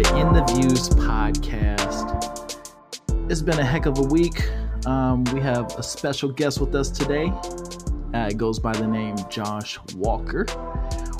The 0.00 0.16
In 0.16 0.32
the 0.32 0.42
Views 0.54 0.88
podcast. 0.88 2.58
It's 3.30 3.42
been 3.42 3.58
a 3.58 3.64
heck 3.64 3.84
of 3.84 3.98
a 3.98 4.02
week. 4.02 4.48
Um, 4.86 5.24
we 5.24 5.40
have 5.40 5.66
a 5.78 5.82
special 5.82 6.30
guest 6.30 6.58
with 6.58 6.74
us 6.74 6.88
today. 6.88 7.26
Uh, 8.14 8.28
it 8.30 8.38
goes 8.38 8.58
by 8.58 8.72
the 8.72 8.86
name 8.86 9.14
Josh 9.28 9.78
Walker, 9.94 10.46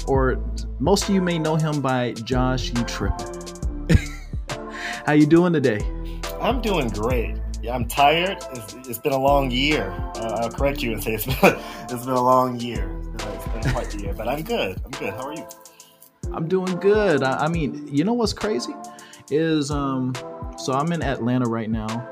or 0.09 0.43
most 0.79 1.07
of 1.07 1.15
you 1.15 1.21
may 1.21 1.39
know 1.39 1.57
him 1.57 1.83
by 1.83 2.13
Josh 2.25 2.71
U 2.71 2.83
Trippin'. 2.85 3.99
How 5.05 5.13
you 5.13 5.27
doing 5.27 5.53
today? 5.53 5.81
I'm 6.41 6.63
doing 6.63 6.89
great. 6.89 7.37
Yeah, 7.63 7.75
I'm 7.75 7.87
tired. 7.87 8.39
It's, 8.53 8.77
it's 8.89 8.99
been 8.99 9.13
a 9.13 9.21
long 9.21 9.51
year. 9.51 9.91
Uh, 10.15 10.41
I'll 10.41 10.51
correct 10.51 10.83
you 10.83 10.95
and 10.95 11.05
say 11.05 11.13
it's 11.13 11.27
been, 11.27 11.37
it's 11.43 12.07
been 12.07 12.15
a 12.15 12.23
long 12.23 12.59
year. 12.59 12.99
It's 13.13 13.25
been, 13.25 13.35
it's 13.35 13.47
been 13.47 13.73
quite 13.75 13.91
the 13.91 14.01
year, 14.01 14.15
but 14.15 14.27
I'm 14.27 14.43
good. 14.43 14.81
I'm 14.83 14.91
good. 14.93 15.13
How 15.13 15.27
are 15.27 15.35
you? 15.35 15.47
I'm 16.33 16.49
doing 16.49 16.77
good. 16.77 17.23
I, 17.23 17.45
I 17.45 17.49
mean, 17.49 17.89
you 17.91 18.05
know 18.05 18.13
what's 18.13 18.33
crazy 18.33 18.75
is 19.31 19.71
um, 19.71 20.13
so 20.59 20.73
I'm 20.73 20.93
in 20.93 21.03
Atlanta 21.03 21.49
right 21.49 21.71
now. 21.71 22.09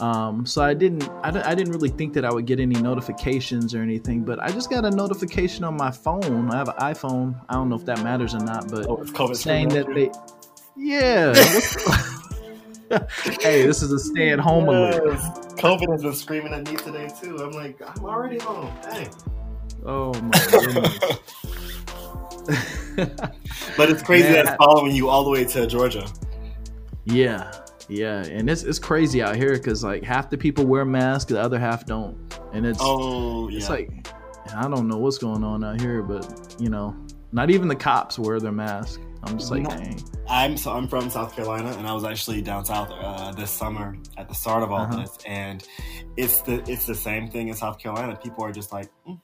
Um, 0.00 0.46
so 0.46 0.62
I 0.62 0.74
didn't, 0.74 1.08
I, 1.24 1.50
I 1.50 1.54
didn't 1.56 1.72
really 1.72 1.88
think 1.88 2.12
that 2.14 2.24
I 2.24 2.32
would 2.32 2.46
get 2.46 2.60
any 2.60 2.80
notifications 2.80 3.74
or 3.74 3.82
anything, 3.82 4.22
but 4.22 4.38
I 4.38 4.52
just 4.52 4.70
got 4.70 4.84
a 4.84 4.90
notification 4.90 5.64
on 5.64 5.76
my 5.76 5.90
phone. 5.90 6.50
I 6.52 6.56
have 6.56 6.68
an 6.68 6.76
iPhone. 6.76 7.40
I 7.48 7.54
don't 7.54 7.68
know 7.68 7.76
if 7.76 7.84
that 7.86 8.04
matters 8.04 8.34
or 8.34 8.40
not, 8.40 8.70
but 8.70 8.86
Oh, 8.88 9.32
saying 9.32 9.70
that 9.70 9.86
they, 9.92 10.10
yeah. 10.76 11.34
hey, 13.42 13.66
this 13.66 13.82
is 13.82 13.90
a 13.90 13.98
stay 13.98 14.30
at 14.30 14.38
home 14.38 14.68
alert. 14.68 15.02
COVID 15.58 15.90
has 15.90 16.02
been 16.02 16.14
screaming 16.14 16.52
at 16.52 16.70
me 16.70 16.76
today 16.76 17.08
too. 17.20 17.36
I'm 17.38 17.50
like, 17.50 17.80
I'm 17.84 18.04
already 18.04 18.38
home. 18.38 18.72
Dang. 18.82 19.10
Oh 19.84 20.14
my 20.14 20.46
goodness. 20.50 20.98
But 23.76 23.90
it's 23.90 24.02
crazy 24.02 24.24
Man, 24.30 24.44
that 24.46 24.58
following 24.58 24.94
you 24.94 25.08
all 25.08 25.24
the 25.24 25.30
way 25.30 25.44
to 25.44 25.66
Georgia. 25.66 26.06
Yeah, 27.04 27.50
yeah, 27.88 28.24
and 28.24 28.50
it's 28.50 28.62
it's 28.64 28.78
crazy 28.78 29.22
out 29.22 29.36
here 29.36 29.52
because 29.52 29.82
like 29.84 30.02
half 30.02 30.30
the 30.30 30.36
people 30.38 30.66
wear 30.66 30.84
masks, 30.84 31.30
the 31.30 31.40
other 31.40 31.58
half 31.58 31.86
don't, 31.86 32.16
and 32.52 32.66
it's 32.66 32.78
Oh, 32.82 33.48
yeah. 33.48 33.58
it's 33.58 33.68
like 33.70 34.08
I 34.54 34.62
don't 34.68 34.88
know 34.88 34.96
what's 34.98 35.18
going 35.18 35.44
on 35.44 35.62
out 35.64 35.80
here, 35.80 36.02
but 36.02 36.56
you 36.58 36.68
know, 36.70 36.96
not 37.32 37.50
even 37.50 37.68
the 37.68 37.76
cops 37.76 38.18
wear 38.18 38.40
their 38.40 38.52
mask. 38.52 39.00
I'm 39.24 39.38
just 39.38 39.50
like, 39.50 39.62
No. 39.62 39.70
dang, 39.70 40.02
I'm 40.28 40.56
so 40.56 40.72
I'm 40.72 40.86
from 40.88 41.08
South 41.10 41.34
Carolina, 41.34 41.70
and 41.78 41.86
I 41.86 41.92
was 41.92 42.04
actually 42.04 42.42
down 42.42 42.64
south 42.64 42.90
uh, 42.90 43.32
this 43.32 43.50
summer 43.50 43.96
at 44.16 44.28
the 44.28 44.34
start 44.34 44.62
of 44.62 44.70
all 44.70 44.82
Uh-huh. 44.82 45.00
this, 45.00 45.16
and 45.26 45.64
it's 46.16 46.40
the 46.42 46.62
it's 46.70 46.86
the 46.86 46.94
same 46.94 47.28
thing 47.28 47.48
in 47.48 47.54
South 47.54 47.78
Carolina. 47.78 48.16
People 48.16 48.44
are 48.44 48.52
just 48.52 48.72
like, 48.72 48.88
"Mm, 49.08 49.18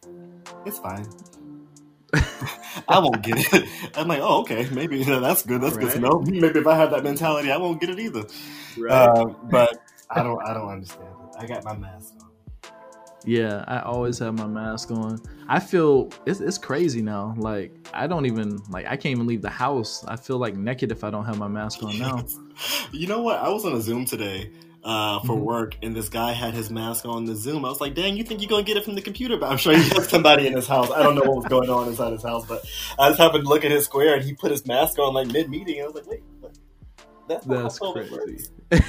it's 0.64 0.78
fine. 0.78 1.06
I 2.88 2.98
won't 2.98 3.22
get 3.22 3.36
it. 3.38 3.68
I'm 3.96 4.08
like, 4.08 4.20
oh, 4.20 4.40
okay, 4.42 4.68
maybe 4.72 5.02
that's 5.04 5.42
good. 5.42 5.60
That's 5.60 5.76
good 5.76 5.92
to 5.92 5.98
know. 5.98 6.20
Maybe 6.26 6.58
if 6.58 6.66
I 6.66 6.76
had 6.76 6.90
that 6.90 7.02
mentality, 7.02 7.50
I 7.50 7.56
won't 7.56 7.80
get 7.80 7.90
it 7.90 7.98
either. 7.98 8.24
right? 8.78 9.08
Uh, 9.08 9.26
but 9.50 9.78
I 10.10 10.22
don't 10.22 10.42
I 10.42 10.54
don't 10.54 10.68
understand 10.68 11.08
it. 11.08 11.36
I 11.38 11.46
got 11.46 11.64
my 11.64 11.76
mask 11.76 12.14
on. 12.20 12.30
yeah, 13.24 13.64
I 13.66 13.80
always 13.80 14.18
have 14.18 14.34
my 14.34 14.46
mask 14.46 14.90
on. 14.90 15.20
I 15.48 15.60
feel 15.60 16.10
it's 16.26 16.40
it's 16.40 16.58
crazy 16.58 17.02
now. 17.02 17.34
Like 17.36 17.72
I 17.92 18.06
don't 18.06 18.26
even 18.26 18.62
like 18.70 18.86
I 18.86 18.96
can't 18.96 19.12
even 19.12 19.26
leave 19.26 19.42
the 19.42 19.50
house. 19.50 20.04
I 20.06 20.16
feel 20.16 20.38
like 20.38 20.56
naked 20.56 20.92
if 20.92 21.04
I 21.04 21.10
don't 21.10 21.24
have 21.24 21.38
my 21.38 21.48
mask 21.48 21.82
on 21.82 21.98
now. 21.98 22.24
You 22.92 23.06
know 23.06 23.22
what? 23.22 23.40
I 23.40 23.48
was 23.48 23.64
on 23.64 23.72
a 23.74 23.80
Zoom 23.80 24.04
today 24.04 24.50
uh, 24.84 25.20
for 25.20 25.34
Mhm. 25.36 25.40
work, 25.40 25.76
and 25.82 25.96
this 25.96 26.08
guy 26.10 26.32
had 26.32 26.52
his 26.54 26.70
mask 26.70 27.06
on 27.06 27.24
the 27.24 27.34
Zoom. 27.34 27.64
I 27.64 27.68
was 27.70 27.80
like, 27.80 27.94
"Dang, 27.94 28.16
you 28.16 28.24
think 28.24 28.42
you're 28.42 28.50
gonna 28.50 28.62
get 28.62 28.76
it 28.76 28.84
from 28.84 28.94
the 28.94 29.00
computer?" 29.02 29.36
But 29.38 29.50
I'm 29.50 29.56
sure 29.56 29.74
he 29.76 29.88
has 29.90 30.08
somebody 30.08 30.46
in 30.46 30.54
his 30.54 30.66
house. 30.66 30.90
I 30.90 31.02
don't 31.02 31.14
know 31.14 31.22
what 31.22 31.36
was 31.36 31.46
going 31.46 31.70
on 31.70 31.88
inside 31.88 32.12
his 32.12 32.22
house, 32.22 32.44
but 32.46 32.62
I 32.98 33.08
just 33.08 33.18
happened 33.20 33.44
to 33.44 33.48
look 33.48 33.64
at 33.64 33.70
his 33.70 33.84
square, 33.86 34.14
and 34.14 34.24
he 34.24 34.34
put 34.34 34.50
his 34.50 34.66
mask 34.66 34.98
on 34.98 35.14
like 35.14 35.28
mid 35.28 35.48
meeting. 35.48 35.80
I 35.82 35.86
was 35.86 35.94
like, 35.94 36.06
"Wait, 36.06 36.22
what? 36.40 36.52
that's 37.28 37.46
That's 37.46 37.78
crazy. 37.78 38.48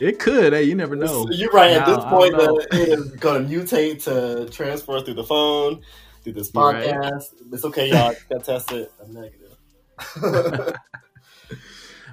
it 0.00 0.18
could. 0.18 0.52
Hey, 0.52 0.64
you 0.64 0.74
never 0.74 0.96
know. 0.96 1.26
You're 1.30 1.50
right. 1.50 1.72
At 1.72 1.86
Now, 1.86 1.96
this 1.96 2.04
point, 2.06 2.34
uh, 2.34 2.54
it 2.72 2.88
is 2.98 3.10
going 3.16 3.46
to 3.46 3.54
mutate 3.54 4.02
to 4.04 4.48
transfer 4.50 5.00
through 5.00 5.14
the 5.14 5.24
phone, 5.24 5.82
through 6.24 6.32
this 6.34 6.50
Right. 6.54 6.86
podcast. 6.88 7.24
It's 7.52 7.64
okay, 7.64 7.90
y'all. 7.90 8.14
Got 8.30 8.44
tested. 8.44 8.88
I'm 9.04 9.12
negative. 9.12 10.74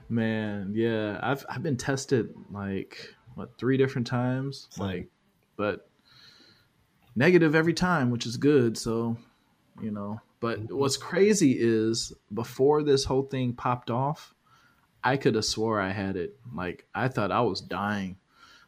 Man, 0.07 0.73
yeah, 0.75 1.19
I've 1.21 1.45
I've 1.49 1.63
been 1.63 1.77
tested 1.77 2.29
like 2.51 3.15
what 3.33 3.57
three 3.57 3.77
different 3.77 4.07
times, 4.07 4.69
like, 4.77 5.09
but 5.57 5.89
negative 7.15 7.55
every 7.55 7.73
time, 7.73 8.11
which 8.11 8.25
is 8.25 8.37
good. 8.37 8.77
So, 8.77 9.17
you 9.81 9.91
know, 9.91 10.19
but 10.39 10.59
Mhm. 10.67 10.77
what's 10.77 10.97
crazy 10.97 11.57
is 11.59 12.13
before 12.33 12.83
this 12.83 13.05
whole 13.05 13.23
thing 13.23 13.53
popped 13.53 13.89
off, 13.89 14.33
I 15.03 15.17
could 15.17 15.35
have 15.35 15.45
swore 15.45 15.79
I 15.79 15.91
had 15.91 16.15
it. 16.17 16.37
Like 16.53 16.87
I 16.93 17.07
thought 17.07 17.31
I 17.31 17.41
was 17.41 17.61
dying. 17.61 18.17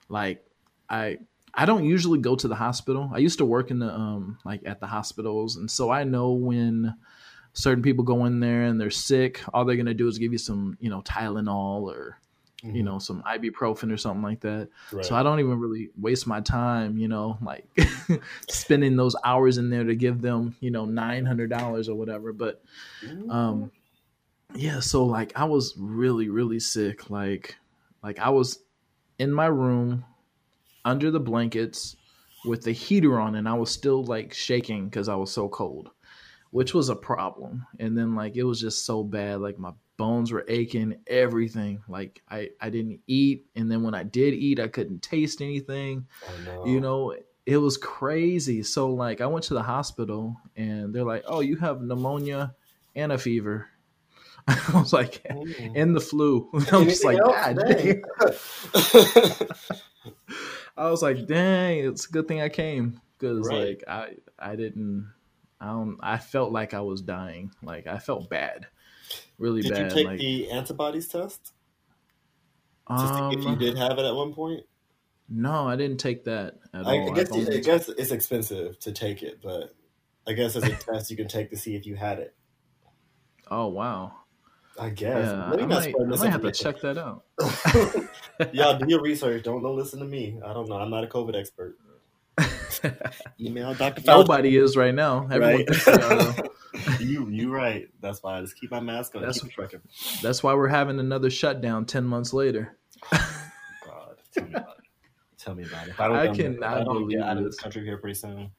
Like 0.10 0.44
I 0.90 1.20
I 1.54 1.66
don't 1.66 1.86
usually 1.86 2.20
go 2.20 2.36
to 2.36 2.48
the 2.48 2.56
hospital. 2.56 3.10
I 3.14 3.18
used 3.20 3.40
to 3.40 3.46
work 3.46 3.72
in 3.72 3.80
the 3.80 3.94
um 3.94 4.40
like 4.46 4.62
at 4.66 4.80
the 4.80 4.88
hospitals, 4.88 5.56
and 5.58 5.70
so 5.70 5.90
I 5.92 6.04
know 6.04 6.32
when 6.32 6.96
certain 7.58 7.84
people 7.84 8.04
go 8.04 8.26
in 8.26 8.40
there 8.40 8.64
and 8.64 8.80
they're 8.80 8.90
sick, 8.90 9.42
all 9.54 9.66
they're 9.66 9.76
gonna 9.76 9.94
do 9.94 10.08
is 10.08 10.18
give 10.18 10.32
you 10.32 10.38
some, 10.38 10.78
you 10.80 10.90
know, 10.90 11.02
Tylenol 11.02 11.84
or 11.84 12.20
you 12.64 12.82
know 12.82 12.98
some 12.98 13.22
ibuprofen 13.22 13.94
or 13.94 13.98
something 13.98 14.24
like 14.24 14.40
that. 14.42 14.68
Right. 14.92 15.06
So 15.06 15.16
I 15.16 15.22
don't 15.22 15.40
even 15.40 15.60
really 15.60 15.90
waste 15.96 16.26
my 16.26 16.42
time, 16.42 16.98
you 16.98 17.08
know, 17.08 17.38
like 17.42 17.66
spending 18.50 18.96
those 18.96 19.16
hours 19.24 19.58
in 19.58 19.70
there 19.70 19.84
to 19.84 19.96
give 19.96 20.22
them, 20.22 20.56
you 20.60 20.72
know, 20.72 20.86
nine 20.86 21.26
hundred 21.26 21.50
dollars 21.50 21.88
or 21.88 21.96
whatever. 21.96 22.34
But 22.34 22.64
um 23.30 23.72
yeah 24.56 24.80
so 24.80 25.06
like 25.06 25.34
i 25.36 25.44
was 25.44 25.74
really 25.78 26.30
really 26.30 26.60
sick 26.60 27.10
like 27.10 27.56
like 28.04 28.20
i 28.20 28.30
was 28.30 28.60
in 29.20 29.32
my 29.32 29.48
room 29.48 30.06
under 30.86 31.12
the 31.12 31.20
blankets 31.20 31.96
with 32.46 32.64
the 32.64 32.72
heater 32.72 33.20
on 33.20 33.36
and 33.36 33.48
i 33.48 33.54
was 33.54 33.70
still 33.70 34.04
like 34.06 34.34
shaking 34.34 34.86
because 34.86 35.10
i 35.10 35.16
was 35.16 35.32
so 35.32 35.50
cold 35.50 35.90
which 36.58 36.74
was 36.74 36.90
a 36.90 36.96
problem. 36.96 37.66
And 37.80 37.96
then 37.96 38.16
like 38.16 38.36
it 38.36 38.44
was 38.44 38.60
just 38.60 38.84
so 38.84 39.04
bad 39.04 39.42
like 39.42 39.60
my 39.60 39.72
bones 39.98 40.32
were 40.32 40.44
aching 40.48 40.96
everything. 41.06 41.82
Like 41.88 42.22
i 42.30 42.50
i 42.60 42.70
didn't 42.72 43.00
eat. 43.06 43.46
And 43.56 43.70
then 43.72 43.84
when 43.84 43.94
i 43.94 44.02
did 44.04 44.34
eat 44.34 44.60
i 44.60 44.68
couldn't 44.68 45.02
taste 45.04 45.40
anything. 45.42 46.08
Oh, 46.28 46.34
no. 46.46 46.66
you 46.66 46.80
know 46.82 47.16
it 47.46 47.58
was 47.58 47.78
crazy. 47.78 48.64
So 48.64 48.90
like 48.90 49.22
i 49.22 49.28
went 49.28 49.46
to 49.46 49.54
the 49.54 49.62
hospital 49.62 50.36
and 50.56 50.94
they're 50.96 51.04
like 51.04 51.24
oh 51.28 51.42
you 51.42 51.58
have 51.58 51.82
pneumonia 51.82 52.56
and 52.96 53.12
a 53.12 53.18
fever. 53.20 53.68
I 54.48 54.72
was 54.74 54.94
like 54.94 55.24
Mm. 55.30 55.74
and 55.76 55.96
the 55.96 56.02
flu. 56.02 56.50
I'm 56.72 56.86
just 56.86 57.06
like 57.06 57.20
God 57.20 57.58
dang. 57.68 58.02
i 60.78 60.90
was 60.90 61.02
like 61.02 61.26
dang 61.28 61.80
it's 61.80 62.08
a 62.08 62.12
good 62.12 62.28
thing 62.28 62.42
i 62.42 62.50
came. 62.50 63.00
Because 63.20 63.48
Right. 63.48 63.68
like 63.70 63.84
i 63.88 64.16
i 64.40 64.56
didn't 64.56 65.12
i 65.60 65.68
don't 65.68 65.98
i 66.02 66.18
felt 66.18 66.52
like 66.52 66.74
i 66.74 66.82
was 66.82 67.02
dying 67.02 67.52
like 67.64 67.88
i 67.88 67.98
felt 67.98 68.30
bad 68.30 68.68
really 69.38 69.62
Did 69.62 69.74
bad 69.74 69.78
Did 69.78 69.92
you 69.92 69.96
take 69.96 70.08
like 70.08 70.20
the 70.20 70.52
antibodies 70.52 71.08
test 71.08 71.54
to 72.90 73.00
see 73.00 73.38
if 73.38 73.44
you 73.44 73.50
um, 73.50 73.58
did 73.58 73.78
have 73.78 73.98
it 74.00 74.06
at 74.06 74.16
one 74.16 74.34
point? 74.34 74.62
no 75.30 75.68
i 75.68 75.76
didn't 75.76 75.98
take 75.98 76.24
that 76.26 76.56
at 76.74 76.88
I, 76.88 77.00
all 77.00 77.12
I 77.12 77.16
guess 77.16 77.32
I've 77.32 77.50
I 77.50 77.58
guess 77.58 77.90
it's 77.90 78.12
expensive 78.12 78.80
to 78.80 78.92
take 78.92 79.24
it, 79.24 79.40
but 79.42 79.76
I 80.26 80.34
guess 80.34 80.56
as 80.56 80.64
a 80.64 80.70
test 80.92 81.12
you 81.12 81.18
can 81.18 81.28
take 81.28 81.50
to 81.50 81.58
see 81.58 81.76
if 81.76 81.86
you 81.86 81.96
had 81.96 82.20
it. 82.20 82.36
oh 83.52 83.68
wow 83.68 84.14
I 84.80 84.90
guess. 84.90 85.26
yeah 85.28 85.50
Maybe 85.50 85.64
I 85.64 85.66
not 85.66 85.84
might, 85.84 85.96
I 86.00 86.06
might 86.18 86.30
have 86.30 86.42
to 86.44 86.52
check 86.52 86.82
that 86.82 86.98
out 86.98 87.24
Y'all 88.54 88.78
do 88.78 88.86
your 88.88 89.02
research. 89.04 89.44
Don't 89.44 89.64
don't 89.64 89.76
listen 89.76 90.00
to 90.00 90.06
me. 90.06 90.40
I 90.46 90.54
don't 90.54 90.70
know. 90.70 90.76
I'm 90.76 90.90
not 90.90 91.04
a 91.04 91.08
COVID 91.08 91.36
expert. 91.36 91.78
Email 93.40 93.74
Dr. 93.74 94.02
Fauci. 94.02 94.06
Nobody 94.06 94.58
is 94.58 94.76
right 94.78 94.94
now. 94.94 95.24
Everyone 95.32 95.56
Right. 95.56 95.68
thinks 95.68 95.86
they 95.86 95.92
are, 95.94 96.36
you 97.00 97.30
you 97.30 97.54
right. 97.54 97.88
That's 98.02 98.22
why 98.24 98.38
I 98.38 98.42
just 98.42 98.60
keep 98.60 98.72
my 98.72 98.80
mask 98.80 99.16
on. 99.16 99.22
That's-. 99.24 99.42
That's 100.22 100.44
why 100.44 100.54
we're 100.54 100.68
having 100.68 101.00
another 101.00 101.30
shutdown 101.30 101.86
ten 101.86 102.06
months 102.06 102.34
later. 102.34 102.78
Oh, 103.90 103.90
God, 103.92 104.16
tell 104.34 104.44
me 104.46 104.54
about 104.54 104.78
it. 104.78 104.84
Tell 105.38 105.56
me 105.56 105.64
about 105.64 105.88
it. 105.88 105.94
I 106.00 106.08
don't, 106.08 106.18
I 106.18 106.28
cannot 106.36 106.64
I 106.64 106.84
don't 106.84 106.94
believe 107.04 107.20
get 107.20 107.22
out 107.28 107.38
of 107.38 107.44
this. 107.46 107.56
this 107.56 107.64
country 107.64 107.84
here 107.86 107.98
pretty 107.98 108.16
soon. 108.16 108.52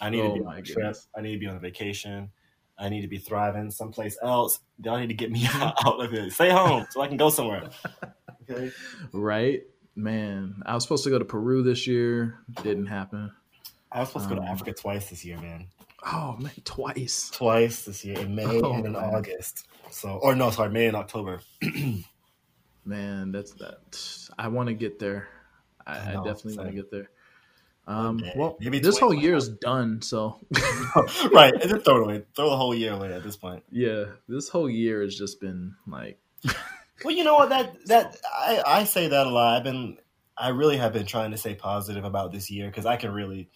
I 0.00 0.10
need 0.10 0.20
Oh 0.20 0.34
to 0.34 0.40
be 0.40 0.44
on 0.46 0.52
a 0.56 0.62
trip. 0.62 0.76
goodness. 0.76 1.08
I 1.16 1.20
need 1.22 1.32
to 1.32 1.38
be 1.38 1.46
on 1.46 1.56
a 1.56 1.60
vacation. 1.60 2.30
I 2.78 2.90
need 2.90 3.00
to 3.02 3.08
be 3.08 3.16
thriving 3.18 3.70
someplace 3.70 4.18
else. 4.22 4.60
Y'all 4.84 4.98
need 4.98 5.06
to 5.08 5.14
get 5.14 5.30
me 5.30 5.46
out 5.54 5.74
of 6.00 6.10
here. 6.10 6.28
Stay 6.30 6.50
home 6.50 6.86
so 6.90 7.00
I 7.00 7.08
can 7.08 7.16
go 7.16 7.30
somewhere. 7.30 7.70
Okay. 8.50 8.70
Right? 9.12 9.62
Man, 9.94 10.62
I 10.66 10.74
was 10.74 10.82
supposed 10.82 11.04
to 11.04 11.10
go 11.10 11.18
to 11.18 11.24
Peru 11.24 11.62
this 11.62 11.86
year. 11.86 12.40
Didn't 12.62 12.86
happen. 12.86 13.32
I 13.96 14.00
was 14.00 14.08
supposed 14.10 14.28
to 14.28 14.34
go 14.34 14.40
to 14.40 14.46
Um, 14.46 14.52
Africa 14.52 14.72
twice 14.74 15.10
this 15.10 15.24
year, 15.24 15.38
man. 15.40 15.68
Oh 16.04 16.36
man, 16.38 16.52
twice. 16.64 17.30
Twice 17.30 17.84
this 17.84 18.04
year 18.04 18.18
in 18.18 18.34
May 18.34 18.44
Oh, 18.44 18.72
and 18.74 18.86
in 18.86 18.92
man. 18.92 19.02
August. 19.02 19.66
So, 19.90 20.10
or 20.22 20.34
no, 20.36 20.50
sorry, 20.50 20.70
May 20.70 20.86
and 20.86 20.96
October. 20.96 21.40
Man, 22.84 23.32
that's 23.32 23.52
that. 23.54 23.98
I 24.38 24.48
want 24.48 24.68
to 24.68 24.74
get 24.74 24.98
there. 24.98 25.28
I, 25.86 25.96
I 25.96 26.10
I, 26.10 26.14
definitely 26.24 26.56
want 26.58 26.68
to 26.70 26.74
get 26.76 26.90
there. 26.90 27.10
Um, 27.88 28.18
Okay. 28.18 28.32
well, 28.36 28.56
Maybe 28.60 28.78
this 28.78 28.98
whole 28.98 29.14
year 29.14 29.34
is 29.36 29.48
done, 29.48 30.02
so 30.02 30.38
right, 31.32 31.52
and 31.54 31.70
just 31.70 31.84
throw 31.84 31.96
it 31.96 32.02
away. 32.02 32.22
Throw 32.34 32.50
the 32.50 32.56
whole 32.56 32.74
year 32.74 32.92
away 32.92 33.12
at 33.12 33.22
this 33.22 33.36
point. 33.36 33.62
yeah, 33.70 34.04
this 34.28 34.48
whole 34.48 34.68
year 34.68 35.02
has 35.02 35.16
just 35.16 35.40
been 35.40 35.74
like, 35.86 36.18
Well, 37.04 37.14
you 37.14 37.24
know 37.24 37.34
what? 37.34 37.48
That 37.50 37.86
that 37.86 38.16
I, 38.36 38.62
I 38.66 38.84
say 38.84 39.08
that 39.08 39.26
a 39.26 39.30
lot. 39.30 39.56
I've 39.56 39.64
been 39.64 39.98
I 40.36 40.48
really 40.48 40.76
have 40.76 40.92
been 40.92 41.06
trying 41.06 41.30
to 41.32 41.36
stay 41.36 41.54
positive 41.54 42.04
about 42.04 42.32
this 42.32 42.50
year 42.50 42.66
because 42.68 42.86
I 42.86 42.96
can 42.96 43.12
really 43.12 43.48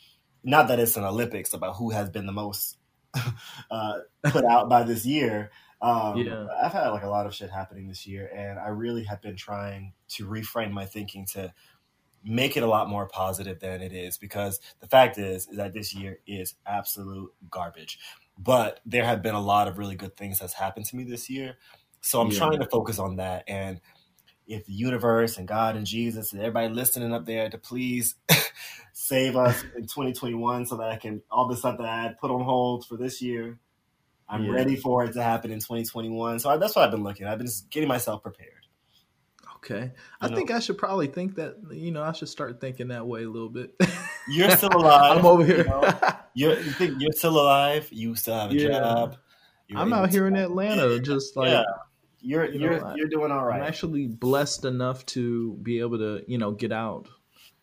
not 0.43 0.69
that 0.69 0.79
it's 0.81 0.97
an 0.97 1.05
Olympics 1.05 1.53
about 1.53 1.77
who 1.77 1.91
has 1.91 2.11
been 2.11 2.27
the 2.27 2.33
most 2.33 2.79
uh, 3.71 3.99
put 4.29 4.45
out 4.45 4.69
by 4.69 4.83
this 4.83 5.05
year. 5.05 5.51
Um, 5.83 6.17
Yeah. 6.17 6.47
I've 6.63 6.73
had 6.73 6.89
like 6.89 7.03
a 7.03 7.09
lot 7.09 7.27
of 7.27 7.35
shit 7.35 7.51
happening 7.51 7.89
this 7.89 8.07
year, 8.07 8.31
and 8.35 8.59
I 8.59 8.69
really 8.69 9.05
have 9.05 9.23
been 9.23 9.37
trying 9.37 9.95
to 10.11 10.27
reframe 10.27 10.73
my 10.73 10.87
thinking 10.87 11.27
to 11.33 11.53
make 12.23 12.57
it 12.57 12.63
a 12.63 12.67
lot 12.67 12.89
more 12.89 13.09
positive 13.09 13.61
than 13.61 13.81
it 13.81 13.93
is 13.93 14.19
because 14.19 14.61
the 14.81 14.87
fact 14.87 15.19
is, 15.19 15.49
is 15.49 15.57
that 15.57 15.73
this 15.73 15.95
year 15.95 16.19
is 16.27 16.55
absolute 16.67 17.33
garbage. 17.51 17.99
But 18.39 18.81
there 18.85 19.05
have 19.05 19.23
been 19.23 19.35
a 19.35 19.41
lot 19.41 19.69
of 19.69 19.79
really 19.79 19.97
good 19.97 20.17
things 20.17 20.39
that's 20.39 20.53
happened 20.53 20.87
to 20.87 20.97
me 20.97 21.05
this 21.05 21.31
year. 21.31 21.57
So 22.03 22.21
I'm 22.21 22.31
Yeah. 22.31 22.39
trying 22.39 22.59
to 22.61 22.69
focus 22.71 22.99
on 22.99 23.17
that. 23.17 23.45
And 23.49 23.81
if 24.51 24.67
the 24.67 24.73
universe 24.73 25.39
and 25.39 25.47
God 25.49 25.77
and 25.77 25.87
Jesus 25.87 26.33
and 26.33 26.41
everybody 26.43 26.69
listening 26.75 27.15
up 27.15 27.25
there 27.25 27.49
to 27.49 27.57
please 27.57 28.17
save 28.93 29.37
us 29.37 29.63
in 29.77 29.83
2021 29.83 30.67
so 30.67 30.77
that 30.77 30.89
I 30.89 30.97
can 30.97 31.23
all 31.31 31.47
the 31.49 31.57
stuff 31.57 31.79
that 31.79 31.87
I 31.87 32.03
had 32.03 32.19
put 32.19 32.31
on 32.31 32.43
hold 32.43 32.85
for 32.87 32.97
this 32.97 33.23
year, 33.23 33.59
I'm 34.29 34.45
Yeah. 34.47 34.53
ready 34.53 34.77
for 34.77 35.05
it 35.05 35.13
to 35.15 35.23
happen 35.23 35.51
in 35.51 35.61
2021. 35.61 36.41
So 36.41 36.51
I, 36.51 36.57
that's 36.57 36.75
what 36.77 36.85
I've 36.85 36.91
been 36.91 37.05
looking 37.05 37.27
at. 37.27 37.33
I've 37.33 37.39
been 37.39 37.47
just 37.47 37.71
getting 37.71 37.89
myself 37.89 38.23
prepared. 38.23 38.67
okay, 39.57 39.93
I 40.21 40.27
You 40.27 40.31
know? 40.31 40.37
think 40.37 40.51
I 40.51 40.59
should 40.59 40.79
probably 40.79 41.07
think 41.07 41.37
that. 41.37 41.57
You 41.71 41.93
know, 41.93 42.03
I 42.03 42.13
should 42.13 42.29
start 42.29 42.61
thinking 42.61 42.89
that 42.89 43.07
way 43.07 43.23
a 43.25 43.29
little 43.31 43.49
bit. 43.51 43.75
You're 44.29 44.51
still 44.51 44.71
alive. 44.77 45.17
I'm 45.19 45.25
over 45.27 45.45
here. 45.45 45.59
you 45.59 45.65
know? 45.65 45.99
You're, 46.35 46.59
you 46.59 46.73
think 46.73 46.95
you're 46.99 47.13
still 47.13 47.39
alive. 47.41 47.89
You 47.93 48.15
still 48.17 48.35
have 48.35 48.51
a 48.51 48.55
Yeah. 48.55 48.69
job. 48.69 49.17
You're 49.69 49.79
I'm 49.79 49.93
out 49.93 50.11
here 50.11 50.27
in 50.27 50.35
Atlanta, 50.47 50.99
just 50.99 51.37
like 51.37 51.51
yeah, 51.51 51.63
you're 52.21 52.53
you 52.53 52.59
you're 52.59 52.81
know, 52.81 52.85
you're 52.93 53.09
doing 53.09 53.33
all 53.33 53.45
right. 53.45 53.63
I'm 53.63 53.63
actually 53.63 54.09
blessed 54.09 54.65
enough 54.65 55.07
to 55.07 55.55
be 55.63 55.81
able 55.81 55.99
to, 55.99 56.25
you 56.31 56.39
know, 56.39 56.53
get 56.53 56.73
out. 56.73 57.09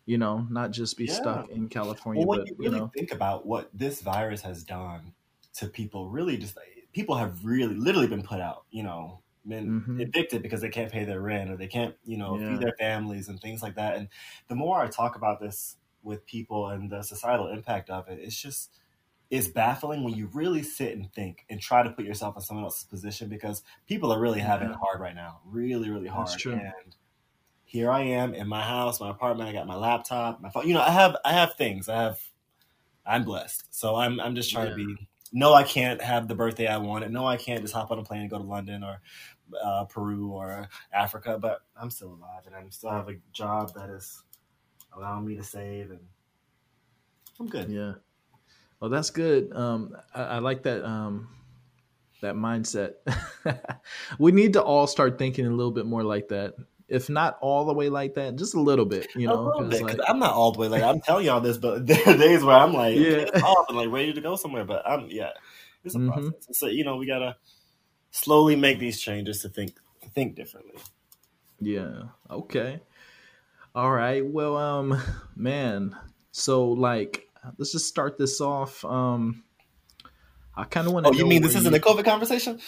You 0.06 0.18
know, 0.18 0.48
not 0.52 0.72
just 0.72 0.98
be 0.98 1.08
Yeah. 1.08 1.08
stuck 1.08 1.50
in 1.50 1.70
California, 1.70 2.26
Well, 2.26 2.28
when 2.28 2.40
but 2.40 2.48
you 2.48 2.56
you 2.60 2.70
really 2.70 2.72
know, 2.72 2.94
think 2.96 3.12
about 3.12 3.46
what 3.46 3.70
this 3.78 4.02
virus 4.02 4.42
has 4.44 4.64
done 4.64 5.16
to 5.56 5.68
people, 5.70 6.10
really 6.10 6.38
just 6.38 6.58
people 6.94 7.16
have 7.18 7.46
really 7.46 7.76
literally 7.76 8.08
been 8.08 8.24
put 8.24 8.42
out. 8.42 8.66
You 8.72 8.84
know, 8.84 9.24
been 9.48 9.76
Mhm. 9.76 10.14
evicted 10.14 10.44
because 10.44 10.62
they 10.62 10.70
can't 10.70 10.92
pay 10.92 11.06
their 11.06 11.22
rent 11.22 11.52
or 11.52 11.58
they 11.58 11.68
can't, 11.68 11.98
you 12.06 12.18
know, 12.18 12.40
Yeah. 12.40 12.48
feed 12.48 12.62
their 12.62 12.74
families 12.80 13.30
and 13.30 13.42
things 13.42 13.62
like 13.64 13.76
that. 13.76 13.98
And 13.98 14.10
the 14.48 14.56
more 14.56 14.82
I 14.82 14.88
talk 14.90 15.16
about 15.16 15.40
this 15.42 15.78
with 16.04 16.26
people 16.26 16.70
and 16.70 16.90
the 16.92 17.04
societal 17.04 17.48
impact 17.50 17.90
of 17.90 18.08
it, 18.10 18.20
it's 18.20 18.42
just 18.42 18.74
it's 19.30 19.48
baffling 19.48 20.04
when 20.04 20.14
you 20.14 20.30
really 20.34 20.64
sit 20.64 20.96
and 20.96 21.12
think 21.14 21.46
and 21.50 21.60
try 21.60 21.84
to 21.84 21.90
put 21.90 22.06
yourself 22.06 22.36
in 22.38 22.42
someone 22.42 22.64
else's 22.64 22.86
position 22.86 23.28
because 23.30 23.62
people 23.88 24.12
are 24.14 24.20
really 24.20 24.40
having 24.40 24.70
Yeah. 24.70 24.76
it 24.76 24.80
hard 24.80 25.02
right 25.02 25.16
now, 25.16 25.42
really, 25.46 25.90
really 25.90 26.08
hard. 26.08 26.30
And 26.46 26.96
here 27.66 27.92
I 27.92 28.02
am 28.04 28.34
in 28.34 28.48
my 28.48 28.62
house, 28.64 29.02
my 29.02 29.10
apartment. 29.10 29.50
I 29.50 29.54
got 29.54 29.68
my 29.68 29.76
laptop, 29.76 30.40
my 30.42 30.50
phone. 30.50 30.68
You 30.68 30.74
know, 30.74 30.82
I 30.82 30.92
have 30.92 31.18
I 31.26 31.34
have 31.34 31.56
things. 31.56 31.90
I 31.90 31.96
have. 32.02 32.20
I'm 33.06 33.24
blessed, 33.24 33.74
so 33.74 33.96
I'm 33.96 34.20
I'm 34.20 34.36
just 34.36 34.52
trying 34.52 34.70
to 34.70 34.76
be. 34.76 35.08
No, 35.34 35.54
I 35.54 35.64
can't 35.64 36.02
have 36.02 36.30
the 36.30 36.36
birthday 36.36 36.68
I 36.68 36.78
wanted. 36.78 37.12
No, 37.12 37.26
I 37.28 37.36
can't 37.36 37.62
just 37.62 37.74
hop 37.74 37.92
on 37.92 38.00
a 38.00 38.04
plane 38.04 38.22
and 38.22 38.30
go 38.30 38.38
to 38.38 38.44
London 38.44 38.84
or 38.84 39.02
uh, 39.62 39.84
Peru 39.86 40.30
or 40.32 40.70
Africa. 40.94 41.38
But 41.42 41.60
I'm 41.80 41.90
still 41.90 42.14
alive, 42.14 42.44
and 42.46 42.56
I 42.56 42.64
still 42.70 42.92
have 42.92 43.10
a 43.10 43.16
job 43.34 43.74
that 43.76 43.90
is 43.90 44.24
allowing 44.96 45.26
me 45.26 45.36
to 45.36 45.44
save, 45.44 45.92
and 45.92 46.00
I'm 47.40 47.48
good. 47.48 47.70
yeah. 47.70 47.94
Well, 48.80 48.90
that's 48.90 49.10
good. 49.10 49.52
Um, 49.54 49.96
I, 50.14 50.24
I 50.24 50.40
like 50.40 50.64
that. 50.64 50.86
Um, 50.86 51.30
that 52.22 52.36
mindset. 52.36 52.94
we 54.20 54.32
need 54.32 54.54
to 54.54 54.62
all 54.62 54.88
start 54.88 55.18
thinking 55.18 55.46
a 55.46 55.52
little 55.52 55.72
bit 55.72 55.86
more 55.86 56.04
like 56.04 56.30
that. 56.30 56.54
If 56.88 57.10
not 57.10 57.38
all 57.42 57.66
the 57.66 57.74
way 57.74 57.90
like 57.90 58.14
that, 58.14 58.38
just 58.38 58.56
a 58.56 58.62
little 58.62 58.86
bit. 58.86 59.08
You 59.16 59.28
know, 59.28 59.54
bit, 59.70 59.82
like, 59.82 60.00
I'm 60.08 60.20
not 60.20 60.34
all 60.34 60.52
the 60.54 60.60
way 60.60 60.68
like 60.70 60.84
I'm 60.84 61.02
telling 61.02 61.26
y'all 61.26 61.42
this, 61.42 61.58
but 61.58 61.86
there 61.88 62.00
are 62.08 62.18
days 62.18 62.44
where 62.44 62.56
I'm 62.56 62.74
like 62.74 62.96
Yeah. 62.96 63.26
off 63.44 63.66
and 63.68 63.78
like 63.78 63.90
ready 63.90 64.14
to 64.14 64.22
go 64.22 64.36
somewhere. 64.36 64.64
But 64.64 64.88
I'm 64.88 65.08
yeah, 65.10 65.32
it's 65.84 65.96
a 65.96 66.00
Mhm. 66.00 66.08
process. 66.08 66.48
So 66.54 66.68
you 66.68 66.86
know 66.86 66.96
we 66.96 67.06
gotta 67.06 67.36
slowly 68.12 68.56
make 68.56 68.80
these 68.80 69.02
changes 69.02 69.42
to 69.42 69.50
think 69.50 69.74
think 70.14 70.36
differently. 70.36 70.76
Yeah. 71.60 72.04
Okay. 72.30 72.80
All 73.76 73.92
right. 73.92 74.26
Well, 74.26 74.56
um, 74.58 75.00
man. 75.36 75.96
So, 76.32 76.70
like, 76.70 77.27
let's 77.58 77.72
just 77.72 77.88
start 77.88 78.18
this 78.18 78.42
off. 78.42 78.84
Um, 78.86 79.44
I 80.56 80.64
kind 80.64 80.88
of 80.88 80.94
want 80.94 81.06
to. 81.06 81.12
Oh, 81.12 81.16
you 81.16 81.26
mean 81.26 81.42
this 81.42 81.56
isn't 81.56 81.74
a 81.74 81.80
COVID 81.80 82.04
conversation? 82.04 82.60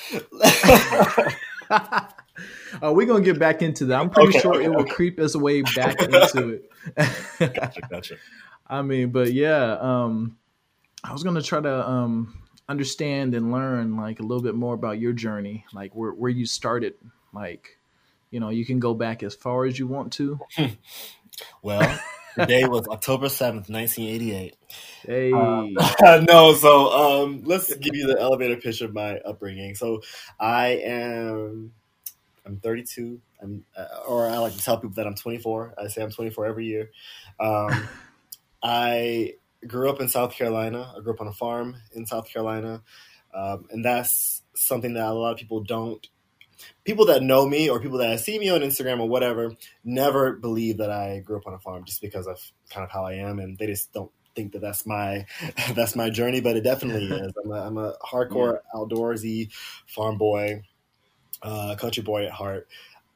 Are 2.81 2.93
we 2.93 3.05
gonna 3.05 3.23
get 3.23 3.39
back 3.39 3.61
into 3.61 3.85
that? 3.85 3.99
I'm 3.99 4.09
pretty 4.09 4.29
Okay, 4.29 4.39
sure 4.39 4.55
okay, 4.55 4.65
it 4.65 4.69
will 4.69 4.81
okay. 4.81 4.91
creep 4.91 5.19
its 5.19 5.35
way 5.35 5.61
back 5.61 6.01
into 6.01 6.49
it. 6.49 6.71
gotcha, 7.39 7.81
gotcha. 7.89 8.15
I 8.67 8.83
mean, 8.83 9.09
but 9.09 9.33
yeah, 9.33 9.77
um, 9.79 10.37
I 11.03 11.11
was 11.13 11.23
gonna 11.23 11.41
try 11.41 11.59
to 11.61 11.89
um 11.89 12.41
understand 12.67 13.33
and 13.33 13.51
learn 13.51 13.97
like 13.97 14.19
a 14.19 14.23
little 14.23 14.43
bit 14.43 14.53
more 14.53 14.75
about 14.75 14.99
your 14.99 15.13
journey, 15.13 15.65
like 15.73 15.95
where 15.95 16.11
where 16.11 16.29
you 16.29 16.45
started. 16.45 16.93
Like, 17.33 17.79
you 18.31 18.39
know, 18.39 18.49
you 18.49 18.65
can 18.65 18.79
go 18.79 18.93
back 18.93 19.23
as 19.23 19.33
far 19.33 19.65
as 19.65 19.77
you 19.79 19.87
want 19.87 20.13
to. 20.13 20.39
Well, 21.61 21.99
the 22.35 22.45
day 22.45 22.65
was 22.65 22.87
October 22.87 23.29
seventh, 23.29 23.69
nineteen 23.69 24.09
eighty 24.09 24.33
eight. 24.33 24.55
Hey, 25.05 25.31
no, 26.27 26.53
so 26.53 26.91
um, 26.91 27.43
let's 27.45 27.73
give 27.75 27.95
you 27.95 28.07
the 28.07 28.19
elevator 28.19 28.57
pitch 28.57 28.81
of 28.81 28.93
my 28.93 29.17
upbringing. 29.19 29.75
So 29.75 30.01
I 30.39 30.81
am, 30.83 31.71
I'm 32.45 32.57
32. 32.57 33.21
I'm, 33.41 33.65
uh, 33.77 33.85
or 34.07 34.27
I 34.27 34.37
like 34.37 34.53
to 34.53 34.59
tell 34.59 34.77
people 34.77 34.95
that 34.95 35.07
I'm 35.07 35.15
24. 35.15 35.75
I 35.77 35.87
say 35.87 36.03
I'm 36.03 36.11
24 36.11 36.45
every 36.45 36.65
year. 36.65 36.91
Um, 37.39 37.87
I 38.63 39.33
grew 39.65 39.89
up 39.89 40.01
in 40.01 40.09
South 40.09 40.33
Carolina. 40.33 40.93
I 40.95 41.01
grew 41.01 41.13
up 41.13 41.21
on 41.21 41.27
a 41.27 41.33
farm 41.33 41.77
in 41.93 42.05
South 42.05 42.29
Carolina, 42.29 42.81
um, 43.33 43.67
and 43.71 43.83
that's 43.83 44.41
something 44.55 44.93
that 44.93 45.07
a 45.07 45.13
lot 45.13 45.31
of 45.31 45.37
people 45.37 45.63
don't. 45.63 46.05
People 46.83 47.05
that 47.05 47.23
know 47.23 47.47
me 47.47 47.69
or 47.69 47.79
people 47.79 47.97
that 47.99 48.19
see 48.19 48.37
me 48.39 48.49
on 48.49 48.61
Instagram 48.61 48.99
or 48.99 49.07
whatever 49.07 49.53
never 49.83 50.33
believe 50.33 50.77
that 50.77 50.91
I 50.91 51.19
grew 51.19 51.37
up 51.37 51.47
on 51.47 51.53
a 51.53 51.59
farm 51.59 51.85
just 51.85 52.01
because 52.01 52.27
of 52.27 52.39
kind 52.69 52.83
of 52.83 52.91
how 52.91 53.05
I 53.05 53.13
am, 53.13 53.39
and 53.39 53.57
they 53.57 53.67
just 53.67 53.93
don't 53.93 54.11
think 54.35 54.53
that 54.53 54.59
that's 54.61 54.85
my 54.85 55.25
that's 55.73 55.95
my 55.95 56.09
journey, 56.09 56.41
but 56.41 56.55
it 56.55 56.61
definitely 56.63 57.05
is. 57.15 57.33
I'm 57.43 57.51
a, 57.51 57.61
I'm 57.67 57.77
a 57.77 57.93
hardcore 58.03 58.59
outdoorsy 58.73 59.51
farm 59.87 60.17
boy, 60.17 60.63
uh, 61.41 61.75
country 61.75 62.03
boy 62.03 62.25
at 62.25 62.31
heart. 62.31 62.67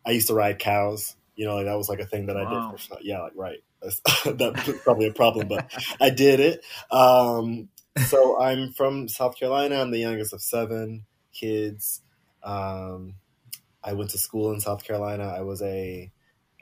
I 0.05 0.11
used 0.11 0.27
to 0.27 0.33
ride 0.33 0.59
cows. 0.59 1.15
You 1.35 1.45
know, 1.45 1.55
like 1.55 1.65
that 1.65 1.77
was 1.77 1.89
like 1.89 1.99
a 1.99 2.05
thing 2.05 2.27
that 2.27 2.37
I 2.37 2.43
Wow. 2.43 2.71
did. 2.71 2.81
For, 2.81 2.97
yeah, 3.01 3.21
like 3.21 3.33
right. 3.35 3.57
That's, 3.81 4.01
that's 4.35 4.69
probably 4.83 5.07
a 5.07 5.13
problem, 5.13 5.47
but 5.47 5.71
I 5.99 6.09
did 6.09 6.39
it. 6.39 6.63
Um, 6.91 7.69
so 8.07 8.39
I'm 8.39 8.71
from 8.73 9.07
South 9.07 9.37
Carolina. 9.37 9.81
I'm 9.81 9.91
the 9.91 9.99
youngest 9.99 10.33
of 10.33 10.41
seven 10.41 11.05
kids. 11.33 12.01
Um, 12.43 13.15
I 13.83 13.93
went 13.93 14.11
to 14.11 14.17
school 14.17 14.51
in 14.53 14.59
South 14.61 14.83
Carolina. 14.83 15.25
I 15.25 15.41
was 15.41 15.61
a 15.61 16.11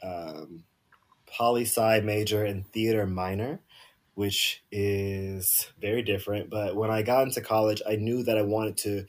um, 0.04 0.66
poli 1.28 1.64
sci 1.64 2.02
major 2.02 2.46
and 2.46 2.68
theater 2.68 3.08
minor, 3.08 3.62
which 4.16 4.64
is 4.72 5.72
very 5.80 6.04
different. 6.04 6.50
But 6.50 6.76
when 6.76 6.92
I 6.92 7.04
got 7.04 7.24
into 7.28 7.42
college, 7.42 7.82
I 7.88 7.98
knew 7.98 8.24
that 8.24 8.38
I 8.38 8.44
wanted 8.44 8.78
to 8.80 9.08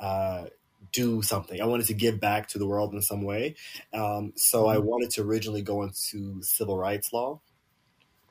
uh, 0.00 0.46
do 0.92 1.22
something. 1.22 1.60
I 1.60 1.66
wanted 1.66 1.86
to 1.88 1.94
give 1.94 2.20
back 2.20 2.48
to 2.48 2.58
the 2.58 2.66
world 2.66 2.94
in 2.94 3.02
some 3.02 3.22
way. 3.22 3.56
Um, 3.92 4.32
so 4.36 4.66
I 4.68 4.78
wanted 4.78 5.10
to 5.12 5.22
originally 5.22 5.62
go 5.62 5.82
into 5.82 6.42
civil 6.42 6.78
rights 6.78 7.12
law 7.12 7.40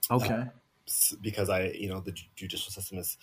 okay. 0.10 0.48
s- 0.88 1.16
because 1.22 1.50
I, 1.50 1.68
you 1.70 1.90
know, 1.90 2.00
the 2.02 2.12
judicial 2.36 2.72
system 2.72 2.98
is 2.98 3.18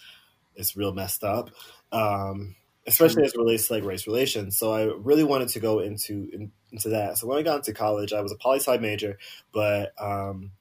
is 0.56 0.76
real 0.76 0.92
messed 0.94 1.24
up, 1.24 1.50
um, 1.92 2.56
especially 2.86 3.24
as 3.24 3.32
it 3.32 3.38
relates 3.38 3.68
to 3.68 3.74
like 3.74 3.84
race 3.84 4.06
relations. 4.06 4.58
So 4.58 4.72
I 4.72 4.84
really 4.84 5.24
wanted 5.24 5.48
to 5.50 5.60
go 5.60 5.80
into 5.80 6.28
in, 6.32 6.52
into 6.70 6.90
that. 6.90 7.18
So 7.18 7.26
when 7.26 7.38
I 7.38 7.42
got 7.42 7.56
into 7.56 7.72
college, 7.72 8.12
I 8.12 8.20
was 8.20 8.32
a 8.32 8.36
poli 8.36 8.58
sci 8.58 8.76
major, 8.78 9.18
but 9.52 9.92
um, 10.00 10.52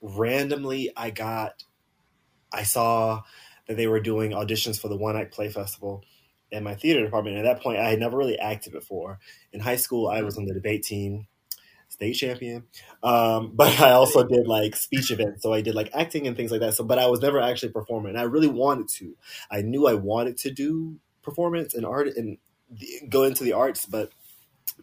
randomly 0.00 0.92
I 0.96 1.10
got, 1.10 1.64
I 2.52 2.64
saw 2.64 3.22
that 3.66 3.76
they 3.76 3.86
were 3.86 4.00
doing 4.00 4.32
auditions 4.32 4.80
for 4.80 4.88
the 4.88 4.96
One 4.96 5.16
Act 5.16 5.32
Play 5.32 5.48
Festival 5.48 6.02
in 6.50 6.64
my 6.64 6.74
theater 6.74 7.04
department. 7.04 7.36
And 7.36 7.46
at 7.46 7.54
that 7.54 7.62
point, 7.62 7.78
I 7.78 7.90
had 7.90 8.00
never 8.00 8.16
really 8.16 8.38
acted 8.38 8.72
before. 8.72 9.18
In 9.52 9.60
high 9.60 9.76
school, 9.76 10.08
I 10.08 10.22
was 10.22 10.36
on 10.36 10.44
the 10.44 10.54
debate 10.54 10.82
team, 10.82 11.28
state 11.88 12.14
champion. 12.14 12.64
Um, 13.02 13.52
but 13.54 13.80
I 13.80 13.92
also 13.92 14.24
did 14.24 14.46
like 14.46 14.76
speech 14.76 15.10
events. 15.10 15.42
So 15.42 15.52
I 15.52 15.60
did 15.60 15.74
like 15.74 15.90
acting 15.94 16.26
and 16.26 16.36
things 16.36 16.50
like 16.50 16.60
that. 16.60 16.74
So, 16.74 16.84
but 16.84 16.98
I 16.98 17.06
was 17.06 17.22
never 17.22 17.40
actually 17.40 17.72
performing. 17.72 18.10
And 18.10 18.20
I 18.20 18.24
really 18.24 18.48
wanted 18.48 18.88
to. 18.96 19.16
I 19.50 19.62
knew 19.62 19.86
I 19.86 19.94
wanted 19.94 20.36
to 20.38 20.50
do 20.50 20.98
performance 21.22 21.74
and 21.74 21.84
art 21.84 22.08
and 22.08 22.38
the- 22.70 23.06
go 23.08 23.24
into 23.24 23.44
the 23.44 23.52
arts, 23.52 23.86
but 23.86 24.12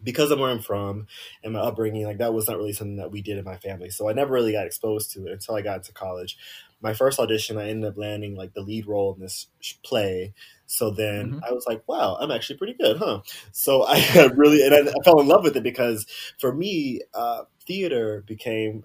because 0.02 0.30
of 0.30 0.38
where 0.38 0.50
I'm 0.50 0.60
from 0.60 1.06
and 1.42 1.52
my 1.52 1.60
upbringing, 1.60 2.04
like 2.04 2.18
that 2.18 2.34
was 2.34 2.48
not 2.48 2.56
really 2.56 2.72
something 2.72 2.96
that 2.96 3.10
we 3.10 3.22
did 3.22 3.38
in 3.38 3.44
my 3.44 3.56
family. 3.56 3.90
So 3.90 4.08
I 4.08 4.12
never 4.12 4.32
really 4.32 4.52
got 4.52 4.66
exposed 4.66 5.12
to 5.12 5.26
it 5.26 5.32
until 5.32 5.54
I 5.54 5.62
got 5.62 5.78
into 5.78 5.92
college. 5.92 6.36
My 6.80 6.94
first 6.94 7.18
audition, 7.18 7.58
I 7.58 7.68
ended 7.68 7.90
up 7.90 7.98
landing 7.98 8.36
like 8.36 8.54
the 8.54 8.60
lead 8.60 8.86
role 8.86 9.14
in 9.14 9.20
this 9.20 9.46
play. 9.82 10.34
So 10.66 10.90
then 10.90 11.32
mm-hmm. 11.32 11.44
I 11.44 11.52
was 11.52 11.66
like, 11.66 11.82
wow, 11.88 12.16
I'm 12.20 12.30
actually 12.30 12.58
pretty 12.58 12.74
good, 12.74 12.98
huh? 12.98 13.22
So 13.52 13.82
I 13.88 14.30
really, 14.34 14.64
and 14.64 14.74
I, 14.74 14.90
I 14.90 15.04
fell 15.04 15.20
in 15.20 15.26
love 15.28 15.42
with 15.42 15.56
it 15.56 15.62
because 15.62 16.06
for 16.38 16.52
me, 16.52 17.00
uh, 17.14 17.42
theater 17.66 18.22
became, 18.26 18.84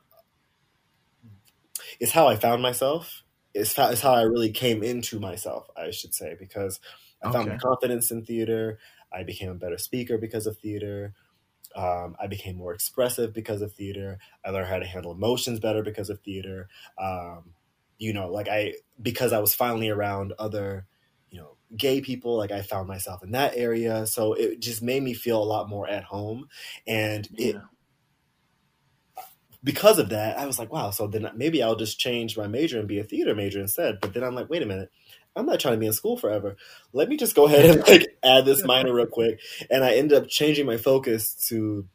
it's 1.99 2.11
how 2.11 2.27
I 2.27 2.35
found 2.35 2.61
myself. 2.61 3.23
It's 3.53 3.75
how, 3.75 3.89
it's 3.89 4.01
how 4.01 4.13
I 4.13 4.23
really 4.23 4.49
came 4.49 4.81
into 4.81 5.19
myself, 5.19 5.67
I 5.77 5.91
should 5.91 6.15
say, 6.15 6.35
because 6.39 6.79
I 7.23 7.31
found 7.31 7.49
okay. 7.49 7.57
confidence 7.57 8.11
in 8.11 8.25
theater. 8.25 8.79
I 9.11 9.23
became 9.23 9.49
a 9.49 9.55
better 9.55 9.77
speaker 9.77 10.17
because 10.17 10.47
of 10.47 10.57
theater. 10.57 11.13
Um, 11.75 12.15
I 12.19 12.27
became 12.27 12.57
more 12.57 12.73
expressive 12.73 13.33
because 13.33 13.61
of 13.61 13.73
theater. 13.73 14.19
I 14.45 14.49
learned 14.51 14.67
how 14.67 14.79
to 14.79 14.85
handle 14.85 15.11
emotions 15.11 15.59
better 15.59 15.81
because 15.81 16.09
of 16.09 16.19
theater. 16.21 16.67
Um, 16.97 17.53
you 17.97 18.13
know, 18.13 18.29
like 18.29 18.47
I, 18.47 18.73
because 19.01 19.33
I 19.33 19.39
was 19.39 19.55
finally 19.55 19.89
around 19.89 20.33
other, 20.37 20.85
you 21.29 21.39
know, 21.39 21.55
gay 21.75 22.01
people, 22.01 22.37
like 22.37 22.51
I 22.51 22.61
found 22.61 22.87
myself 22.87 23.23
in 23.23 23.31
that 23.31 23.53
area. 23.55 24.05
So 24.05 24.33
it 24.33 24.59
just 24.59 24.81
made 24.81 25.01
me 25.01 25.13
feel 25.13 25.41
a 25.41 25.45
lot 25.45 25.69
more 25.69 25.87
at 25.87 26.03
home. 26.03 26.47
And 26.85 27.27
yeah. 27.31 27.47
it, 27.47 27.55
because 29.63 29.97
of 29.97 30.09
that, 30.09 30.37
I 30.37 30.45
was 30.45 30.59
like, 30.59 30.71
wow, 30.71 30.89
so 30.89 31.07
then 31.07 31.29
maybe 31.35 31.63
I'll 31.63 31.77
just 31.77 31.97
change 31.97 32.37
my 32.37 32.47
major 32.47 32.79
and 32.79 32.87
be 32.87 32.99
a 32.99 33.03
theater 33.03 33.33
major 33.33 33.61
instead. 33.61 33.99
But 34.01 34.13
then 34.13 34.23
I'm 34.23 34.35
like, 34.35 34.49
wait 34.49 34.61
a 34.61 34.65
minute, 34.65 34.91
I'm 35.35 35.45
not 35.45 35.59
trying 35.59 35.75
to 35.75 35.79
be 35.79 35.87
in 35.87 35.93
school 35.93 36.17
forever. 36.17 36.55
Let 36.91 37.09
me 37.09 37.17
just 37.17 37.35
go 37.35 37.45
ahead 37.45 37.65
and 37.65 37.87
like 37.87 38.17
add 38.23 38.45
this 38.45 38.63
minor 38.63 38.93
real 38.93 39.07
quick. 39.07 39.39
And 39.69 39.83
I 39.83 39.95
ended 39.95 40.17
up 40.17 40.27
changing 40.27 40.65
my 40.65 40.77
focus 40.77 41.33
to 41.49 41.87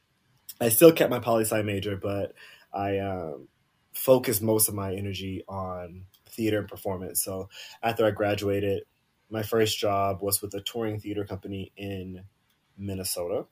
I 0.60 0.70
still 0.70 0.92
kept 0.92 1.10
my 1.10 1.20
poli 1.20 1.44
sci 1.44 1.62
major, 1.62 1.96
but 1.96 2.34
I 2.72 2.98
um, 2.98 3.48
focused 3.92 4.42
most 4.42 4.68
of 4.68 4.74
my 4.74 4.94
energy 4.94 5.44
on 5.48 6.04
theater 6.26 6.58
and 6.58 6.68
performance. 6.68 7.22
So 7.22 7.48
after 7.82 8.04
I 8.04 8.10
graduated, 8.10 8.82
my 9.30 9.42
first 9.42 9.78
job 9.78 10.22
was 10.22 10.42
with 10.42 10.54
a 10.54 10.60
touring 10.60 11.00
theater 11.00 11.24
company 11.24 11.72
in 11.76 12.24
Minnesota. 12.76 13.46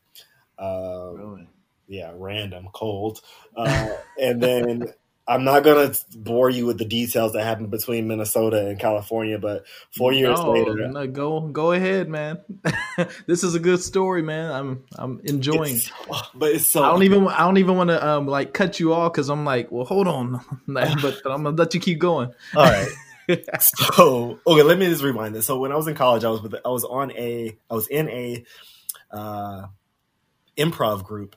Um, 0.59 1.15
really? 1.17 1.49
Yeah, 1.87 2.13
random, 2.17 2.69
cold. 2.73 3.21
Uh, 3.57 3.89
and 4.21 4.43
then 4.43 4.93
I'm 5.29 5.43
not 5.43 5.65
gonna 5.65 5.93
bore 6.15 6.51
you 6.51 6.67
with 6.67 6.79
the 6.79 6.85
details 6.85 7.33
that 7.33 7.43
happened 7.43 7.71
between 7.71 8.07
Minnesota 8.07 8.69
and 8.69 8.79
California, 8.79 9.39
but 9.39 9.65
four 9.91 10.13
years 10.13 10.39
no, 10.39 10.53
later, 10.53 10.89
no, 10.89 11.07
go 11.09 11.41
go 11.41 11.73
ahead, 11.73 12.09
man. 12.09 12.39
this 13.27 13.43
is 13.43 13.57
a 13.57 13.59
good 13.59 13.81
story, 13.81 14.23
man. 14.23 14.53
I'm 14.53 14.85
I'm 14.95 15.21
enjoying. 15.25 15.77
It's, 15.77 15.91
but 16.33 16.53
it's 16.53 16.67
so. 16.69 16.85
I 16.85 16.91
don't 16.91 17.03
even 17.03 17.27
I 17.27 17.41
don't 17.41 17.57
even 17.59 17.77
want 17.77 17.91
to 17.91 18.07
um 18.07 18.29
like 18.29 18.53
cut 18.53 18.79
you 18.79 18.95
off 18.95 19.13
because 19.13 19.29
I'm 19.29 19.45
like, 19.45 19.73
well, 19.73 19.85
hold 19.85 20.07
on, 20.07 20.41
but 20.69 21.27
I'm 21.27 21.43
gonna 21.43 21.51
let 21.51 21.75
you 21.75 21.81
keep 21.81 21.99
going. 21.99 22.33
All 22.55 22.65
right. 22.65 22.89
so 23.61 24.39
okay, 24.47 24.63
let 24.63 24.79
me 24.79 24.87
just 24.87 25.03
rewind 25.03 25.35
this. 25.35 25.47
So 25.47 25.59
when 25.59 25.73
I 25.73 25.77
was 25.77 25.89
in 25.89 25.97
college, 25.97 26.23
I 26.23 26.31
was 26.31 26.41
with 26.41 26.55
I 26.65 26.69
was 26.69 26.85
on 26.85 27.11
a 27.13 27.57
I 27.69 27.75
was 27.75 27.89
in 27.89 28.09
a 28.09 28.45
uh, 29.11 29.67
improv 30.57 31.03
group 31.03 31.35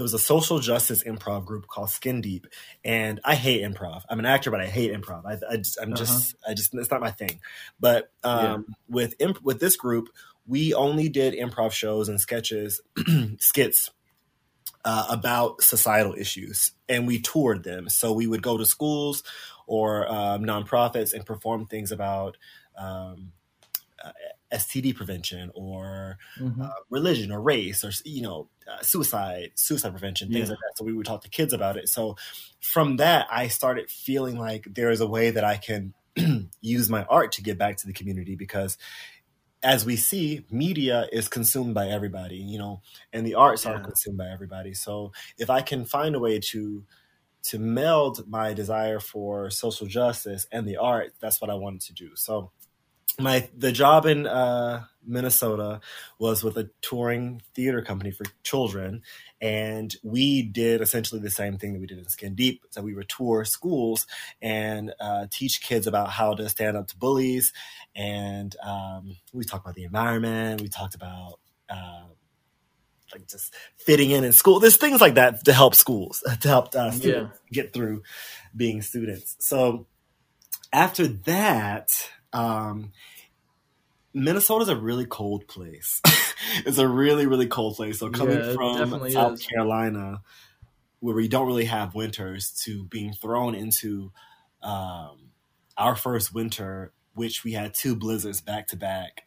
it 0.00 0.02
was 0.02 0.14
a 0.14 0.18
social 0.18 0.58
justice 0.60 1.04
improv 1.04 1.44
group 1.44 1.66
called 1.66 1.90
Skin 1.90 2.22
Deep, 2.22 2.46
and 2.82 3.20
I 3.22 3.34
hate 3.34 3.62
improv. 3.62 4.02
I'm 4.08 4.18
an 4.18 4.24
actor, 4.24 4.50
but 4.50 4.60
I 4.60 4.66
hate 4.66 4.92
improv. 4.92 5.26
I, 5.26 5.38
I 5.52 5.58
just, 5.58 5.78
I'm 5.78 5.92
uh-huh. 5.92 5.96
just, 5.96 6.34
I 6.48 6.54
just, 6.54 6.74
it's 6.74 6.90
not 6.90 7.02
my 7.02 7.10
thing. 7.10 7.40
But 7.78 8.10
um, 8.24 8.42
yeah. 8.42 8.74
with 8.88 9.14
imp- 9.20 9.42
with 9.42 9.60
this 9.60 9.76
group, 9.76 10.08
we 10.46 10.72
only 10.72 11.10
did 11.10 11.34
improv 11.34 11.72
shows 11.72 12.08
and 12.08 12.18
sketches, 12.18 12.80
skits 13.38 13.90
uh, 14.86 15.06
about 15.10 15.60
societal 15.60 16.14
issues, 16.14 16.72
and 16.88 17.06
we 17.06 17.20
toured 17.20 17.62
them. 17.62 17.90
So 17.90 18.12
we 18.12 18.26
would 18.26 18.42
go 18.42 18.56
to 18.56 18.64
schools 18.64 19.22
or 19.66 20.10
um, 20.10 20.44
nonprofits 20.44 21.12
and 21.12 21.26
perform 21.26 21.66
things 21.66 21.92
about. 21.92 22.38
Um, 22.76 23.32
uh, 24.02 24.12
STD 24.52 24.94
prevention 24.94 25.50
or 25.54 26.18
mm-hmm. 26.38 26.62
uh, 26.62 26.70
religion 26.90 27.30
or 27.30 27.40
race 27.40 27.84
or 27.84 27.90
you 28.04 28.22
know 28.22 28.48
uh, 28.70 28.82
suicide 28.82 29.52
suicide 29.54 29.90
prevention 29.90 30.32
things 30.32 30.48
yeah. 30.48 30.52
like 30.52 30.58
that. 30.58 30.76
So 30.76 30.84
we 30.84 30.92
would 30.92 31.06
talk 31.06 31.22
to 31.22 31.28
kids 31.28 31.52
about 31.52 31.76
it. 31.76 31.88
So 31.88 32.16
from 32.60 32.96
that, 32.96 33.26
I 33.30 33.48
started 33.48 33.90
feeling 33.90 34.38
like 34.38 34.66
there 34.72 34.90
is 34.90 35.00
a 35.00 35.06
way 35.06 35.30
that 35.30 35.44
I 35.44 35.56
can 35.56 35.94
use 36.60 36.90
my 36.90 37.04
art 37.04 37.32
to 37.32 37.42
give 37.42 37.58
back 37.58 37.76
to 37.78 37.86
the 37.86 37.92
community 37.92 38.36
because 38.36 38.76
as 39.62 39.84
we 39.84 39.96
see, 39.96 40.44
media 40.50 41.06
is 41.12 41.28
consumed 41.28 41.74
by 41.74 41.88
everybody, 41.88 42.36
you 42.36 42.58
know, 42.58 42.80
and 43.12 43.26
the 43.26 43.34
arts 43.34 43.64
yeah. 43.64 43.72
are 43.72 43.80
consumed 43.80 44.16
by 44.16 44.28
everybody. 44.28 44.72
So 44.72 45.12
if 45.38 45.50
I 45.50 45.60
can 45.60 45.84
find 45.84 46.14
a 46.14 46.18
way 46.18 46.38
to 46.50 46.84
to 47.42 47.58
meld 47.58 48.28
my 48.28 48.52
desire 48.52 49.00
for 49.00 49.48
social 49.48 49.86
justice 49.86 50.46
and 50.52 50.68
the 50.68 50.76
art, 50.76 51.14
that's 51.20 51.40
what 51.40 51.50
I 51.50 51.54
wanted 51.54 51.80
to 51.82 51.94
do. 51.94 52.10
So 52.14 52.50
my 53.20 53.48
the 53.56 53.72
job 53.72 54.06
in 54.06 54.26
uh, 54.26 54.84
Minnesota 55.06 55.80
was 56.18 56.42
with 56.42 56.56
a 56.56 56.70
touring 56.80 57.42
theater 57.54 57.82
company 57.82 58.10
for 58.10 58.24
children, 58.42 59.02
and 59.40 59.94
we 60.02 60.42
did 60.42 60.80
essentially 60.80 61.20
the 61.20 61.30
same 61.30 61.58
thing 61.58 61.72
that 61.72 61.80
we 61.80 61.86
did 61.86 61.98
in 61.98 62.08
Skin 62.08 62.34
Deep. 62.34 62.62
So 62.70 62.82
we 62.82 62.94
would 62.94 63.08
tour 63.08 63.44
schools 63.44 64.06
and 64.40 64.92
uh, 65.00 65.26
teach 65.30 65.60
kids 65.60 65.86
about 65.86 66.10
how 66.10 66.34
to 66.34 66.48
stand 66.48 66.76
up 66.76 66.88
to 66.88 66.96
bullies, 66.96 67.52
and 67.94 68.54
um, 68.62 69.16
we 69.32 69.44
talked 69.44 69.64
about 69.64 69.74
the 69.74 69.84
environment. 69.84 70.60
We 70.60 70.68
talked 70.68 70.94
about 70.94 71.38
uh, 71.68 72.04
like 73.12 73.28
just 73.28 73.54
fitting 73.76 74.10
in 74.10 74.24
in 74.24 74.32
school. 74.32 74.60
There's 74.60 74.76
things 74.76 75.00
like 75.00 75.14
that 75.14 75.44
to 75.44 75.52
help 75.52 75.74
schools 75.74 76.22
to 76.40 76.48
help 76.48 76.74
uh, 76.74 76.90
students 76.90 77.38
yeah. 77.50 77.62
get 77.62 77.72
through 77.72 78.02
being 78.54 78.82
students. 78.82 79.36
So 79.38 79.86
after 80.72 81.06
that 81.08 81.90
um, 82.32 82.92
Minnesota's 84.12 84.68
a 84.68 84.76
really 84.76 85.06
cold 85.06 85.46
place. 85.46 86.00
it's 86.66 86.78
a 86.78 86.88
really, 86.88 87.26
really 87.26 87.46
cold 87.46 87.76
place. 87.76 87.98
So 87.98 88.10
coming 88.10 88.38
yeah, 88.38 88.54
from 88.54 89.10
South 89.10 89.34
is. 89.34 89.46
Carolina, 89.46 90.22
where 91.00 91.14
we 91.14 91.28
don't 91.28 91.46
really 91.46 91.66
have 91.66 91.94
winters, 91.94 92.50
to 92.64 92.84
being 92.84 93.12
thrown 93.12 93.54
into 93.54 94.12
um, 94.62 95.30
our 95.76 95.96
first 95.96 96.34
winter, 96.34 96.92
which 97.14 97.44
we 97.44 97.52
had 97.52 97.74
two 97.74 97.94
blizzards 97.96 98.40
back 98.40 98.68
to 98.68 98.76
back, 98.76 99.22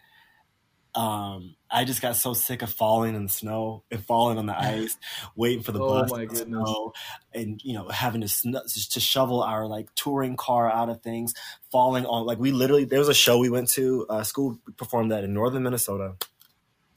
um, 0.95 1.55
I 1.71 1.85
just 1.85 2.01
got 2.01 2.15
so 2.15 2.33
sick 2.33 2.61
of 2.61 2.71
falling 2.71 3.15
in 3.15 3.23
the 3.23 3.29
snow 3.29 3.83
and 3.89 4.03
falling 4.03 4.37
on 4.37 4.45
the 4.45 4.57
ice, 4.59 4.97
waiting 5.35 5.63
for 5.63 5.71
the 5.71 5.81
oh 5.81 6.05
bus 6.05 6.11
to 6.11 6.35
snow, 6.35 6.93
and 7.33 7.59
you 7.63 7.73
know 7.73 7.87
having 7.89 8.21
to 8.21 8.27
sn- 8.27 8.61
to 8.91 8.99
shovel 8.99 9.41
our 9.41 9.67
like 9.67 9.93
touring 9.95 10.35
car 10.35 10.71
out 10.71 10.89
of 10.89 11.01
things, 11.01 11.33
falling 11.71 12.05
on 12.05 12.25
like 12.25 12.37
we 12.37 12.51
literally 12.51 12.85
there 12.85 12.99
was 12.99 13.09
a 13.09 13.13
show 13.13 13.39
we 13.39 13.49
went 13.49 13.69
to, 13.69 14.05
uh, 14.09 14.23
school 14.23 14.59
performed 14.77 15.11
that 15.11 15.23
in 15.23 15.33
northern 15.33 15.63
Minnesota. 15.63 16.15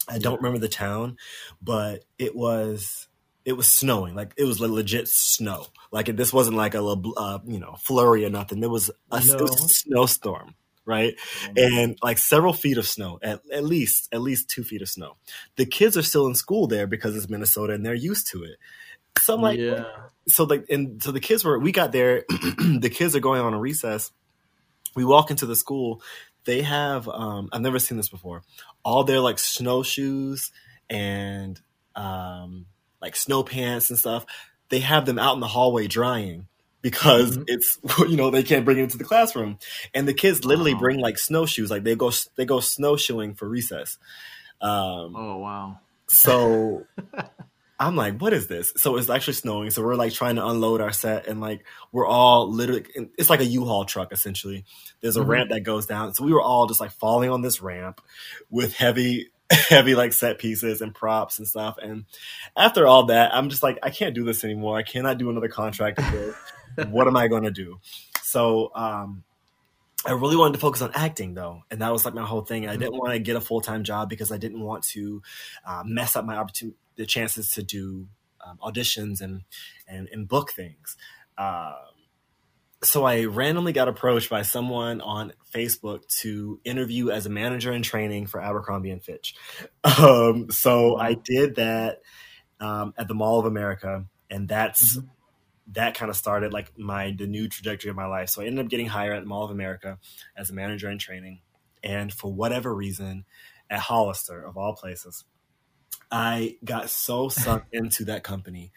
I 0.09 0.19
don't 0.19 0.37
remember 0.37 0.59
the 0.59 0.69
town, 0.69 1.17
but 1.61 2.05
it 2.19 2.37
was 2.37 3.09
it 3.45 3.55
was 3.55 3.73
snowing 3.73 4.15
like 4.15 4.35
it 4.37 4.45
was 4.45 4.61
legit 4.61 5.09
snow. 5.09 5.67
Like 5.91 6.15
this 6.17 6.33
wasn't 6.33 6.57
like 6.59 6.75
a 6.75 6.83
uh, 6.83 7.38
you 7.47 7.59
know 7.59 7.76
flurry 7.81 8.25
or 8.26 8.31
nothing. 8.31 8.62
It 8.62 8.71
was 8.71 8.91
a, 9.11 9.25
no. 9.25 9.35
it 9.35 9.41
was 9.41 9.65
a 9.65 9.69
snowstorm 9.69 10.55
right? 10.87 11.14
And 11.57 11.99
like 12.02 12.19
several 12.19 12.52
feet 12.52 12.78
of 12.78 12.87
snow, 12.87 13.19
at, 13.23 13.40
at 13.52 13.64
least 13.64 14.09
at 14.12 14.23
least 14.23 14.49
two 14.49 14.64
feet 14.64 14.83
of 14.83 14.88
snow. 14.88 15.16
The 15.57 15.66
kids 15.66 15.97
are 15.97 16.02
still 16.02 16.26
in 16.26 16.35
school 16.35 16.66
there 16.69 16.87
because 16.87 17.16
it's 17.16 17.28
Minnesota 17.28 17.75
and 17.75 17.85
they're 17.85 17.95
used 17.95 18.28
to 18.28 18.45
it. 18.45 18.57
So 19.19 19.35
I'm 19.35 19.43
like, 19.43 19.59
yeah. 19.59 19.85
So 20.28 20.45
like, 20.45 20.66
and 20.71 21.02
so 21.02 21.12
the 21.12 21.21
kids 21.21 21.45
were. 21.45 21.59
We 21.59 21.73
got 21.73 21.93
there. 21.93 22.25
the 22.28 22.90
kids 22.93 23.16
are 23.16 23.21
going 23.21 23.40
on 23.40 23.55
a 23.55 23.59
recess. 23.59 24.12
We 24.95 25.05
walk 25.05 25.31
into 25.31 25.47
the 25.47 25.57
school. 25.57 26.02
They 26.45 26.62
have. 26.62 27.09
Um, 27.09 27.49
I've 27.52 27.62
never 27.62 27.78
seen 27.78 27.97
this 27.97 28.09
before. 28.09 28.43
All 28.85 29.05
their 29.05 29.21
like 29.21 29.38
snowshoes 29.38 30.52
and 30.88 31.61
um, 31.95 32.66
like 33.00 33.16
snow 33.16 33.43
pants 33.43 33.90
and 33.90 33.99
stuff. 33.99 34.26
They 34.69 34.81
have 34.81 35.07
them 35.07 35.19
out 35.19 35.35
in 35.35 35.40
the 35.40 35.47
hallway 35.47 35.87
drying 35.87 36.49
because 36.87 37.37
mm-hmm. 37.37 37.43
it's 37.49 37.81
you 37.99 38.16
know 38.16 38.31
they 38.31 38.45
can't 38.45 38.64
bring 38.64 38.78
it 38.78 38.85
into 38.85 38.97
the 38.97 39.02
classroom. 39.02 39.59
And 39.93 40.07
the 40.07 40.14
kids 40.14 40.45
literally 40.45 40.75
oh. 40.75 40.78
bring 40.78 41.00
like 41.00 41.19
snowshoes. 41.19 41.69
Like 41.69 41.83
they 41.83 41.97
go 41.97 42.12
they 42.37 42.45
go 42.45 42.61
snowshoeing 42.61 43.35
for 43.35 43.49
recess. 43.49 43.99
Um, 44.61 45.16
oh 45.16 45.38
wow. 45.38 45.81
so 46.07 46.87
i'm 47.81 47.97
like 47.97 48.21
what 48.21 48.33
is 48.33 48.47
this? 48.47 48.73
So 48.76 48.99
it's 48.99 49.11
actually 49.11 49.35
snowing. 49.35 49.71
So 49.71 49.83
we're 49.83 49.97
like 49.97 50.12
trying 50.12 50.37
to 50.37 50.47
unload 50.47 50.81
our 50.81 50.93
set 50.93 51.26
and 51.26 51.40
like 51.40 51.66
we're 51.90 52.07
all 52.07 52.49
literally 52.49 52.87
it's 53.19 53.28
like 53.28 53.40
a 53.40 53.45
u-haul 53.45 53.85
truck 53.85 54.12
essentially. 54.12 54.64
There's 55.00 55.16
a 55.16 55.21
mm-hmm. 55.23 55.31
ramp 55.31 55.50
that 55.50 55.64
goes 55.64 55.87
down. 55.87 56.14
So 56.14 56.25
we 56.25 56.33
were 56.33 56.40
all 56.40 56.66
just 56.66 56.78
like 56.78 56.93
falling 56.93 57.31
on 57.31 57.43
this 57.43 57.61
ramp 57.61 58.00
with 58.49 58.76
heavy 58.76 59.31
heavy 59.50 59.97
like 59.97 60.12
set 60.12 60.38
pieces 60.38 60.81
and 60.83 60.95
props 60.95 61.40
and 61.40 61.49
stuff. 61.49 61.78
And 61.83 62.05
after 62.57 62.87
all 62.87 63.07
that 63.07 63.35
i'm 63.35 63.49
just 63.49 63.64
like 63.64 63.81
i 63.83 63.90
can't 63.90 64.14
do 64.14 64.23
this 64.23 64.45
anymore. 64.45 64.76
I 64.76 64.85
cannot 64.85 65.19
do 65.19 65.31
another 65.31 65.49
contract 65.49 65.99
what 66.88 67.06
am 67.06 67.16
I 67.16 67.28
going 67.28 67.45
to 67.45 67.50
do? 67.50 67.80
So 68.23 68.71
um, 68.75 69.25
I 70.04 70.12
really 70.12 70.37
wanted 70.37 70.54
to 70.54 70.61
focus 70.61 70.83
on 70.83 70.92
acting 70.95 71.35
though, 71.35 71.62
and 71.71 71.80
that 71.80 71.92
was 71.92 72.04
like 72.04 72.14
my 72.14 72.25
whole 72.25 72.42
thing. 72.42 72.68
I 72.68 72.76
didn't 72.76 72.97
want 72.97 73.12
to 73.12 73.18
get 73.18 73.37
a 73.37 73.40
full 73.40 73.61
time 73.61 73.85
job 73.85 74.09
because 74.09 74.30
I 74.30 74.37
didn't 74.37 74.61
want 74.61 74.85
to 74.88 75.23
uh, 75.66 75.83
mess 75.85 76.16
up 76.16 76.25
my 76.25 76.37
opportunity, 76.37 76.76
the 76.97 77.06
chances 77.06 77.52
to 77.52 77.62
do 77.62 78.06
um, 78.45 78.59
auditions 78.62 79.21
and 79.21 79.42
and 79.88 80.09
and 80.12 80.28
book 80.28 80.52
things. 80.52 80.97
Um, 81.38 81.75
so 82.83 83.04
I 83.04 83.25
randomly 83.25 83.73
got 83.73 83.88
approached 83.88 84.30
by 84.30 84.42
someone 84.42 85.00
on 85.00 85.33
Facebook 85.52 86.06
to 86.21 86.61
interview 86.64 87.11
as 87.11 87.26
a 87.26 87.30
manager 87.30 87.73
in 87.73 87.83
training 87.83 88.26
for 88.26 88.40
Abercrombie 88.40 88.90
and 88.90 89.02
Fitch. 89.02 89.35
Um, 89.99 90.50
so 90.50 90.97
I 90.97 91.14
did 91.14 91.56
that 91.56 92.02
um, 92.61 92.92
at 92.99 93.09
the 93.09 93.14
Mall 93.14 93.38
of 93.38 93.47
America, 93.47 94.04
and 94.30 94.47
that's 94.47 94.99
mm-hmm. 94.99 95.06
That 95.73 95.94
kind 95.94 96.11
of 96.11 96.16
started 96.16 96.52
like 96.52 96.78
my 96.78 97.14
the 97.16 97.26
new 97.26 97.49
trajectory 97.49 97.90
of 97.90 97.96
my 97.96 98.06
life. 98.06 98.28
So 98.28 98.42
I 98.42 98.46
ended 98.46 98.64
up 98.64 98.70
getting 98.70 98.87
hired 98.87 99.16
at 99.16 99.20
the 99.20 99.26
Mall 99.26 99.44
of 99.44 99.50
America 99.50 99.99
as 100.37 100.50
a 100.50 100.54
manager 100.54 100.90
in 100.90 100.99
training, 100.99 101.40
and 101.82 102.12
for 102.12 102.32
whatever 102.32 102.75
reason, 102.75 103.25
at 103.70 103.80
Hollister 103.80 104.42
of 104.42 104.56
all 104.56 104.75
places. 104.75 105.25
I 106.11 106.56
got 106.64 106.88
so 106.88 107.28
sucked 107.28 107.68
into 107.75 108.04
that 108.04 108.23
company 108.23 108.73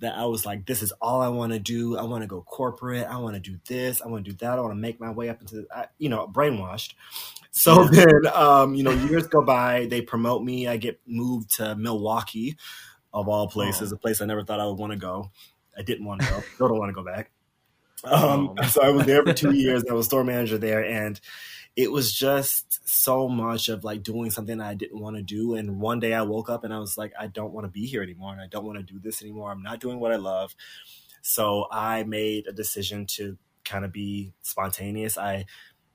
that 0.00 0.16
I 0.16 0.24
was 0.24 0.46
like, 0.46 0.66
this 0.66 0.82
is 0.82 0.92
all 1.00 1.20
I 1.20 1.28
want 1.28 1.52
to 1.52 1.58
do. 1.58 1.98
I 1.98 2.02
want 2.02 2.22
to 2.22 2.26
go 2.26 2.42
corporate. 2.42 3.06
I 3.06 3.18
want 3.18 3.34
to 3.34 3.40
do 3.40 3.58
this. 3.66 4.00
I 4.00 4.08
want 4.08 4.24
to 4.24 4.30
do 4.30 4.36
that. 4.38 4.58
I 4.58 4.60
want 4.60 4.72
to 4.72 4.80
make 4.80 5.00
my 5.00 5.10
way 5.10 5.28
up 5.28 5.40
into, 5.40 5.66
I, 5.74 5.86
you 5.98 6.08
know, 6.08 6.26
brainwashed. 6.26 6.94
So 7.50 7.84
then, 7.84 8.26
um, 8.32 8.74
you 8.74 8.82
know, 8.82 8.92
years 8.92 9.26
go 9.26 9.42
by. 9.42 9.86
They 9.86 10.00
promote 10.00 10.42
me. 10.42 10.68
I 10.68 10.76
get 10.76 11.00
moved 11.06 11.56
to 11.56 11.74
Milwaukee, 11.76 12.56
of 13.12 13.28
all 13.28 13.48
places, 13.48 13.92
oh. 13.92 13.96
a 13.96 13.98
place 13.98 14.20
I 14.20 14.26
never 14.26 14.44
thought 14.44 14.60
I 14.60 14.66
would 14.66 14.78
want 14.78 14.92
to 14.92 14.98
go. 14.98 15.30
I 15.76 15.82
didn't 15.82 16.04
want 16.04 16.22
to 16.22 16.28
go. 16.28 16.42
Still 16.54 16.68
don't 16.68 16.78
want 16.78 16.90
to 16.90 16.94
go 16.94 17.04
back. 17.04 17.30
Um, 18.02 18.54
oh. 18.58 18.62
So 18.66 18.80
I 18.80 18.88
was 18.88 19.04
there 19.04 19.22
for 19.22 19.34
two 19.34 19.52
years. 19.52 19.84
I 19.90 19.92
was 19.92 20.06
store 20.06 20.24
manager 20.24 20.56
there, 20.56 20.82
and 20.82 21.20
it 21.76 21.90
was 21.90 22.12
just 22.12 22.86
so 22.88 23.28
much 23.28 23.68
of 23.68 23.84
like 23.84 24.02
doing 24.02 24.30
something 24.30 24.60
I 24.60 24.74
didn't 24.74 25.00
want 25.00 25.16
to 25.16 25.22
do. 25.22 25.54
And 25.54 25.80
one 25.80 26.00
day 26.00 26.12
I 26.12 26.22
woke 26.22 26.50
up 26.50 26.64
and 26.64 26.74
I 26.74 26.78
was 26.78 26.98
like, 26.98 27.12
I 27.18 27.26
don't 27.28 27.52
want 27.52 27.64
to 27.64 27.70
be 27.70 27.86
here 27.86 28.02
anymore. 28.02 28.32
And 28.32 28.40
I 28.40 28.46
don't 28.46 28.64
want 28.64 28.78
to 28.78 28.82
do 28.82 28.98
this 28.98 29.22
anymore. 29.22 29.50
I'm 29.50 29.62
not 29.62 29.80
doing 29.80 30.00
what 30.00 30.12
I 30.12 30.16
love. 30.16 30.54
So 31.22 31.66
I 31.70 32.02
made 32.02 32.46
a 32.46 32.52
decision 32.52 33.06
to 33.10 33.38
kind 33.64 33.84
of 33.84 33.92
be 33.92 34.32
spontaneous. 34.42 35.16
I, 35.16 35.46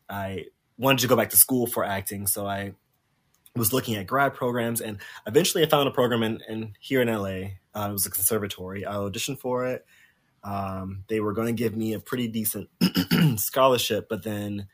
I 0.10 0.46
wanted 0.78 1.00
to 1.00 1.08
go 1.08 1.16
back 1.16 1.32
to 1.32 1.38
school 1.38 1.68
for 1.68 1.84
acting. 1.84 2.26
So 2.28 2.48
I 2.48 2.74
was 3.56 3.74
looking 3.74 3.96
at 3.96 4.08
grad 4.08 4.34
programs 4.34 4.82
and 4.82 4.98
eventually 5.28 5.64
I 5.64 5.68
found 5.68 5.88
a 5.88 5.92
program 5.92 6.24
in, 6.24 6.42
in 6.48 6.74
here 6.80 7.02
in 7.02 7.10
LA. 7.10 7.56
Uh, 7.76 7.88
it 7.90 7.94
was 7.94 8.06
a 8.06 8.12
conservatory. 8.12 8.86
I 8.86 8.94
auditioned 8.94 9.40
for 9.40 9.66
it. 9.68 9.86
Um, 10.44 11.04
they 11.08 11.20
were 11.20 11.34
going 11.34 11.48
to 11.48 11.54
give 11.54 11.76
me 11.76 11.94
a 11.94 12.00
pretty 12.00 12.28
decent 12.28 12.70
scholarship, 13.38 14.08
but 14.10 14.24
then 14.24 14.68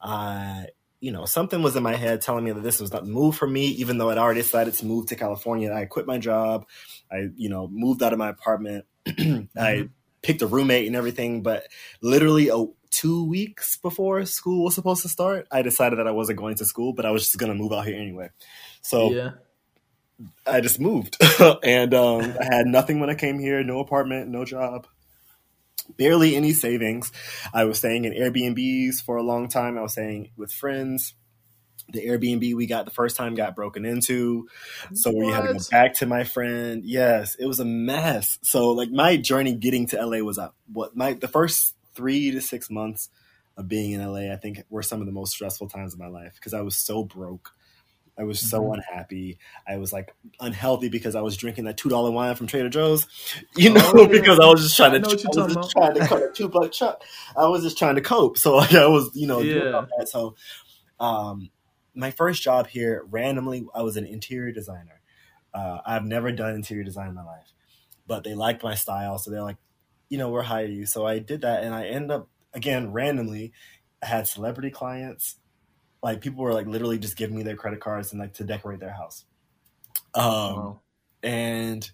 uh, 0.00 0.64
you 1.02 1.10
know, 1.10 1.24
something 1.24 1.62
was 1.62 1.74
in 1.74 1.82
my 1.82 1.96
head 1.96 2.20
telling 2.20 2.44
me 2.44 2.52
that 2.52 2.62
this 2.62 2.80
was 2.80 2.92
not 2.92 3.04
the 3.04 3.10
move 3.10 3.36
for 3.36 3.46
me, 3.46 3.66
even 3.66 3.98
though 3.98 4.10
I'd 4.10 4.18
already 4.18 4.40
decided 4.40 4.74
to 4.74 4.86
move 4.86 5.06
to 5.06 5.16
California. 5.16 5.72
I 5.72 5.84
quit 5.84 6.06
my 6.06 6.18
job. 6.18 6.64
I, 7.10 7.26
you 7.34 7.48
know, 7.48 7.66
moved 7.66 8.04
out 8.04 8.12
of 8.12 8.20
my 8.20 8.28
apartment. 8.28 8.84
mm-hmm. 9.06 9.58
I 9.58 9.88
picked 10.22 10.42
a 10.42 10.46
roommate 10.46 10.86
and 10.86 10.94
everything, 10.94 11.42
but 11.42 11.66
literally 12.02 12.50
a, 12.50 12.66
two 12.90 13.24
weeks 13.24 13.76
before 13.78 14.24
school 14.26 14.62
was 14.62 14.76
supposed 14.76 15.02
to 15.02 15.08
start, 15.08 15.48
I 15.50 15.62
decided 15.62 15.98
that 15.98 16.06
I 16.06 16.12
wasn't 16.12 16.38
going 16.38 16.54
to 16.56 16.64
school, 16.64 16.92
but 16.92 17.04
I 17.04 17.10
was 17.10 17.24
just 17.24 17.36
going 17.36 17.50
to 17.50 17.58
move 17.58 17.72
out 17.72 17.84
here 17.84 17.98
anyway. 18.00 18.30
So 18.82 19.10
yeah. 19.10 19.30
I 20.46 20.60
just 20.60 20.80
moved 20.80 21.16
and 21.62 21.94
um, 21.94 22.34
I 22.40 22.54
had 22.54 22.66
nothing 22.66 23.00
when 23.00 23.10
I 23.10 23.14
came 23.14 23.38
here, 23.38 23.62
no 23.62 23.80
apartment, 23.80 24.28
no 24.28 24.44
job 24.44 24.86
barely 25.96 26.36
any 26.36 26.52
savings. 26.52 27.12
I 27.52 27.64
was 27.64 27.78
staying 27.78 28.04
in 28.04 28.12
Airbnbs 28.12 29.02
for 29.02 29.16
a 29.16 29.22
long 29.22 29.48
time. 29.48 29.78
I 29.78 29.82
was 29.82 29.92
staying 29.92 30.30
with 30.36 30.52
friends. 30.52 31.14
The 31.92 32.06
Airbnb 32.06 32.54
we 32.54 32.66
got 32.66 32.84
the 32.84 32.90
first 32.90 33.16
time 33.16 33.34
got 33.34 33.56
broken 33.56 33.84
into. 33.84 34.48
So 34.94 35.10
what? 35.10 35.26
we 35.26 35.32
had 35.32 35.42
to 35.42 35.54
go 35.54 35.58
back 35.70 35.94
to 35.94 36.06
my 36.06 36.24
friend. 36.24 36.84
Yes, 36.84 37.34
it 37.34 37.46
was 37.46 37.60
a 37.60 37.64
mess. 37.64 38.38
So 38.42 38.70
like 38.70 38.90
my 38.90 39.16
journey 39.16 39.54
getting 39.54 39.88
to 39.88 40.04
LA 40.04 40.18
was 40.18 40.38
up. 40.38 40.54
What 40.72 40.96
my 40.96 41.14
the 41.14 41.28
first 41.28 41.74
3 41.94 42.30
to 42.30 42.40
6 42.40 42.70
months 42.70 43.10
of 43.58 43.68
being 43.68 43.92
in 43.92 44.00
LA 44.00 44.32
I 44.32 44.36
think 44.36 44.62
were 44.70 44.82
some 44.82 45.00
of 45.00 45.06
the 45.06 45.12
most 45.12 45.32
stressful 45.32 45.68
times 45.68 45.92
of 45.92 46.00
my 46.00 46.06
life 46.06 46.34
because 46.36 46.54
I 46.54 46.62
was 46.62 46.76
so 46.76 47.04
broke 47.04 47.50
I 48.18 48.24
was 48.24 48.40
so 48.40 48.60
mm-hmm. 48.60 48.74
unhappy. 48.74 49.38
I 49.66 49.78
was 49.78 49.92
like 49.92 50.14
unhealthy 50.38 50.88
because 50.88 51.14
I 51.14 51.22
was 51.22 51.36
drinking 51.36 51.64
that 51.64 51.76
two 51.76 51.88
dollar 51.88 52.10
wine 52.10 52.34
from 52.34 52.46
Trader 52.46 52.68
Joe's, 52.68 53.06
you 53.56 53.72
know, 53.72 53.92
oh, 53.94 54.06
because 54.06 54.38
I 54.38 54.46
was 54.46 54.62
just 54.62 54.76
trying 54.76 55.02
to, 55.02 55.08
I, 55.08 55.10
I 55.10 55.44
was 55.44 55.54
just 55.54 55.70
trying 55.70 55.94
to 55.94 56.06
cut 56.06 56.22
a 56.22 56.30
two 56.32 56.48
buck 56.48 56.72
chuck. 56.72 57.02
I 57.36 57.48
was 57.48 57.62
just 57.62 57.78
trying 57.78 57.94
to 57.94 58.02
cope. 58.02 58.36
So 58.36 58.56
like, 58.56 58.74
I 58.74 58.86
was, 58.86 59.10
you 59.14 59.26
know, 59.26 59.40
yeah. 59.40 59.86
So, 60.04 60.36
um, 61.00 61.50
my 61.94 62.10
first 62.10 62.42
job 62.42 62.68
here, 62.68 63.04
randomly, 63.10 63.66
I 63.74 63.82
was 63.82 63.96
an 63.96 64.06
interior 64.06 64.52
designer. 64.52 65.00
Uh, 65.52 65.78
I've 65.84 66.04
never 66.04 66.32
done 66.32 66.54
interior 66.54 66.84
design 66.84 67.08
in 67.08 67.14
my 67.14 67.24
life, 67.24 67.52
but 68.06 68.24
they 68.24 68.34
liked 68.34 68.62
my 68.62 68.74
style, 68.74 69.18
so 69.18 69.30
they're 69.30 69.42
like, 69.42 69.58
you 70.08 70.16
know, 70.16 70.30
we're 70.30 70.42
hiring 70.42 70.72
you. 70.72 70.86
So 70.86 71.06
I 71.06 71.18
did 71.18 71.42
that, 71.42 71.64
and 71.64 71.74
I 71.74 71.86
ended 71.86 72.10
up 72.10 72.28
again 72.54 72.92
randomly. 72.92 73.52
I 74.02 74.06
had 74.06 74.26
celebrity 74.26 74.70
clients 74.70 75.36
like 76.02 76.20
people 76.20 76.42
were 76.42 76.52
like 76.52 76.66
literally 76.66 76.98
just 76.98 77.16
giving 77.16 77.36
me 77.36 77.42
their 77.42 77.56
credit 77.56 77.80
cards 77.80 78.12
and 78.12 78.20
like 78.20 78.34
to 78.34 78.44
decorate 78.44 78.80
their 78.80 78.92
house. 78.92 79.24
Um, 80.14 80.24
wow. 80.24 80.80
and 81.22 81.90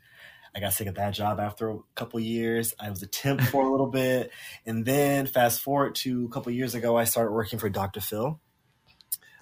I 0.55 0.61
got 0.61 0.73
sick 0.73 0.89
of 0.89 0.95
that 0.97 1.11
job 1.11 1.39
after 1.39 1.71
a 1.71 1.79
couple 1.95 2.19
years. 2.21 2.75
I 2.81 2.91
was 2.91 3.03
a 3.03 3.07
temp 3.07 3.41
for 3.43 3.65
a 3.65 3.71
little 3.71 3.91
bit, 3.91 4.31
and 4.67 4.85
then 4.85 5.27
fast 5.27 5.61
forward 5.61 5.95
to 5.97 6.25
a 6.25 6.29
couple 6.29 6.53
years 6.53 6.75
ago, 6.75 6.97
I 6.97 7.05
started 7.05 7.33
working 7.33 7.59
for 7.59 7.69
Dr. 7.69 8.01
Phil. 8.01 8.41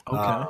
Okay. 0.09 0.18
Um, 0.18 0.48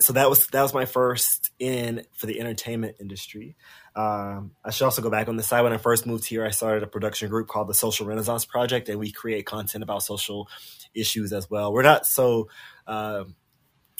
so 0.00 0.14
that 0.14 0.28
was 0.28 0.46
that 0.48 0.62
was 0.62 0.74
my 0.74 0.86
first 0.86 1.50
in 1.58 2.04
for 2.14 2.26
the 2.26 2.40
entertainment 2.40 2.96
industry. 3.00 3.56
Um, 3.96 4.52
I 4.64 4.70
should 4.70 4.84
also 4.84 5.02
go 5.02 5.10
back 5.10 5.28
on 5.28 5.36
the 5.36 5.42
side. 5.42 5.62
When 5.62 5.72
I 5.72 5.78
first 5.78 6.06
moved 6.06 6.26
here, 6.26 6.44
I 6.44 6.50
started 6.50 6.82
a 6.82 6.86
production 6.86 7.28
group 7.28 7.48
called 7.48 7.68
the 7.68 7.74
Social 7.74 8.06
Renaissance 8.06 8.44
Project, 8.44 8.88
and 8.88 8.98
we 8.98 9.10
create 9.10 9.46
content 9.46 9.82
about 9.82 10.02
social 10.02 10.48
issues 10.94 11.32
as 11.32 11.50
well. 11.50 11.72
We're 11.72 11.82
not 11.82 12.06
so 12.06 12.48
um, 12.86 13.34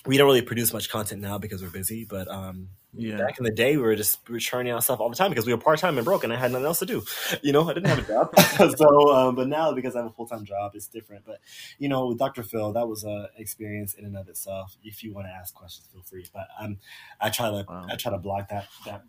we 0.06 0.16
don't 0.16 0.26
really 0.26 0.42
produce 0.42 0.72
much 0.72 0.88
content 0.88 1.20
now 1.20 1.38
because 1.38 1.62
we're 1.62 1.70
busy, 1.70 2.04
but 2.04 2.26
um, 2.28 2.68
yeah. 2.94 3.18
back 3.18 3.38
in 3.38 3.44
the 3.44 3.50
day, 3.50 3.76
we 3.76 3.82
were 3.82 3.96
just 3.96 4.26
we 4.28 4.34
were 4.34 4.40
churning 4.40 4.72
out 4.72 4.82
stuff 4.82 4.98
all 4.98 5.10
the 5.10 5.16
time 5.16 5.30
because 5.30 5.46
we 5.46 5.52
were 5.52 5.60
part 5.60 5.78
time 5.78 5.98
and 5.98 6.04
broke, 6.04 6.24
and 6.24 6.32
I 6.32 6.36
had 6.36 6.52
nothing 6.52 6.66
else 6.66 6.78
to 6.78 6.86
do. 6.86 7.02
You 7.42 7.52
know, 7.52 7.68
I 7.68 7.74
didn't 7.74 7.88
have 7.88 7.98
a 7.98 8.02
job, 8.02 8.34
so 8.76 9.14
um, 9.14 9.34
but 9.34 9.48
now 9.48 9.72
because 9.72 9.94
I 9.94 10.00
have 10.00 10.08
a 10.08 10.12
full 10.12 10.26
time 10.26 10.44
job, 10.44 10.72
it's 10.74 10.86
different. 10.86 11.24
But 11.26 11.40
you 11.78 11.88
know, 11.88 12.06
with 12.06 12.18
Dr. 12.18 12.42
Phil, 12.42 12.72
that 12.72 12.88
was 12.88 13.04
a 13.04 13.28
experience 13.36 13.94
in 13.94 14.04
and 14.04 14.16
of 14.16 14.28
itself. 14.28 14.76
If 14.82 15.02
you 15.02 15.12
want 15.12 15.26
to 15.26 15.32
ask 15.32 15.54
questions, 15.54 15.88
feel 15.92 16.02
free. 16.02 16.26
But 16.32 16.48
um, 16.58 16.78
I 17.20 17.30
try 17.30 17.50
to 17.50 17.64
wow. 17.68 17.86
I 17.90 17.96
try 17.96 18.12
to 18.12 18.18
block 18.18 18.48
that 18.48 18.66
that 18.86 19.04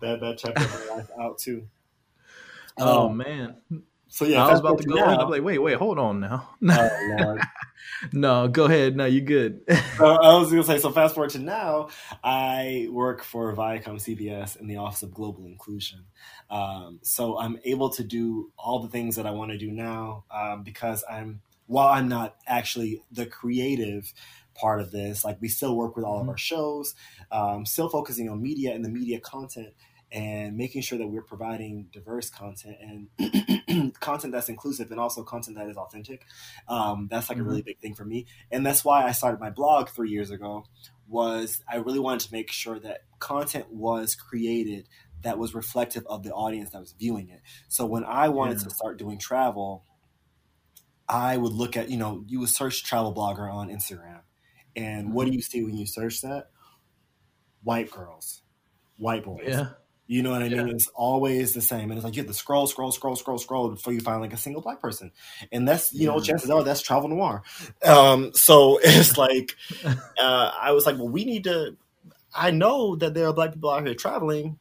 that 0.00 0.20
that 0.20 0.38
chapter 0.38 0.62
of 0.62 0.88
my 0.88 0.96
life 0.96 1.10
out 1.20 1.38
too. 1.38 1.68
Oh 2.78 3.08
um, 3.08 3.16
man. 3.16 3.56
So 4.14 4.26
yeah, 4.26 4.46
I 4.46 4.52
was 4.52 4.60
about 4.60 4.78
to 4.78 4.84
go 4.86 4.94
now. 4.94 5.18
I'm 5.18 5.28
like, 5.28 5.42
wait, 5.42 5.58
wait, 5.58 5.76
hold 5.76 5.98
on 5.98 6.20
now. 6.20 6.48
Oh, 6.70 7.36
no, 8.12 8.46
go 8.46 8.66
ahead. 8.66 8.94
No, 8.94 9.06
you 9.06 9.20
good. 9.20 9.62
I 9.68 10.38
was 10.38 10.52
gonna 10.52 10.62
say. 10.62 10.78
So 10.78 10.90
fast 10.90 11.16
forward 11.16 11.30
to 11.30 11.40
now, 11.40 11.88
I 12.22 12.86
work 12.92 13.24
for 13.24 13.52
Viacom 13.56 13.96
CBS 13.96 14.56
in 14.60 14.68
the 14.68 14.76
Office 14.76 15.02
of 15.02 15.12
Global 15.12 15.46
Inclusion. 15.46 16.04
Um, 16.48 17.00
so 17.02 17.40
I'm 17.40 17.58
able 17.64 17.90
to 17.90 18.04
do 18.04 18.52
all 18.56 18.78
the 18.78 18.88
things 18.88 19.16
that 19.16 19.26
I 19.26 19.32
want 19.32 19.50
to 19.50 19.58
do 19.58 19.72
now 19.72 20.22
um, 20.30 20.62
because 20.62 21.02
I'm 21.10 21.40
while 21.66 21.88
I'm 21.88 22.06
not 22.06 22.36
actually 22.46 23.02
the 23.10 23.26
creative 23.26 24.14
part 24.54 24.80
of 24.80 24.92
this, 24.92 25.24
like 25.24 25.38
we 25.40 25.48
still 25.48 25.74
work 25.74 25.96
with 25.96 26.04
all 26.04 26.20
mm-hmm. 26.20 26.28
of 26.28 26.34
our 26.34 26.38
shows, 26.38 26.94
um, 27.32 27.66
still 27.66 27.88
focusing 27.88 28.28
on 28.28 28.40
media 28.40 28.76
and 28.76 28.84
the 28.84 28.90
media 28.90 29.18
content 29.18 29.74
and 30.14 30.56
making 30.56 30.80
sure 30.80 30.96
that 30.96 31.08
we're 31.08 31.22
providing 31.22 31.88
diverse 31.92 32.30
content 32.30 32.76
and 32.80 33.92
content 34.00 34.32
that's 34.32 34.48
inclusive 34.48 34.92
and 34.92 35.00
also 35.00 35.24
content 35.24 35.56
that 35.56 35.68
is 35.68 35.76
authentic. 35.76 36.24
Um, 36.68 37.08
that's 37.10 37.28
like 37.28 37.36
mm-hmm. 37.36 37.46
a 37.46 37.48
really 37.48 37.60
mm-hmm. 37.62 37.66
big 37.66 37.80
thing 37.80 37.94
for 37.94 38.04
me, 38.04 38.26
and 38.50 38.64
that's 38.64 38.84
why 38.84 39.04
I 39.04 39.10
started 39.10 39.40
my 39.40 39.50
blog 39.50 39.88
three 39.88 40.10
years 40.10 40.30
ago. 40.30 40.66
Was 41.08 41.62
I 41.68 41.76
really 41.76 41.98
wanted 41.98 42.20
to 42.20 42.32
make 42.32 42.50
sure 42.52 42.78
that 42.78 43.00
content 43.18 43.70
was 43.70 44.14
created 44.14 44.88
that 45.22 45.36
was 45.36 45.52
reflective 45.52 46.06
of 46.06 46.22
the 46.22 46.30
audience 46.30 46.70
that 46.70 46.80
was 46.80 46.92
viewing 46.92 47.30
it. 47.30 47.40
So 47.68 47.84
when 47.84 48.04
I 48.04 48.28
wanted 48.28 48.58
yeah. 48.58 48.64
to 48.64 48.70
start 48.70 48.98
doing 48.98 49.18
travel, 49.18 49.84
I 51.08 51.36
would 51.36 51.52
look 51.52 51.76
at 51.76 51.90
you 51.90 51.96
know 51.96 52.22
you 52.28 52.38
would 52.38 52.50
search 52.50 52.84
travel 52.84 53.12
blogger 53.12 53.52
on 53.52 53.68
Instagram, 53.68 54.20
and 54.76 55.12
what 55.12 55.24
do 55.24 55.30
mm-hmm. 55.30 55.36
you 55.36 55.42
see 55.42 55.64
when 55.64 55.76
you 55.76 55.86
search 55.86 56.20
that? 56.20 56.50
White 57.64 57.90
girls, 57.90 58.42
white 58.96 59.24
boys. 59.24 59.46
Yeah 59.48 59.70
you 60.06 60.22
know 60.22 60.32
what 60.32 60.42
I 60.42 60.48
mean? 60.48 60.68
It's 60.68 60.88
always 60.94 61.54
the 61.54 61.62
same. 61.62 61.90
And 61.90 61.94
it's 61.94 62.04
like 62.04 62.14
you 62.14 62.22
have 62.22 62.28
to 62.28 62.34
scroll, 62.34 62.66
scroll, 62.66 62.92
scroll, 62.92 63.16
scroll, 63.16 63.38
scroll 63.38 63.70
before 63.70 63.92
you 63.92 64.00
find 64.00 64.20
like 64.20 64.34
a 64.34 64.38
single 64.38 64.60
black 64.60 64.80
person. 64.80 65.12
And 65.50 65.66
that's, 65.66 65.94
you 65.94 66.06
know, 66.06 66.20
chances 66.20 66.50
are 66.50 66.62
that's 66.62 66.82
Travel 66.82 67.08
Noire. 67.08 67.42
Um, 67.82 68.32
so 68.34 68.78
it's 68.82 69.16
like, 69.16 69.56
uh, 69.84 70.50
I 70.60 70.72
was 70.72 70.84
like, 70.84 70.96
well, 70.96 71.08
we 71.08 71.24
need 71.24 71.44
to, 71.44 71.76
I 72.34 72.50
know 72.50 72.96
that 72.96 73.14
there 73.14 73.28
are 73.28 73.32
black 73.32 73.54
people 73.54 73.70
out 73.70 73.86
here 73.86 73.94
traveling. 73.94 74.58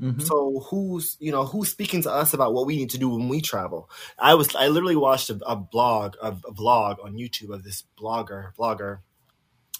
Mm-hmm. 0.00 0.20
So 0.20 0.66
who's 0.70 1.16
you 1.20 1.30
know 1.30 1.44
who's 1.44 1.70
speaking 1.70 2.02
to 2.02 2.10
us 2.10 2.34
about 2.34 2.52
what 2.52 2.66
we 2.66 2.76
need 2.76 2.90
to 2.90 2.98
do 2.98 3.10
when 3.10 3.28
we 3.28 3.40
travel? 3.40 3.88
I 4.18 4.34
was 4.34 4.52
I 4.56 4.66
literally 4.66 4.96
watched 4.96 5.30
a, 5.30 5.38
a 5.46 5.54
blog 5.54 6.16
a, 6.20 6.30
a 6.30 6.52
vlog 6.52 6.96
on 7.04 7.14
YouTube 7.14 7.54
of 7.54 7.62
this 7.62 7.84
blogger 7.96 8.52
blogger, 8.58 8.98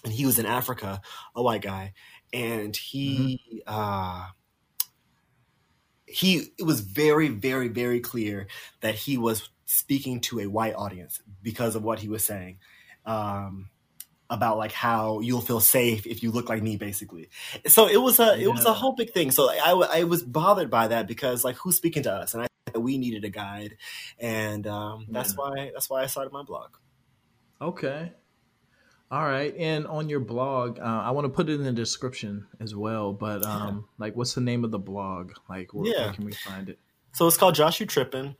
and 0.05 0.13
he 0.13 0.25
was 0.25 0.39
in 0.39 0.45
Africa, 0.45 1.01
a 1.35 1.43
white 1.43 1.61
guy, 1.61 1.93
and 2.31 2.73
he 2.73 3.41
mm-hmm. 3.51 3.57
uh, 3.67 4.27
he 6.05 6.51
it 6.57 6.63
was 6.63 6.81
very 6.81 7.29
very 7.29 7.67
very 7.67 7.99
clear 7.99 8.47
that 8.81 8.95
he 8.95 9.17
was 9.17 9.49
speaking 9.65 10.21
to 10.21 10.39
a 10.39 10.47
white 10.47 10.75
audience 10.75 11.21
because 11.41 11.75
of 11.75 11.83
what 11.83 11.99
he 11.99 12.07
was 12.07 12.23
saying. 12.23 12.59
Um, 13.05 13.69
about 14.29 14.57
like 14.57 14.71
how 14.71 15.19
you'll 15.19 15.41
feel 15.41 15.59
safe 15.59 16.07
if 16.07 16.23
you 16.23 16.31
look 16.31 16.49
like 16.49 16.63
me 16.63 16.77
basically 16.77 17.29
so 17.67 17.87
it 17.87 17.97
was 17.97 18.19
a 18.19 18.33
it 18.33 18.41
yeah. 18.41 18.47
was 18.47 18.65
a 18.65 18.73
whole 18.73 18.93
big 18.93 19.11
thing 19.11 19.29
so 19.29 19.49
I, 19.51 19.99
I 19.99 20.03
was 20.05 20.23
bothered 20.23 20.71
by 20.71 20.87
that 20.87 21.07
because 21.07 21.43
like 21.43 21.55
who's 21.57 21.75
speaking 21.75 22.03
to 22.03 22.11
us 22.11 22.33
and 22.33 22.43
i 22.43 22.47
we 22.77 22.97
needed 22.97 23.23
a 23.23 23.29
guide 23.29 23.77
and 24.19 24.65
um, 24.65 25.05
that's 25.09 25.29
yeah. 25.29 25.35
why 25.35 25.71
that's 25.73 25.89
why 25.89 26.01
i 26.01 26.07
started 26.07 26.33
my 26.33 26.41
blog 26.41 26.71
okay 27.61 28.13
all 29.11 29.23
right 29.23 29.55
and 29.57 29.85
on 29.87 30.09
your 30.09 30.19
blog 30.19 30.79
uh, 30.79 30.81
i 30.81 31.11
want 31.11 31.25
to 31.25 31.29
put 31.29 31.49
it 31.49 31.53
in 31.53 31.63
the 31.63 31.71
description 31.71 32.45
as 32.59 32.75
well 32.75 33.13
but 33.13 33.45
um 33.45 33.75
yeah. 33.75 34.05
like 34.05 34.15
what's 34.15 34.33
the 34.33 34.41
name 34.41 34.63
of 34.63 34.71
the 34.71 34.79
blog 34.79 35.31
like 35.49 35.73
where, 35.73 35.91
yeah. 35.91 36.05
where 36.05 36.13
can 36.13 36.25
we 36.25 36.33
find 36.33 36.69
it 36.69 36.79
so 37.13 37.27
it's 37.27 37.37
called 37.37 37.55
josh 37.55 37.79
you 37.79 37.85
tripping 37.85 38.35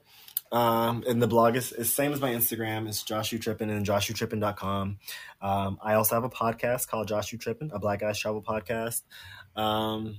um, 0.51 1.03
and 1.07 1.21
the 1.21 1.27
blog 1.27 1.55
is, 1.55 1.71
is 1.71 1.91
same 1.91 2.13
as 2.13 2.21
my 2.21 2.29
Instagram. 2.29 2.87
It's 2.87 3.03
Josh 3.03 3.31
U 3.31 3.39
Trippin 3.39 3.69
and 3.69 3.85
joshutrippin.com. 3.85 4.99
Um, 5.41 5.79
I 5.81 5.95
also 5.95 6.15
have 6.15 6.23
a 6.23 6.29
podcast 6.29 6.87
called 6.87 7.07
Josh 7.07 7.31
U 7.33 7.37
Trippin, 7.37 7.71
a 7.73 7.79
Black 7.79 7.99
Guys 7.99 8.19
Travel 8.19 8.41
podcast. 8.41 9.01
Um, 9.55 10.17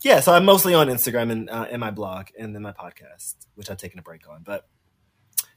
yeah, 0.00 0.20
so 0.20 0.32
I'm 0.32 0.44
mostly 0.44 0.74
on 0.74 0.86
Instagram 0.86 1.30
and, 1.32 1.50
uh, 1.50 1.66
and 1.70 1.80
my 1.80 1.90
blog 1.90 2.28
and 2.38 2.54
then 2.54 2.62
my 2.62 2.72
podcast, 2.72 3.34
which 3.56 3.68
I've 3.68 3.78
taken 3.78 3.98
a 3.98 4.02
break 4.02 4.28
on. 4.28 4.42
But 4.42 4.66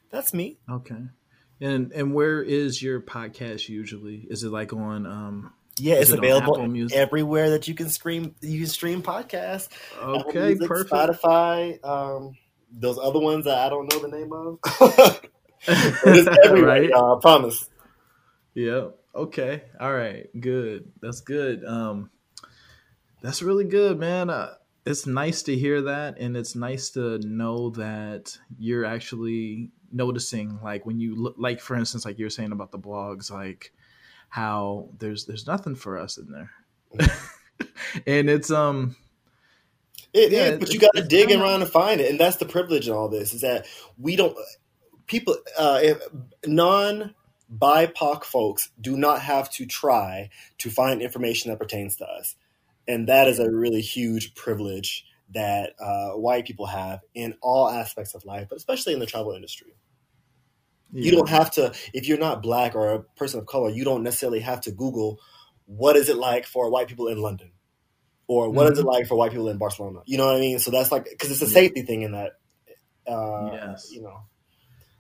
that's 0.10 0.34
me. 0.34 0.58
Okay. 0.70 1.04
And 1.62 1.92
and 1.94 2.14
where 2.14 2.42
is 2.42 2.82
your 2.82 3.00
podcast 3.00 3.70
usually? 3.70 4.26
Is 4.30 4.44
it 4.44 4.50
like 4.50 4.74
on 4.74 5.06
um 5.06 5.54
yeah, 5.78 5.96
it's 5.96 6.10
it 6.10 6.18
available 6.18 6.60
everywhere 6.94 7.52
that 7.52 7.68
you 7.68 7.76
can 7.76 7.90
stream 7.90 8.36
you 8.42 8.60
can 8.60 8.68
stream 8.68 9.02
podcasts. 9.02 9.70
Okay, 10.02 10.40
Music, 10.40 10.68
perfect. 10.68 10.92
Spotify, 10.92 11.84
um, 11.86 12.36
those 12.72 12.98
other 12.98 13.20
ones 13.20 13.46
that 13.46 13.60
I 13.60 13.70
don't 13.70 13.92
know 13.92 14.00
the 14.00 14.08
name 14.08 14.34
of. 14.34 14.60
it's 15.68 16.28
everywhere, 16.46 16.82
right? 16.82 16.90
I 16.94 17.16
promise. 17.22 17.70
Yeah. 18.54 18.90
Okay. 19.16 19.64
All 19.80 19.94
right. 19.94 20.28
Good. 20.40 20.92
That's 21.02 21.22
good. 21.22 21.64
Um, 21.66 22.10
that's 23.22 23.42
really 23.42 23.66
good, 23.66 24.00
man. 24.00 24.30
Uh, 24.30 24.56
it's 24.86 25.06
nice 25.06 25.44
to 25.44 25.56
hear 25.56 25.84
that, 25.84 26.18
and 26.20 26.36
it's 26.36 26.56
nice 26.56 26.90
to 26.92 27.20
know 27.20 27.70
that 27.72 28.38
you're 28.58 28.86
actually 28.86 29.70
noticing, 29.92 30.60
like 30.64 30.86
when 30.86 31.00
you 31.00 31.16
look, 31.16 31.36
like 31.38 31.60
for 31.60 31.76
instance, 31.76 32.06
like 32.06 32.20
you 32.20 32.26
were 32.26 32.30
saying 32.30 32.52
about 32.52 32.72
the 32.72 32.80
blogs, 32.80 33.32
like 33.32 33.72
how 34.30 34.90
there's 34.98 35.26
there's 35.26 35.48
nothing 35.48 35.76
for 35.76 35.98
us 35.98 36.18
in 36.18 36.32
there, 36.32 36.52
and 38.08 38.30
it's 38.30 38.52
um 38.52 38.96
it 40.14 40.32
yeah, 40.32 40.50
is, 40.50 40.60
but 40.60 40.74
you 40.74 40.80
got 40.80 40.96
to 40.96 41.04
dig 41.04 41.32
around 41.32 41.62
and 41.62 41.72
find 41.72 42.02
it, 42.02 42.10
and 42.10 42.20
that's 42.20 42.38
the 42.38 42.46
privilege 42.46 42.88
in 42.88 42.94
all 42.94 43.10
this 43.10 43.34
is 43.34 43.42
that 43.42 43.66
we 43.98 44.16
don't 44.16 44.38
people 45.08 45.36
uh, 45.58 45.82
non 46.46 47.14
BIPOC 47.54 48.24
folks 48.24 48.70
do 48.80 48.96
not 48.96 49.22
have 49.22 49.50
to 49.52 49.66
try 49.66 50.30
to 50.60 50.70
find 50.70 51.02
information 51.02 51.52
that 51.52 51.60
pertains 51.60 51.98
to 51.98 52.06
us, 52.06 52.36
and 52.88 53.08
that 53.08 53.28
is 53.28 53.40
a 53.40 53.50
really 53.50 53.82
huge 53.82 54.34
privilege 54.36 55.06
that 55.34 55.74
uh, 55.80 56.12
white 56.12 56.46
people 56.46 56.66
have 56.66 57.02
in 57.14 57.36
all 57.42 57.70
aspects 57.70 58.14
of 58.14 58.26
life, 58.26 58.48
but 58.50 58.58
especially 58.58 58.94
in 58.94 59.00
the 59.00 59.06
travel 59.06 59.34
industry. 59.34 59.74
Yeah. 60.92 61.06
You 61.06 61.12
don't 61.12 61.30
have 61.30 61.52
to 61.52 61.74
if 61.94 62.08
you're 62.08 62.18
not 62.18 62.42
black 62.42 62.76
or 62.76 62.94
a 62.94 63.00
person 63.02 63.40
of 63.40 63.46
color, 63.46 63.70
you 63.70 63.84
don't 63.84 64.04
necessarily 64.04 64.42
have 64.42 64.62
to 64.62 64.72
Google 64.72 65.20
what 65.66 65.96
is 65.96 66.10
it 66.10 66.18
like 66.18 66.46
for 66.46 66.70
white 66.70 66.88
people 66.88 67.08
in 67.08 67.22
London 67.22 67.52
or 68.28 68.50
what 68.50 68.64
mm-hmm. 68.64 68.74
is 68.74 68.80
it 68.80 68.86
like 68.86 69.08
for 69.08 69.16
white 69.16 69.32
people 69.32 69.50
in 69.50 69.58
Barcelona? 69.58 70.00
You 70.06 70.18
know 70.18 70.26
what 70.26 70.38
I 70.38 70.40
mean? 70.40 70.60
So 70.60 70.72
that's 70.72 70.92
like 70.92 71.06
because 71.06 71.32
it's 71.32 71.42
a 71.42 71.48
safety 71.48 71.82
thing 71.82 72.04
in 72.04 72.14
that. 72.14 72.40
Uh, 73.06 73.50
yes. 73.52 73.90
You 73.92 74.04
know. 74.04 74.22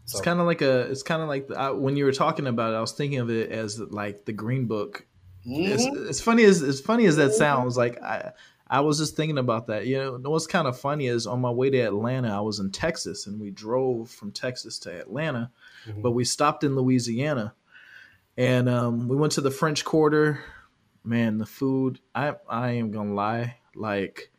So. 0.06 0.18
It's 0.18 0.26
kind 0.26 0.40
of 0.40 0.46
like 0.46 0.62
a. 0.62 0.82
It's 0.92 1.04
kind 1.04 1.22
of 1.22 1.28
like 1.28 1.48
the, 1.48 1.58
I, 1.58 1.72
when 1.72 1.96
you 1.96 2.06
were 2.06 2.12
talking 2.12 2.48
about 2.48 2.74
it, 2.74 2.78
I 2.78 2.82
was 2.82 2.92
thinking 2.92 3.20
of 3.20 3.30
it 3.30 3.50
as 3.52 3.80
like 3.80 4.26
the 4.26 4.34
Green 4.34 4.66
Book. 4.66 5.06
Mm-hmm. 5.48 5.72
It's, 5.72 5.86
it's, 6.10 6.22
funny 6.22 6.44
as 6.44 6.62
as 6.62 6.82
funny 6.82 7.06
as 7.06 7.16
that 7.16 7.30
mm-hmm. 7.30 7.38
sounds. 7.38 7.78
Like 7.78 8.02
I, 8.02 8.32
I 8.68 8.82
was 8.82 8.98
just 8.98 9.16
thinking 9.16 9.38
about 9.38 9.68
that. 9.68 9.86
You 9.88 10.20
know, 10.20 10.30
what's 10.30 10.48
kind 10.48 10.68
of 10.68 10.78
funny 10.78 11.08
is 11.08 11.26
on 11.26 11.40
my 11.40 11.52
way 11.52 11.70
to 11.70 11.80
Atlanta, 11.80 12.36
I 12.36 12.42
was 12.42 12.60
in 12.60 12.72
Texas, 12.72 13.28
and 13.28 13.40
we 13.40 13.52
drove 13.52 14.10
from 14.10 14.32
Texas 14.32 14.78
to 14.80 15.00
Atlanta, 15.00 15.52
mm-hmm. 15.88 16.02
but 16.02 16.12
we 16.12 16.24
stopped 16.24 16.64
in 16.64 16.76
Louisiana, 16.76 17.54
and 18.38 18.68
um, 18.70 19.08
we 19.08 19.16
went 19.16 19.34
to 19.34 19.42
the 19.42 19.52
French 19.52 19.86
Quarter 19.86 20.40
man, 21.04 21.38
the 21.38 21.46
food, 21.46 22.00
I 22.14 22.34
I 22.50 22.72
am 22.72 22.92
gonna 22.92 23.14
lie, 23.14 23.58
like 23.76 24.32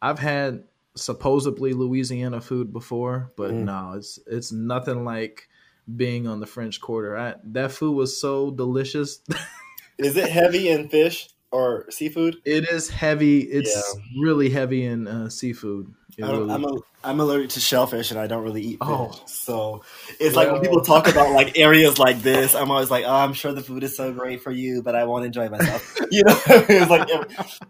I've 0.00 0.18
had 0.18 0.64
supposedly 0.96 1.72
Louisiana 1.72 2.40
food 2.40 2.72
before, 2.72 3.32
but 3.36 3.52
mm. 3.52 3.64
no, 3.64 3.94
it's 3.96 4.18
it's 4.26 4.52
nothing 4.52 5.04
like 5.04 5.48
being 5.96 6.26
on 6.26 6.40
the 6.40 6.46
French 6.46 6.80
Quarter. 6.80 7.16
I, 7.16 7.34
that 7.44 7.72
food 7.72 7.92
was 7.92 8.18
so 8.20 8.50
delicious. 8.50 9.20
Is 9.98 10.16
it 10.16 10.30
heavy 10.30 10.68
in 10.68 10.88
fish 10.88 11.28
or 11.50 11.86
seafood? 11.90 12.36
It 12.46 12.66
is 12.70 12.88
heavy. 12.88 13.40
It's 13.40 13.74
yeah. 13.74 14.22
really 14.22 14.48
heavy 14.48 14.86
in 14.86 15.06
uh, 15.06 15.28
seafood. 15.28 15.92
I'm, 16.22 16.50
I'm, 16.50 16.64
a, 16.64 16.72
I'm 17.02 17.20
allergic 17.20 17.50
to 17.50 17.60
shellfish 17.60 18.10
and 18.10 18.18
I 18.18 18.26
don't 18.26 18.42
really 18.42 18.62
eat 18.62 18.78
fish. 18.78 18.88
Oh. 18.88 19.22
So 19.26 19.84
it's 20.18 20.36
like 20.36 20.50
when 20.50 20.60
people 20.60 20.80
talk 20.80 21.08
about 21.08 21.32
like 21.32 21.58
areas 21.58 21.98
like 21.98 22.22
this, 22.22 22.54
I'm 22.54 22.70
always 22.70 22.90
like, 22.90 23.04
oh, 23.06 23.14
I'm 23.14 23.32
sure 23.32 23.52
the 23.52 23.62
food 23.62 23.84
is 23.84 23.96
so 23.96 24.12
great 24.12 24.42
for 24.42 24.50
you, 24.50 24.82
but 24.82 24.94
I 24.94 25.04
won't 25.04 25.24
enjoy 25.24 25.48
myself. 25.48 25.96
you 26.10 26.24
know, 26.24 26.40
it's 26.46 26.90
like 26.90 27.08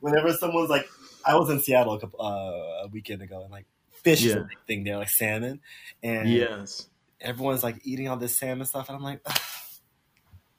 whenever 0.00 0.32
someone's 0.32 0.70
like, 0.70 0.86
I 1.24 1.36
was 1.36 1.50
in 1.50 1.60
Seattle 1.60 1.94
a, 1.94 2.00
couple, 2.00 2.20
uh, 2.20 2.84
a 2.84 2.88
weekend 2.88 3.22
ago 3.22 3.42
and 3.42 3.50
like 3.50 3.66
fish 4.02 4.22
yeah. 4.22 4.30
is 4.30 4.36
a 4.36 4.40
big 4.40 4.58
thing 4.66 4.84
there, 4.84 4.96
like 4.96 5.10
salmon. 5.10 5.60
And 6.02 6.28
yes, 6.28 6.88
everyone's 7.20 7.62
like 7.62 7.76
eating 7.84 8.08
all 8.08 8.16
this 8.16 8.38
salmon 8.38 8.66
stuff. 8.66 8.88
And 8.88 8.96
I'm 8.96 9.02
like, 9.02 9.20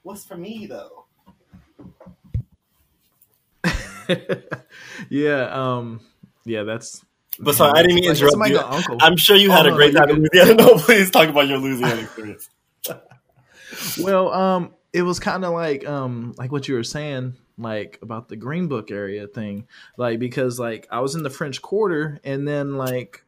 what's 0.04 0.23
for 0.23 0.38
me 0.38 0.67
though? 0.67 1.06
yeah. 5.10 5.49
Um, 5.51 6.01
yeah, 6.45 6.63
that's 6.63 7.04
but 7.41 7.56
sorry, 7.56 7.77
I 7.77 7.82
didn't 7.82 7.95
mean 7.95 8.04
to 8.04 8.10
interrupt 8.12 8.49
you. 8.49 8.60
Uncle. 8.60 8.97
I'm 8.99 9.17
sure 9.17 9.36
you 9.36 9.51
had 9.51 9.65
oh, 9.65 9.73
a 9.73 9.75
great 9.75 9.93
no, 9.93 10.01
time 10.01 10.10
in 10.12 10.27
Louisiana. 10.32 10.54
No, 10.63 10.75
please 10.75 11.12
talk 11.12 11.27
about 11.30 11.47
your 11.47 11.58
Louisiana 11.58 12.01
experience. 12.01 12.49
well, 13.99 14.32
um, 14.34 14.73
it 14.93 15.04
was 15.04 15.19
kind 15.19 15.45
of 15.45 15.54
like 15.54 15.88
um 15.88 16.34
like 16.38 16.51
what 16.51 16.67
you 16.67 16.75
were 16.75 16.84
saying 16.84 17.36
like 17.58 17.99
about 18.01 18.30
the 18.30 18.36
green 18.36 18.67
book 18.67 18.91
area 18.91 19.27
thing 19.27 19.67
like 19.97 20.19
because 20.19 20.60
like 20.60 20.88
i 20.91 20.99
was 20.99 21.15
in 21.15 21.23
the 21.23 21.30
french 21.30 21.62
quarter 21.62 22.19
and 22.23 22.47
then 22.47 22.77
like 22.77 23.23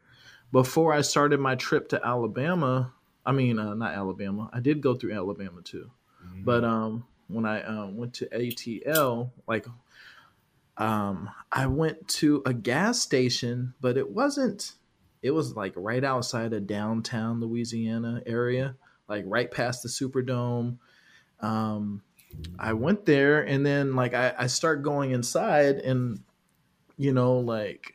before 0.52 0.92
i 0.92 1.00
started 1.00 1.40
my 1.40 1.54
trip 1.54 1.88
to 1.88 2.04
alabama 2.04 2.92
i 3.24 3.32
mean 3.32 3.58
uh, 3.58 3.74
not 3.74 3.94
alabama 3.94 4.50
i 4.52 4.60
did 4.60 4.80
go 4.80 4.94
through 4.94 5.12
alabama 5.12 5.60
too 5.62 5.90
mm-hmm. 6.24 6.42
but 6.44 6.64
um 6.64 7.04
when 7.28 7.44
i 7.44 7.62
uh, 7.62 7.86
went 7.86 8.12
to 8.12 8.26
atl 8.26 9.30
like 9.46 9.66
um, 10.76 11.30
I 11.52 11.66
went 11.66 12.08
to 12.08 12.42
a 12.44 12.52
gas 12.52 13.00
station, 13.00 13.74
but 13.80 13.96
it 13.96 14.10
wasn't. 14.10 14.72
It 15.22 15.30
was 15.30 15.54
like 15.56 15.72
right 15.76 16.04
outside 16.04 16.52
of 16.52 16.66
downtown 16.66 17.40
Louisiana 17.40 18.22
area, 18.26 18.76
like 19.08 19.24
right 19.26 19.50
past 19.50 19.82
the 19.82 19.88
Superdome. 19.88 20.78
Um, 21.40 22.02
I 22.58 22.72
went 22.72 23.06
there, 23.06 23.42
and 23.42 23.64
then 23.64 23.94
like 23.94 24.14
I, 24.14 24.34
I 24.36 24.46
start 24.48 24.82
going 24.82 25.12
inside, 25.12 25.76
and 25.76 26.20
you 26.96 27.12
know, 27.12 27.38
like 27.38 27.94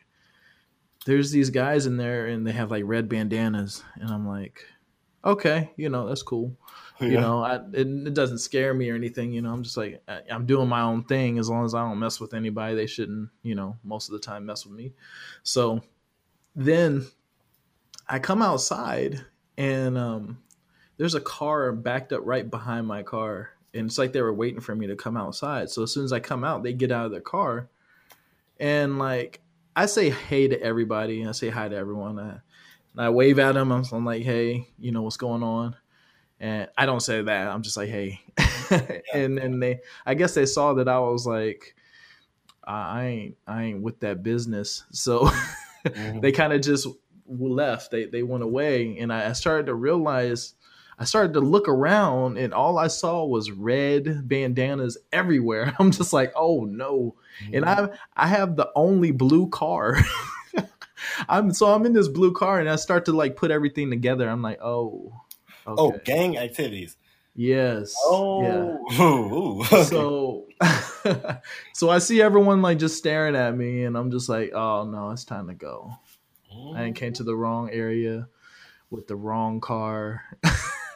there's 1.06 1.30
these 1.30 1.50
guys 1.50 1.86
in 1.86 1.98
there, 1.98 2.26
and 2.26 2.46
they 2.46 2.52
have 2.52 2.70
like 2.70 2.84
red 2.86 3.08
bandanas, 3.08 3.84
and 3.96 4.10
I'm 4.10 4.26
like, 4.26 4.64
okay, 5.24 5.70
you 5.76 5.90
know, 5.90 6.08
that's 6.08 6.22
cool. 6.22 6.56
Yeah. 7.00 7.08
You 7.08 7.20
know, 7.20 7.42
I, 7.42 7.56
it, 7.72 7.86
it, 7.86 8.14
doesn't 8.14 8.38
scare 8.38 8.74
me 8.74 8.90
or 8.90 8.94
anything. 8.94 9.32
You 9.32 9.40
know, 9.40 9.52
I'm 9.52 9.62
just 9.62 9.76
like 9.76 10.02
I, 10.06 10.20
I'm 10.30 10.44
doing 10.44 10.68
my 10.68 10.82
own 10.82 11.04
thing 11.04 11.38
as 11.38 11.48
long 11.48 11.64
as 11.64 11.74
I 11.74 11.82
don't 11.82 11.98
mess 11.98 12.20
with 12.20 12.34
anybody. 12.34 12.74
They 12.74 12.86
shouldn't, 12.86 13.30
you 13.42 13.54
know, 13.54 13.76
most 13.82 14.08
of 14.08 14.12
the 14.12 14.18
time 14.18 14.44
mess 14.44 14.66
with 14.66 14.74
me. 14.74 14.92
So 15.42 15.80
then 16.54 17.06
I 18.06 18.18
come 18.18 18.42
outside 18.42 19.24
and 19.56 19.96
um, 19.96 20.42
there's 20.96 21.14
a 21.14 21.20
car 21.20 21.72
backed 21.72 22.12
up 22.12 22.20
right 22.24 22.48
behind 22.48 22.86
my 22.86 23.02
car, 23.02 23.50
and 23.72 23.86
it's 23.86 23.98
like 23.98 24.12
they 24.12 24.22
were 24.22 24.34
waiting 24.34 24.60
for 24.60 24.74
me 24.74 24.86
to 24.88 24.96
come 24.96 25.16
outside. 25.16 25.70
So 25.70 25.82
as 25.82 25.92
soon 25.92 26.04
as 26.04 26.12
I 26.12 26.20
come 26.20 26.44
out, 26.44 26.62
they 26.62 26.72
get 26.72 26.92
out 26.92 27.06
of 27.06 27.12
their 27.12 27.20
car, 27.20 27.68
and 28.58 28.98
like 28.98 29.40
I 29.74 29.86
say 29.86 30.10
hey 30.10 30.48
to 30.48 30.60
everybody. 30.60 31.26
I 31.26 31.32
say 31.32 31.48
hi 31.48 31.68
to 31.68 31.76
everyone. 31.76 32.18
I, 32.18 32.40
and 32.92 33.00
I 33.00 33.10
wave 33.10 33.38
at 33.38 33.52
them. 33.52 33.70
I'm, 33.70 33.84
I'm 33.92 34.04
like, 34.04 34.22
hey, 34.22 34.66
you 34.78 34.92
know 34.92 35.02
what's 35.02 35.16
going 35.16 35.42
on? 35.42 35.76
And 36.40 36.68
I 36.76 36.86
don't 36.86 37.00
say 37.00 37.20
that. 37.22 37.48
I'm 37.48 37.62
just 37.62 37.76
like, 37.76 37.90
hey. 37.90 38.20
and 39.14 39.36
then 39.36 39.60
they, 39.60 39.80
I 40.06 40.14
guess 40.14 40.34
they 40.34 40.46
saw 40.46 40.74
that 40.74 40.88
I 40.88 40.98
was 40.98 41.26
like, 41.26 41.74
I 42.64 43.04
ain't 43.06 43.36
I 43.46 43.64
ain't 43.64 43.82
with 43.82 44.00
that 44.00 44.22
business. 44.22 44.84
So 44.92 45.20
mm-hmm. 45.84 46.20
they 46.20 46.32
kind 46.32 46.52
of 46.52 46.60
just 46.60 46.86
left. 47.26 47.90
They 47.90 48.06
they 48.06 48.22
went 48.22 48.42
away, 48.42 48.98
and 48.98 49.12
I, 49.12 49.30
I 49.30 49.32
started 49.32 49.66
to 49.66 49.74
realize. 49.74 50.54
I 50.98 51.04
started 51.04 51.32
to 51.32 51.40
look 51.40 51.66
around, 51.66 52.36
and 52.36 52.52
all 52.52 52.78
I 52.78 52.88
saw 52.88 53.24
was 53.24 53.50
red 53.50 54.28
bandanas 54.28 54.98
everywhere. 55.12 55.74
I'm 55.78 55.90
just 55.90 56.12
like, 56.12 56.30
oh 56.36 56.64
no! 56.64 57.16
Mm-hmm. 57.42 57.54
And 57.54 57.64
I 57.64 57.88
I 58.16 58.26
have 58.26 58.56
the 58.56 58.70
only 58.76 59.10
blue 59.10 59.48
car. 59.48 59.96
I'm 61.28 61.52
so 61.54 61.72
I'm 61.72 61.86
in 61.86 61.94
this 61.94 62.08
blue 62.08 62.32
car, 62.32 62.60
and 62.60 62.68
I 62.68 62.76
start 62.76 63.06
to 63.06 63.12
like 63.12 63.36
put 63.36 63.50
everything 63.50 63.88
together. 63.88 64.28
I'm 64.28 64.42
like, 64.42 64.60
oh, 64.62 65.22
okay. 65.78 65.96
oh, 65.96 66.00
gang 66.04 66.38
activities. 66.38 66.96
Yes. 67.34 67.94
Oh. 68.04 68.40
Yeah. 69.70 69.82
So, 69.84 70.46
so 71.74 71.90
I 71.90 71.98
see 71.98 72.20
everyone 72.20 72.60
like 72.60 72.78
just 72.78 72.98
staring 72.98 73.36
at 73.36 73.56
me, 73.56 73.84
and 73.84 73.96
I'm 73.96 74.10
just 74.10 74.28
like, 74.28 74.52
oh 74.52 74.84
no, 74.84 75.10
it's 75.10 75.24
time 75.24 75.48
to 75.48 75.54
go. 75.54 75.92
Mm. 76.54 76.76
I 76.76 76.90
came 76.92 77.12
to 77.14 77.24
the 77.24 77.36
wrong 77.36 77.70
area 77.70 78.28
with 78.90 79.06
the 79.06 79.16
wrong 79.16 79.60
car. 79.60 80.22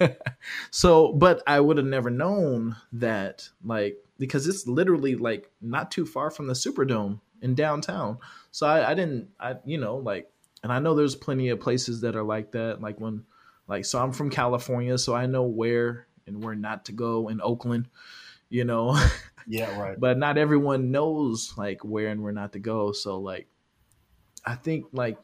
so, 0.70 1.12
but 1.12 1.42
I 1.46 1.60
would 1.60 1.76
have 1.76 1.86
never 1.86 2.10
known 2.10 2.76
that, 2.92 3.48
like, 3.64 3.96
because 4.18 4.46
it's 4.46 4.66
literally 4.66 5.14
like 5.14 5.50
not 5.60 5.90
too 5.90 6.04
far 6.04 6.30
from 6.30 6.46
the 6.46 6.54
Superdome 6.54 7.20
in 7.42 7.54
downtown. 7.54 8.18
So 8.50 8.66
I, 8.66 8.90
I 8.90 8.94
didn't, 8.94 9.28
I, 9.38 9.56
you 9.64 9.78
know, 9.78 9.96
like, 9.96 10.30
and 10.62 10.72
I 10.72 10.78
know 10.78 10.94
there's 10.94 11.16
plenty 11.16 11.50
of 11.50 11.60
places 11.60 12.00
that 12.02 12.16
are 12.16 12.22
like 12.22 12.52
that. 12.52 12.80
Like 12.80 13.00
when, 13.00 13.24
like, 13.66 13.84
so 13.84 14.02
I'm 14.02 14.12
from 14.12 14.30
California, 14.30 14.98
so 14.98 15.14
I 15.14 15.26
know 15.26 15.44
where 15.44 16.06
and 16.26 16.42
where 16.42 16.54
not 16.54 16.86
to 16.86 16.92
go 16.92 17.28
in 17.28 17.40
Oakland, 17.40 17.88
you 18.48 18.64
know. 18.64 18.98
Yeah, 19.46 19.78
right. 19.78 20.00
but 20.00 20.16
not 20.16 20.38
everyone 20.38 20.90
knows 20.90 21.52
like 21.58 21.84
where 21.84 22.08
and 22.08 22.22
where 22.22 22.32
not 22.32 22.54
to 22.54 22.58
go. 22.58 22.92
So 22.92 23.18
like, 23.18 23.46
I 24.42 24.54
think 24.54 24.86
like 24.92 25.18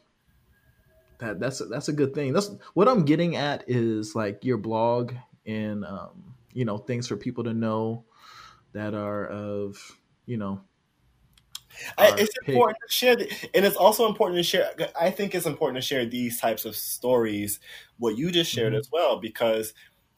that 1.20 1.40
that's 1.40 1.60
a, 1.60 1.64
that's 1.66 1.88
a 1.88 1.92
good 1.92 2.14
thing. 2.14 2.32
That's 2.32 2.50
what 2.74 2.88
I'm 2.88 3.04
getting 3.04 3.36
at 3.36 3.64
is 3.66 4.14
like 4.14 4.44
your 4.44 4.58
blog 4.58 5.14
and 5.46 5.84
um, 5.84 6.34
you 6.52 6.64
know 6.64 6.76
things 6.76 7.08
for 7.08 7.16
people 7.16 7.44
to 7.44 7.54
know 7.54 8.04
that 8.72 8.94
are 8.94 9.26
of 9.26 9.78
you 10.26 10.36
know 10.36 10.60
I, 11.98 12.14
it's 12.18 12.34
pick. 12.40 12.54
important 12.54 12.78
to 12.86 12.92
share, 12.92 13.16
the, 13.16 13.30
and 13.54 13.64
it's 13.64 13.76
also 13.76 14.06
important 14.06 14.38
to 14.38 14.42
share. 14.42 14.70
I 14.98 15.10
think 15.10 15.34
it's 15.34 15.46
important 15.46 15.82
to 15.82 15.86
share 15.86 16.06
these 16.06 16.40
types 16.40 16.64
of 16.64 16.76
stories, 16.76 17.60
what 17.98 18.16
you 18.16 18.30
just 18.30 18.50
shared 18.50 18.72
mm-hmm. 18.72 18.80
as 18.80 18.90
well, 18.92 19.20
because 19.20 19.74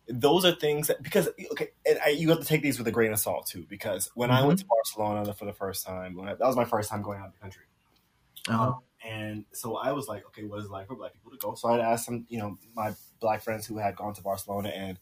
those 0.08 0.44
are 0.44 0.52
things 0.52 0.88
that 0.88 1.02
because 1.02 1.28
okay, 1.52 1.68
and 1.86 1.98
I, 2.04 2.10
you 2.10 2.28
have 2.30 2.40
to 2.40 2.44
take 2.44 2.62
these 2.62 2.78
with 2.78 2.88
a 2.88 2.90
grain 2.90 3.12
of 3.12 3.18
salt 3.18 3.46
too. 3.46 3.66
Because 3.68 4.10
when 4.14 4.30
mm-hmm. 4.30 4.38
I 4.38 4.46
went 4.46 4.60
mm-hmm. 4.60 4.68
to 4.68 4.74
Barcelona 4.98 5.34
for 5.34 5.44
the 5.44 5.52
first 5.52 5.86
time, 5.86 6.18
I, 6.20 6.34
that 6.34 6.40
was 6.40 6.56
my 6.56 6.64
first 6.64 6.90
time 6.90 7.02
going 7.02 7.20
out 7.20 7.28
of 7.28 7.32
the 7.32 7.38
country, 7.38 7.64
uh-huh. 8.48 8.68
um, 8.68 8.78
and 9.08 9.44
so 9.52 9.76
I 9.76 9.92
was 9.92 10.08
like, 10.08 10.26
okay, 10.26 10.44
what 10.44 10.60
is 10.60 10.66
it 10.66 10.70
like 10.70 10.86
for 10.86 10.96
black 10.96 11.12
people 11.12 11.30
to 11.32 11.38
go? 11.38 11.54
So 11.54 11.68
I 11.68 11.78
asked 11.78 12.06
some, 12.06 12.26
you 12.28 12.38
know, 12.38 12.58
my 12.74 12.92
black 13.20 13.42
friends 13.42 13.66
who 13.66 13.78
had 13.78 13.96
gone 13.96 14.14
to 14.14 14.22
Barcelona, 14.22 14.70
and 14.70 14.98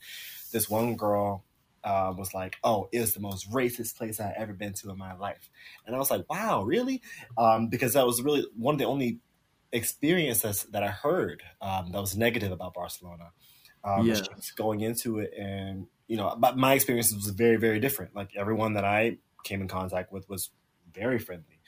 this 0.53 0.69
one 0.69 0.97
girl 0.97 1.45
uh, 1.85 2.13
was 2.17 2.35
like, 2.35 2.57
"Oh, 2.63 2.89
it's 2.93 3.15
the 3.15 3.21
most 3.21 3.51
racist 3.51 3.97
place 3.97 4.21
I've 4.21 4.35
ever 4.37 4.53
been 4.53 4.73
to 4.75 4.91
in 4.91 4.99
my 4.99 5.15
life," 5.15 5.51
and 5.87 5.95
I 5.95 5.99
was 5.99 6.11
like, 6.11 6.29
"Wow, 6.29 6.63
really?" 6.63 7.03
Um, 7.39 7.69
because 7.69 7.95
that 7.95 8.07
was 8.07 8.23
really 8.23 8.47
one 8.57 8.75
of 8.75 8.79
the 8.79 8.87
only 8.87 9.19
experiences 9.73 10.65
that 10.73 10.83
I 10.83 10.89
heard 10.89 11.43
um, 11.61 11.93
that 11.93 12.01
was 12.01 12.17
negative 12.17 12.53
about 12.53 12.75
Barcelona. 12.75 13.31
Um, 13.83 14.07
yeah. 14.07 14.21
going 14.57 14.81
into 14.81 15.21
it, 15.21 15.33
and 15.39 15.87
you 16.07 16.17
know, 16.17 16.37
but 16.39 16.59
my 16.59 16.75
experience 16.75 17.15
was 17.15 17.29
very, 17.29 17.57
very 17.57 17.81
different. 17.81 18.15
Like 18.15 18.31
everyone 18.37 18.75
that 18.75 18.85
I 18.85 19.19
came 19.45 19.63
in 19.63 19.69
contact 19.69 20.13
with 20.13 20.29
was 20.29 20.51
very 20.93 21.19
friendly. 21.19 21.61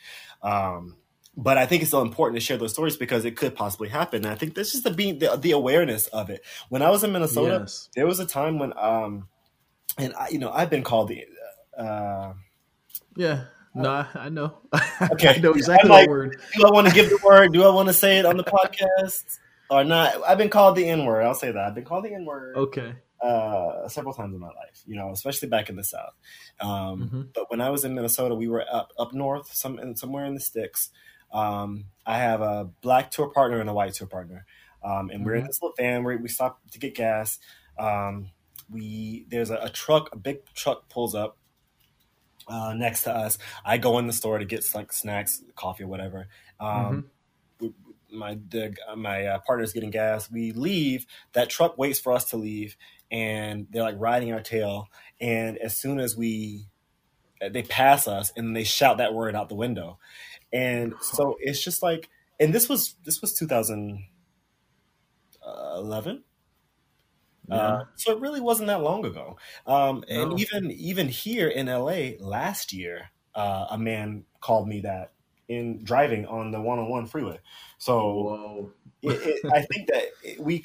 Um, 0.43 0.97
but 1.37 1.57
I 1.57 1.67
think 1.67 1.83
it's 1.83 1.91
still 1.91 2.03
important 2.03 2.39
to 2.39 2.45
share 2.45 2.59
those 2.59 2.73
stories 2.73 2.97
because 2.97 3.25
it 3.25 3.37
could 3.37 3.55
possibly 3.55 3.89
happen. 3.89 4.25
And 4.25 4.33
I 4.33 4.35
think 4.35 4.55
this 4.55 4.75
is 4.75 4.83
the 4.83 4.91
being 4.91 5.19
the, 5.19 5.37
the 5.37 5.53
awareness 5.53 6.09
of 6.09 6.29
it. 6.29 6.43
When 6.69 6.83
I 6.83 6.91
was 6.91 7.05
in 7.05 7.13
Minnesota, 7.13 7.61
yes. 7.61 7.89
there 7.95 8.07
was 8.07 8.21
a 8.21 8.27
time 8.27 8.59
when 8.59 8.77
um, 8.77 9.29
and 9.99 10.15
I, 10.15 10.29
you 10.29 10.39
know, 10.39 10.51
I've 10.51 10.71
been 10.71 10.83
called 10.83 11.09
the. 11.09 11.25
Uh, 11.77 12.35
yeah. 13.17 13.45
No, 13.75 13.91
I, 13.91 14.07
I 14.15 14.29
know. 14.29 14.59
Okay, 15.13 15.29
I 15.29 15.39
know 15.39 15.53
exactly 15.53 15.91
like, 15.91 16.09
word. 16.09 16.37
Do 16.55 16.67
I 16.67 16.71
want 16.71 16.87
to 16.87 16.95
give 16.95 17.09
the 17.09 17.19
word? 17.25 17.53
Do 17.53 17.65
I 17.65 17.71
want 17.71 17.89
to 17.89 17.93
say 17.93 18.19
it 18.19 18.27
on 18.27 18.37
the 18.37 18.45
podcast 18.45 19.39
or 19.69 19.83
not? 19.83 20.23
I've 20.27 20.39
been 20.39 20.49
called 20.49 20.77
the 20.77 20.89
N 20.89 21.05
word. 21.05 21.23
I'll 21.23 21.35
say 21.35 21.51
that. 21.51 21.57
I've 21.57 21.75
been 21.75 21.85
called 21.85 22.05
the 22.05 22.15
N 22.15 22.25
word. 22.25 22.57
Okay. 22.57 22.95
Uh, 23.21 23.89
several 23.89 24.15
times 24.15 24.35
in 24.35 24.41
my 24.41 24.49
life, 24.49 24.83
you 24.87 24.97
know, 24.97 25.11
especially 25.11 25.49
back 25.49 25.69
in 25.69 25.77
the 25.77 25.85
South. 25.85 26.15
Um, 26.61 26.71
mm-hmm. 27.03 27.23
But 27.35 27.51
when 27.51 27.61
I 27.61 27.71
was 27.71 27.85
in 27.85 27.95
Minnesota, 27.95 28.35
we 28.35 28.49
were 28.49 28.65
up 28.71 28.93
up 28.99 29.13
north, 29.13 29.53
some 29.53 29.97
somewhere 29.97 30.25
in 30.25 30.35
the 30.35 30.41
sticks. 30.41 30.91
Um, 31.33 31.87
I 32.07 32.19
have 32.19 32.43
a 32.43 32.71
black 32.83 33.11
tour 33.11 33.29
partner 33.29 33.61
and 33.61 33.71
a 33.71 33.75
white 33.75 33.95
tour 33.95 34.09
partner, 34.09 34.45
um, 34.85 35.11
and 35.11 35.11
mm-hmm. 35.11 35.25
we're 35.25 35.35
in 35.35 35.41
mm-hmm. 35.41 35.47
this 35.49 35.63
little 35.63 35.75
van. 35.79 36.05
Where 36.05 36.19
we 36.19 36.29
stop 36.29 36.61
to 36.73 36.79
get 36.79 36.95
gas. 36.95 37.39
Um, 37.79 38.31
we 38.73 39.27
there's 39.29 39.51
a, 39.51 39.57
a 39.57 39.69
truck, 39.69 40.09
a 40.13 40.17
big 40.17 40.45
truck 40.55 40.89
pulls 40.89 41.15
up 41.15 41.37
uh, 42.49 42.73
next 42.75 43.03
to 43.03 43.15
us. 43.15 43.39
I 43.65 43.79
go 43.79 43.99
in 43.99 44.07
the 44.07 44.13
store 44.13 44.39
to 44.39 44.45
get 44.45 44.65
like 44.75 44.93
snacks, 44.93 45.43
coffee, 45.55 45.85
or 45.85 45.89
whatever. 45.89 46.29
Um, 46.59 47.07
mm-hmm. 47.61 47.69
My 48.15 48.39
the, 48.49 48.75
my 48.97 49.27
uh, 49.27 49.39
partner's 49.47 49.73
getting 49.73 49.91
gas. 49.91 50.31
We 50.31 50.53
leave. 50.53 51.07
That 51.33 51.49
truck 51.49 51.79
waits 51.79 51.99
for 51.99 52.13
us 52.13 52.27
to 52.27 52.37
leave, 52.37 52.77
and 53.11 53.67
they're 53.71 53.83
like 53.83 53.97
riding 53.99 54.31
our 54.33 54.43
tail. 54.43 54.89
And 55.21 55.57
as 55.59 55.79
soon 55.79 55.99
as 55.99 56.17
we 56.17 56.67
they 57.41 57.63
pass 57.63 58.07
us, 58.07 58.31
and 58.37 58.55
they 58.55 58.65
shout 58.65 58.99
that 58.99 59.15
word 59.15 59.35
out 59.35 59.49
the 59.49 59.55
window, 59.55 59.99
and 60.53 60.93
so 61.01 61.39
it's 61.41 61.65
just 61.65 61.83
like, 61.83 62.11
and 62.39 62.55
this 62.55 62.69
was 62.69 62.97
this 63.05 63.23
was 63.23 63.33
2011 63.35 66.25
yeah. 67.53 67.67
Uh, 67.67 67.85
so 67.97 68.13
it 68.13 68.21
really 68.21 68.41
wasn't 68.41 68.69
that 68.69 68.83
long 68.83 69.05
ago. 69.05 69.37
Um, 69.67 70.05
no. 70.09 70.23
And 70.23 70.41
even 70.41 70.71
even 70.71 71.09
here 71.09 71.49
in 71.49 71.67
LA 71.67 72.13
last 72.21 72.73
year, 72.73 73.11
uh, 73.35 73.67
a 73.71 73.79
man 73.79 74.25
called 74.41 74.69
me 74.69 74.81
that 74.81 75.13
in 75.49 75.85
driving 75.85 76.27
on 76.27 76.51
the 76.51 76.61
101 76.61 77.07
freeway. 77.07 77.39
So 77.79 78.73
it, 79.03 79.11
it, 79.13 79.53
I 79.53 79.63
think 79.63 79.89
that 79.89 80.05
we 80.39 80.65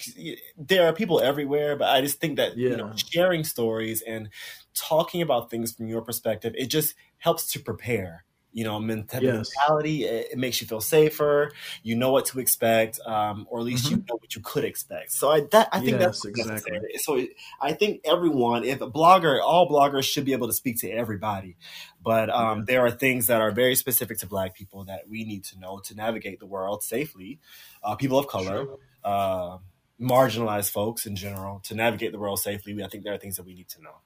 there 0.57 0.87
are 0.87 0.93
people 0.93 1.19
everywhere, 1.19 1.75
but 1.75 1.89
I 1.89 2.01
just 2.01 2.19
think 2.19 2.37
that 2.37 2.57
yeah. 2.57 2.69
you 2.69 2.77
know 2.77 2.93
sharing 2.95 3.43
stories 3.43 4.01
and 4.01 4.29
talking 4.73 5.21
about 5.21 5.49
things 5.49 5.73
from 5.73 5.87
your 5.87 6.01
perspective, 6.01 6.53
it 6.57 6.67
just 6.67 6.95
helps 7.17 7.51
to 7.53 7.59
prepare 7.59 8.23
you 8.57 8.63
know 8.63 8.79
yes. 8.79 8.87
mentality 8.87 10.03
it, 10.05 10.31
it, 10.31 10.37
makes 10.39 10.59
you 10.59 10.65
feel 10.65 10.81
safer 10.81 11.51
you 11.83 11.95
know 11.95 12.11
what 12.11 12.25
to 12.25 12.39
expect 12.39 12.99
um, 13.05 13.45
or 13.51 13.59
at 13.59 13.65
least 13.65 13.85
mm-hmm. 13.85 13.97
you 13.97 14.05
know 14.09 14.15
what 14.15 14.35
you 14.35 14.41
could 14.41 14.65
expect 14.65 15.11
so 15.11 15.29
i 15.29 15.41
that 15.51 15.69
i 15.71 15.79
think 15.79 15.91
yes, 15.91 16.01
that's 16.01 16.25
exactly 16.25 16.71
necessary. 16.71 16.93
so 16.97 17.23
i 17.61 17.71
think 17.71 18.01
everyone 18.03 18.63
if 18.63 18.81
a 18.81 18.89
blogger 18.89 19.39
all 19.39 19.69
bloggers 19.69 20.05
should 20.05 20.25
be 20.25 20.33
able 20.33 20.47
to 20.47 20.53
speak 20.53 20.79
to 20.79 20.89
everybody 20.89 21.55
but 22.01 22.31
um, 22.31 22.59
yeah. 22.59 22.63
there 22.65 22.85
are 22.85 22.89
things 22.89 23.27
that 23.27 23.41
are 23.41 23.51
very 23.51 23.75
specific 23.75 24.17
to 24.17 24.25
black 24.25 24.55
people 24.55 24.83
that 24.85 25.07
we 25.07 25.23
need 25.23 25.43
to 25.43 25.59
know 25.59 25.77
to 25.77 25.93
navigate 25.93 26.39
the 26.39 26.47
world 26.47 26.81
safely 26.81 27.39
uh, 27.83 27.95
people 27.95 28.17
of 28.17 28.27
color 28.27 28.65
sure. 28.65 28.79
uh, 29.03 29.57
marginalized 30.01 30.71
folks 30.71 31.05
in 31.05 31.15
general 31.15 31.59
to 31.59 31.75
navigate 31.75 32.11
the 32.11 32.19
world 32.19 32.39
safely 32.39 32.83
i 32.83 32.87
think 32.87 33.03
there 33.03 33.13
are 33.13 33.19
things 33.19 33.35
that 33.35 33.45
we 33.45 33.53
need 33.53 33.69
to 33.69 33.79
know 33.83 33.97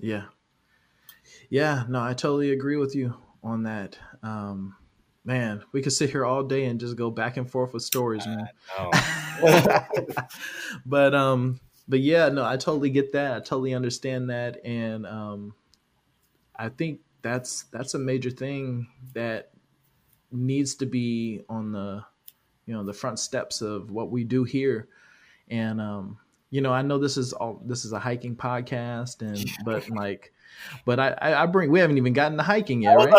yeah 0.00 0.24
yeah 1.48 1.84
no 1.88 2.02
i 2.02 2.12
totally 2.12 2.50
agree 2.50 2.76
with 2.76 2.96
you 2.96 3.14
on 3.46 3.62
that. 3.62 3.98
Um, 4.22 4.76
man, 5.24 5.62
we 5.72 5.80
could 5.80 5.92
sit 5.92 6.10
here 6.10 6.24
all 6.24 6.42
day 6.42 6.64
and 6.66 6.80
just 6.80 6.96
go 6.96 7.10
back 7.10 7.36
and 7.36 7.50
forth 7.50 7.72
with 7.72 7.82
stories, 7.82 8.26
man. 8.26 8.48
but 10.86 11.14
um, 11.14 11.60
but 11.88 12.00
yeah, 12.00 12.28
no, 12.28 12.44
I 12.44 12.56
totally 12.56 12.90
get 12.90 13.12
that. 13.12 13.36
I 13.36 13.40
totally 13.40 13.74
understand 13.74 14.30
that, 14.30 14.64
and 14.64 15.06
um, 15.06 15.54
I 16.56 16.68
think 16.68 17.00
that's 17.22 17.64
that's 17.72 17.94
a 17.94 17.98
major 17.98 18.30
thing 18.30 18.88
that 19.14 19.50
needs 20.32 20.74
to 20.76 20.86
be 20.86 21.42
on 21.48 21.72
the 21.72 22.04
you 22.66 22.74
know 22.74 22.84
the 22.84 22.92
front 22.92 23.18
steps 23.18 23.62
of 23.62 23.90
what 23.90 24.10
we 24.10 24.24
do 24.24 24.44
here, 24.44 24.88
and 25.48 25.80
um, 25.80 26.18
you 26.50 26.60
know, 26.60 26.72
I 26.72 26.82
know 26.82 26.98
this 26.98 27.16
is 27.16 27.32
all 27.32 27.60
this 27.64 27.84
is 27.84 27.92
a 27.92 27.98
hiking 27.98 28.36
podcast, 28.36 29.22
and 29.22 29.44
but 29.64 29.88
like 29.90 30.32
but 30.84 30.98
I, 30.98 31.16
I 31.20 31.46
bring 31.46 31.70
we 31.70 31.80
haven't 31.80 31.98
even 31.98 32.12
gotten 32.12 32.36
to 32.38 32.42
hiking 32.42 32.82
yet, 32.82 32.94
right? 32.96 33.10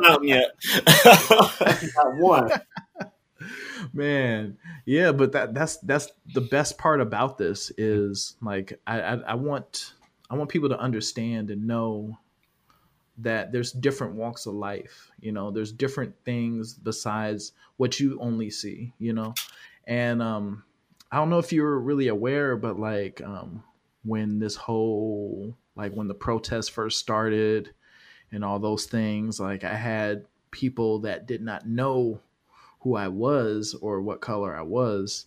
not 0.00 0.24
yet. 0.24 0.50
not 1.96 2.16
one. 2.16 2.50
Man, 3.92 4.58
yeah, 4.84 5.12
but 5.12 5.32
that 5.32 5.54
that's 5.54 5.78
that's 5.78 6.08
the 6.34 6.40
best 6.40 6.78
part 6.78 7.00
about 7.00 7.38
this 7.38 7.72
is 7.76 8.36
like 8.42 8.78
I, 8.86 9.00
I, 9.00 9.14
I 9.14 9.34
want 9.34 9.94
I 10.28 10.36
want 10.36 10.50
people 10.50 10.68
to 10.68 10.78
understand 10.78 11.50
and 11.50 11.66
know 11.66 12.18
that 13.18 13.52
there's 13.52 13.72
different 13.72 14.14
walks 14.14 14.46
of 14.46 14.54
life. 14.54 15.10
You 15.20 15.32
know, 15.32 15.50
there's 15.50 15.72
different 15.72 16.14
things 16.24 16.74
besides 16.74 17.52
what 17.76 17.98
you 17.98 18.18
only 18.20 18.50
see. 18.50 18.92
You 18.98 19.12
know, 19.12 19.34
and 19.86 20.22
um, 20.22 20.64
I 21.10 21.16
don't 21.16 21.30
know 21.30 21.38
if 21.38 21.52
you're 21.52 21.78
really 21.78 22.08
aware, 22.08 22.56
but 22.56 22.78
like 22.78 23.20
um, 23.22 23.64
when 24.04 24.38
this 24.38 24.56
whole 24.56 25.56
like 25.76 25.92
when 25.92 26.08
the 26.08 26.14
protests 26.14 26.68
first 26.68 26.98
started 26.98 27.70
and 28.32 28.44
all 28.44 28.58
those 28.58 28.86
things. 28.86 29.40
Like 29.40 29.64
I 29.64 29.74
had 29.74 30.24
people 30.50 31.00
that 31.00 31.26
did 31.26 31.42
not 31.42 31.66
know 31.66 32.20
who 32.80 32.96
I 32.96 33.08
was 33.08 33.74
or 33.80 34.00
what 34.00 34.20
color 34.20 34.56
I 34.56 34.62
was 34.62 35.26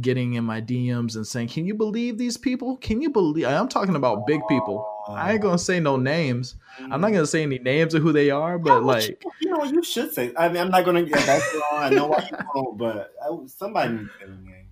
getting 0.00 0.34
in 0.34 0.44
my 0.44 0.60
DMs 0.60 1.16
and 1.16 1.26
saying, 1.26 1.48
"Can 1.48 1.66
you 1.66 1.74
believe 1.74 2.18
these 2.18 2.36
people? 2.36 2.76
Can 2.78 3.00
you 3.00 3.10
believe?" 3.10 3.46
I'm 3.46 3.68
talking 3.68 3.96
about 3.96 4.26
big 4.26 4.40
people. 4.48 4.86
I 5.08 5.32
ain't 5.32 5.42
gonna 5.42 5.58
say 5.58 5.80
no 5.80 5.96
names. 5.96 6.56
I'm 6.78 7.00
not 7.00 7.12
gonna 7.12 7.26
say 7.26 7.42
any 7.42 7.58
names 7.58 7.94
of 7.94 8.02
who 8.02 8.12
they 8.12 8.30
are, 8.30 8.58
but 8.58 8.82
like 8.82 9.22
you 9.40 9.50
know, 9.50 9.64
you 9.64 9.82
should 9.82 10.12
say. 10.12 10.32
I 10.36 10.48
mean, 10.48 10.58
I'm 10.58 10.70
not 10.70 10.84
gonna 10.84 11.02
get 11.02 11.18
that. 11.26 11.42
I 11.72 11.90
know 11.90 12.08
why 12.08 12.28
you 12.30 12.38
won't, 12.54 12.78
but 12.78 13.12
I, 13.22 13.28
somebody 13.46 13.94
needs 13.94 14.10
to 14.20 14.30
name. 14.30 14.66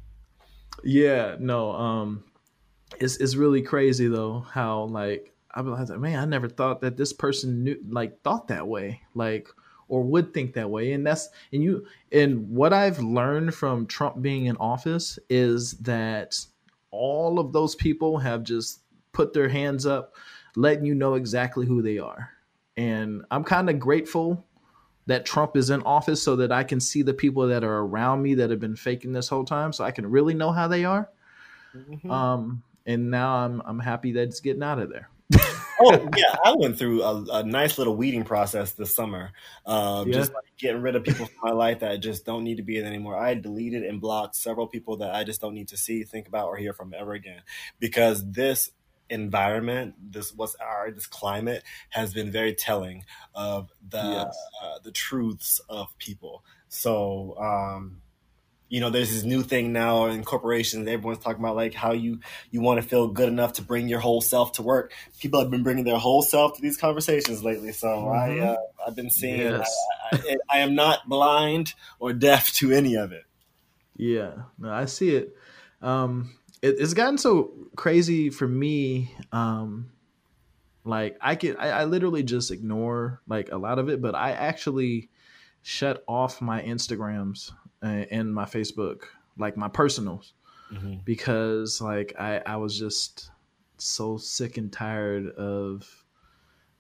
Yeah, 0.82 1.37
no. 1.38 1.72
Um, 1.72 2.24
it's 3.00 3.16
it's 3.16 3.37
really 3.37 3.62
crazy 3.62 4.09
though 4.09 4.40
how 4.50 4.85
like 4.85 5.33
I 5.50 5.61
was 5.61 5.90
like, 5.90 6.00
man, 6.00 6.18
I 6.18 6.24
never 6.24 6.48
thought 6.48 6.80
that 6.80 6.96
this 6.96 7.12
person 7.12 7.62
knew 7.64 7.78
like 7.88 8.22
thought 8.22 8.48
that 8.48 8.66
way. 8.66 9.02
Like 9.14 9.48
or 9.88 10.02
would 10.02 10.33
think 10.33 10.54
that 10.54 10.70
way 10.70 10.92
and 10.92 11.07
that's 11.07 11.28
and 11.52 11.62
you 11.62 11.87
and 12.12 12.48
what 12.50 12.72
i've 12.72 12.98
learned 12.98 13.54
from 13.54 13.87
trump 13.87 14.20
being 14.22 14.46
in 14.46 14.57
office 14.57 15.18
is 15.28 15.72
that 15.72 16.38
all 16.90 17.38
of 17.38 17.52
those 17.52 17.74
people 17.74 18.18
have 18.18 18.42
just 18.42 18.80
put 19.12 19.33
their 19.33 19.48
hands 19.48 19.87
up 19.87 20.14
letting 20.57 20.85
you 20.85 20.94
know 20.94 21.14
exactly 21.14 21.66
who 21.66 21.83
they 21.83 21.98
are 21.98 22.30
and 22.76 23.24
i'm 23.30 23.44
kind 23.44 23.68
of 23.68 23.78
grateful 23.78 24.44
that 25.07 25.26
trump 25.26 25.57
is 25.57 25.70
in 25.70 25.83
office 25.83 26.22
so 26.22 26.37
that 26.37 26.52
i 26.52 26.64
can 26.64 26.80
see 26.80 27.02
the 27.02 27.14
people 27.14 27.46
that 27.46 27.64
are 27.64 27.80
around 27.80 28.22
me 28.22 28.35
that 28.35 28.50
have 28.50 28.61
been 28.61 28.76
faking 28.76 29.12
this 29.12 29.28
whole 29.28 29.44
time 29.44 29.72
so 29.72 29.85
i 29.85 29.90
can 29.90 30.11
really 30.11 30.35
know 30.35 30.50
how 30.50 30.66
they 30.66 30.85
are 30.85 31.11
mm-hmm. 31.76 32.11
um 32.11 32.62
and 32.87 33.11
now 33.11 33.37
i'm 33.37 33.62
i'm 33.64 33.79
happy 33.79 34.12
that 34.12 34.23
it's 34.23 34.40
getting 34.40 34.62
out 34.62 34.79
of 34.79 34.90
there 34.90 35.09
oh 35.81 36.09
yeah, 36.16 36.37
I 36.44 36.55
went 36.57 36.79
through 36.79 37.03
a, 37.03 37.25
a, 37.33 37.42
nice 37.42 37.79
little 37.79 37.97
weeding 37.97 38.25
process 38.25 38.73
this 38.73 38.94
summer. 38.94 39.33
Uh, 39.64 40.05
yeah. 40.07 40.12
Just 40.12 40.35
like 40.35 40.44
getting 40.59 40.83
rid 40.83 40.97
of 40.97 41.03
people 41.03 41.27
from 41.27 41.37
my 41.42 41.51
life 41.51 41.81
that 41.81 41.99
just 42.01 42.25
don't 42.25 42.44
need 42.44 42.59
to 42.59 42.62
be 42.62 42.79
there 42.79 42.88
anymore. 42.88 43.16
I 43.16 43.35
deleted 43.35 43.83
and 43.85 44.01
blocked 44.01 44.37
several 44.37 44.66
people 44.66 44.99
that 44.99 45.14
I 45.14 45.25
just 45.25 45.40
don't 45.40 45.55
need 45.55 45.68
to 45.68 45.77
see, 45.77 46.05
think 46.05 46.29
about, 46.29 46.49
or 46.49 46.57
hear 46.57 46.73
from 46.73 46.94
ever 46.94 47.12
again. 47.12 47.40
Because 47.81 48.31
this 48.31 48.70
environment, 49.11 49.94
this 49.99 50.33
what's 50.35 50.55
our 50.57 50.90
this 50.90 51.07
climate 51.07 51.62
has 51.90 52.14
been 52.14 52.31
very 52.31 52.55
telling 52.55 53.05
of 53.35 53.70
the 53.88 53.99
yes. 53.99 54.37
uh, 54.62 54.79
the 54.83 54.92
truths 54.92 55.61
of 55.68 55.97
people. 55.99 56.44
So 56.68 57.37
um, 57.38 58.01
you 58.68 58.81
know 58.81 58.90
there's 58.90 59.12
this 59.12 59.24
new 59.24 59.42
thing 59.42 59.72
now 59.72 60.07
in 60.07 60.24
corporations. 60.24 60.88
Everyone's 60.88 61.22
talking 61.22 61.40
about 61.40 61.57
like 61.57 61.74
how 61.74 61.92
you 61.92 62.20
you 62.50 62.61
want 62.61 62.81
to 62.81 62.88
feel 62.88 63.09
good 63.09 63.29
enough 63.29 63.55
to 63.55 63.62
bring 63.62 63.88
your 63.88 64.00
whole 64.00 64.20
self 64.20 64.53
to 64.53 64.62
work. 64.62 64.92
People 65.20 65.40
have 65.40 65.50
been 65.50 65.62
bringing 65.62 65.85
their 65.85 65.98
whole 65.98 66.22
self 66.22 66.57
to 66.57 66.62
these 66.62 66.77
conversations 66.77 67.44
lately 67.44 67.72
so 67.72 67.88
mm-hmm. 67.88 68.42
i 68.42 68.46
uh, 68.46 68.57
i've 68.87 68.96
been 68.96 69.11
seeing 69.11 69.40
yes. 69.40 69.74
I, 70.12 70.16
I, 70.16 70.37
I, 70.50 70.59
am 70.61 70.74
not 70.74 71.09
blind 71.09 71.74
or 71.98 72.12
deaf 72.12 72.53
to 72.55 72.72
any 72.72 72.94
of 72.96 73.12
it. 73.12 73.24
Yeah. 73.96 74.33
No 74.59 74.72
i 74.72 74.87
see 74.87 75.14
it. 75.14 75.37
Um 75.83 76.35
it, 76.64 76.77
it's 76.79 76.94
gotten 76.94 77.18
so 77.18 77.53
crazy 77.77 78.31
for 78.31 78.48
me 78.48 79.14
um 79.33 79.90
like 80.85 81.16
i 81.20 81.35
can 81.35 81.57
I, 81.57 81.70
I 81.70 81.85
literally 81.85 82.22
just 82.22 82.50
ignore 82.50 83.20
like 83.29 83.53
a 83.53 83.59
lot 83.59 83.79
of 83.79 83.88
it 83.88 84.00
but 84.00 84.14
i 84.14 84.33
actually 84.33 85.11
shut 85.62 86.03
off 86.09 86.40
my 86.40 86.62
instagrams 86.62 87.53
in 87.88 88.33
my 88.33 88.44
Facebook, 88.44 89.03
like 89.38 89.57
my 89.57 89.68
personals, 89.68 90.33
mm-hmm. 90.73 90.97
because 91.05 91.81
like 91.81 92.14
I 92.18 92.40
I 92.47 92.57
was 92.57 92.79
just 92.79 93.31
so 93.79 94.16
sick 94.16 94.57
and 94.57 94.73
tired 94.73 95.29
of 95.31 96.05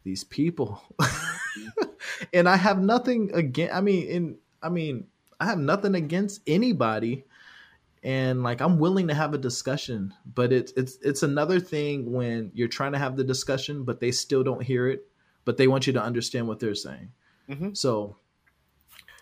these 0.04 0.24
people, 0.24 0.82
and 2.32 2.48
I 2.48 2.56
have 2.56 2.80
nothing 2.80 3.30
again. 3.34 3.70
I 3.72 3.80
mean, 3.80 4.06
in 4.06 4.38
I 4.62 4.68
mean, 4.68 5.06
I 5.40 5.46
have 5.46 5.58
nothing 5.58 5.94
against 5.94 6.40
anybody, 6.46 7.24
and 8.02 8.42
like 8.42 8.60
I'm 8.60 8.78
willing 8.78 9.08
to 9.08 9.14
have 9.14 9.34
a 9.34 9.38
discussion, 9.38 10.14
but 10.26 10.52
it's 10.52 10.72
it's 10.72 10.98
it's 11.02 11.22
another 11.22 11.60
thing 11.60 12.12
when 12.12 12.50
you're 12.54 12.68
trying 12.68 12.92
to 12.92 12.98
have 12.98 13.16
the 13.16 13.24
discussion, 13.24 13.84
but 13.84 14.00
they 14.00 14.10
still 14.10 14.42
don't 14.42 14.62
hear 14.62 14.88
it, 14.88 15.06
but 15.44 15.56
they 15.56 15.68
want 15.68 15.86
you 15.86 15.92
to 15.94 16.02
understand 16.02 16.48
what 16.48 16.60
they're 16.60 16.74
saying. 16.74 17.12
Mm-hmm. 17.48 17.74
So 17.74 18.16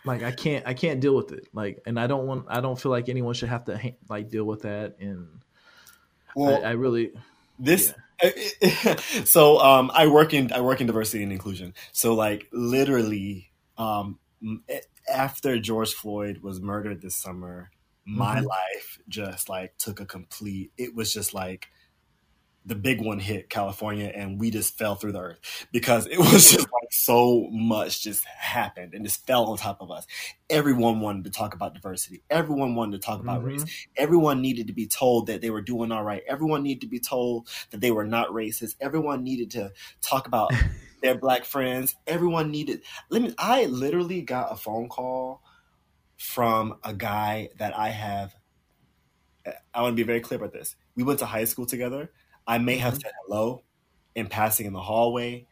like 0.05 0.23
I 0.23 0.33
can't 0.33 0.67
I 0.67 0.75
can't 0.75 1.01
deal 1.01 1.15
with 1.15 1.33
it. 1.33 1.49
Like, 1.53 1.81
and 1.87 1.99
I 1.99 2.07
don't 2.07 2.27
want 2.27 2.47
I 2.49 2.61
don't 2.61 2.81
feel 2.81 2.91
like 2.91 3.09
anyone 3.09 3.35
should 3.35 3.49
have 3.49 3.65
to 3.67 3.95
like 4.09 4.31
deal 4.31 4.45
with 4.45 4.63
that. 4.63 4.97
And 5.01 5.29
well, 6.35 6.65
I, 6.65 6.71
I 6.71 6.73
really 6.73 7.13
this. 7.59 7.89
Yeah. 7.89 7.99
so 9.25 9.59
um, 9.59 9.91
I 9.93 10.07
work 10.07 10.35
in 10.35 10.53
I 10.53 10.61
work 10.61 10.81
in 10.81 10.87
diversity 10.87 11.23
and 11.23 11.33
inclusion. 11.33 11.75
So 11.93 12.15
like 12.15 12.49
literally, 12.53 13.51
um, 13.79 14.19
after 15.13 15.59
George 15.59 15.93
Floyd 15.93 16.39
was 16.39 16.61
murdered 16.61 17.03
this 17.03 17.17
summer, 17.17 17.71
my 18.05 18.37
mm-hmm. 18.37 18.47
life 18.47 18.99
just 19.09 19.49
like 19.49 19.77
took 19.79 20.01
a 20.01 20.07
complete. 20.07 20.73
It 20.77 20.95
was 20.95 21.13
just 21.13 21.35
like 21.35 21.69
the 22.65 22.75
big 22.75 23.01
one 23.01 23.19
hit 23.19 23.51
California 23.51 24.11
and 24.15 24.39
we 24.41 24.51
just 24.51 24.79
fell 24.79 24.95
through 24.95 25.13
the 25.13 25.21
earth 25.21 25.67
because 25.73 26.07
it 26.07 26.19
was 26.33 26.51
just 26.51 26.69
like 26.73 26.93
so 26.93 27.49
much 27.51 28.03
just 28.03 28.25
happened 28.25 28.95
and 28.95 29.05
just 29.05 29.27
fell 29.27 29.47
on 29.47 29.57
top 29.57 29.81
of 29.81 29.91
us. 29.91 30.07
Everyone 30.49 31.01
wanted 31.01 31.25
to 31.25 31.31
talk 31.31 31.55
about 31.55 31.75
diversity. 31.75 32.23
Everyone 32.31 32.75
wanted 32.75 33.01
to 33.01 33.07
talk 33.07 33.21
about 33.21 33.41
mm-hmm. 33.41 33.63
race. 33.63 33.87
Everyone 33.97 34.41
needed 34.41 34.69
to 34.69 34.73
be 34.73 34.87
told 34.87 35.27
that 35.27 35.41
they 35.41 35.51
were 35.51 35.63
doing 35.63 35.91
all 35.91 36.05
right. 36.05 36.23
Everyone 36.29 36.63
needed 36.63 36.83
to 36.83 36.89
be 36.89 37.01
told 37.01 37.49
that 37.71 37.81
they 37.81 37.91
were 37.91 38.07
not 38.07 38.29
racist. 38.29 38.77
Everyone 38.81 39.25
needed 39.25 39.51
to 39.53 39.73
talk 40.01 40.27
about 40.27 40.53
their 41.03 41.17
black 41.17 41.45
friends. 41.45 41.95
Everyone 42.07 42.51
needed 42.51 42.83
let 43.11 43.23
me 43.23 43.35
I 43.39 43.67
literally 43.67 44.23
got 44.23 44.53
a 44.53 44.57
phone 44.57 44.89
call 44.89 45.43
from 46.17 46.79
a 46.85 46.95
guy 46.95 47.49
that 47.59 47.77
I 47.77 47.89
have 47.89 48.35
I 49.75 49.83
want 49.83 49.97
to 49.97 49.97
be 49.97 50.07
very 50.07 50.21
clear 50.21 50.39
about 50.39 50.53
this. 50.53 50.77
We 50.95 51.03
went 51.03 51.19
to 51.19 51.27
high 51.27 51.45
school 51.45 51.67
together 51.67 52.11
I 52.47 52.59
may 52.59 52.77
have 52.77 52.95
mm-hmm. 52.95 53.03
said 53.03 53.13
hello 53.27 53.63
in 54.15 54.27
passing 54.27 54.67
in 54.67 54.73
the 54.73 54.81
hallway. 54.81 55.47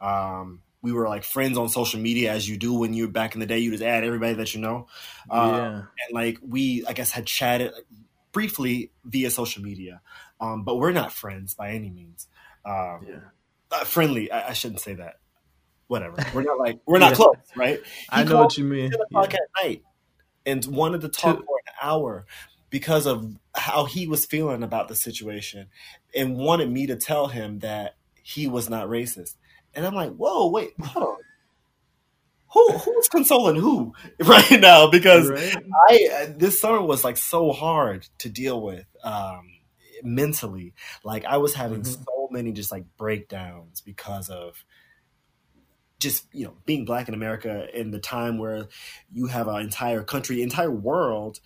Um, 0.00 0.62
we 0.82 0.92
were 0.92 1.08
like 1.08 1.22
friends 1.22 1.56
on 1.56 1.68
social 1.68 2.00
media 2.00 2.32
as 2.32 2.48
you 2.48 2.56
do 2.56 2.74
when 2.74 2.92
you're 2.92 3.08
back 3.08 3.34
in 3.34 3.40
the 3.40 3.46
day. 3.46 3.60
You 3.60 3.70
just 3.70 3.82
add 3.82 4.04
everybody 4.04 4.34
that 4.34 4.52
you 4.52 4.60
know. 4.60 4.88
Um, 5.30 5.50
yeah. 5.50 5.68
And 5.74 5.86
like 6.12 6.38
we, 6.46 6.84
I 6.86 6.92
guess, 6.92 7.12
had 7.12 7.26
chatted 7.26 7.72
briefly 8.32 8.90
via 9.04 9.30
social 9.30 9.62
media, 9.62 10.00
um, 10.40 10.64
but 10.64 10.76
we're 10.76 10.92
not 10.92 11.12
friends 11.12 11.54
by 11.54 11.70
any 11.70 11.90
means. 11.90 12.26
Um, 12.64 13.06
yeah. 13.08 13.16
Uh, 13.70 13.84
friendly, 13.84 14.30
I, 14.30 14.50
I, 14.50 14.52
shouldn't 14.52 14.80
say 14.80 14.94
that. 14.94 15.20
Whatever. 15.86 16.16
We're 16.34 16.42
not 16.42 16.58
like 16.58 16.78
we're 16.86 16.98
not 16.98 17.10
yeah. 17.10 17.16
close, 17.16 17.36
right? 17.56 17.80
He 17.84 18.06
I 18.10 18.24
know 18.24 18.38
what 18.38 18.56
you 18.56 18.64
mean. 18.64 18.92
Yeah. 19.10 19.20
at 19.22 19.38
night 19.62 19.82
and 20.46 20.64
wanted 20.66 21.02
to 21.02 21.08
talk 21.08 21.38
to- 21.38 21.44
for 21.44 21.60
an 21.66 21.72
hour 21.82 22.26
because 22.72 23.06
of 23.06 23.36
how 23.54 23.84
he 23.84 24.08
was 24.08 24.24
feeling 24.24 24.62
about 24.62 24.88
the 24.88 24.96
situation 24.96 25.68
and 26.16 26.38
wanted 26.38 26.70
me 26.70 26.86
to 26.86 26.96
tell 26.96 27.26
him 27.26 27.58
that 27.58 27.96
he 28.22 28.48
was 28.48 28.70
not 28.70 28.88
racist. 28.88 29.36
And 29.74 29.86
I'm 29.86 29.94
like, 29.94 30.14
whoa, 30.14 30.48
wait, 30.48 30.72
hold 30.82 31.06
on. 31.06 31.16
Who 32.54 32.72
who's 32.78 33.08
consoling 33.08 33.56
who 33.56 33.92
right 34.24 34.60
now? 34.60 34.90
Because 34.90 35.28
right. 35.28 35.56
I 35.88 36.34
this 36.36 36.60
summer 36.60 36.82
was 36.82 37.04
like 37.04 37.18
so 37.18 37.52
hard 37.52 38.08
to 38.18 38.28
deal 38.28 38.60
with 38.60 38.86
um, 39.04 39.48
mentally. 40.02 40.74
Like 41.04 41.24
I 41.26 41.36
was 41.38 41.54
having 41.54 41.82
mm-hmm. 41.82 42.02
so 42.04 42.28
many 42.30 42.52
just 42.52 42.72
like 42.72 42.84
breakdowns 42.96 43.82
because 43.82 44.28
of 44.28 44.64
just 45.98 46.26
you 46.32 46.44
know 46.44 46.54
being 46.66 46.84
black 46.84 47.08
in 47.08 47.14
America 47.14 47.66
in 47.74 47.90
the 47.90 48.00
time 48.00 48.38
where 48.38 48.68
you 49.10 49.26
have 49.26 49.48
an 49.48 49.60
entire 49.60 50.02
country, 50.02 50.42
entire 50.42 50.70
world 50.70 51.40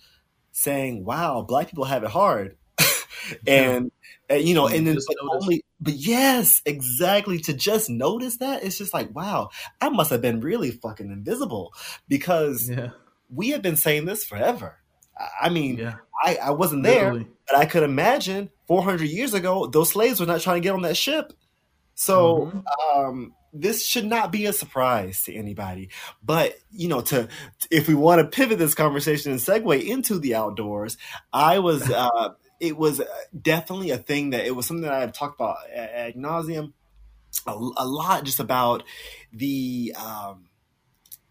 saying, 0.57 1.05
"Wow, 1.05 1.43
black 1.47 1.69
people 1.69 1.85
have 1.85 2.03
it 2.03 2.09
hard," 2.09 2.57
and 3.47 3.91
uh, 4.29 4.35
you 4.35 4.53
know, 4.53 4.67
and 4.67 4.87
then 4.87 4.97
only, 5.31 5.63
but 5.79 5.93
yes, 5.93 6.61
exactly. 6.65 7.39
To 7.39 7.53
just 7.53 7.89
notice 7.89 8.37
that, 8.37 8.63
it's 8.63 8.77
just 8.77 8.93
like, 8.93 9.15
wow, 9.15 9.49
I 9.79 9.89
must 9.89 10.09
have 10.09 10.21
been 10.21 10.41
really 10.41 10.71
fucking 10.71 11.11
invisible 11.11 11.73
because 12.07 12.69
yeah. 12.69 12.89
we 13.29 13.49
have 13.49 13.61
been 13.61 13.77
saying 13.77 14.05
this 14.05 14.25
forever. 14.25 14.77
I 15.39 15.49
mean, 15.49 15.77
yeah. 15.77 15.95
I, 16.23 16.35
I 16.35 16.49
wasn't 16.51 16.83
there, 16.83 17.13
Literally. 17.13 17.27
but 17.47 17.57
I 17.57 17.65
could 17.65 17.83
imagine 17.83 18.49
400 18.67 19.05
years 19.05 19.33
ago, 19.33 19.67
those 19.67 19.91
slaves 19.91 20.19
were 20.19 20.25
not 20.25 20.41
trying 20.41 20.61
to 20.61 20.67
get 20.67 20.73
on 20.73 20.81
that 20.81 20.97
ship. 20.97 21.33
So, 21.99 22.51
mm-hmm. 22.53 22.99
um, 22.99 23.33
this 23.53 23.85
should 23.85 24.05
not 24.05 24.31
be 24.31 24.45
a 24.45 24.53
surprise 24.53 25.23
to 25.23 25.33
anybody. 25.33 25.89
But 26.23 26.55
you 26.71 26.87
know, 26.87 27.01
to 27.01 27.27
if 27.71 27.87
we 27.87 27.95
want 27.95 28.21
to 28.21 28.27
pivot 28.27 28.59
this 28.59 28.75
conversation 28.75 29.31
and 29.31 29.41
segue 29.41 29.83
into 29.83 30.19
the 30.19 30.35
outdoors, 30.35 30.97
I 31.33 31.59
was 31.59 31.89
uh, 31.91 32.29
it 32.59 32.77
was 32.77 33.01
definitely 33.39 33.89
a 33.89 33.97
thing 33.97 34.29
that 34.29 34.45
it 34.45 34.55
was 34.55 34.67
something 34.67 34.83
that 34.83 34.93
I've 34.93 35.13
talked 35.13 35.39
about 35.39 35.57
ad 35.73 36.15
nauseum 36.15 36.73
a, 37.47 37.51
a 37.51 37.85
lot, 37.85 38.23
just 38.23 38.39
about 38.39 38.83
the 39.33 39.95
um, 39.99 40.49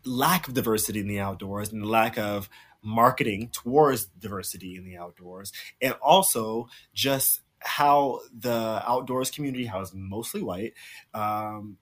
lack 0.05 0.49
of 0.49 0.55
diversity 0.55 1.01
in 1.01 1.09
the 1.09 1.21
outdoors 1.21 1.73
and 1.73 1.83
the 1.83 1.89
lack 1.89 2.19
of 2.19 2.49
marketing 2.83 3.51
towards 3.53 4.07
diversity 4.07 4.77
in 4.77 4.85
the 4.85 4.97
outdoors, 4.97 5.53
and 5.81 5.95
also 5.95 6.69
just 6.93 7.41
how 7.61 8.21
the 8.37 8.83
outdoors 8.87 9.31
community, 9.31 9.67
how 9.67 9.81
it's 9.81 9.93
mostly 9.95 10.43
white, 10.43 10.75
um, 11.15 11.79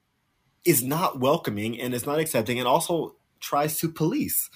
is 0.64 0.82
not 0.82 1.20
welcoming 1.20 1.80
and 1.80 1.94
is 1.94 2.06
not 2.06 2.18
accepting, 2.18 2.58
and 2.58 2.68
also 2.68 3.16
tries 3.40 3.78
to 3.78 3.88
police. 3.88 4.48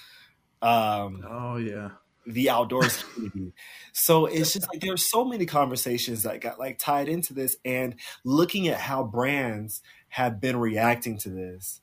Um, 0.61 1.23
oh 1.29 1.57
yeah, 1.57 1.91
the 2.25 2.49
outdoors 2.49 3.03
community. 3.13 3.53
So 3.93 4.25
it's 4.25 4.53
just 4.53 4.67
like 4.71 4.81
there's 4.81 5.09
so 5.09 5.23
many 5.23 5.45
conversations 5.45 6.23
that 6.23 6.41
got 6.41 6.59
like 6.59 6.79
tied 6.79 7.09
into 7.09 7.33
this, 7.33 7.57
and 7.63 7.95
looking 8.23 8.67
at 8.67 8.79
how 8.79 9.03
brands 9.03 9.81
have 10.09 10.41
been 10.41 10.57
reacting 10.57 11.17
to 11.19 11.29
this. 11.29 11.81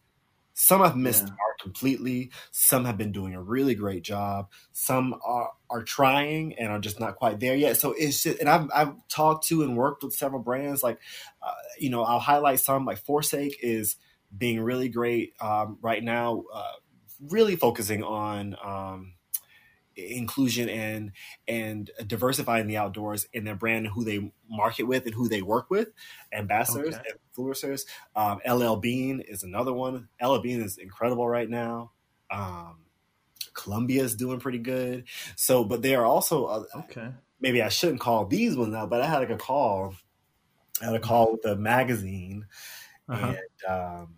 Some 0.54 0.80
have 0.80 0.96
missed 0.96 1.28
yeah. 1.28 1.34
Completely. 1.66 2.30
Some 2.52 2.84
have 2.84 2.96
been 2.96 3.10
doing 3.10 3.34
a 3.34 3.42
really 3.42 3.74
great 3.74 4.04
job. 4.04 4.48
Some 4.72 5.16
are, 5.24 5.50
are 5.68 5.82
trying 5.82 6.54
and 6.58 6.68
are 6.68 6.78
just 6.78 7.00
not 7.00 7.16
quite 7.16 7.40
there 7.40 7.56
yet. 7.56 7.76
So 7.76 7.92
it's 7.92 8.22
just, 8.22 8.38
and 8.38 8.48
I've, 8.48 8.68
I've 8.72 8.94
talked 9.08 9.48
to 9.48 9.64
and 9.64 9.76
worked 9.76 10.04
with 10.04 10.14
several 10.14 10.40
brands. 10.40 10.84
Like, 10.84 11.00
uh, 11.42 11.50
you 11.76 11.90
know, 11.90 12.04
I'll 12.04 12.20
highlight 12.20 12.60
some. 12.60 12.84
Like 12.84 12.98
Forsake 12.98 13.58
is 13.62 13.96
being 14.36 14.60
really 14.60 14.88
great 14.88 15.34
um, 15.40 15.78
right 15.82 16.04
now. 16.04 16.44
Uh, 16.54 16.72
really 17.20 17.56
focusing 17.56 18.04
on 18.04 18.54
um, 18.62 19.14
inclusion 19.96 20.68
and 20.68 21.12
and 21.48 21.90
diversifying 22.06 22.66
the 22.66 22.76
outdoors 22.76 23.26
in 23.32 23.44
their 23.44 23.54
brand 23.54 23.86
and 23.86 23.94
who 23.94 24.04
they 24.04 24.30
market 24.48 24.84
with 24.84 25.06
and 25.06 25.14
who 25.14 25.28
they 25.28 25.42
work 25.42 25.70
with 25.70 25.88
ambassadors 26.32 26.94
okay. 26.94 27.10
influencers. 27.36 27.84
Um, 28.14 28.40
ll 28.46 28.76
bean 28.76 29.20
is 29.20 29.42
another 29.42 29.72
one. 29.72 30.08
Ll 30.22 30.38
bean 30.38 30.62
is 30.62 30.78
incredible 30.78 31.28
right 31.28 31.48
now. 31.48 31.92
Um, 32.30 32.78
columbia 33.54 34.02
is 34.02 34.14
doing 34.14 34.40
pretty 34.40 34.58
good. 34.58 35.04
So 35.36 35.64
but 35.64 35.82
they 35.82 35.94
are 35.94 36.04
also 36.04 36.44
uh, 36.44 36.64
okay. 36.76 37.08
maybe 37.40 37.62
i 37.62 37.68
shouldn't 37.68 38.00
call 38.00 38.26
these 38.26 38.56
ones 38.56 38.74
out 38.74 38.90
but 38.90 39.00
i 39.02 39.06
had 39.06 39.18
like 39.18 39.30
a 39.30 39.36
call 39.36 39.94
i 40.80 40.86
had 40.86 40.94
a 40.94 41.00
call 41.00 41.32
with 41.32 41.44
a 41.44 41.56
magazine 41.56 42.46
uh-huh. 43.08 43.34
and 43.34 43.72
um, 43.72 44.14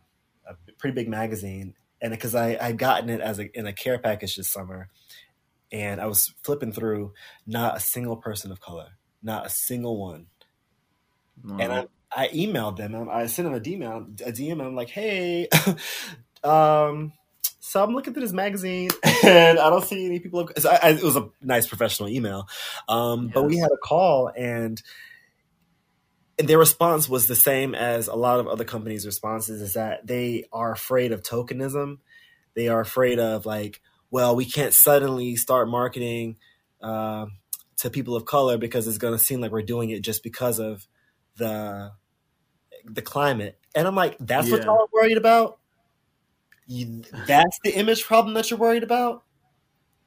a 0.49 0.55
pretty 0.79 0.95
big 0.95 1.09
magazine. 1.09 1.75
And 2.01 2.13
because 2.13 2.35
I 2.35 2.57
I'd 2.61 2.79
gotten 2.79 3.11
it 3.11 3.21
as 3.21 3.39
a 3.39 3.59
in 3.59 3.67
a 3.67 3.73
care 3.73 3.99
package 3.99 4.37
this 4.37 4.49
summer, 4.49 4.89
and 5.71 6.01
I 6.01 6.07
was 6.07 6.33
flipping 6.43 6.73
through, 6.73 7.13
not 7.47 7.77
a 7.77 7.81
single 7.81 8.17
person 8.17 8.51
of 8.51 8.61
color, 8.61 8.99
not 9.23 9.47
a 9.47 9.51
single 9.51 10.01
one. 10.01 10.27
And 11.61 11.73
I, 11.73 11.87
I 12.11 12.29
emailed 12.29 12.77
them. 12.77 13.09
I 13.11 13.27
sent 13.27 13.47
them 13.47 13.55
a 13.55 13.61
DM, 13.61 14.21
a 14.23 14.33
DM. 14.33 14.65
I'm 14.65 14.75
like, 14.75 14.91
hey, 14.91 15.49
um, 16.45 17.13
so 17.61 17.83
I'm 17.83 17.95
looking 17.95 18.15
through 18.15 18.23
this 18.23 18.33
magazine 18.33 18.91
and 19.25 19.59
I 19.59 19.71
don't 19.71 19.85
see 19.85 20.07
any 20.07 20.21
people. 20.21 20.41
Of, 20.41 20.67
I, 20.67 20.79
I, 20.83 20.89
it 20.91 21.03
was 21.03 21.17
a 21.17 21.29
nice 21.43 21.67
professional 21.67 22.09
email, 22.09 22.49
um, 22.89 23.25
yes. 23.25 23.35
but 23.35 23.45
we 23.45 23.59
had 23.59 23.71
a 23.71 23.77
call 23.77 24.31
and. 24.37 24.81
And 26.41 26.47
their 26.47 26.59
response 26.59 27.09
was 27.09 27.27
the 27.27 27.35
same 27.35 27.75
as 27.75 28.07
a 28.07 28.15
lot 28.15 28.39
of 28.39 28.47
other 28.47 28.63
companies' 28.63 29.05
responses 29.05 29.61
is 29.61 29.73
that 29.73 30.07
they 30.07 30.45
are 30.53 30.71
afraid 30.71 31.11
of 31.11 31.25
tokenism. 31.25 31.99
They 32.55 32.69
are 32.69 32.79
afraid 32.79 33.19
of 33.19 33.45
like, 33.45 33.81
well, 34.11 34.35
we 34.35 34.45
can't 34.45 34.75
suddenly 34.75 35.37
start 35.37 35.69
marketing 35.69 36.37
uh, 36.83 37.27
to 37.79 37.91
people 37.91 38.17
of 38.17 38.25
color 38.25 38.59
because 38.59 38.89
it's 38.89 38.99
going 38.99 39.17
to 39.17 39.23
seem 39.23 39.41
like 39.41 39.53
we're 39.53 39.63
doing 39.63 39.91
it 39.91 40.03
just 40.03 40.23
because 40.23 40.59
of 40.59 40.87
the 41.37 41.93
the 42.85 43.03
climate. 43.03 43.59
And 43.75 43.87
I'm 43.87 43.95
like, 43.95 44.17
that's 44.19 44.49
yeah. 44.49 44.55
what 44.55 44.65
y'all 44.65 44.81
are 44.81 44.89
worried 44.93 45.17
about. 45.17 45.59
You, 46.67 47.03
that's 47.27 47.59
the 47.65 47.71
image 47.71 48.05
problem 48.05 48.35
that 48.35 48.51
you're 48.51 48.59
worried 48.59 48.83
about. 48.83 49.25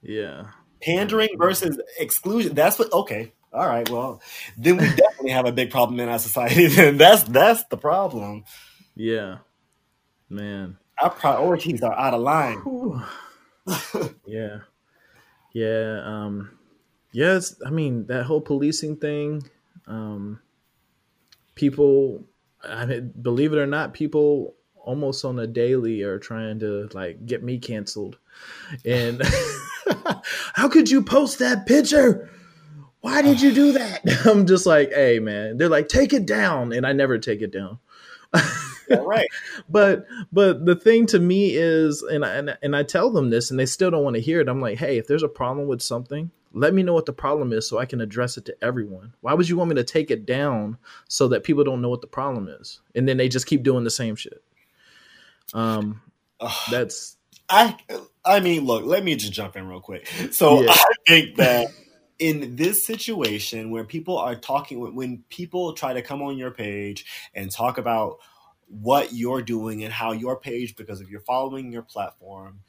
Yeah, 0.02 0.48
pandering 0.82 1.30
versus 1.38 1.80
exclusion. 2.00 2.54
That's 2.54 2.78
what. 2.78 2.92
Okay, 2.92 3.34
all 3.54 3.68
right. 3.68 3.88
Well, 3.90 4.22
then 4.58 4.78
we 4.78 4.88
definitely 4.88 5.32
have 5.32 5.46
a 5.46 5.52
big 5.52 5.72
problem 5.72 6.00
in 6.00 6.10
our 6.10 6.20
society. 6.20 6.68
Then 6.76 6.98
that's 6.98 7.24
that's 7.24 7.64
the 7.66 7.78
problem. 7.78 8.44
Yeah, 8.96 9.40
man. 10.30 10.78
Our 11.02 11.10
priorities 11.10 11.82
are 11.82 11.98
out 11.98 12.14
of 12.14 12.22
line. 12.22 12.62
Yeah. 14.26 14.60
Yeah. 15.54 16.02
Um, 16.04 16.58
yes. 17.12 17.56
I 17.66 17.70
mean, 17.70 18.08
that 18.08 18.24
whole 18.24 18.42
policing 18.42 18.98
thing, 18.98 19.44
um, 19.88 20.40
people, 21.56 22.24
I 22.64 22.86
mean, 22.86 23.14
believe 23.22 23.54
it 23.54 23.60
or 23.60 23.68
not, 23.68 23.94
people 23.94 24.56
almost 24.76 25.24
on 25.26 25.38
a 25.40 25.48
daily 25.48 26.02
are 26.02 26.18
trying 26.18 26.60
to 26.60 26.90
like 26.94 27.26
get 27.26 27.44
me 27.44 27.58
canceled. 27.58 28.18
And 28.86 29.22
how 30.54 30.70
could 30.70 30.90
you 30.90 31.04
post 31.04 31.40
that 31.40 31.66
picture? 31.66 32.30
Why 33.02 33.22
did 33.22 33.42
you 33.42 33.52
do 33.52 33.72
that? 33.74 34.02
I'm 34.26 34.46
just 34.46 34.66
like, 34.66 34.92
hey 34.92 35.20
man. 35.20 35.58
They're 35.58 35.70
like, 35.70 35.88
take 35.88 36.14
it 36.14 36.26
down, 36.26 36.72
and 36.72 36.86
I 36.86 36.94
never 36.94 37.18
take 37.18 37.42
it 37.42 37.52
down 37.52 37.80
right. 39.06 39.28
but 39.70 40.06
but 40.32 40.66
the 40.66 40.76
thing 40.76 41.06
to 41.08 41.20
me 41.20 41.52
is, 41.56 42.02
and 42.02 42.26
I, 42.26 42.36
and 42.36 42.58
and 42.62 42.76
I 42.76 42.84
tell 42.84 43.12
them 43.12 43.30
this, 43.30 43.52
and 43.52 43.60
they 43.60 43.66
still 43.66 43.92
don't 43.92 44.04
want 44.04 44.16
to 44.16 44.22
hear 44.22 44.42
it. 44.42 44.50
I'm 44.50 44.62
like, 44.62 44.78
hey, 44.78 44.98
if 44.98 45.08
there's 45.08 45.24
a 45.24 45.30
problem 45.30 45.68
with 45.68 45.82
something, 45.82 46.32
let 46.54 46.74
me 46.74 46.84
know 46.84 46.94
what 46.94 47.06
the 47.06 47.14
problem 47.14 47.54
is 47.54 47.68
so 47.68 47.78
I 47.78 47.86
can 47.86 48.02
address 48.02 48.38
it 48.38 48.46
to 48.46 48.56
everyone. 48.64 49.14
Why 49.22 49.34
would 49.34 49.48
you 49.48 49.58
want 49.58 49.70
me 49.70 49.76
to 49.76 49.84
take 49.84 50.12
it 50.12 50.26
down 50.26 50.78
so 51.08 51.28
that 51.30 51.44
people 51.44 51.64
don't 51.64 51.82
know 51.82 51.90
what 51.90 52.02
the 52.02 52.08
problem 52.08 52.48
is, 52.48 52.82
and 52.96 53.08
then 53.08 53.18
they 53.18 53.30
just 53.30 53.48
keep 53.48 53.64
doing 53.64 53.84
the 53.84 53.90
same 53.90 54.16
shit? 54.16 54.44
Um, 55.54 56.02
that's 56.70 57.18
I. 57.50 57.78
I 58.24 58.40
mean, 58.40 58.66
look, 58.66 58.86
let 58.86 59.04
me 59.04 59.16
just 59.16 59.34
jump 59.34 59.56
in 59.56 59.68
real 59.68 59.80
quick. 59.80 60.08
So 60.32 60.62
yeah. 60.62 60.72
I 60.74 60.94
think 61.08 61.38
that 61.38 61.70
in 62.22 62.56
this 62.56 62.86
situation 62.86 63.72
where 63.72 63.84
people 63.84 64.18
are 64.18 64.36
talking 64.36 64.96
when 64.96 65.24
people 65.30 65.74
try 65.74 65.92
to 65.92 66.04
come 66.04 66.22
on 66.22 66.38
your 66.38 66.52
page 66.52 67.04
and 67.34 67.52
talk 67.52 67.80
about 67.80 68.20
what 68.72 69.14
you're 69.14 69.42
doing 69.42 69.84
and 69.84 69.94
how 69.94 70.12
your 70.12 70.40
page, 70.40 70.76
because 70.76 71.02
if 71.02 71.10
you're 71.10 71.20
following 71.22 71.72
your 71.72 71.82
platform, 71.82 72.62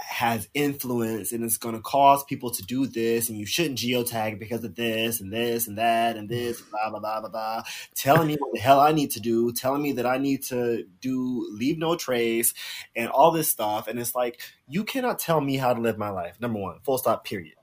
has 0.00 0.48
influence 0.54 1.32
and 1.32 1.44
it's 1.44 1.58
going 1.58 1.74
to 1.74 1.80
cause 1.80 2.24
people 2.24 2.50
to 2.50 2.62
do 2.62 2.86
this 2.86 3.28
and 3.28 3.38
you 3.38 3.44
shouldn't 3.44 3.78
geotag 3.78 4.38
because 4.38 4.64
of 4.64 4.74
this 4.74 5.20
and 5.20 5.32
this 5.32 5.68
and 5.68 5.78
that 5.78 6.16
and 6.16 6.28
this 6.28 6.60
blah 6.70 6.90
blah 6.90 6.98
blah 6.98 7.20
blah 7.20 7.28
blah. 7.28 7.62
Telling 7.94 8.26
me 8.26 8.36
what 8.38 8.52
the 8.52 8.60
hell 8.60 8.80
i 8.80 8.92
need 8.92 9.10
to 9.12 9.20
do 9.20 9.52
telling 9.52 9.82
me 9.82 9.92
that 9.92 10.06
i 10.06 10.16
need 10.16 10.42
to 10.44 10.84
do 11.00 11.46
leave 11.52 11.78
no 11.78 11.96
trace 11.96 12.54
and 12.96 13.10
all 13.10 13.30
this 13.30 13.50
stuff. 13.50 13.88
And 13.88 13.98
it's 13.98 14.14
like 14.14 14.40
you 14.66 14.84
cannot 14.84 15.18
tell 15.18 15.40
me 15.40 15.56
how 15.56 15.74
to 15.74 15.80
live 15.80 15.98
my 15.98 16.10
life 16.10 16.40
number 16.40 16.58
one 16.58 16.80
full 16.82 16.98
stop 16.98 17.24
period. 17.24 17.54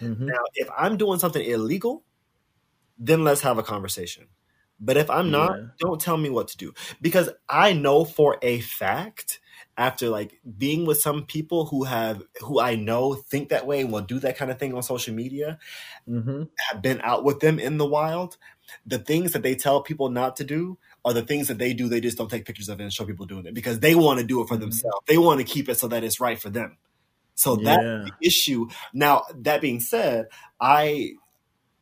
Mm-hmm. 0.00 0.26
now 0.26 0.38
if 0.54 0.68
i'm 0.78 0.96
doing 0.96 1.18
something 1.18 1.44
illegal 1.44 2.04
then 2.98 3.24
let's 3.24 3.40
have 3.40 3.58
a 3.58 3.64
conversation 3.64 4.28
but 4.80 4.96
if 4.96 5.10
I'm 5.10 5.30
not, 5.30 5.58
yeah. 5.58 5.66
don't 5.78 6.00
tell 6.00 6.16
me 6.16 6.30
what 6.30 6.48
to 6.48 6.56
do 6.56 6.72
because 7.00 7.30
I 7.48 7.72
know 7.72 8.04
for 8.04 8.38
a 8.42 8.60
fact 8.60 9.40
after 9.76 10.08
like 10.08 10.40
being 10.58 10.84
with 10.86 11.00
some 11.00 11.24
people 11.24 11.66
who 11.66 11.84
have 11.84 12.22
who 12.40 12.60
I 12.60 12.74
know 12.74 13.14
think 13.14 13.48
that 13.50 13.66
way 13.66 13.80
and 13.80 13.92
will 13.92 14.00
do 14.00 14.18
that 14.18 14.36
kind 14.36 14.50
of 14.50 14.58
thing 14.58 14.74
on 14.74 14.82
social 14.82 15.14
media, 15.14 15.58
mm-hmm. 16.08 16.42
have 16.70 16.82
been 16.82 17.00
out 17.02 17.24
with 17.24 17.38
them 17.38 17.60
in 17.60 17.78
the 17.78 17.86
wild. 17.86 18.36
The 18.84 18.98
things 18.98 19.32
that 19.32 19.42
they 19.42 19.54
tell 19.54 19.80
people 19.80 20.10
not 20.10 20.36
to 20.36 20.44
do 20.44 20.78
are 21.04 21.12
the 21.12 21.22
things 21.22 21.46
that 21.46 21.58
they 21.58 21.72
do. 21.72 21.88
They 21.88 22.00
just 22.00 22.18
don't 22.18 22.28
take 22.28 22.44
pictures 22.44 22.68
of 22.68 22.80
it 22.80 22.82
and 22.82 22.92
show 22.92 23.04
people 23.04 23.24
doing 23.24 23.46
it 23.46 23.54
because 23.54 23.78
they 23.78 23.94
want 23.94 24.18
to 24.18 24.26
do 24.26 24.42
it 24.42 24.48
for 24.48 24.54
mm-hmm. 24.54 24.62
themselves. 24.62 24.98
They 25.06 25.16
want 25.16 25.38
to 25.38 25.44
keep 25.44 25.68
it 25.68 25.76
so 25.76 25.86
that 25.88 26.02
it's 26.02 26.20
right 26.20 26.40
for 26.40 26.50
them. 26.50 26.76
So 27.36 27.58
yeah. 27.60 27.76
that's 27.76 28.10
issue. 28.20 28.68
Now 28.92 29.22
that 29.32 29.60
being 29.60 29.78
said, 29.78 30.26
I 30.60 31.12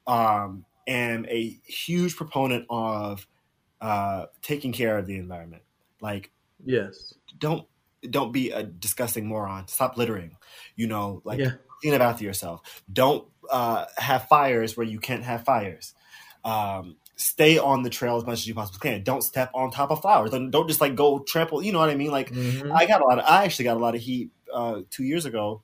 um 0.06 0.65
am 0.86 1.26
a 1.28 1.58
huge 1.66 2.16
proponent 2.16 2.66
of 2.70 3.26
uh, 3.80 4.26
taking 4.42 4.72
care 4.72 4.98
of 4.98 5.06
the 5.06 5.16
environment. 5.16 5.62
Like, 6.00 6.30
yes, 6.64 7.14
don't 7.38 7.66
don't 8.08 8.32
be 8.32 8.50
a 8.50 8.62
disgusting 8.62 9.26
moron. 9.26 9.68
Stop 9.68 9.96
littering. 9.96 10.36
You 10.76 10.86
know, 10.86 11.22
like 11.24 11.38
yeah. 11.38 11.52
clean 11.80 11.94
up 11.94 12.00
after 12.00 12.24
yourself. 12.24 12.82
Don't 12.92 13.26
uh, 13.50 13.86
have 13.96 14.28
fires 14.28 14.76
where 14.76 14.86
you 14.86 14.98
can't 14.98 15.24
have 15.24 15.44
fires. 15.44 15.94
Um, 16.44 16.96
stay 17.16 17.58
on 17.58 17.82
the 17.82 17.90
trail 17.90 18.16
as 18.16 18.24
much 18.24 18.40
as 18.40 18.46
you 18.46 18.54
possibly 18.54 18.78
can. 18.78 19.02
Don't 19.02 19.22
step 19.22 19.50
on 19.54 19.70
top 19.70 19.90
of 19.90 20.00
flowers. 20.00 20.30
Don't, 20.30 20.50
don't 20.50 20.68
just 20.68 20.80
like 20.80 20.94
go 20.94 21.18
trample. 21.20 21.62
You 21.62 21.72
know 21.72 21.78
what 21.78 21.90
I 21.90 21.96
mean? 21.96 22.10
Like 22.10 22.30
mm-hmm. 22.30 22.70
I 22.72 22.86
got 22.86 23.00
a 23.00 23.04
lot 23.04 23.18
of. 23.18 23.24
I 23.26 23.44
actually 23.44 23.64
got 23.64 23.76
a 23.76 23.80
lot 23.80 23.94
of 23.94 24.00
heat 24.00 24.30
uh, 24.52 24.82
two 24.90 25.04
years 25.04 25.24
ago 25.24 25.62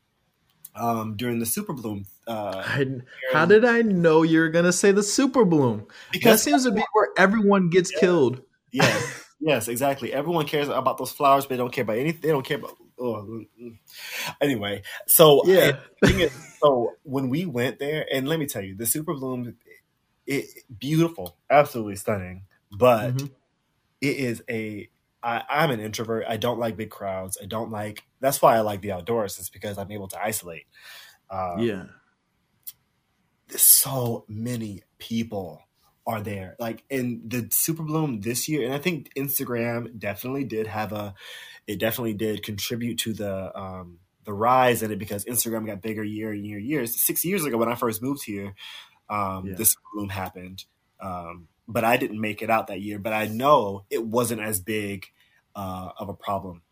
um, 0.74 1.16
during 1.16 1.38
the 1.38 1.46
Super 1.46 1.72
Bloom. 1.72 2.06
Uh, 2.26 2.62
I, 2.64 2.86
how 3.32 3.46
did 3.46 3.64
I 3.64 3.82
know 3.82 4.22
you 4.22 4.40
were 4.40 4.48
going 4.48 4.64
to 4.64 4.72
say 4.72 4.92
the 4.92 5.02
Super 5.02 5.44
Bloom? 5.44 5.86
Because 6.12 6.32
that 6.32 6.38
seems 6.38 6.64
to 6.64 6.70
be 6.70 6.82
where 6.92 7.08
everyone 7.16 7.70
gets 7.70 7.92
yeah. 7.92 8.00
killed. 8.00 8.42
Yeah. 8.70 9.00
yes, 9.40 9.68
exactly. 9.68 10.12
Everyone 10.12 10.46
cares 10.46 10.68
about 10.68 10.98
those 10.98 11.10
flowers, 11.10 11.44
but 11.44 11.50
they 11.50 11.56
don't 11.56 11.72
care 11.72 11.82
about 11.82 11.98
anything. 11.98 12.20
They 12.20 12.28
don't 12.28 12.44
care 12.44 12.58
about. 12.58 12.76
Oh. 12.98 13.24
Mm, 13.28 13.48
mm. 13.60 13.78
Anyway, 14.40 14.82
so 15.06 15.42
yeah. 15.44 15.78
Is, 16.02 16.32
so 16.60 16.92
when 17.02 17.28
we 17.28 17.46
went 17.46 17.80
there, 17.80 18.06
and 18.12 18.28
let 18.28 18.38
me 18.38 18.46
tell 18.46 18.62
you, 18.62 18.76
the 18.76 18.86
Super 18.86 19.14
Bloom, 19.14 19.56
it 20.26 20.46
beautiful, 20.78 21.36
absolutely 21.50 21.96
stunning, 21.96 22.44
but 22.70 23.16
mm-hmm. 23.16 23.26
it 24.00 24.16
is 24.16 24.42
a 24.48 24.88
I, 25.22 25.42
I'm 25.48 25.70
an 25.70 25.80
introvert. 25.80 26.24
I 26.28 26.36
don't 26.36 26.58
like 26.58 26.76
big 26.76 26.90
crowds. 26.90 27.38
I 27.40 27.46
don't 27.46 27.70
like. 27.70 28.02
That's 28.20 28.42
why 28.42 28.56
I 28.56 28.60
like 28.60 28.80
the 28.80 28.92
outdoors. 28.92 29.38
It's 29.38 29.50
because 29.50 29.78
I'm 29.78 29.90
able 29.92 30.08
to 30.08 30.22
isolate. 30.22 30.66
Um, 31.30 31.58
yeah. 31.58 31.84
So 33.58 34.24
many 34.28 34.82
people 34.98 35.62
are 36.06 36.20
there. 36.20 36.56
Like 36.58 36.84
in 36.90 37.22
the 37.26 37.48
Super 37.50 37.82
Bloom 37.82 38.20
this 38.20 38.48
year, 38.48 38.64
and 38.64 38.74
I 38.74 38.78
think 38.78 39.12
Instagram 39.14 39.98
definitely 39.98 40.44
did 40.44 40.66
have 40.66 40.92
a, 40.92 41.14
it 41.66 41.78
definitely 41.78 42.14
did 42.14 42.42
contribute 42.42 42.98
to 43.00 43.12
the 43.12 43.58
um, 43.58 43.98
the 44.24 44.32
rise 44.32 44.82
in 44.82 44.90
it 44.90 44.98
because 44.98 45.24
Instagram 45.24 45.66
got 45.66 45.82
bigger 45.82 46.04
year 46.04 46.32
and 46.32 46.46
year 46.46 46.58
years. 46.58 47.00
Six 47.00 47.24
years 47.24 47.44
ago 47.44 47.56
when 47.56 47.68
I 47.68 47.74
first 47.74 48.02
moved 48.02 48.24
here, 48.24 48.54
um, 49.08 49.46
yeah. 49.46 49.54
the 49.56 49.64
Super 49.64 49.82
Bloom 49.94 50.08
happened, 50.08 50.64
um, 51.00 51.48
but 51.68 51.84
I 51.84 51.96
didn't 51.96 52.20
make 52.20 52.42
it 52.42 52.50
out 52.50 52.68
that 52.68 52.80
year. 52.80 52.98
But 52.98 53.12
I 53.12 53.26
know 53.26 53.84
it 53.90 54.04
wasn't 54.04 54.40
as 54.40 54.60
big 54.60 55.06
uh, 55.54 55.90
of 55.98 56.08
a 56.08 56.14
problem. 56.14 56.62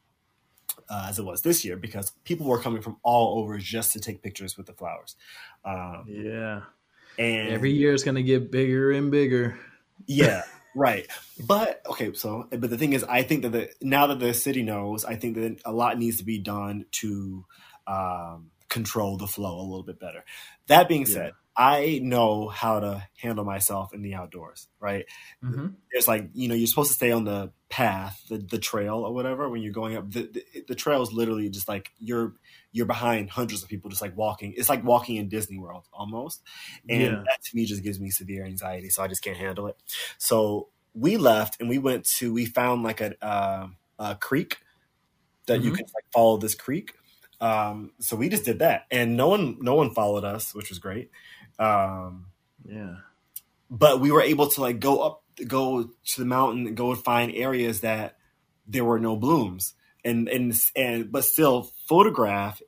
Uh, 0.91 1.07
as 1.09 1.21
it 1.21 1.25
was 1.25 1.43
this 1.43 1.65
year, 1.65 1.77
because 1.77 2.11
people 2.25 2.47
were 2.47 2.59
coming 2.59 2.83
from 2.83 2.97
all 3.05 3.39
over 3.39 3.59
just 3.59 3.93
to 3.93 4.01
take 4.01 4.23
pictures 4.23 4.57
with 4.57 4.67
the 4.67 4.73
flowers. 4.73 5.15
Um, 5.65 6.05
yeah, 6.09 6.63
and 7.17 7.49
every 7.49 7.71
year 7.71 7.95
it's 7.95 8.03
going 8.03 8.17
to 8.17 8.25
get 8.25 8.51
bigger 8.51 8.91
and 8.91 9.11
bigger. 9.11 9.57
Yeah, 10.07 10.43
right. 10.75 11.07
But 11.39 11.83
okay, 11.91 12.13
so 12.15 12.49
but 12.51 12.71
the 12.71 12.77
thing 12.77 12.93
is, 12.93 13.05
I 13.05 13.23
think 13.23 13.43
that 13.43 13.53
the 13.53 13.71
now 13.81 14.09
that 14.09 14.19
the 14.19 14.35
city 14.35 14.63
knows, 14.63 15.05
I 15.05 15.15
think 15.15 15.37
that 15.37 15.61
a 15.65 15.73
lot 15.73 15.97
needs 15.97 16.19
to 16.19 16.25
be 16.25 16.39
done 16.39 16.87
to 16.93 17.45
um, 17.87 18.51
control 18.69 19.17
the 19.17 19.27
flow 19.27 19.61
a 19.61 19.63
little 19.63 19.85
bit 19.85 20.01
better. 20.01 20.25
That 20.67 20.89
being 20.89 21.03
yeah. 21.03 21.15
said, 21.15 21.33
I 21.57 22.01
know 22.03 22.49
how 22.49 22.81
to 22.81 23.07
handle 23.19 23.45
myself 23.45 23.93
in 23.93 24.03
the 24.03 24.15
outdoors, 24.15 24.69
right? 24.79 25.05
Mm-hmm. 25.45 25.69
There's 25.93 26.09
like, 26.09 26.31
you 26.33 26.49
know, 26.49 26.55
you're 26.55 26.69
supposed 26.69 26.91
to 26.91 26.95
stay 26.95 27.11
on 27.11 27.25
the 27.25 27.53
path, 27.69 28.23
the, 28.29 28.39
the 28.39 28.59
trail 28.59 29.05
or 29.05 29.13
whatever 29.13 29.49
when 29.49 29.61
you're 29.61 29.73
going 29.73 29.97
up. 29.97 30.11
The, 30.11 30.23
the, 30.23 30.65
the 30.69 30.75
trail 30.75 31.03
is 31.03 31.13
literally 31.13 31.51
just 31.51 31.69
like 31.69 31.91
you're 31.99 32.35
you're 32.73 32.87
behind 32.87 33.31
hundreds 33.31 33.63
of 33.63 33.69
people 33.69 33.91
just 33.91 34.03
like 34.03 34.17
walking. 34.17 34.55
It's 34.57 34.69
like 34.69 34.85
walking 34.85 35.17
in 35.17 35.29
Disney 35.29 35.59
World 35.59 35.87
almost. 35.93 36.43
And 36.89 37.01
yeah. 37.01 37.11
that 37.11 37.43
to 37.43 37.57
me 37.57 37.65
just 37.65 37.83
gives 37.83 37.99
me 37.99 38.11
severe 38.11 38.45
anxiety. 38.45 38.91
So 38.91 39.03
I 39.03 39.09
just 39.09 39.23
can't 39.23 39.37
handle 39.37 39.67
it. 39.67 39.77
So 40.19 40.69
we 40.95 41.17
left 41.17 41.61
and 41.61 41.69
we 41.69 41.79
went 41.79 42.05
to, 42.19 42.33
we 42.33 42.47
found 42.47 42.83
like 42.83 43.01
a, 43.01 43.13
uh, 43.25 43.67
a 43.99 44.15
creek 44.17 44.59
that 45.47 45.59
mm-hmm. 45.59 45.67
you 45.67 45.73
can 45.73 45.85
like 45.95 46.05
follow 46.13 46.37
this 46.37 46.55
creek. 46.55 46.95
Um, 47.41 47.93
so 47.99 48.17
we 48.17 48.29
just 48.29 48.45
did 48.45 48.59
that 48.61 48.87
and 48.91 49.17
no 49.17 49.29
one, 49.29 49.59
no 49.61 49.75
one 49.75 49.95
followed 49.95 50.25
us, 50.25 50.55
which 50.55 50.69
was 50.69 50.79
great. 50.79 51.11
Um, 51.61 52.27
yeah. 52.65 52.97
But 53.71 54.01
we 54.01 54.11
were 54.11 54.23
able 54.23 54.49
to 54.49 54.61
like 54.61 54.81
go 54.81 55.01
up, 55.01 55.23
go 55.47 55.85
to 55.85 56.21
the 56.21 56.27
mountain 56.27 56.67
and 56.67 56.77
go 56.77 56.91
and 56.91 57.03
find 57.03 57.33
areas 57.33 57.83
that 57.83 58.17
there 58.67 58.85
were 58.85 58.99
no 58.99 59.17
blooms 59.17 59.75
and 60.05 60.29
and 60.29 60.55
and 60.75 61.13
but 61.13 61.25
still 61.25 61.71
photograph 61.89 62.61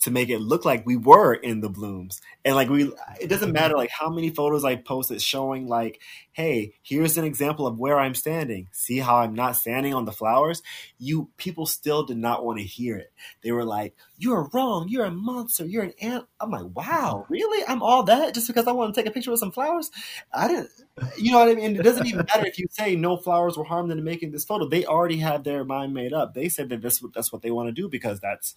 to 0.00 0.10
make 0.10 0.28
it 0.28 0.40
look 0.40 0.64
like 0.64 0.84
we 0.84 0.96
were 0.96 1.34
in 1.34 1.60
the 1.60 1.68
blooms. 1.68 2.20
And 2.44 2.54
like 2.54 2.68
we 2.68 2.92
it 3.20 3.28
doesn't 3.28 3.52
matter 3.52 3.76
like 3.76 3.90
how 3.90 4.10
many 4.10 4.30
photos 4.30 4.64
I 4.64 4.76
posted 4.76 5.22
showing 5.22 5.66
like, 5.66 6.00
hey, 6.32 6.74
here's 6.82 7.16
an 7.16 7.24
example 7.24 7.66
of 7.66 7.78
where 7.78 7.98
I'm 7.98 8.14
standing. 8.14 8.68
See 8.72 8.98
how 8.98 9.16
I'm 9.16 9.34
not 9.34 9.56
standing 9.56 9.94
on 9.94 10.04
the 10.04 10.12
flowers? 10.12 10.62
You 10.98 11.30
people 11.36 11.66
still 11.66 12.04
did 12.04 12.18
not 12.18 12.44
want 12.44 12.58
to 12.58 12.64
hear 12.64 12.96
it. 12.96 13.12
They 13.42 13.52
were 13.52 13.64
like, 13.64 13.94
You're 14.18 14.48
wrong, 14.52 14.88
you're 14.88 15.06
a 15.06 15.10
monster, 15.10 15.64
you're 15.64 15.84
an 15.84 15.94
ant. 16.00 16.26
I'm 16.40 16.50
like, 16.50 16.66
wow, 16.74 17.26
really? 17.28 17.64
I'm 17.66 17.82
all 17.82 18.02
that 18.04 18.34
just 18.34 18.46
because 18.46 18.66
I 18.66 18.72
want 18.72 18.94
to 18.94 19.00
take 19.00 19.08
a 19.08 19.12
picture 19.12 19.30
with 19.30 19.40
some 19.40 19.52
flowers? 19.52 19.90
I 20.32 20.48
didn't 20.48 20.70
you 21.18 21.32
know 21.32 21.40
what 21.40 21.48
I 21.48 21.54
mean? 21.54 21.76
It 21.76 21.82
doesn't 21.82 22.06
even 22.06 22.24
matter 22.26 22.46
if 22.46 22.58
you 22.58 22.66
say 22.70 22.96
no 22.96 23.16
flowers 23.16 23.56
were 23.56 23.64
harmed 23.64 23.92
in 23.92 24.02
making 24.02 24.32
this 24.32 24.44
photo. 24.44 24.66
They 24.66 24.86
already 24.86 25.18
have 25.18 25.44
their 25.44 25.64
mind 25.64 25.92
made 25.92 26.12
up. 26.12 26.34
They 26.34 26.48
said 26.48 26.70
that 26.70 26.80
this 26.80 27.02
that's 27.14 27.32
what 27.32 27.42
they 27.42 27.50
want 27.50 27.68
to 27.68 27.72
do 27.72 27.88
because 27.88 28.20
that's 28.20 28.54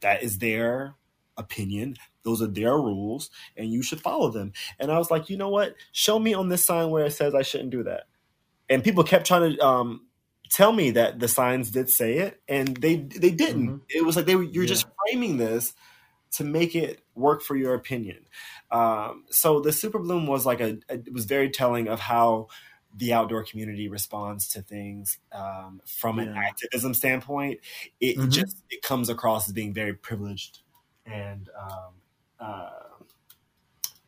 that 0.00 0.22
is 0.22 0.38
their 0.38 0.94
opinion. 1.36 1.96
Those 2.24 2.42
are 2.42 2.46
their 2.46 2.74
rules, 2.74 3.30
and 3.56 3.70
you 3.70 3.82
should 3.82 4.00
follow 4.00 4.30
them. 4.30 4.52
And 4.78 4.90
I 4.90 4.98
was 4.98 5.10
like, 5.10 5.30
you 5.30 5.36
know 5.36 5.48
what? 5.48 5.74
Show 5.92 6.18
me 6.18 6.34
on 6.34 6.48
this 6.48 6.64
sign 6.64 6.90
where 6.90 7.06
it 7.06 7.12
says 7.12 7.34
I 7.34 7.42
shouldn't 7.42 7.70
do 7.70 7.84
that. 7.84 8.04
And 8.68 8.84
people 8.84 9.04
kept 9.04 9.26
trying 9.26 9.54
to 9.54 9.64
um, 9.64 10.06
tell 10.50 10.72
me 10.72 10.90
that 10.92 11.20
the 11.20 11.28
signs 11.28 11.70
did 11.70 11.88
say 11.88 12.18
it, 12.18 12.40
and 12.48 12.76
they 12.76 12.96
they 12.96 13.30
didn't. 13.30 13.68
Mm-hmm. 13.68 13.84
It 13.88 14.04
was 14.04 14.16
like 14.16 14.26
they 14.26 14.36
were 14.36 14.42
you're 14.42 14.64
yeah. 14.64 14.68
just 14.68 14.86
framing 15.06 15.38
this 15.38 15.74
to 16.32 16.44
make 16.44 16.74
it 16.74 17.00
work 17.14 17.42
for 17.42 17.56
your 17.56 17.74
opinion. 17.74 18.18
Um, 18.70 19.24
so 19.30 19.60
the 19.60 19.72
super 19.72 19.98
bloom 19.98 20.26
was 20.26 20.44
like 20.44 20.60
a, 20.60 20.78
a, 20.90 20.94
it 20.94 21.12
was 21.12 21.24
very 21.24 21.48
telling 21.48 21.88
of 21.88 22.00
how 22.00 22.48
the 22.96 23.12
outdoor 23.12 23.44
community 23.44 23.88
responds 23.88 24.48
to 24.48 24.62
things 24.62 25.18
um, 25.32 25.80
from 25.86 26.18
yeah. 26.18 26.24
an 26.24 26.36
activism 26.36 26.94
standpoint, 26.94 27.60
it 28.00 28.16
mm-hmm. 28.16 28.30
just 28.30 28.62
it 28.70 28.82
comes 28.82 29.08
across 29.08 29.48
as 29.48 29.52
being 29.52 29.74
very 29.74 29.94
privileged 29.94 30.60
and 31.06 31.48
um, 31.58 31.92
uh, 32.40 32.70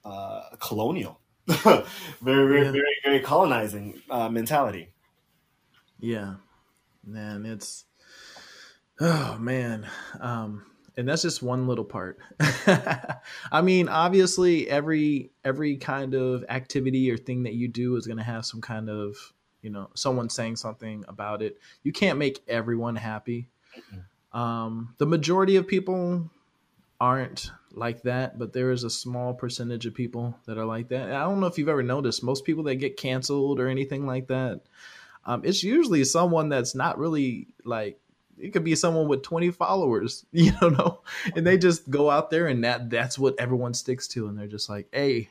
uh, 0.04 0.42
colonial, 0.58 1.20
very 1.46 1.84
very, 2.22 2.64
yeah. 2.64 2.72
very 2.72 2.96
very 3.04 3.20
colonizing 3.20 4.00
uh, 4.10 4.28
mentality. 4.28 4.92
Yeah, 5.98 6.34
man, 7.04 7.44
it's 7.44 7.84
oh 9.00 9.36
man. 9.38 9.86
Um, 10.20 10.64
and 10.96 11.08
that's 11.08 11.22
just 11.22 11.42
one 11.42 11.66
little 11.66 11.84
part. 11.84 12.18
I 13.52 13.62
mean 13.62 13.88
obviously 13.88 14.68
every 14.68 15.30
every 15.44 15.76
kind 15.76 16.14
of 16.14 16.44
activity 16.48 17.10
or 17.10 17.16
thing 17.16 17.44
that 17.44 17.54
you 17.54 17.68
do 17.68 17.96
is 17.96 18.06
going 18.06 18.18
to 18.18 18.24
have 18.24 18.44
some 18.44 18.60
kind 18.60 18.88
of 18.88 19.16
you 19.62 19.70
know 19.70 19.90
someone 19.94 20.28
saying 20.30 20.56
something 20.56 21.04
about 21.08 21.42
it. 21.42 21.58
You 21.82 21.92
can't 21.92 22.18
make 22.18 22.42
everyone 22.48 22.96
happy. 22.96 23.48
Um, 24.32 24.94
the 24.98 25.06
majority 25.06 25.56
of 25.56 25.66
people 25.66 26.30
aren't 27.00 27.50
like 27.72 28.02
that 28.02 28.38
but 28.38 28.52
there 28.52 28.72
is 28.72 28.84
a 28.84 28.90
small 28.90 29.32
percentage 29.32 29.86
of 29.86 29.94
people 29.94 30.36
that 30.46 30.58
are 30.58 30.64
like 30.64 30.88
that. 30.88 31.12
I 31.12 31.20
don't 31.20 31.40
know 31.40 31.46
if 31.46 31.56
you've 31.56 31.68
ever 31.68 31.82
noticed 31.82 32.22
most 32.22 32.44
people 32.44 32.64
that 32.64 32.76
get 32.76 32.96
canceled 32.96 33.60
or 33.60 33.68
anything 33.68 34.06
like 34.06 34.26
that 34.28 34.60
um, 35.24 35.42
it's 35.44 35.62
usually 35.62 36.04
someone 36.04 36.48
that's 36.48 36.74
not 36.74 36.98
really 36.98 37.48
like 37.64 37.99
it 38.40 38.52
could 38.52 38.64
be 38.64 38.74
someone 38.74 39.08
with 39.08 39.22
20 39.22 39.50
followers, 39.50 40.24
you 40.32 40.52
know, 40.60 41.02
and 41.34 41.46
they 41.46 41.58
just 41.58 41.88
go 41.90 42.10
out 42.10 42.30
there 42.30 42.46
and 42.46 42.64
that 42.64 42.90
that's 42.90 43.18
what 43.18 43.34
everyone 43.38 43.74
sticks 43.74 44.08
to, 44.08 44.26
and 44.28 44.38
they're 44.38 44.46
just 44.46 44.68
like, 44.68 44.88
hey, 44.92 45.28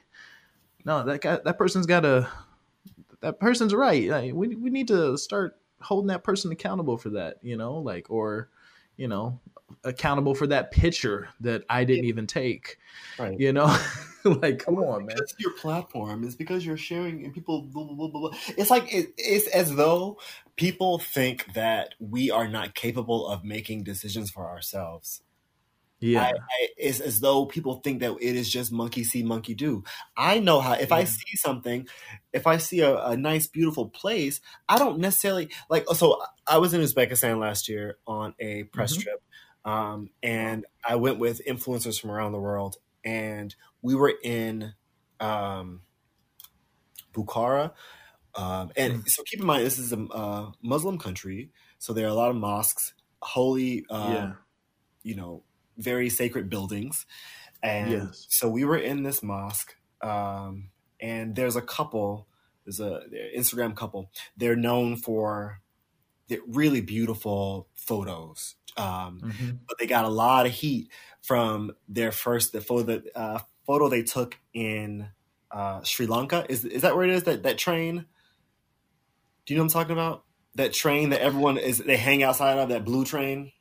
no, 0.85 1.03
that 1.03 1.21
guy, 1.21 1.39
that 1.43 1.57
person's 1.57 1.85
got 1.85 2.05
a, 2.05 2.27
that 3.21 3.39
person's 3.39 3.73
right. 3.73 4.07
Like, 4.07 4.33
we 4.33 4.55
we 4.55 4.69
need 4.69 4.87
to 4.87 5.17
start 5.17 5.57
holding 5.81 6.07
that 6.07 6.23
person 6.23 6.51
accountable 6.51 6.97
for 6.97 7.09
that, 7.11 7.37
you 7.41 7.57
know, 7.57 7.75
like 7.75 8.09
or, 8.09 8.49
you 8.97 9.07
know, 9.07 9.39
accountable 9.83 10.35
for 10.35 10.47
that 10.47 10.71
picture 10.71 11.29
that 11.41 11.63
I 11.69 11.83
didn't 11.83 12.05
even 12.05 12.27
take, 12.27 12.77
right? 13.17 13.39
You 13.39 13.53
know. 13.53 13.75
like, 14.41 14.59
come 14.59 14.77
on, 14.77 15.05
man. 15.05 15.17
It's 15.19 15.35
your 15.39 15.53
platform. 15.53 16.23
It's 16.23 16.35
because 16.35 16.65
you're 16.65 16.77
sharing 16.77 17.23
and 17.23 17.33
people. 17.33 17.63
Blah, 17.63 17.85
blah, 17.85 18.07
blah, 18.07 18.31
it's 18.57 18.69
like 18.69 18.93
it, 18.93 19.13
it's 19.17 19.47
as 19.47 19.75
though 19.75 20.17
people 20.55 20.99
think 20.99 21.53
that 21.53 21.95
we 21.99 22.31
are 22.31 22.47
not 22.47 22.75
capable 22.75 23.27
of 23.27 23.43
making 23.43 23.83
decisions 23.83 24.29
for 24.29 24.47
ourselves. 24.47 25.21
Yeah, 26.01 26.23
I, 26.23 26.29
I, 26.29 26.67
it's 26.77 27.01
as 27.01 27.19
though 27.19 27.45
people 27.45 27.81
think 27.83 27.99
that 27.99 28.15
it 28.21 28.35
is 28.35 28.49
just 28.49 28.71
monkey 28.71 29.03
see, 29.03 29.21
monkey 29.21 29.53
do. 29.53 29.83
I 30.15 30.39
know 30.39 30.61
how. 30.61 30.73
If 30.73 30.89
yeah. 30.89 30.97
I 30.97 31.03
see 31.03 31.35
something, 31.35 31.87
if 32.31 32.47
I 32.47 32.57
see 32.57 32.79
a, 32.79 32.95
a, 32.97 33.17
nice, 33.17 33.47
beautiful 33.47 33.89
place, 33.89 34.39
I 34.69 34.77
don't 34.77 34.99
necessarily 34.99 35.49
like. 35.69 35.85
So 35.95 36.21
I 36.47 36.57
was 36.59 36.73
in 36.73 36.81
Uzbekistan 36.81 37.39
last 37.39 37.67
year 37.67 37.97
on 38.07 38.33
a 38.39 38.63
press 38.63 38.93
mm-hmm. 38.93 39.01
trip, 39.01 39.23
um, 39.65 40.09
and 40.23 40.65
I 40.87 40.95
went 40.95 41.19
with 41.19 41.45
influencers 41.45 41.99
from 41.99 42.11
around 42.11 42.31
the 42.31 42.39
world, 42.39 42.77
and 43.03 43.53
we 43.81 43.95
were 43.95 44.13
in 44.23 44.73
um, 45.19 45.81
Bukhara. 47.13 47.71
Um, 48.35 48.71
and 48.75 49.03
mm. 49.03 49.09
so 49.09 49.23
keep 49.23 49.39
in 49.39 49.45
mind, 49.45 49.65
this 49.65 49.79
is 49.79 49.91
a 49.91 50.51
Muslim 50.61 50.97
country, 50.97 51.49
so 51.79 51.93
there 51.93 52.05
are 52.05 52.09
a 52.09 52.13
lot 52.13 52.29
of 52.29 52.35
mosques, 52.35 52.93
holy, 53.21 53.85
uh, 53.89 54.11
yeah. 54.13 54.31
you 55.03 55.15
know, 55.15 55.43
very 55.77 56.09
sacred 56.09 56.49
buildings. 56.49 57.05
And 57.61 57.91
yes. 57.91 58.27
so 58.29 58.47
we 58.47 58.63
were 58.63 58.77
in 58.77 59.03
this 59.03 59.21
mosque, 59.23 59.75
um, 60.01 60.69
and 61.01 61.35
there's 61.35 61.55
a 61.55 61.61
couple, 61.61 62.27
there's 62.63 62.79
a 62.79 63.01
Instagram 63.35 63.75
couple. 63.75 64.11
They're 64.37 64.55
known 64.55 64.95
for 64.95 65.61
really 66.47 66.81
beautiful 66.81 67.67
photos, 67.73 68.55
um, 68.77 69.19
mm-hmm. 69.21 69.49
but 69.67 69.77
they 69.79 69.87
got 69.87 70.05
a 70.05 70.09
lot 70.09 70.45
of 70.45 70.51
heat 70.51 70.89
from 71.21 71.71
their 71.87 72.11
first 72.11 72.53
the 72.53 72.61
photo 72.61 72.83
that 72.83 73.03
uh, 73.15 73.39
photo 73.69 73.87
they 73.87 74.01
took 74.01 74.35
in 74.51 75.09
uh, 75.51 75.83
Sri 75.83 76.07
Lanka. 76.07 76.43
Is 76.49 76.65
is 76.65 76.81
that 76.81 76.95
where 76.95 77.05
it 77.05 77.11
is? 77.11 77.23
That 77.23 77.43
that 77.43 77.59
train? 77.59 78.05
Do 79.45 79.53
you 79.53 79.57
know 79.57 79.63
what 79.63 79.75
I'm 79.75 79.81
talking 79.81 79.93
about? 79.93 80.23
That 80.55 80.73
train 80.73 81.11
that 81.11 81.21
everyone 81.21 81.57
is 81.59 81.77
they 81.77 81.95
hang 81.95 82.23
outside 82.23 82.57
of 82.57 82.69
that 82.69 82.83
blue 82.83 83.05
train. 83.05 83.51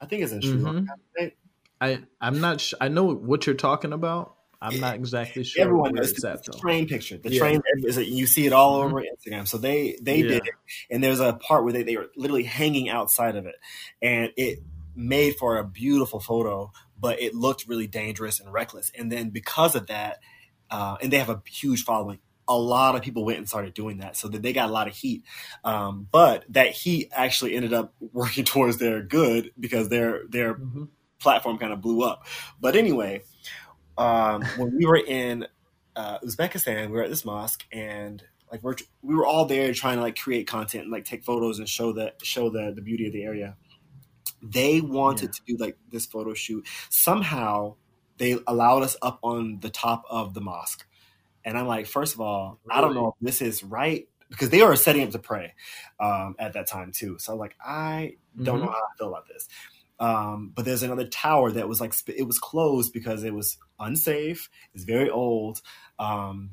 I 0.00 0.06
think 0.06 0.22
it's 0.22 0.32
in 0.32 0.40
Sri 0.40 0.52
mm-hmm. 0.52 0.64
Lanka. 0.64 0.92
Right? 1.18 1.36
I 1.80 1.98
I'm 2.20 2.40
not. 2.40 2.60
Sh- 2.60 2.74
I 2.80 2.86
know 2.86 3.12
what 3.12 3.44
you're 3.44 3.56
talking 3.56 3.92
about. 3.92 4.34
I'm 4.62 4.78
not 4.78 4.94
exactly 4.94 5.42
sure. 5.42 5.64
Everyone 5.64 5.94
knows 5.94 6.12
the, 6.12 6.30
at, 6.30 6.44
the 6.44 6.52
train 6.52 6.86
picture. 6.86 7.18
The 7.18 7.32
yeah. 7.32 7.38
train 7.40 7.62
is 7.84 7.98
it. 7.98 8.06
you 8.06 8.26
see 8.26 8.46
it 8.46 8.52
all 8.52 8.80
mm-hmm. 8.80 8.96
over 8.96 9.02
Instagram. 9.02 9.48
So 9.48 9.58
they 9.58 9.98
they 10.00 10.18
yeah. 10.18 10.28
did 10.28 10.46
it, 10.46 10.54
and 10.90 11.02
there's 11.02 11.20
a 11.20 11.32
part 11.32 11.64
where 11.64 11.72
they 11.72 11.82
they 11.82 11.96
were 11.96 12.08
literally 12.16 12.44
hanging 12.44 12.88
outside 12.88 13.34
of 13.34 13.46
it, 13.46 13.56
and 14.00 14.30
it 14.36 14.60
made 14.94 15.36
for 15.36 15.58
a 15.58 15.64
beautiful 15.64 16.20
photo 16.20 16.72
but 16.98 17.20
it 17.20 17.34
looked 17.34 17.66
really 17.68 17.86
dangerous 17.86 18.40
and 18.40 18.52
reckless. 18.52 18.90
And 18.96 19.10
then 19.10 19.30
because 19.30 19.74
of 19.74 19.86
that, 19.88 20.20
uh, 20.70 20.96
and 21.00 21.12
they 21.12 21.18
have 21.18 21.30
a 21.30 21.42
huge 21.46 21.84
following 21.84 22.18
a 22.48 22.56
lot 22.56 22.94
of 22.94 23.02
people 23.02 23.24
went 23.24 23.38
and 23.38 23.48
started 23.48 23.74
doing 23.74 23.98
that, 23.98 24.16
so 24.16 24.28
that 24.28 24.42
they 24.42 24.52
got 24.52 24.68
a 24.68 24.72
lot 24.72 24.88
of 24.88 24.94
heat. 24.94 25.24
Um, 25.64 26.06
but 26.10 26.44
that 26.50 26.70
heat 26.70 27.10
actually 27.12 27.54
ended 27.54 27.72
up 27.72 27.94
working 28.12 28.44
towards 28.44 28.78
their 28.78 29.02
good 29.02 29.52
because 29.58 29.88
their 29.88 30.22
their 30.28 30.54
mm-hmm. 30.54 30.84
platform 31.20 31.58
kind 31.58 31.72
of 31.72 31.80
blew 31.80 32.02
up. 32.02 32.26
But 32.60 32.76
anyway, 32.76 33.22
um, 33.98 34.42
when 34.56 34.76
we 34.76 34.86
were 34.86 34.96
in 34.96 35.46
uh, 35.94 36.18
Uzbekistan, 36.20 36.86
we 36.86 36.92
were 36.92 37.02
at 37.02 37.10
this 37.10 37.24
mosque 37.24 37.64
and 37.72 38.22
like 38.52 38.62
we're 38.62 38.76
we 39.02 39.14
were 39.14 39.26
all 39.26 39.46
there 39.46 39.72
trying 39.72 39.96
to 39.96 40.02
like 40.02 40.16
create 40.16 40.46
content 40.46 40.84
and 40.84 40.92
like 40.92 41.04
take 41.04 41.24
photos 41.24 41.58
and 41.58 41.68
show 41.68 41.92
that 41.94 42.24
show 42.24 42.48
the 42.48 42.72
the 42.74 42.82
beauty 42.82 43.06
of 43.06 43.12
the 43.12 43.24
area. 43.24 43.56
They 44.50 44.80
wanted 44.80 45.26
yeah. 45.26 45.30
to 45.30 45.42
do 45.46 45.56
like 45.58 45.76
this 45.90 46.06
photo 46.06 46.34
shoot. 46.34 46.66
Somehow 46.90 47.76
they 48.18 48.38
allowed 48.46 48.82
us 48.82 48.96
up 49.02 49.18
on 49.22 49.60
the 49.60 49.70
top 49.70 50.04
of 50.08 50.34
the 50.34 50.40
mosque. 50.40 50.86
And 51.44 51.56
I'm 51.56 51.66
like, 51.66 51.86
first 51.86 52.14
of 52.14 52.20
all, 52.20 52.58
really? 52.64 52.78
I 52.78 52.80
don't 52.80 52.94
know 52.94 53.08
if 53.08 53.14
this 53.20 53.40
is 53.40 53.62
right 53.62 54.08
because 54.30 54.50
they 54.50 54.62
were 54.62 54.74
setting 54.76 55.02
up 55.02 55.10
to 55.10 55.18
pray 55.18 55.54
um, 56.00 56.34
at 56.38 56.54
that 56.54 56.66
time 56.66 56.92
too. 56.92 57.18
So 57.18 57.36
like, 57.36 57.54
I 57.64 58.16
don't 58.36 58.56
mm-hmm. 58.56 58.66
know 58.66 58.72
how 58.72 58.78
I 58.78 58.96
feel 58.98 59.08
about 59.08 59.28
this. 59.28 59.48
Um, 59.98 60.52
but 60.54 60.64
there's 60.64 60.82
another 60.82 61.06
tower 61.06 61.50
that 61.52 61.68
was 61.68 61.80
like 61.80 61.94
it 62.08 62.26
was 62.26 62.38
closed 62.38 62.92
because 62.92 63.24
it 63.24 63.32
was 63.32 63.56
unsafe. 63.80 64.50
It's 64.74 64.84
very 64.84 65.08
old. 65.08 65.62
Um, 65.98 66.50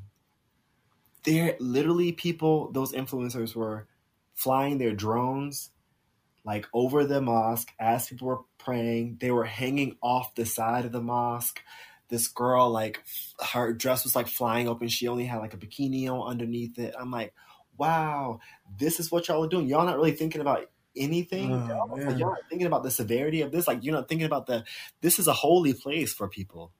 there 1.24 1.56
literally 1.58 2.12
people, 2.12 2.70
those 2.72 2.92
influencers 2.92 3.54
were 3.54 3.86
flying 4.34 4.78
their 4.78 4.94
drones 4.94 5.70
like 6.44 6.66
over 6.72 7.04
the 7.04 7.20
mosque 7.20 7.72
as 7.78 8.08
people 8.08 8.28
were 8.28 8.40
praying. 8.58 9.18
They 9.20 9.30
were 9.30 9.44
hanging 9.44 9.96
off 10.02 10.34
the 10.34 10.46
side 10.46 10.84
of 10.84 10.92
the 10.92 11.00
mosque. 11.00 11.60
This 12.08 12.28
girl, 12.28 12.70
like 12.70 13.02
her 13.52 13.72
dress 13.72 14.04
was 14.04 14.14
like 14.14 14.28
flying 14.28 14.68
open. 14.68 14.88
She 14.88 15.08
only 15.08 15.24
had 15.24 15.38
like 15.38 15.54
a 15.54 15.56
bikini 15.56 16.08
on 16.08 16.28
underneath 16.28 16.78
it. 16.78 16.94
I'm 16.98 17.10
like, 17.10 17.32
wow, 17.78 18.40
this 18.78 19.00
is 19.00 19.10
what 19.10 19.26
y'all 19.26 19.44
are 19.44 19.48
doing. 19.48 19.66
Y'all 19.66 19.86
not 19.86 19.96
really 19.96 20.12
thinking 20.12 20.42
about 20.42 20.68
anything. 20.96 21.50
Oh, 21.52 21.88
like, 21.90 22.18
y'all 22.18 22.30
not 22.30 22.48
thinking 22.48 22.66
about 22.66 22.82
the 22.82 22.90
severity 22.90 23.40
of 23.40 23.52
this. 23.52 23.66
Like 23.66 23.82
you're 23.82 23.94
not 23.94 24.08
thinking 24.08 24.26
about 24.26 24.46
the. 24.46 24.64
This 25.00 25.18
is 25.18 25.26
a 25.26 25.32
holy 25.32 25.72
place 25.72 26.12
for 26.12 26.28
people. 26.28 26.72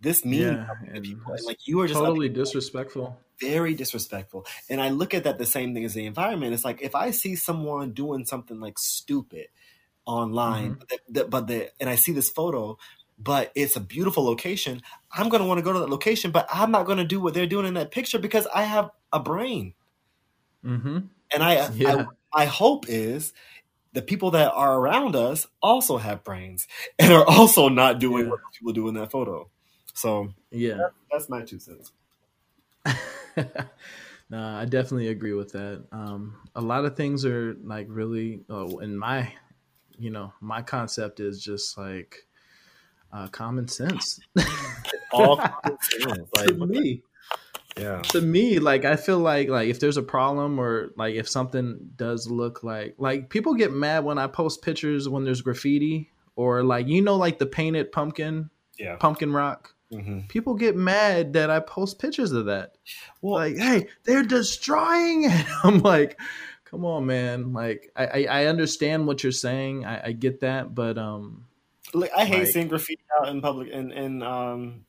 This 0.00 0.24
means 0.24 0.42
yeah, 0.42 1.00
people. 1.00 1.32
And 1.32 1.44
like 1.44 1.66
you 1.66 1.80
are 1.80 1.86
just 1.86 2.00
totally 2.00 2.28
disrespectful 2.28 3.18
very 3.40 3.74
disrespectful. 3.74 4.46
And 4.68 4.80
I 4.80 4.90
look 4.90 5.14
at 5.14 5.24
that 5.24 5.38
the 5.38 5.46
same 5.46 5.74
thing 5.74 5.84
as 5.84 5.94
the 5.94 6.06
environment. 6.06 6.52
It's 6.52 6.64
like 6.64 6.82
if 6.82 6.94
I 6.94 7.10
see 7.10 7.34
someone 7.34 7.92
doing 7.92 8.26
something 8.26 8.60
like 8.60 8.78
stupid 8.78 9.46
online, 10.04 10.72
mm-hmm. 10.72 10.82
but, 10.88 11.00
the, 11.08 11.24
but 11.24 11.46
the 11.46 11.70
and 11.80 11.88
I 11.88 11.94
see 11.94 12.12
this 12.12 12.30
photo, 12.30 12.78
but 13.18 13.50
it's 13.54 13.76
a 13.76 13.80
beautiful 13.80 14.24
location, 14.24 14.82
I'm 15.12 15.28
going 15.28 15.42
to 15.42 15.48
want 15.48 15.58
to 15.58 15.64
go 15.64 15.72
to 15.72 15.80
that 15.80 15.90
location, 15.90 16.30
but 16.30 16.46
I'm 16.52 16.70
not 16.70 16.86
going 16.86 16.98
to 16.98 17.04
do 17.04 17.20
what 17.20 17.34
they're 17.34 17.46
doing 17.46 17.66
in 17.66 17.74
that 17.74 17.90
picture 17.90 18.18
because 18.18 18.46
I 18.54 18.64
have 18.64 18.90
a 19.12 19.20
brain. 19.20 19.74
Mm-hmm. 20.64 20.98
And 21.32 21.42
I, 21.42 21.70
yeah. 21.74 22.06
I, 22.32 22.38
my 22.38 22.44
hope 22.44 22.86
is 22.88 23.32
the 23.92 24.02
people 24.02 24.32
that 24.32 24.52
are 24.52 24.78
around 24.78 25.16
us 25.16 25.46
also 25.60 25.98
have 25.98 26.22
brains 26.22 26.68
and 26.98 27.12
are 27.12 27.26
also 27.26 27.68
not 27.68 27.98
doing 27.98 28.24
yeah. 28.24 28.30
what 28.30 28.40
people 28.56 28.72
do 28.72 28.88
in 28.88 28.94
that 28.94 29.10
photo. 29.10 29.50
So 30.00 30.32
yeah, 30.50 30.74
that, 30.74 30.92
that's 31.12 31.28
my 31.28 31.42
two 31.42 31.58
cents. 31.58 31.92
no, 34.30 34.42
I 34.42 34.64
definitely 34.64 35.08
agree 35.08 35.34
with 35.34 35.52
that. 35.52 35.84
Um, 35.92 36.36
a 36.54 36.60
lot 36.62 36.86
of 36.86 36.96
things 36.96 37.26
are 37.26 37.54
like 37.62 37.86
really, 37.90 38.40
uh, 38.48 38.78
in 38.78 38.96
my, 38.96 39.30
you 39.98 40.10
know, 40.10 40.32
my 40.40 40.62
concept 40.62 41.20
is 41.20 41.44
just 41.44 41.76
like 41.76 42.26
uh, 43.12 43.28
common 43.28 43.68
sense. 43.68 44.20
All 45.12 45.36
common 45.36 45.78
sense. 45.82 46.28
Like, 46.34 46.46
to 46.46 46.66
me. 46.66 47.02
Yeah. 47.76 48.00
To 48.00 48.22
me, 48.22 48.58
like 48.58 48.86
I 48.86 48.96
feel 48.96 49.18
like 49.18 49.48
like 49.50 49.68
if 49.68 49.80
there's 49.80 49.98
a 49.98 50.02
problem 50.02 50.58
or 50.58 50.92
like 50.96 51.14
if 51.14 51.28
something 51.28 51.90
does 51.96 52.28
look 52.28 52.62
like 52.62 52.94
like 52.98 53.28
people 53.28 53.54
get 53.54 53.70
mad 53.70 54.04
when 54.04 54.18
I 54.18 54.26
post 54.26 54.62
pictures 54.62 55.08
when 55.08 55.24
there's 55.24 55.40
graffiti 55.40 56.10
or 56.36 56.64
like 56.64 56.88
you 56.88 57.00
know 57.00 57.16
like 57.16 57.38
the 57.38 57.46
painted 57.46 57.92
pumpkin, 57.92 58.50
yeah, 58.78 58.96
pumpkin 58.96 59.32
rock. 59.32 59.74
Mm-hmm. 59.92 60.20
People 60.28 60.54
get 60.54 60.76
mad 60.76 61.32
that 61.32 61.50
I 61.50 61.60
post 61.60 61.98
pictures 61.98 62.32
of 62.32 62.46
that. 62.46 62.76
Well, 63.22 63.34
like, 63.34 63.56
hey, 63.56 63.88
they're 64.04 64.22
destroying 64.22 65.24
it. 65.24 65.46
I'm 65.64 65.80
like, 65.80 66.20
come 66.64 66.84
on, 66.84 67.06
man. 67.06 67.52
Like, 67.52 67.90
I, 67.96 68.06
I, 68.06 68.24
I 68.24 68.44
understand 68.46 69.06
what 69.06 69.22
you're 69.22 69.32
saying. 69.32 69.84
I, 69.84 70.08
I, 70.08 70.12
get 70.12 70.40
that, 70.40 70.74
but 70.74 70.96
um, 70.96 71.46
like, 71.92 72.12
I 72.16 72.24
hate 72.24 72.44
like, 72.44 72.48
seeing 72.48 72.68
graffiti 72.68 73.02
out 73.20 73.28
in 73.28 73.40
public 73.40 73.68
in 73.68 73.90
in 73.90 74.22
um 74.22 74.84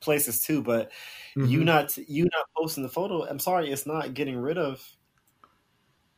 places 0.00 0.40
too. 0.40 0.62
But 0.62 0.90
mm-hmm. 1.36 1.46
you 1.46 1.64
not 1.64 1.96
you 1.96 2.24
not 2.24 2.46
posting 2.56 2.82
the 2.82 2.88
photo. 2.88 3.26
I'm 3.26 3.38
sorry, 3.38 3.70
it's 3.70 3.86
not 3.86 4.14
getting 4.14 4.36
rid 4.36 4.56
of. 4.56 4.82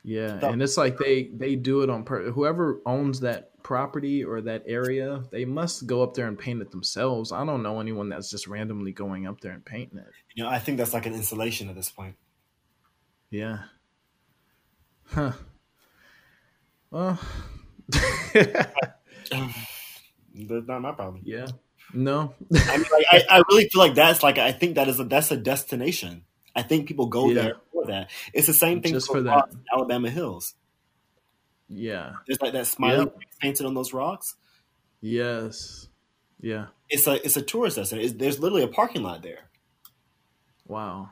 Yeah, 0.05 0.36
the- 0.36 0.51
and 0.51 0.62
it's 0.62 0.76
like 0.76 0.97
they 0.97 1.30
they 1.34 1.57
do 1.57 1.82
it 1.82 1.91
on 1.91 2.05
per- 2.05 2.30
whoever 2.30 2.80
owns 2.86 3.20
that 3.20 3.51
property 3.68 4.24
or 4.24 4.40
that 4.40 4.62
area, 4.66 5.22
they 5.30 5.44
must 5.44 5.86
go 5.86 6.02
up 6.02 6.14
there 6.14 6.26
and 6.26 6.38
paint 6.38 6.62
it 6.62 6.70
themselves. 6.70 7.32
I 7.32 7.44
don't 7.44 7.62
know 7.62 7.80
anyone 7.80 8.08
that's 8.08 8.30
just 8.30 8.46
randomly 8.46 8.92
going 8.92 9.26
up 9.26 9.42
there 9.42 9.52
and 9.52 9.62
painting 9.62 9.98
it. 9.98 10.06
You 10.34 10.44
know, 10.44 10.48
I 10.48 10.58
think 10.58 10.78
that's 10.78 10.94
like 10.94 11.04
an 11.04 11.12
installation 11.12 11.68
at 11.68 11.74
this 11.74 11.90
point. 11.90 12.16
Yeah. 13.30 13.58
Huh. 15.04 15.32
Well, 16.90 17.20
that's 18.32 18.72
not 20.48 20.80
my 20.80 20.92
problem. 20.92 21.20
Yeah. 21.26 21.48
No. 21.92 22.32
I 22.54 22.76
mean, 22.78 22.86
like, 22.90 23.04
I, 23.12 23.22
I 23.28 23.42
really 23.50 23.68
feel 23.68 23.82
like 23.82 23.94
that's 23.94 24.22
like 24.22 24.38
I 24.38 24.52
think 24.52 24.76
that 24.76 24.88
is 24.88 24.98
a 24.98 25.04
that's 25.04 25.30
a 25.30 25.36
destination. 25.36 26.24
I 26.56 26.62
think 26.62 26.88
people 26.88 27.08
go 27.08 27.28
yeah. 27.28 27.34
there 27.34 27.56
for 27.70 27.84
that. 27.88 28.10
It's 28.32 28.46
the 28.46 28.54
same 28.54 28.80
thing 28.80 28.94
just 28.94 29.12
for 29.12 29.20
that. 29.20 29.50
Alabama 29.70 30.08
Hills. 30.08 30.54
Yeah. 31.68 32.12
There's 32.26 32.40
like 32.40 32.52
that 32.52 32.66
smiley 32.66 33.04
yep. 33.04 33.18
painted 33.40 33.66
on 33.66 33.74
those 33.74 33.92
rocks. 33.92 34.36
Yes. 35.00 35.88
Yeah. 36.40 36.66
It's 36.88 37.06
a 37.06 37.24
it's 37.24 37.36
a 37.36 37.42
tourist 37.42 37.76
destination. 37.76 38.18
there's 38.18 38.40
literally 38.40 38.64
a 38.64 38.68
parking 38.68 39.02
lot 39.02 39.22
there. 39.22 39.50
Wow. 40.66 41.10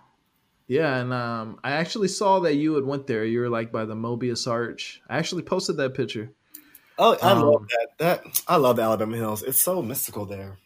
Yeah, 0.68 0.96
and 0.96 1.12
um, 1.12 1.60
I 1.62 1.72
actually 1.72 2.08
saw 2.08 2.40
that 2.40 2.56
you 2.56 2.74
had 2.74 2.84
went 2.84 3.06
there. 3.06 3.24
You 3.24 3.40
were 3.40 3.48
like 3.48 3.70
by 3.70 3.84
the 3.84 3.94
Mobius 3.94 4.50
Arch. 4.50 5.00
I 5.08 5.16
actually 5.18 5.42
posted 5.42 5.76
that 5.76 5.94
picture. 5.94 6.32
Oh, 6.98 7.16
I 7.22 7.32
um, 7.32 7.42
love 7.42 7.66
that. 7.68 7.88
That 7.98 8.42
I 8.48 8.56
love 8.56 8.76
the 8.76 8.82
Alabama 8.82 9.16
Hills. 9.16 9.42
It's 9.42 9.60
so 9.60 9.80
mystical 9.80 10.26
there. 10.26 10.58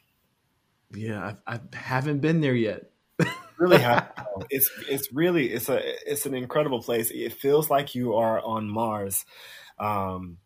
Yeah, 0.95 1.34
I, 1.47 1.55
I 1.55 1.76
haven't 1.76 2.20
been 2.20 2.41
there 2.41 2.55
yet. 2.55 2.91
really 3.59 3.78
have. 3.78 4.11
It's 4.49 4.70
it's 4.88 5.12
really 5.12 5.53
it's 5.53 5.68
a 5.68 5.80
it's 6.11 6.24
an 6.24 6.34
incredible 6.34 6.82
place. 6.82 7.11
It 7.11 7.34
feels 7.34 7.68
like 7.68 7.95
you 7.95 8.14
are 8.14 8.41
on 8.41 8.70
Mars. 8.70 9.24
Um, 9.81 10.37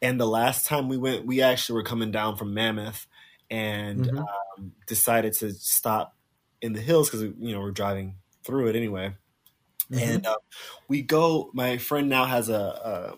and 0.00 0.18
the 0.18 0.26
last 0.26 0.66
time 0.66 0.88
we 0.88 0.96
went, 0.96 1.26
we 1.26 1.42
actually 1.42 1.76
were 1.76 1.82
coming 1.84 2.10
down 2.10 2.36
from 2.36 2.54
Mammoth 2.54 3.06
and 3.50 4.06
mm-hmm. 4.06 4.18
um, 4.18 4.72
decided 4.86 5.34
to 5.34 5.52
stop 5.52 6.16
in 6.60 6.72
the 6.72 6.80
hills 6.80 7.10
because 7.10 7.22
you 7.22 7.54
know 7.54 7.60
we're 7.60 7.70
driving 7.72 8.16
through 8.44 8.68
it 8.68 8.76
anyway. 8.76 9.14
Mm-hmm. 9.90 10.10
And 10.10 10.26
uh, 10.26 10.36
we 10.88 11.02
go. 11.02 11.50
My 11.52 11.76
friend 11.78 12.08
now 12.08 12.24
has 12.24 12.48
a, 12.48 13.14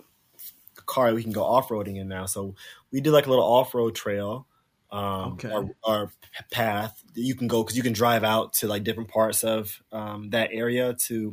a 0.77 0.83
car 0.83 1.15
we 1.15 1.23
can 1.23 1.33
go 1.33 1.45
off 1.45 1.69
roading 1.69 1.97
in 1.97 2.09
now, 2.09 2.27
so 2.27 2.55
we 2.91 3.01
did 3.01 3.13
like 3.13 3.27
a 3.27 3.31
little 3.31 3.45
off 3.45 3.75
road 3.75 3.95
trail. 3.95 4.47
Um, 4.91 5.33
okay. 5.33 5.51
our, 5.51 5.65
our, 5.83 6.11
path 6.53 7.03
you 7.15 7.35
can 7.35 7.49
go 7.49 7.65
because 7.65 7.77
you 7.77 7.83
can 7.83 7.93
drive 7.93 8.23
out 8.23 8.53
to 8.55 8.69
like 8.69 8.85
different 8.85 9.09
parts 9.09 9.43
of 9.43 9.83
um, 9.91 10.31
that 10.31 10.51
area 10.53 10.95
to 11.07 11.33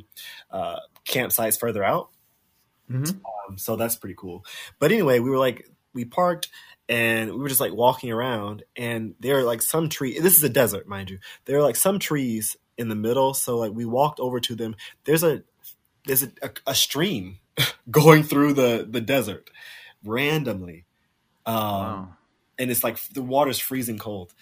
uh, 0.50 0.80
campsites 1.06 1.60
further 1.60 1.84
out. 1.84 2.10
Mm-hmm. 2.92 3.52
Um, 3.52 3.58
so 3.58 3.76
that's 3.76 3.96
pretty 3.96 4.16
cool. 4.18 4.46
But 4.80 4.92
anyway, 4.92 5.20
we 5.20 5.30
were 5.30 5.38
like, 5.38 5.68
we 5.94 6.06
parked 6.06 6.50
and 6.88 7.32
we 7.32 7.38
were 7.38 7.50
just 7.50 7.62
like 7.62 7.74
walking 7.74 8.12
around, 8.12 8.64
and 8.76 9.16
there 9.20 9.40
are 9.40 9.44
like 9.44 9.62
some 9.62 9.88
tree. 9.88 10.20
This 10.20 10.38
is 10.38 10.44
a 10.44 10.50
desert, 10.50 10.88
mind 10.88 11.10
you. 11.10 11.20
There 11.46 11.58
are 11.58 11.62
like 11.62 11.78
some 11.78 12.00
trees 12.00 12.58
in 12.78 12.90
the 12.90 12.96
middle. 12.96 13.34
So 13.34 13.58
like 13.58 13.72
we 13.72 13.86
walked 13.86 14.20
over 14.20 14.40
to 14.42 14.56
them. 14.56 14.76
There's 15.06 15.24
a 15.24 15.44
there's 16.06 16.24
a, 16.24 16.32
a, 16.42 16.50
a 16.68 16.76
stream 16.76 17.40
going 17.92 18.24
through 18.24 18.54
the 18.54 18.86
the 18.90 19.02
desert 19.02 19.50
randomly, 20.04 20.86
um, 21.46 21.56
wow. 21.56 22.14
and 22.60 22.72
it's 22.72 22.84
like 22.84 23.02
the 23.10 23.22
water's 23.22 23.60
freezing 23.60 23.98
cold. 23.98 24.34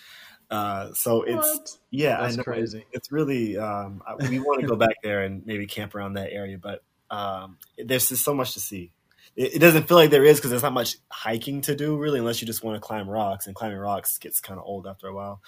Uh, 0.50 0.91
so 0.93 1.22
it's 1.22 1.36
what? 1.36 1.78
yeah, 1.91 2.22
That's 2.22 2.34
I 2.34 2.38
know 2.38 2.43
crazy. 2.43 2.86
It's 2.91 3.12
really 3.12 3.58
um, 3.58 4.02
we 4.28 4.39
want 4.39 4.62
to 4.62 4.68
go 4.68 4.76
back 4.76 4.95
there 5.04 5.22
and 5.22 5.45
maybe 5.45 5.68
camp 5.68 5.93
around 5.93 6.14
that 6.14 6.32
area, 6.32 6.58
but 6.58 6.84
um, 7.10 7.57
there's 7.78 8.10
just 8.10 8.24
so 8.24 8.34
much 8.34 8.53
to 8.53 8.60
see. 8.60 8.91
It, 9.36 9.55
it 9.55 9.60
doesn't 9.60 9.88
feel 9.88 9.97
like 9.97 10.10
there 10.10 10.26
is 10.26 10.38
because 10.38 10.51
there's 10.51 10.64
not 10.64 10.74
much 10.74 10.97
hiking 11.10 11.62
to 11.62 11.76
do 11.76 11.97
really, 11.97 12.20
unless 12.20 12.41
you 12.41 12.47
just 12.47 12.64
want 12.64 12.76
to 12.76 12.82
climb 12.82 13.10
rocks, 13.10 13.47
and 13.47 13.55
climbing 13.55 13.78
rocks 13.78 14.18
gets 14.18 14.39
kind 14.39 14.60
of 14.60 14.66
old 14.66 14.88
after 14.88 15.07
a 15.07 15.14
while. 15.14 15.41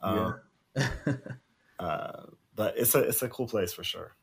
Um, 0.00 0.40
yeah. 0.76 0.86
uh, 1.78 2.22
but 2.54 2.74
it's 2.76 2.94
a 2.94 3.00
it's 3.00 3.22
a 3.22 3.28
cool 3.28 3.46
place 3.46 3.72
for 3.72 3.84
sure. 3.84 4.16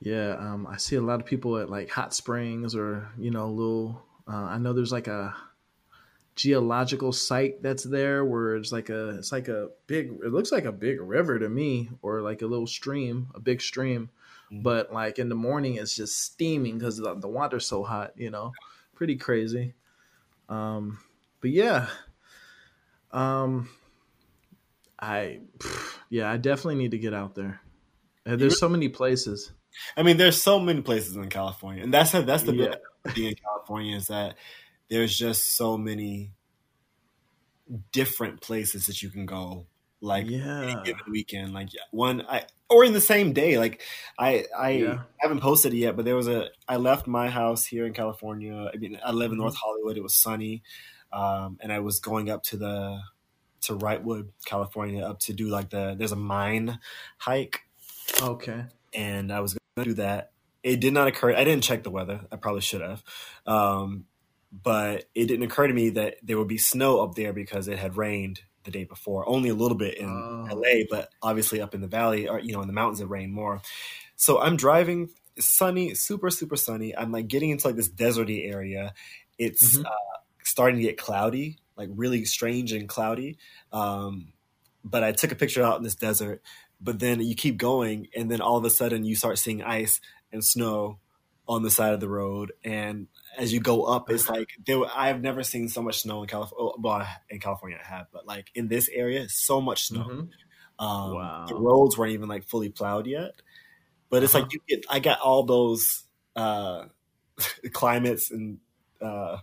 Yeah, 0.00 0.36
um, 0.38 0.66
I 0.68 0.78
see 0.78 0.96
a 0.96 1.00
lot 1.00 1.20
of 1.20 1.26
people 1.26 1.58
at 1.58 1.70
like 1.70 1.88
hot 1.88 2.14
springs 2.14 2.74
or 2.74 3.08
you 3.18 3.30
know 3.30 3.48
little. 3.48 4.02
Uh, 4.26 4.44
I 4.44 4.58
know 4.58 4.72
there's 4.72 4.92
like 4.92 5.08
a 5.08 5.34
geological 6.34 7.12
site 7.12 7.62
that's 7.62 7.84
there 7.84 8.24
where 8.24 8.56
it's 8.56 8.72
like 8.72 8.88
a 8.88 9.10
it's 9.10 9.32
like 9.32 9.48
a 9.48 9.68
big 9.86 10.12
it 10.24 10.32
looks 10.32 10.50
like 10.50 10.64
a 10.64 10.72
big 10.72 11.00
river 11.00 11.38
to 11.38 11.48
me 11.48 11.90
or 12.00 12.22
like 12.22 12.40
a 12.42 12.46
little 12.46 12.66
stream 12.66 13.28
a 13.34 13.40
big 13.40 13.60
stream. 13.60 14.10
But 14.52 14.92
like 14.92 15.18
in 15.18 15.28
the 15.30 15.34
morning 15.34 15.76
it's 15.76 15.96
just 15.96 16.22
steaming 16.22 16.78
because 16.78 16.98
the, 16.98 17.14
the 17.14 17.28
water's 17.28 17.66
so 17.66 17.82
hot 17.82 18.12
you 18.16 18.30
know? 18.30 18.52
Pretty 18.94 19.16
crazy. 19.16 19.74
Um 20.48 20.98
but 21.40 21.50
yeah. 21.50 21.88
Um 23.10 23.70
i 24.98 25.40
yeah 26.10 26.30
i 26.30 26.36
definitely 26.36 26.76
need 26.76 26.90
to 26.90 26.98
get 26.98 27.14
out 27.14 27.34
there. 27.34 27.60
There's 28.24 28.60
so 28.60 28.68
many 28.68 28.88
places. 28.88 29.50
I 29.96 30.02
mean 30.02 30.18
there's 30.18 30.40
so 30.40 30.60
many 30.60 30.82
places 30.82 31.16
in 31.16 31.28
california 31.30 31.82
and 31.82 31.94
that's 31.94 32.12
that's 32.12 32.42
the 32.42 32.54
yeah. 32.54 32.74
thing 33.12 33.24
in 33.24 33.34
california 33.34 33.96
is 33.96 34.08
that 34.08 34.36
there's 34.90 35.16
just 35.16 35.56
so 35.56 35.78
many 35.78 36.32
different 37.90 38.42
places 38.42 38.84
that 38.86 39.02
you 39.02 39.08
can 39.08 39.24
go 39.24 39.66
like 40.02 40.28
yeah. 40.28 40.82
given 40.84 41.00
weekend 41.10 41.54
like 41.54 41.68
one 41.92 42.22
i 42.28 42.44
or 42.68 42.84
in 42.84 42.92
the 42.92 43.00
same 43.00 43.32
day 43.32 43.56
like 43.56 43.80
i 44.18 44.44
i 44.58 44.70
yeah. 44.70 44.98
haven't 45.18 45.40
posted 45.40 45.72
it 45.72 45.76
yet 45.76 45.96
but 45.96 46.04
there 46.04 46.16
was 46.16 46.26
a 46.28 46.48
i 46.68 46.76
left 46.76 47.06
my 47.06 47.30
house 47.30 47.64
here 47.64 47.86
in 47.86 47.92
california 47.92 48.68
i 48.74 48.76
mean 48.76 48.98
i 49.04 49.12
live 49.12 49.30
in 49.30 49.36
mm-hmm. 49.36 49.42
north 49.42 49.54
hollywood 49.54 49.96
it 49.96 50.02
was 50.02 50.14
sunny 50.14 50.62
um, 51.12 51.56
and 51.60 51.72
i 51.72 51.78
was 51.78 52.00
going 52.00 52.28
up 52.28 52.42
to 52.42 52.56
the 52.56 53.00
to 53.62 53.76
Wrightwood, 53.76 54.28
California, 54.44 55.04
up 55.04 55.20
to 55.20 55.32
do 55.32 55.48
like 55.48 55.70
the 55.70 55.94
there's 55.96 56.12
a 56.12 56.16
mine 56.16 56.78
hike. 57.18 57.60
Okay. 58.20 58.64
And 58.92 59.32
I 59.32 59.40
was 59.40 59.56
gonna 59.76 59.88
do 59.88 59.94
that. 59.94 60.32
It 60.62 60.80
did 60.80 60.92
not 60.92 61.08
occur. 61.08 61.34
I 61.34 61.44
didn't 61.44 61.64
check 61.64 61.82
the 61.82 61.90
weather. 61.90 62.20
I 62.30 62.36
probably 62.36 62.60
should 62.60 62.82
have. 62.82 63.02
Um, 63.46 64.04
but 64.52 65.06
it 65.14 65.26
didn't 65.26 65.44
occur 65.44 65.66
to 65.66 65.72
me 65.72 65.90
that 65.90 66.16
there 66.22 66.38
would 66.38 66.48
be 66.48 66.58
snow 66.58 67.00
up 67.00 67.14
there 67.14 67.32
because 67.32 67.68
it 67.68 67.78
had 67.78 67.96
rained 67.96 68.42
the 68.64 68.70
day 68.70 68.84
before. 68.84 69.28
Only 69.28 69.48
a 69.48 69.54
little 69.54 69.76
bit 69.76 69.96
in 69.98 70.08
oh. 70.08 70.54
LA, 70.54 70.84
but 70.90 71.10
obviously 71.22 71.60
up 71.60 71.74
in 71.74 71.80
the 71.80 71.86
valley 71.86 72.28
or 72.28 72.40
you 72.40 72.52
know 72.52 72.60
in 72.60 72.66
the 72.66 72.72
mountains 72.72 73.00
it 73.00 73.08
rained 73.08 73.32
more. 73.32 73.60
So 74.16 74.40
I'm 74.40 74.56
driving 74.56 75.10
sunny, 75.38 75.94
super 75.94 76.30
super 76.30 76.56
sunny. 76.56 76.96
I'm 76.96 77.12
like 77.12 77.28
getting 77.28 77.50
into 77.50 77.66
like 77.66 77.76
this 77.76 77.90
deserty 77.90 78.50
area. 78.50 78.94
It's 79.38 79.76
mm-hmm. 79.76 79.86
uh, 79.86 80.18
starting 80.44 80.76
to 80.76 80.82
get 80.82 80.98
cloudy, 80.98 81.58
like 81.76 81.88
really 81.92 82.24
strange 82.24 82.72
and 82.72 82.88
cloudy. 82.88 83.38
Um, 83.72 84.28
but 84.84 85.04
I 85.04 85.12
took 85.12 85.32
a 85.32 85.36
picture 85.36 85.62
out 85.62 85.76
in 85.76 85.82
this 85.82 85.94
desert. 85.94 86.42
But 86.80 86.98
then 86.98 87.20
you 87.20 87.36
keep 87.36 87.58
going, 87.58 88.08
and 88.16 88.28
then 88.28 88.40
all 88.40 88.56
of 88.56 88.64
a 88.64 88.70
sudden 88.70 89.04
you 89.04 89.14
start 89.14 89.38
seeing 89.38 89.62
ice 89.62 90.00
and 90.32 90.44
snow 90.44 90.98
on 91.48 91.62
the 91.62 91.70
side 91.70 91.92
of 91.92 92.00
the 92.00 92.08
road, 92.08 92.52
and 92.64 93.08
as 93.36 93.52
you 93.52 93.60
go 93.60 93.84
up, 93.84 94.10
it's 94.10 94.28
like 94.28 94.50
there. 94.66 94.80
I've 94.94 95.20
never 95.20 95.42
seen 95.42 95.68
so 95.68 95.82
much 95.82 96.00
snow 96.00 96.22
in 96.22 96.28
California. 96.28 96.72
Oh, 96.76 96.80
well, 96.80 97.06
in 97.30 97.40
California 97.40 97.78
I 97.82 97.86
have, 97.86 98.06
but 98.12 98.26
like 98.26 98.50
in 98.54 98.68
this 98.68 98.88
area, 98.88 99.28
so 99.28 99.60
much 99.60 99.84
snow. 99.84 100.04
Mm-hmm. 100.04 100.84
Um, 100.84 101.14
wow. 101.14 101.46
The 101.48 101.54
roads 101.54 101.98
weren't 101.98 102.12
even 102.12 102.28
like 102.28 102.44
fully 102.44 102.68
plowed 102.68 103.06
yet, 103.06 103.32
but 104.10 104.22
it's 104.22 104.34
uh-huh. 104.34 104.44
like 104.44 104.52
you 104.52 104.60
get. 104.68 104.84
I 104.88 105.00
got 105.00 105.20
all 105.20 105.44
those 105.44 106.04
uh, 106.36 106.84
climates 107.72 108.30
and. 108.30 108.58
Uh, 109.00 109.38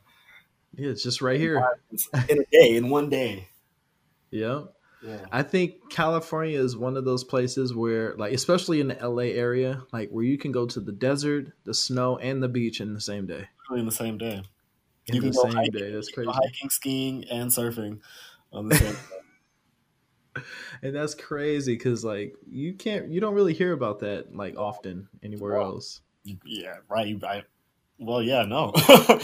yeah, 0.75 0.91
it's 0.91 1.03
just 1.03 1.21
right 1.21 1.39
here 1.39 1.61
in 2.29 2.39
a 2.39 2.45
day, 2.51 2.75
in 2.75 2.89
one 2.89 3.09
day. 3.09 3.49
Yeah. 4.31 4.65
Yeah. 5.01 5.25
I 5.31 5.43
think 5.43 5.89
California 5.89 6.59
is 6.59 6.75
one 6.75 6.97
of 6.97 7.05
those 7.05 7.23
places 7.23 7.73
where, 7.73 8.15
like, 8.17 8.33
especially 8.33 8.81
in 8.81 8.89
the 8.89 8.95
LA 8.95 9.31
area, 9.33 9.81
like 9.93 10.09
where 10.09 10.25
you 10.25 10.37
can 10.37 10.51
go 10.51 10.65
to 10.65 10.79
the 10.79 10.91
desert, 10.91 11.53
the 11.63 11.73
snow, 11.73 12.17
and 12.17 12.43
the 12.43 12.49
beach 12.49 12.81
in 12.81 12.93
the 12.93 13.01
same 13.01 13.25
day 13.25 13.47
in 13.77 13.85
the 13.85 13.91
same 13.91 14.17
day. 14.17 14.41
In 15.07 15.15
you 15.15 15.21
the 15.21 15.33
same 15.33 15.53
hiking, 15.53 15.71
day. 15.71 15.91
That's 15.91 16.11
crazy. 16.11 16.31
Hiking, 16.31 16.69
skiing, 16.69 17.25
and 17.31 17.49
surfing 17.49 17.99
on 18.51 18.67
the 18.67 18.75
same 18.75 18.93
day. 18.93 20.43
and 20.83 20.95
that's 20.95 21.15
crazy 21.15 21.75
because 21.75 22.05
like 22.05 22.35
you 22.47 22.73
can't 22.73 23.09
you 23.09 23.19
don't 23.19 23.33
really 23.33 23.53
hear 23.53 23.73
about 23.73 23.99
that 23.99 24.33
like 24.33 24.55
often 24.57 25.09
anywhere 25.23 25.57
well, 25.57 25.71
else 25.71 26.01
yeah 26.45 26.75
right 26.87 27.21
I, 27.23 27.43
well 27.97 28.21
yeah 28.21 28.43
no 28.43 28.71
yeah 28.87 29.19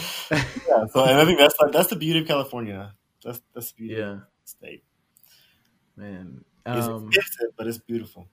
so 0.92 1.04
and 1.04 1.18
i 1.18 1.24
think 1.24 1.38
that's 1.38 1.54
like 1.60 1.72
that's 1.72 1.88
the 1.88 1.96
beauty 1.96 2.20
of 2.20 2.26
california 2.26 2.92
that's 3.22 3.40
that's 3.54 3.70
the 3.70 3.76
beauty 3.76 3.94
yeah 3.94 4.10
of 4.10 4.18
the 4.18 4.46
state 4.46 4.84
man 5.96 6.44
it's 6.66 6.86
um, 6.86 7.08
expensive 7.08 7.56
but 7.56 7.66
it's 7.66 7.78
beautiful 7.78 8.26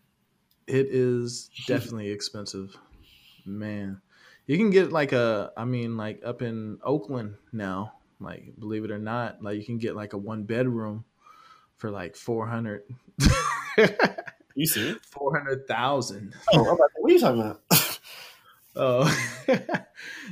it 0.68 0.88
is 0.90 1.50
definitely 1.68 2.10
expensive 2.10 2.76
man 3.46 4.02
you 4.46 4.58
can 4.58 4.70
get 4.70 4.92
like 4.92 5.12
a, 5.14 5.52
I 5.56 5.66
mean, 5.66 5.98
like 5.98 6.22
up 6.26 6.42
in 6.42 6.80
Oakland 6.84 7.36
now, 7.52 7.94
like 8.20 8.54
believe 8.60 8.84
it 8.84 8.92
or 8.92 9.00
not, 9.00 9.42
like 9.42 9.58
you 9.58 9.66
can 9.66 9.78
get 9.78 9.96
like 9.96 10.14
a 10.14 10.18
one 10.18 10.44
bedroom 10.44 11.06
for 11.78 11.90
like 11.90 12.16
four 12.16 12.46
hundred. 12.48 12.84
you 14.56 14.66
see, 14.66 14.96
four 15.12 15.38
hundred 15.38 15.68
thousand. 15.68 16.34
Oh, 16.54 16.64
what 16.64 17.10
are 17.10 17.14
you 17.14 17.20
talking 17.20 17.42
about? 17.42 17.62
oh, 18.76 19.38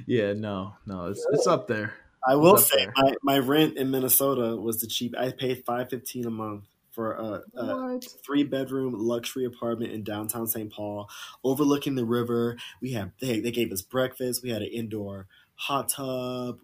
yeah, 0.06 0.34
no, 0.34 0.76
no, 0.86 1.06
it's 1.06 1.26
it's 1.32 1.48
up 1.48 1.68
there. 1.68 1.94
I 2.28 2.36
will 2.36 2.58
say 2.58 2.88
my, 2.96 3.14
my 3.24 3.40
rent 3.40 3.78
in 3.78 3.90
Minnesota 3.90 4.56
was 4.56 4.82
the 4.82 4.88
cheap. 4.88 5.16
I 5.18 5.32
paid 5.32 5.64
five 5.66 5.90
fifteen 5.90 6.26
a 6.28 6.30
month 6.30 6.66
for 7.02 7.14
a, 7.14 7.60
a 7.60 8.00
three 8.24 8.44
bedroom 8.44 8.94
luxury 8.96 9.46
apartment 9.46 9.92
in 9.92 10.04
downtown 10.04 10.46
St. 10.46 10.72
Paul, 10.72 11.10
overlooking 11.44 11.96
the 11.96 12.06
river. 12.06 12.58
We 12.80 12.92
had 12.92 13.14
they, 13.20 13.40
they 13.40 13.50
gave 13.50 13.72
us 13.72 13.82
breakfast. 13.82 14.44
We 14.44 14.52
had 14.52 14.62
an 14.62 14.68
indoor 14.68 15.28
hot 15.56 15.90
tub, 15.90 16.60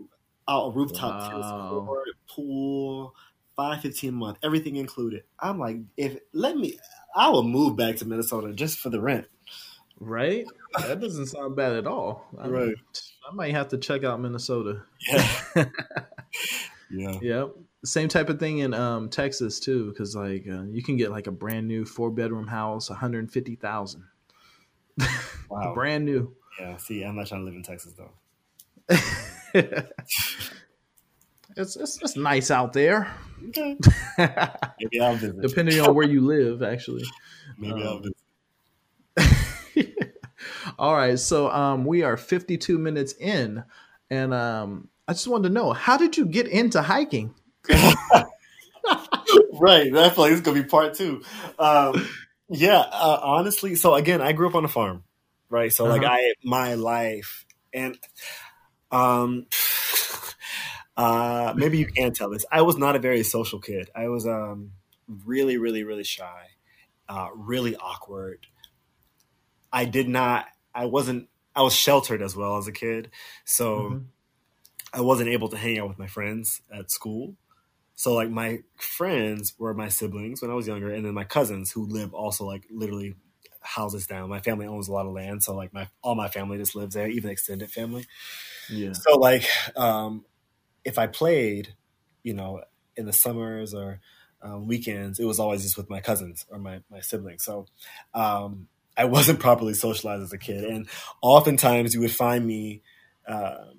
a 0.48 0.72
rooftop 0.72 1.22
wow. 1.22 1.30
tennis 1.30 1.48
court, 1.50 2.08
pool. 2.30 3.16
Five 3.56 3.82
fifteen 3.82 4.10
a 4.10 4.14
month, 4.14 4.38
everything 4.44 4.76
included. 4.76 5.24
I'm 5.40 5.58
like, 5.58 5.78
if 5.98 6.20
let 6.32 6.56
me, 6.56 6.78
I 7.16 7.30
will 7.30 7.44
move 7.44 7.76
back 7.76 7.96
to 7.96 8.06
Minnesota 8.06 8.54
just 8.54 8.78
for 8.78 8.92
the 8.92 9.02
rent. 9.02 9.26
Right? 10.00 10.46
That 10.78 11.00
doesn't 11.00 11.26
sound 11.26 11.56
bad 11.56 11.74
at 11.74 11.88
all. 11.88 12.28
I 12.38 12.48
right. 12.48 12.76
I 13.28 13.34
might 13.34 13.56
have 13.56 13.70
to 13.70 13.80
check 13.80 14.04
out 14.04 14.22
Minnesota. 14.22 14.84
Yeah. 15.10 15.42
yeah. 16.92 17.18
Yep 17.20 17.50
same 17.86 18.08
type 18.08 18.30
of 18.30 18.40
thing 18.40 18.60
in 18.60 18.74
um, 18.74 19.10
Texas 19.10 19.60
too, 19.60 19.90
because 19.90 20.16
like 20.16 20.46
uh, 20.48 20.64
you 20.64 20.82
can 20.84 20.98
get 20.98 21.12
like 21.12 21.28
a 21.28 21.32
brand 21.32 21.68
new 21.68 21.86
four 21.86 22.10
bedroom 22.12 22.48
house, 22.48 22.90
one 22.90 23.00
hundred 23.00 23.32
fifty 23.32 23.56
thousand. 23.56 24.04
Wow, 25.50 25.74
brand 25.74 26.04
new. 26.04 26.36
Yeah. 26.60 26.76
See, 26.76 27.04
I'm 27.04 27.16
not 27.16 27.28
trying 27.28 27.40
to 27.40 27.46
live 27.46 27.56
in 27.56 27.64
Texas 27.64 27.94
though. 27.94 28.12
it's, 31.56 31.78
it's 31.78 32.02
it's 32.02 32.18
nice 32.18 32.52
out 32.52 32.74
there. 32.74 33.14
Okay. 33.48 33.78
Maybe 34.18 35.00
I'll 35.00 35.16
visit. 35.16 35.42
Depending 35.42 35.80
on 35.80 35.96
where 35.96 36.06
you 36.06 36.20
live, 36.20 36.62
actually. 36.62 37.06
Maybe 37.58 37.82
um, 37.82 37.88
I'll 37.88 38.02
visit. 39.76 39.96
all 40.78 40.94
right, 40.94 41.18
so 41.18 41.50
um, 41.50 41.86
we 41.86 42.04
are 42.04 42.18
52 42.18 42.78
minutes 42.78 43.14
in, 43.14 43.64
and 44.10 44.34
um, 44.34 44.90
I 45.08 45.14
just 45.14 45.30
wanted 45.30 45.48
to 45.48 45.54
know 45.54 45.72
how 45.72 45.96
did 45.96 46.18
you 46.18 46.26
get 46.26 46.48
into 46.48 46.82
hiking? 46.82 47.34
right. 49.54 49.92
That 49.94 50.14
like 50.18 50.32
is 50.32 50.42
gonna 50.42 50.62
be 50.62 50.68
part 50.68 50.96
two. 50.96 51.24
Um, 51.60 52.08
yeah. 52.50 52.80
Uh, 52.80 53.20
honestly, 53.22 53.76
so 53.76 53.94
again, 53.94 54.22
I 54.22 54.32
grew 54.32 54.48
up 54.48 54.56
on 54.56 54.66
a 54.66 54.70
farm, 54.70 55.04
right? 55.50 55.72
So 55.72 55.86
uh-huh. 55.86 55.98
like 55.98 56.04
I 56.06 56.34
my 56.44 56.76
life 56.76 57.46
and 57.74 57.98
um 58.92 59.48
uh 60.98 61.54
maybe 61.56 61.78
you 61.78 61.88
can 61.88 62.14
tell 62.14 62.30
this. 62.30 62.46
I 62.52 62.62
was 62.62 62.78
not 62.78 62.96
a 62.96 63.00
very 63.00 63.24
social 63.24 63.60
kid. 63.60 63.90
I 63.96 64.08
was 64.08 64.26
um 64.28 64.72
really 65.26 65.58
really 65.58 65.84
really 65.84 66.04
shy, 66.04 66.48
uh 67.10 67.28
really 67.36 67.76
awkward. 67.76 68.48
I 69.72 69.86
did 69.86 70.08
not 70.08 70.46
I 70.74 70.86
wasn't 70.86 71.30
I 71.56 71.64
was 71.64 71.74
sheltered 71.74 72.22
as 72.22 72.36
well 72.36 72.58
as 72.58 72.68
a 72.68 72.72
kid. 72.72 73.10
So 73.44 73.80
mm-hmm. 73.80 73.98
I 74.94 75.02
wasn't 75.02 75.30
able 75.30 75.50
to 75.50 75.58
hang 75.58 75.80
out 75.80 75.90
with 75.90 76.00
my 76.00 76.08
friends 76.08 76.62
at 76.72 76.92
school. 76.92 77.36
So 77.98 78.14
like 78.14 78.30
my 78.30 78.60
friends 78.76 79.56
were 79.58 79.74
my 79.74 79.90
siblings 79.90 80.40
when 80.40 80.52
I 80.52 80.54
was 80.54 80.68
younger, 80.68 80.94
and 80.94 81.04
then 81.04 81.16
my 81.16 81.24
cousins 81.24 81.72
who 81.72 81.88
live 81.88 82.14
also 82.14 82.46
like 82.46 82.64
literally 82.70 83.16
houses 83.60 84.06
down. 84.06 84.30
My 84.30 84.40
family 84.40 84.68
owns 84.68 84.88
a 84.88 84.94
lot 84.94 85.08
of 85.08 85.14
land, 85.14 85.42
so 85.42 85.56
like 85.56 85.74
my 85.74 85.90
all 86.04 86.14
my 86.14 86.28
family 86.28 86.60
just 86.60 86.76
lives 86.76 86.94
there, 86.94 87.08
even 87.08 87.32
extended 87.32 87.72
family. 87.72 88.06
Yeah. 88.70 88.94
So 88.94 89.18
like, 89.18 89.50
um, 89.76 90.26
if 90.86 91.00
I 91.00 91.08
played, 91.08 91.74
you 92.22 92.36
know, 92.36 92.62
in 92.96 93.08
the 93.08 93.14
summers 93.14 93.74
or 93.74 94.00
um, 94.44 94.68
weekends, 94.68 95.20
it 95.20 95.26
was 95.26 95.40
always 95.40 95.64
just 95.64 95.76
with 95.76 95.90
my 95.90 96.00
cousins 96.00 96.46
or 96.52 96.60
my 96.60 96.82
my 96.92 97.00
siblings. 97.00 97.44
So 97.44 97.66
um, 98.14 98.68
I 98.96 99.06
wasn't 99.16 99.40
properly 99.40 99.74
socialized 99.74 100.22
as 100.22 100.34
a 100.34 100.38
kid, 100.38 100.66
and 100.66 100.88
oftentimes 101.24 101.96
you 101.96 102.02
would 102.02 102.12
find 102.12 102.46
me. 102.46 102.84
Uh, 103.28 103.72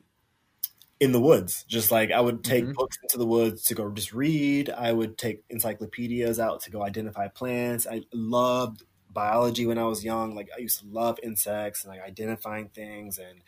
in 1.01 1.13
the 1.13 1.21
woods. 1.21 1.65
Just 1.69 1.91
like 1.91 2.11
I 2.11 2.21
would 2.21 2.45
take 2.45 2.65
mm-hmm. 2.65 2.73
books 2.73 2.99
into 3.03 3.19
the 3.19 3.27
woods 3.27 3.65
to 3.65 3.75
go 3.75 3.91
just 3.91 4.13
read. 4.13 4.71
I 4.71 4.93
would 4.93 5.19
take 5.19 5.45
encyclopedias 5.51 6.39
out 6.41 6.63
to 6.63 6.71
go 6.71 6.83
identify 6.83 7.29
plants. 7.29 7.87
I 7.91 8.03
loved 8.13 8.83
biology 9.11 9.67
when 9.67 9.79
I 9.79 9.85
was 9.85 10.05
young. 10.05 10.35
Like 10.35 10.49
I 10.57 10.61
used 10.61 10.81
to 10.81 10.87
love 10.87 11.19
insects 11.23 11.85
and 11.85 11.93
like 11.93 12.03
identifying 12.03 12.69
things. 12.69 13.19
And 13.19 13.41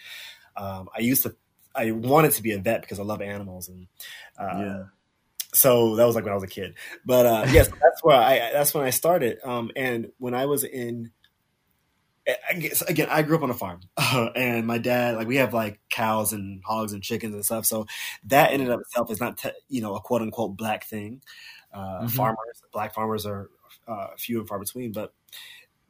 um, 0.56 0.88
I 0.96 1.00
used 1.00 1.22
to, 1.24 1.34
I 1.74 1.92
wanted 1.92 2.32
to 2.32 2.42
be 2.42 2.52
a 2.52 2.58
vet 2.58 2.82
because 2.82 2.98
I 2.98 3.04
love 3.04 3.20
animals. 3.20 3.68
And 3.68 3.86
uh, 4.38 4.58
yeah. 4.58 4.82
so 5.52 5.96
that 5.96 6.04
was 6.04 6.14
like 6.14 6.24
when 6.24 6.32
I 6.32 6.36
was 6.36 6.44
a 6.44 6.48
kid. 6.48 6.74
But 7.04 7.26
uh, 7.26 7.46
yes, 7.50 7.68
that's 7.68 8.02
where 8.02 8.16
I 8.16 8.50
that's 8.52 8.74
when 8.74 8.84
I 8.84 8.90
started. 8.90 9.38
Um, 9.44 9.70
and 9.76 10.10
when 10.18 10.34
I 10.34 10.46
was 10.46 10.64
in, 10.64 11.10
I 12.48 12.54
guess 12.54 12.82
again, 12.82 13.08
I 13.10 13.22
grew 13.22 13.36
up 13.36 13.42
on 13.42 13.50
a 13.50 13.54
farm, 13.54 13.80
uh, 13.96 14.30
and 14.36 14.66
my 14.66 14.78
dad 14.78 15.16
like 15.16 15.26
we 15.26 15.36
have 15.36 15.54
like 15.54 15.80
cows 15.90 16.32
and 16.32 16.62
hogs 16.64 16.92
and 16.92 17.02
chickens 17.02 17.34
and 17.34 17.44
stuff. 17.44 17.66
So 17.66 17.86
that 18.24 18.52
in 18.52 18.60
and 18.60 18.70
of 18.70 18.80
itself 18.80 19.10
is 19.10 19.20
not 19.20 19.38
te- 19.38 19.50
you 19.68 19.80
know 19.80 19.94
a 19.94 20.00
quote 20.00 20.22
unquote 20.22 20.56
black 20.56 20.84
thing. 20.84 21.22
Uh, 21.72 22.00
mm-hmm. 22.00 22.06
Farmers, 22.08 22.62
black 22.72 22.94
farmers 22.94 23.26
are 23.26 23.48
uh, 23.86 24.08
few 24.18 24.40
and 24.40 24.48
far 24.48 24.58
between, 24.58 24.92
but 24.92 25.14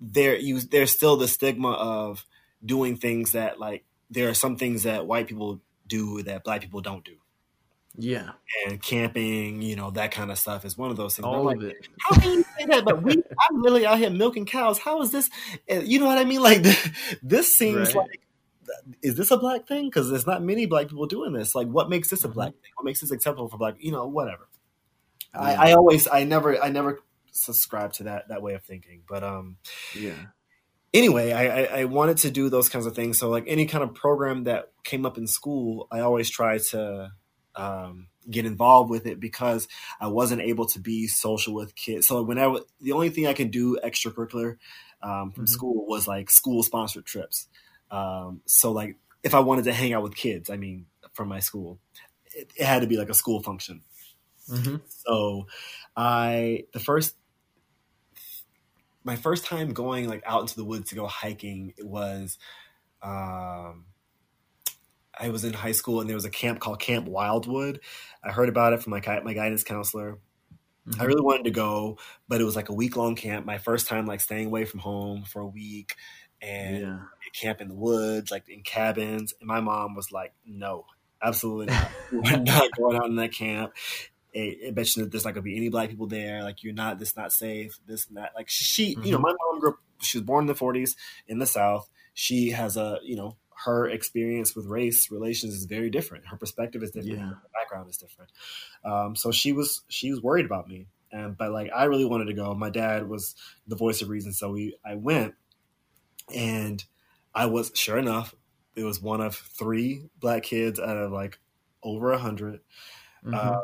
there 0.00 0.36
you 0.36 0.60
there's 0.60 0.92
still 0.92 1.16
the 1.16 1.28
stigma 1.28 1.72
of 1.72 2.24
doing 2.64 2.96
things 2.96 3.32
that 3.32 3.58
like 3.58 3.84
there 4.10 4.28
are 4.28 4.34
some 4.34 4.56
things 4.56 4.82
that 4.82 5.06
white 5.06 5.28
people 5.28 5.60
do 5.86 6.22
that 6.22 6.44
black 6.44 6.60
people 6.60 6.80
don't 6.80 7.04
do. 7.04 7.16
Yeah. 8.00 8.30
And 8.66 8.82
camping, 8.82 9.62
you 9.62 9.76
know, 9.76 9.90
that 9.90 10.10
kind 10.10 10.30
of 10.30 10.38
stuff 10.38 10.64
is 10.64 10.76
one 10.76 10.90
of 10.90 10.96
those 10.96 11.16
things. 11.16 11.26
All 11.26 11.44
like, 11.44 11.58
of 11.58 11.64
it. 11.64 11.88
How 12.00 12.18
can 12.18 12.32
you 12.32 12.44
say 12.58 12.66
that? 12.66 12.84
But 12.84 13.02
we, 13.02 13.12
I'm 13.50 13.60
literally 13.60 13.86
out 13.86 13.98
here 13.98 14.10
milking 14.10 14.46
cows. 14.46 14.78
How 14.78 15.02
is 15.02 15.12
this? 15.12 15.28
Eh, 15.68 15.82
you 15.84 15.98
know 16.00 16.06
what 16.06 16.18
I 16.18 16.24
mean? 16.24 16.42
Like, 16.42 16.62
this 17.22 17.56
seems 17.56 17.94
right. 17.94 18.08
like, 18.08 18.20
is 19.02 19.16
this 19.16 19.30
a 19.30 19.36
black 19.36 19.66
thing? 19.68 19.86
Because 19.86 20.08
there's 20.08 20.26
not 20.26 20.42
many 20.42 20.66
black 20.66 20.88
people 20.88 21.06
doing 21.06 21.32
this. 21.32 21.54
Like, 21.54 21.68
what 21.68 21.90
makes 21.90 22.08
this 22.08 22.24
a 22.24 22.26
mm-hmm. 22.26 22.34
black 22.34 22.52
thing? 22.52 22.70
What 22.76 22.84
makes 22.84 23.00
this 23.00 23.10
acceptable 23.10 23.48
for 23.48 23.58
black? 23.58 23.74
You 23.78 23.92
know, 23.92 24.06
whatever. 24.06 24.48
Yeah. 25.34 25.40
I, 25.40 25.70
I 25.70 25.72
always, 25.74 26.08
I 26.10 26.24
never, 26.24 26.60
I 26.60 26.70
never 26.70 27.00
subscribe 27.32 27.92
to 27.94 28.04
that 28.04 28.28
that 28.28 28.42
way 28.42 28.54
of 28.54 28.62
thinking. 28.64 29.02
But 29.08 29.22
um, 29.22 29.58
yeah 29.94 30.14
anyway, 30.92 31.32
I, 31.32 31.82
I, 31.82 31.84
wanted 31.84 32.18
to 32.18 32.30
do 32.32 32.48
those 32.48 32.68
kinds 32.68 32.86
of 32.86 32.94
things. 32.94 33.18
So 33.18 33.30
like 33.30 33.44
any 33.46 33.66
kind 33.66 33.84
of 33.84 33.94
program 33.94 34.44
that 34.44 34.72
came 34.82 35.06
up 35.06 35.18
in 35.18 35.26
school, 35.26 35.86
I 35.90 36.00
always 36.00 36.28
try 36.28 36.58
to 36.70 37.12
um, 37.60 38.06
get 38.30 38.46
involved 38.46 38.90
with 38.90 39.06
it 39.06 39.20
because 39.20 39.68
I 40.00 40.08
wasn't 40.08 40.42
able 40.42 40.66
to 40.66 40.80
be 40.80 41.06
social 41.06 41.54
with 41.54 41.74
kids. 41.74 42.06
So 42.06 42.22
when 42.22 42.38
I 42.38 42.58
the 42.80 42.92
only 42.92 43.10
thing 43.10 43.26
I 43.26 43.34
can 43.34 43.48
do 43.48 43.78
extracurricular 43.82 44.56
um, 45.02 45.32
from 45.32 45.44
mm-hmm. 45.44 45.46
school 45.46 45.86
was 45.86 46.08
like 46.08 46.30
school 46.30 46.62
sponsored 46.62 47.04
trips. 47.04 47.48
Um, 47.90 48.40
so 48.46 48.72
like 48.72 48.96
if 49.22 49.34
I 49.34 49.40
wanted 49.40 49.64
to 49.64 49.72
hang 49.72 49.92
out 49.92 50.02
with 50.02 50.14
kids, 50.14 50.50
I 50.50 50.56
mean 50.56 50.86
from 51.12 51.28
my 51.28 51.40
school, 51.40 51.78
it, 52.34 52.50
it 52.56 52.64
had 52.64 52.80
to 52.80 52.86
be 52.86 52.96
like 52.96 53.10
a 53.10 53.14
school 53.14 53.42
function. 53.42 53.82
Mm-hmm. 54.50 54.76
So 54.86 55.46
I 55.96 56.64
the 56.72 56.80
first 56.80 57.16
my 59.04 59.16
first 59.16 59.44
time 59.44 59.72
going 59.72 60.08
like 60.08 60.22
out 60.26 60.42
into 60.42 60.56
the 60.56 60.64
woods 60.64 60.90
to 60.90 60.94
go 60.94 61.06
hiking 61.06 61.74
it 61.76 61.86
was 61.86 62.38
um 63.02 63.86
I 65.20 65.28
was 65.28 65.44
in 65.44 65.52
high 65.52 65.72
school 65.72 66.00
and 66.00 66.08
there 66.08 66.16
was 66.16 66.24
a 66.24 66.30
camp 66.30 66.60
called 66.60 66.80
Camp 66.80 67.06
Wildwood. 67.06 67.80
I 68.24 68.30
heard 68.32 68.48
about 68.48 68.72
it 68.72 68.82
from 68.82 68.92
my 68.92 69.20
my 69.22 69.34
guidance 69.34 69.62
counselor. 69.62 70.18
Mm-hmm. 70.88 71.00
I 71.00 71.04
really 71.04 71.20
wanted 71.20 71.44
to 71.44 71.50
go, 71.50 71.98
but 72.26 72.40
it 72.40 72.44
was 72.44 72.56
like 72.56 72.70
a 72.70 72.74
week 72.74 72.96
long 72.96 73.14
camp. 73.14 73.44
My 73.44 73.58
first 73.58 73.86
time 73.86 74.06
like 74.06 74.20
staying 74.20 74.46
away 74.46 74.64
from 74.64 74.80
home 74.80 75.24
for 75.24 75.40
a 75.40 75.46
week 75.46 75.94
and 76.40 76.80
yeah. 76.80 76.98
camp 77.34 77.60
in 77.60 77.68
the 77.68 77.74
woods, 77.74 78.30
like 78.30 78.48
in 78.48 78.62
cabins. 78.62 79.34
And 79.40 79.46
my 79.46 79.60
mom 79.60 79.94
was 79.94 80.10
like, 80.10 80.32
"No, 80.46 80.86
absolutely 81.22 81.66
not. 81.66 81.90
We're 82.12 82.38
not 82.38 82.70
going 82.76 82.96
out 82.96 83.06
in 83.06 83.16
that 83.16 83.34
camp." 83.34 83.72
It, 84.32 84.74
bet 84.74 84.96
you 84.96 85.02
that 85.02 85.10
there's 85.10 85.24
not 85.24 85.34
gonna 85.34 85.42
be 85.42 85.56
any 85.56 85.68
black 85.68 85.90
people 85.90 86.06
there. 86.06 86.42
Like 86.42 86.62
you're 86.62 86.72
not. 86.72 86.98
This 86.98 87.14
not 87.14 87.32
safe. 87.32 87.78
This 87.86 88.10
not 88.10 88.30
like 88.34 88.48
she. 88.48 88.94
Mm-hmm. 88.94 89.04
You 89.04 89.12
know, 89.12 89.18
mm-hmm. 89.18 89.24
my 89.24 89.34
mom 89.50 89.60
grew 89.60 89.70
up. 89.70 89.78
She 90.00 90.16
was 90.16 90.24
born 90.24 90.44
in 90.44 90.46
the 90.46 90.54
40s 90.54 90.96
in 91.28 91.40
the 91.40 91.46
South. 91.46 91.90
She 92.14 92.50
has 92.50 92.78
a 92.78 92.98
you 93.02 93.16
know 93.16 93.36
her 93.64 93.88
experience 93.88 94.56
with 94.56 94.66
race 94.66 95.10
relations 95.10 95.54
is 95.54 95.64
very 95.64 95.90
different. 95.90 96.26
Her 96.26 96.36
perspective 96.36 96.82
is 96.82 96.90
different. 96.90 97.18
Yeah. 97.18 97.28
Her 97.28 97.50
background 97.52 97.90
is 97.90 97.96
different. 97.96 98.30
Um, 98.84 99.16
so 99.16 99.30
she 99.30 99.52
was 99.52 99.82
she 99.88 100.10
was 100.10 100.22
worried 100.22 100.46
about 100.46 100.68
me, 100.68 100.86
and 101.12 101.36
but 101.36 101.52
like 101.52 101.70
I 101.74 101.84
really 101.84 102.04
wanted 102.04 102.26
to 102.26 102.34
go. 102.34 102.54
My 102.54 102.70
dad 102.70 103.08
was 103.08 103.34
the 103.66 103.76
voice 103.76 104.02
of 104.02 104.08
reason, 104.08 104.32
so 104.32 104.52
we 104.52 104.76
I 104.84 104.94
went, 104.94 105.34
and 106.34 106.82
I 107.34 107.46
was 107.46 107.72
sure 107.74 107.98
enough, 107.98 108.34
it 108.76 108.84
was 108.84 109.00
one 109.00 109.20
of 109.20 109.34
three 109.36 110.08
black 110.18 110.44
kids 110.44 110.80
out 110.80 110.96
of 110.96 111.12
like 111.12 111.38
over 111.82 112.10
a 112.10 112.16
100 112.16 112.54
mm-hmm. 113.24 113.34
uh, 113.34 113.60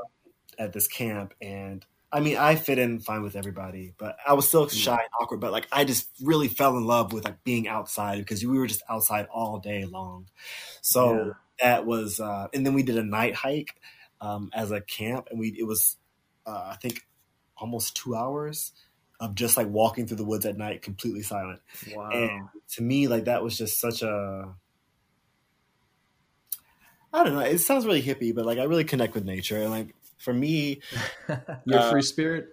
at 0.59 0.72
this 0.72 0.88
camp, 0.88 1.32
and 1.40 1.84
I 2.17 2.21
mean, 2.21 2.39
I 2.39 2.55
fit 2.55 2.79
in 2.79 2.99
fine 3.01 3.23
with 3.23 3.37
everybody, 3.37 3.93
but 3.99 4.17
I 4.27 4.33
was 4.33 4.49
still 4.49 4.67
shy 4.69 4.95
and 4.95 5.11
awkward. 5.21 5.39
But 5.39 5.53
like, 5.53 5.69
I 5.71 5.85
just 5.85 6.09
really 6.23 6.49
fell 6.49 6.79
in 6.79 6.87
love 6.87 7.12
with 7.12 7.27
like 7.27 7.45
being 7.45 7.69
outside 7.69 8.17
because 8.17 8.43
we 8.43 8.59
were 8.59 8.67
just 8.67 8.83
outside 8.89 9.27
all 9.27 9.59
day 9.59 9.85
long. 9.85 10.31
So 10.81 11.12
yeah. 11.12 11.33
that 11.61 11.85
was, 11.85 12.19
uh, 12.19 12.49
and 12.55 12.64
then 12.64 12.73
we 12.73 12.83
did 12.83 12.97
a 12.97 13.03
night 13.03 13.35
hike 13.35 13.75
um, 14.23 14.49
as 14.55 14.71
a 14.71 14.81
camp, 14.81 15.29
and 15.31 15.39
we 15.39 15.55
it 15.59 15.64
was, 15.64 15.99
uh, 16.47 16.71
I 16.73 16.77
think, 16.81 17.07
almost 17.59 17.95
two 17.95 18.17
hours 18.17 18.73
of 19.21 19.35
just 19.35 19.59
like 19.59 19.69
walking 19.69 20.07
through 20.07 20.17
the 20.17 20.25
woods 20.25 20.47
at 20.47 20.57
night, 20.57 20.81
completely 20.81 21.21
silent. 21.21 21.61
Wow. 21.95 22.09
And 22.12 22.49
to 22.77 22.83
me, 22.83 23.09
like 23.09 23.27
that 23.27 23.43
was 23.43 23.59
just 23.59 23.79
such 23.79 24.01
a 24.01 24.55
I 27.12 27.25
don't 27.25 27.35
know. 27.35 27.41
It 27.41 27.59
sounds 27.59 27.87
really 27.87 28.03
hippie, 28.03 28.35
but 28.35 28.47
like 28.47 28.59
I 28.59 28.64
really 28.64 28.85
connect 28.85 29.14
with 29.14 29.25
nature, 29.25 29.61
and 29.61 29.71
like 29.71 29.95
for 30.27 30.35
me, 30.35 30.83
you're 31.64 31.79
uh, 31.79 31.91
free 31.91 32.03
spirit. 32.03 32.49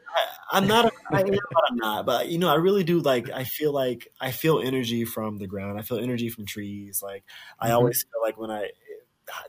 I, 0.52 0.60
am 0.60 0.68
not. 0.68 0.86
A, 0.86 0.92
I 1.12 1.20
am, 1.22 1.26
but 1.28 1.64
I'm 1.70 1.76
not. 1.76 2.06
But 2.06 2.30
you 2.30 2.38
know, 2.38 2.48
I 2.48 2.56
really 2.56 2.84
do 2.84 3.00
like. 3.00 3.32
I 3.32 3.44
feel 3.44 3.74
like 3.74 4.08
I 4.22 4.32
feel 4.32 4.60
energy 4.60 5.04
from 5.04 5.40
the 5.40 5.48
ground. 5.48 5.80
I 5.80 5.82
feel 5.82 5.98
energy 5.98 6.30
from 6.30 6.46
trees. 6.46 7.02
Like 7.02 7.24
I 7.60 7.66
mm-hmm. 7.66 7.76
always 7.76 8.04
feel 8.04 8.22
like 8.22 8.38
when 8.38 8.52
I 8.52 8.70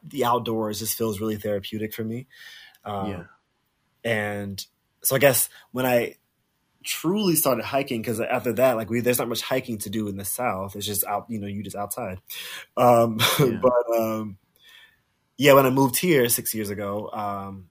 the 0.02 0.24
outdoors 0.24 0.78
just 0.78 0.96
feels 0.96 1.20
really 1.20 1.36
therapeutic 1.36 1.92
for 1.92 2.02
me. 2.02 2.26
Um, 2.84 3.10
yeah. 3.10 3.24
And 4.04 4.66
so 5.02 5.16
I 5.16 5.18
guess 5.18 5.50
when 5.72 5.84
I 5.84 6.16
truly 6.84 7.34
started 7.34 7.64
hiking 7.64 8.00
because 8.02 8.20
after 8.20 8.52
that 8.52 8.76
like 8.76 8.90
we 8.90 9.00
there's 9.00 9.18
not 9.18 9.28
much 9.28 9.40
hiking 9.40 9.78
to 9.78 9.88
do 9.88 10.06
in 10.06 10.16
the 10.16 10.24
south 10.24 10.76
it's 10.76 10.84
just 10.84 11.02
out 11.06 11.24
you 11.30 11.40
know 11.40 11.46
you 11.46 11.62
just 11.62 11.74
outside 11.74 12.20
um 12.76 13.18
yeah. 13.40 13.58
but 13.62 13.98
um 13.98 14.36
yeah 15.38 15.54
when 15.54 15.64
i 15.64 15.70
moved 15.70 15.96
here 15.96 16.28
six 16.28 16.54
years 16.54 16.68
ago 16.68 17.08
um 17.10 17.70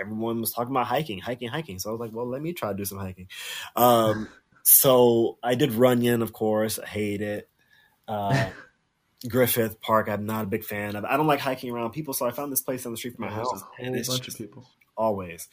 everyone 0.00 0.40
was 0.40 0.52
talking 0.52 0.70
about 0.70 0.86
hiking, 0.86 1.18
hiking, 1.18 1.48
hiking. 1.48 1.78
So 1.78 1.90
I 1.90 1.92
was 1.92 2.00
like, 2.00 2.12
well, 2.12 2.26
let 2.26 2.42
me 2.42 2.52
try 2.52 2.70
to 2.70 2.76
do 2.76 2.84
some 2.84 2.98
hiking. 2.98 3.28
Um, 3.76 4.28
so 4.62 5.38
I 5.42 5.54
did 5.54 5.72
Runyon, 5.72 6.22
of 6.22 6.32
course. 6.32 6.78
I 6.78 6.86
hate 6.86 7.22
it. 7.22 7.48
Uh, 8.08 8.50
Griffith 9.28 9.80
Park, 9.80 10.08
I'm 10.08 10.24
not 10.24 10.44
a 10.44 10.48
big 10.48 10.64
fan 10.64 10.96
of. 10.96 11.04
I 11.04 11.16
don't 11.16 11.26
like 11.26 11.40
hiking 11.40 11.70
around 11.70 11.90
people, 11.90 12.14
so 12.14 12.26
I 12.26 12.30
found 12.30 12.50
this 12.50 12.62
place 12.62 12.86
on 12.86 12.92
the 12.92 12.98
street 12.98 13.16
from 13.16 13.26
my 13.26 13.30
house, 13.30 13.62
and 13.78 13.94
it's 13.94 14.08
bunch 14.08 14.28
of 14.28 14.36
people 14.36 14.66
always. 14.96 15.48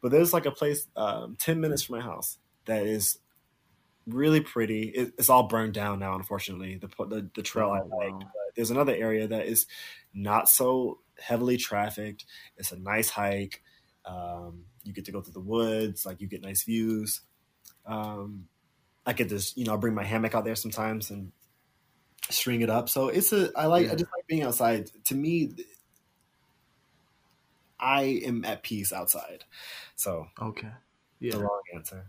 But 0.00 0.10
there's 0.10 0.32
like 0.32 0.46
a 0.46 0.50
place 0.50 0.88
um, 0.96 1.36
ten 1.38 1.60
minutes 1.60 1.84
from 1.84 1.98
my 1.98 2.02
house 2.02 2.38
that 2.64 2.84
is 2.84 3.18
really 4.06 4.40
pretty. 4.40 4.88
It, 4.88 5.12
it's 5.18 5.30
all 5.30 5.44
burned 5.44 5.74
down 5.74 6.00
now, 6.00 6.16
unfortunately. 6.16 6.76
The 6.76 6.88
the, 7.06 7.30
the 7.34 7.42
trail 7.42 7.68
oh, 7.68 7.74
I 7.74 8.04
liked. 8.04 8.24
Wow. 8.24 8.30
There's 8.56 8.72
another 8.72 8.94
area 8.94 9.28
that 9.28 9.46
is 9.46 9.66
not 10.12 10.48
so 10.48 10.98
heavily 11.20 11.56
trafficked. 11.56 12.24
It's 12.56 12.72
a 12.72 12.78
nice 12.78 13.10
hike. 13.10 13.62
Um, 14.04 14.64
you 14.84 14.92
get 14.92 15.04
to 15.06 15.12
go 15.12 15.20
through 15.20 15.34
the 15.34 15.40
woods, 15.40 16.04
like 16.04 16.20
you 16.20 16.26
get 16.26 16.42
nice 16.42 16.64
views. 16.64 17.20
Um, 17.86 18.48
I 19.06 19.12
get 19.12 19.28
this, 19.28 19.56
you 19.56 19.64
know, 19.64 19.74
I 19.74 19.76
bring 19.76 19.94
my 19.94 20.04
hammock 20.04 20.34
out 20.34 20.44
there 20.44 20.54
sometimes 20.54 21.10
and 21.10 21.32
string 22.30 22.62
it 22.62 22.70
up. 22.70 22.88
So 22.88 23.08
it's 23.08 23.32
a, 23.32 23.50
I 23.56 23.66
like, 23.66 23.86
yeah. 23.86 23.92
I 23.92 23.96
just 23.96 24.10
like 24.16 24.26
being 24.26 24.42
outside. 24.42 24.90
To 25.06 25.14
me, 25.14 25.52
I 27.82 28.20
am 28.24 28.44
at 28.44 28.62
peace 28.62 28.92
outside. 28.92 29.44
So 29.96 30.28
okay, 30.40 30.70
yeah, 31.18 31.32
the 31.32 31.38
long 31.40 31.60
answer. 31.74 32.06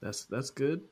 That's 0.00 0.26
that's 0.26 0.50
good. 0.50 0.82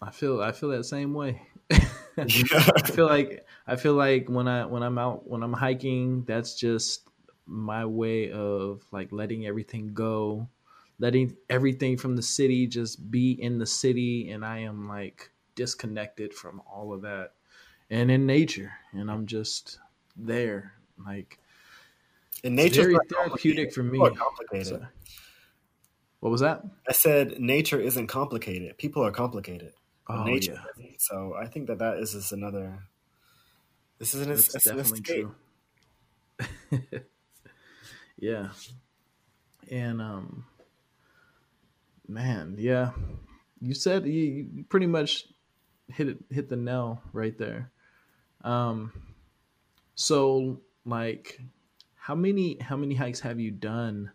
I 0.00 0.10
feel 0.10 0.40
I 0.40 0.52
feel 0.52 0.70
that 0.70 0.84
same 0.84 1.12
way. 1.12 1.42
I 2.16 2.82
feel 2.84 3.06
like 3.06 3.46
I 3.66 3.76
feel 3.76 3.94
like 3.94 4.28
when 4.28 4.48
I 4.48 4.64
when 4.64 4.82
I'm 4.82 4.96
out 4.96 5.28
when 5.28 5.42
I'm 5.42 5.52
hiking, 5.52 6.24
that's 6.24 6.54
just 6.54 7.09
my 7.50 7.84
way 7.84 8.30
of 8.30 8.82
like 8.92 9.12
letting 9.12 9.46
everything 9.46 9.92
go, 9.92 10.48
letting 10.98 11.36
everything 11.50 11.96
from 11.96 12.16
the 12.16 12.22
city 12.22 12.66
just 12.66 13.10
be 13.10 13.32
in 13.32 13.58
the 13.58 13.66
city, 13.66 14.30
and 14.30 14.44
I 14.44 14.58
am 14.60 14.88
like 14.88 15.30
disconnected 15.54 16.32
from 16.32 16.62
all 16.70 16.92
of 16.92 17.02
that 17.02 17.32
and 17.90 18.10
in 18.10 18.24
nature, 18.24 18.72
and 18.92 19.10
I'm 19.10 19.26
just 19.26 19.78
there, 20.16 20.74
like. 21.04 21.38
And 22.42 22.56
nature 22.56 22.82
very 22.82 22.96
therapeutic 23.08 23.74
for 23.74 23.82
me. 23.82 23.98
Complicated. 23.98 24.66
So, 24.66 24.86
what 26.20 26.30
was 26.30 26.40
that? 26.40 26.62
I 26.88 26.92
said 26.92 27.40
nature 27.40 27.80
isn't 27.80 28.06
complicated. 28.06 28.78
People 28.78 29.04
are 29.04 29.10
complicated. 29.10 29.72
Oh, 30.08 30.24
nature. 30.24 30.62
Yeah. 30.78 30.86
So 30.98 31.34
I 31.34 31.46
think 31.46 31.66
that 31.66 31.78
that 31.80 31.98
is 31.98 32.12
just 32.12 32.32
another. 32.32 32.84
This 33.98 34.14
is 34.14 34.22
an, 34.22 34.28
That's 34.28 34.64
definitely 34.64 35.00
true. 35.00 35.34
Yeah. 38.20 38.48
And 39.70 40.00
um 40.00 40.44
man, 42.06 42.56
yeah. 42.58 42.90
You 43.60 43.74
said 43.74 44.06
you, 44.06 44.48
you 44.52 44.64
pretty 44.68 44.86
much 44.86 45.26
hit 45.88 46.08
it 46.08 46.18
hit 46.30 46.48
the 46.48 46.56
nail 46.56 47.02
right 47.12 47.36
there. 47.36 47.70
Um 48.44 48.92
so 49.94 50.60
like 50.84 51.40
how 51.96 52.14
many 52.14 52.58
how 52.60 52.76
many 52.76 52.94
hikes 52.94 53.20
have 53.20 53.40
you 53.40 53.50
done? 53.50 54.12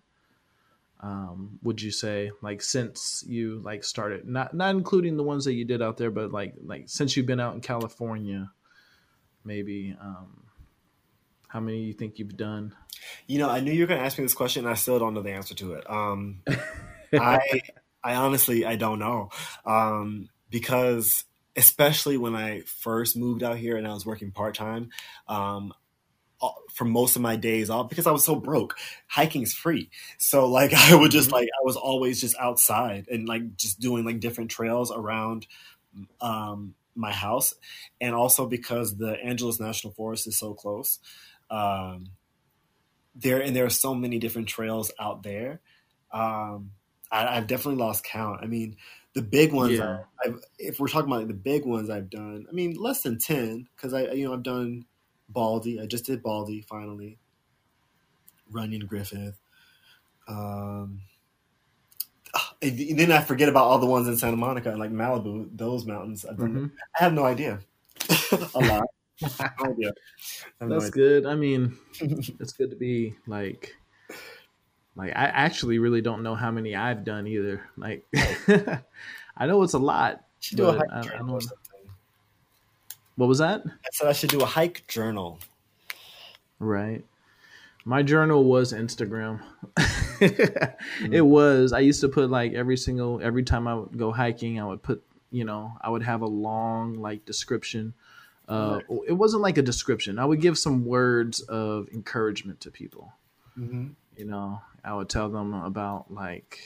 Um, 1.02 1.60
would 1.62 1.82
you 1.82 1.92
say 1.92 2.32
like 2.42 2.62
since 2.62 3.24
you 3.28 3.60
like 3.64 3.84
started 3.84 4.28
not 4.28 4.54
not 4.54 4.74
including 4.76 5.18
the 5.18 5.24
ones 5.24 5.46
that 5.46 5.54
you 5.54 5.66
did 5.66 5.82
out 5.82 5.98
there, 5.98 6.10
but 6.10 6.32
like 6.32 6.56
like 6.64 6.86
since 6.88 7.16
you've 7.16 7.28
been 7.28 7.40
out 7.40 7.54
in 7.54 7.62
California, 7.62 8.52
maybe 9.44 9.96
um, 10.02 10.45
how 11.56 11.62
many 11.62 11.84
you 11.84 11.94
think 11.94 12.20
you've 12.20 12.36
done? 12.36 12.76
You 13.28 13.40
know, 13.40 13.50
I 13.50 13.62
knew 13.62 13.72
you 13.72 13.84
were 13.84 13.88
going 13.88 14.02
to 14.02 14.06
ask 14.06 14.18
me 14.18 14.26
this 14.26 14.34
question, 14.34 14.66
and 14.66 14.70
I 14.70 14.76
still 14.76 15.00
don't 15.00 15.14
know 15.14 15.22
the 15.22 15.32
answer 15.32 15.56
to 15.56 15.76
it. 15.76 15.90
Um, 15.90 16.42
I 17.14 17.62
I 18.04 18.16
honestly 18.16 18.66
I 18.66 18.76
don't 18.76 19.00
know 19.00 19.30
um, 19.66 20.28
because 20.50 21.24
especially 21.56 22.18
when 22.18 22.36
I 22.36 22.64
first 22.66 23.16
moved 23.16 23.42
out 23.42 23.58
here 23.58 23.78
and 23.78 23.88
I 23.88 23.94
was 23.94 24.06
working 24.06 24.32
part 24.32 24.56
time. 24.56 24.90
Um, 25.30 25.74
for 26.74 26.84
most 26.84 27.16
of 27.16 27.22
my 27.22 27.38
days 27.38 27.70
off 27.70 27.90
because 27.90 28.06
I 28.06 28.12
was 28.12 28.26
so 28.26 28.36
broke. 28.36 28.76
Hiking's 29.08 29.54
free. 29.54 29.90
So 30.18 30.48
like 30.48 30.74
I 30.76 30.94
would 30.94 31.10
just 31.10 31.30
mm-hmm. 31.30 31.36
like 31.36 31.48
I 31.48 31.64
was 31.64 31.78
always 31.78 32.20
just 32.20 32.36
outside 32.38 33.08
and 33.10 33.28
like 33.28 33.56
just 33.56 33.80
doing 33.80 34.04
like 34.04 34.20
different 34.20 34.52
trails 34.52 34.92
around 34.92 35.48
um 36.20 36.76
my 36.96 37.12
house 37.12 37.54
and 38.00 38.16
also 38.16 38.46
because 38.46 38.98
the 38.98 39.12
Angeles 39.24 39.60
National 39.60 39.94
Forest 39.94 40.28
is 40.28 40.38
so 40.38 40.54
close. 40.54 41.00
Um 41.50 42.08
there 43.16 43.42
and 43.42 43.56
there 43.56 43.66
are 43.66 43.70
so 43.70 43.94
many 43.94 44.20
different 44.20 44.48
trails 44.48 44.92
out 45.00 45.24
there. 45.24 45.62
Um 46.12 46.72
I, 47.12 47.36
have 47.36 47.48
definitely 47.48 47.82
lost 47.82 48.04
count. 48.04 48.42
I 48.42 48.48
mean, 48.48 48.76
the 49.14 49.22
big 49.22 49.54
ones. 49.54 49.74
Yeah. 49.74 50.00
I, 50.22 50.34
if 50.60 50.80
we're 50.80 50.88
talking 50.88 51.10
about 51.10 51.20
like 51.20 51.28
the 51.28 51.34
big 51.34 51.66
ones 51.66 51.90
I've 51.90 52.10
done, 52.10 52.46
I 52.50 52.52
mean, 52.52 52.74
less 52.74 53.02
than 53.02 53.18
ten 53.18 53.68
because 53.76 53.94
I, 53.94 54.12
you 54.12 54.28
know, 54.28 54.34
I've 54.34 54.44
done 54.44 54.86
Baldy. 55.30 55.80
I 55.80 55.86
just 55.86 56.06
did 56.06 56.22
Baldy 56.22 56.62
finally. 56.62 57.18
Runyon 58.52 58.86
Griffith. 58.86 59.40
Um, 60.28 61.02
and 62.62 63.00
then 63.00 63.12
I 63.12 63.22
forget 63.22 63.50
about 63.50 63.66
all 63.66 63.80
the 63.80 63.86
ones 63.86 64.08
in 64.08 64.18
Santa 64.18 64.38
Monica 64.38 64.70
and 64.70 64.80
like 64.80 64.92
Malibu, 64.92 65.50
those 65.56 65.86
mountains. 65.86 66.26
Mm-hmm. 66.28 66.68
I 67.00 67.04
have 67.04 67.14
no 67.14 67.24
idea. 67.24 67.60
a 68.32 68.60
lot. 68.60 68.84
idea. 69.62 69.94
That's 70.60 70.70
no 70.70 70.78
idea. 70.78 70.92
good. 70.92 71.26
I 71.26 71.36
mean, 71.36 71.78
it's 72.00 72.54
good 72.54 72.70
to 72.70 72.76
be 72.76 73.16
like 73.28 73.76
like 74.96 75.12
I 75.12 75.26
actually 75.26 75.80
really 75.80 76.02
don't 76.02 76.24
know 76.24 76.36
how 76.36 76.52
many 76.52 76.76
I've 76.76 77.04
done 77.04 77.28
either. 77.28 77.62
Like 77.78 78.06
I 79.38 79.46
know 79.46 79.62
it's 79.64 79.74
a 79.74 79.80
lot. 79.80 80.24
Should 80.40 80.58
do 80.58 80.68
a 80.68 80.78
hike 80.78 80.92
I, 80.92 81.02
journal 81.02 81.40
I 81.42 81.76
What 83.16 83.28
was 83.28 83.40
that? 83.40 83.64
I 83.66 83.90
said 83.92 84.08
I 84.08 84.14
should 84.14 84.30
do 84.30 84.42
a 84.42 84.46
hike 84.46 84.88
journal. 84.88 85.40
Right. 86.60 87.04
My 87.84 88.02
journal 88.02 88.44
was 88.44 88.74
Instagram. 88.74 89.42
mm-hmm. 89.78 91.14
It 91.14 91.26
was. 91.26 91.72
I 91.72 91.80
used 91.80 92.02
to 92.02 92.10
put 92.10 92.30
like 92.30 92.54
every 92.54 92.78
single 92.78 93.20
every 93.22 93.44
time 93.44 93.68
I 93.68 93.76
would 93.76 93.98
go 93.98 94.12
hiking, 94.12 94.60
I 94.60 94.66
would 94.66 94.82
put, 94.82 95.04
you 95.30 95.44
know, 95.46 95.74
I 95.82 95.90
would 95.90 96.04
have 96.04 96.22
a 96.22 96.28
long 96.28 96.96
like 96.96 97.26
description. 97.26 97.94
Uh. 98.48 98.80
It 99.08 99.14
wasn't 99.14 99.44
like 99.44 99.58
a 99.58 99.62
description. 99.62 100.20
I 100.20 100.26
would 100.26 100.42
give 100.42 100.58
some 100.58 100.86
words 100.86 101.42
of 101.42 101.88
encouragement 101.94 102.62
to 102.62 102.72
people. 102.72 103.14
Mm-hmm. 103.58 103.88
You 104.18 104.26
know, 104.26 104.62
I 104.84 104.94
would 104.94 105.10
tell 105.10 105.30
them 105.30 105.54
about 105.54 106.12
like, 106.12 106.60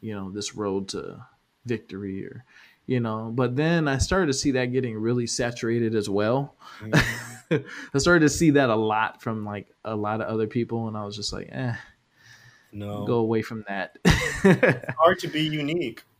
you 0.00 0.14
know, 0.14 0.30
this 0.30 0.54
road 0.54 0.88
to 0.88 1.24
victory 1.64 2.26
or, 2.26 2.44
you 2.86 3.00
know, 3.00 3.30
but 3.34 3.56
then 3.56 3.88
I 3.88 3.98
started 3.98 4.26
to 4.26 4.34
see 4.34 4.52
that 4.52 4.66
getting 4.66 4.96
really 4.96 5.26
saturated 5.26 5.94
as 5.94 6.08
well. 6.08 6.54
Mm-hmm. 6.80 7.56
I 7.94 7.98
started 7.98 8.20
to 8.20 8.28
see 8.28 8.50
that 8.50 8.70
a 8.70 8.76
lot 8.76 9.22
from 9.22 9.44
like 9.44 9.68
a 9.84 9.96
lot 9.96 10.20
of 10.20 10.28
other 10.28 10.46
people. 10.46 10.88
And 10.88 10.96
I 10.96 11.04
was 11.04 11.16
just 11.16 11.32
like, 11.32 11.48
eh, 11.50 11.74
no, 12.72 13.06
go 13.06 13.16
away 13.16 13.42
from 13.42 13.64
that. 13.68 13.98
it's 14.04 14.94
hard 14.98 15.18
to 15.20 15.28
be 15.28 15.42
unique. 15.42 16.02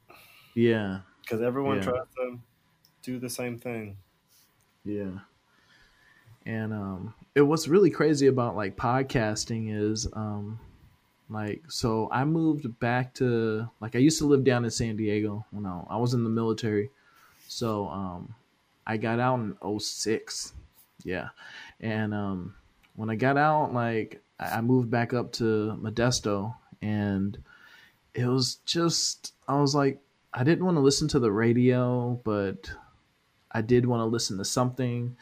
Yeah. 0.56 1.00
Because 1.20 1.42
everyone 1.42 1.78
yeah. 1.78 1.82
tries 1.82 2.06
to 2.14 2.38
do 3.02 3.18
the 3.18 3.28
same 3.28 3.58
thing. 3.58 3.96
Yeah. 4.84 5.18
And 6.46 6.72
um, 6.72 7.14
it 7.34 7.40
what's 7.42 7.68
really 7.68 7.90
crazy 7.90 8.26
about 8.26 8.56
like 8.56 8.76
podcasting 8.76 9.74
is 9.74 10.06
um, 10.12 10.58
like 11.30 11.62
so 11.68 12.08
I 12.12 12.24
moved 12.24 12.78
back 12.80 13.14
to 13.14 13.68
like 13.80 13.96
I 13.96 13.98
used 13.98 14.18
to 14.18 14.26
live 14.26 14.44
down 14.44 14.64
in 14.64 14.70
San 14.70 14.96
Diego 14.96 15.46
when 15.50 15.64
I, 15.64 15.82
I 15.88 15.96
was 15.96 16.12
in 16.12 16.22
the 16.22 16.30
military. 16.30 16.90
So 17.48 17.88
um, 17.88 18.34
I 18.86 18.96
got 18.98 19.20
out 19.20 19.40
in 19.40 19.80
06. 19.80 20.52
Yeah. 21.02 21.28
And 21.80 22.12
um, 22.12 22.54
when 22.94 23.08
I 23.08 23.14
got 23.14 23.38
out 23.38 23.72
like 23.72 24.22
I 24.38 24.60
moved 24.60 24.90
back 24.90 25.14
up 25.14 25.32
to 25.32 25.78
Modesto 25.80 26.54
and 26.82 27.38
it 28.12 28.26
was 28.26 28.56
just 28.66 29.32
I 29.48 29.58
was 29.60 29.74
like 29.74 30.00
I 30.32 30.44
didn't 30.44 30.64
want 30.64 30.76
to 30.76 30.82
listen 30.82 31.08
to 31.08 31.20
the 31.20 31.32
radio, 31.32 32.20
but 32.24 32.70
I 33.54 33.62
did 33.62 33.86
want 33.86 34.00
to 34.00 34.04
listen 34.04 34.36
to 34.38 34.44
something 34.44 35.16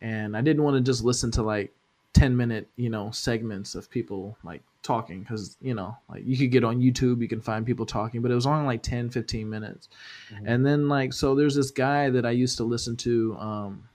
and 0.00 0.36
I 0.36 0.42
didn't 0.42 0.62
want 0.62 0.76
to 0.76 0.80
just 0.80 1.02
listen 1.02 1.30
to 1.32 1.42
like 1.42 1.72
10 2.12 2.36
minute, 2.36 2.68
you 2.76 2.90
know, 2.90 3.10
segments 3.10 3.74
of 3.74 3.90
people 3.90 4.36
like 4.44 4.62
talking 4.82 5.20
because, 5.20 5.56
you 5.60 5.74
know, 5.74 5.96
like 6.08 6.22
you 6.24 6.36
could 6.36 6.50
get 6.50 6.64
on 6.64 6.80
YouTube, 6.80 7.20
you 7.20 7.28
can 7.28 7.40
find 7.40 7.66
people 7.66 7.86
talking, 7.86 8.22
but 8.22 8.30
it 8.30 8.34
was 8.34 8.46
only 8.46 8.66
like 8.66 8.82
10, 8.82 9.10
15 9.10 9.48
minutes. 9.48 9.88
Mm-hmm. 10.32 10.46
And 10.46 10.66
then 10.66 10.88
like, 10.88 11.12
so 11.12 11.34
there's 11.34 11.54
this 11.54 11.70
guy 11.70 12.10
that 12.10 12.24
I 12.24 12.30
used 12.30 12.56
to 12.58 12.64
listen 12.64 12.96
to. 12.98 13.36
Um, 13.38 13.88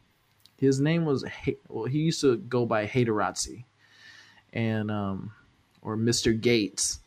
his 0.57 0.79
name 0.79 1.05
was, 1.05 1.25
well, 1.69 1.85
he 1.85 1.99
used 1.99 2.21
to 2.21 2.37
go 2.37 2.65
by 2.65 2.87
Haterazzi 2.87 3.63
and, 4.51 4.89
um, 4.91 5.31
or 5.81 5.97
Mr. 5.97 6.39
Gates. 6.39 6.99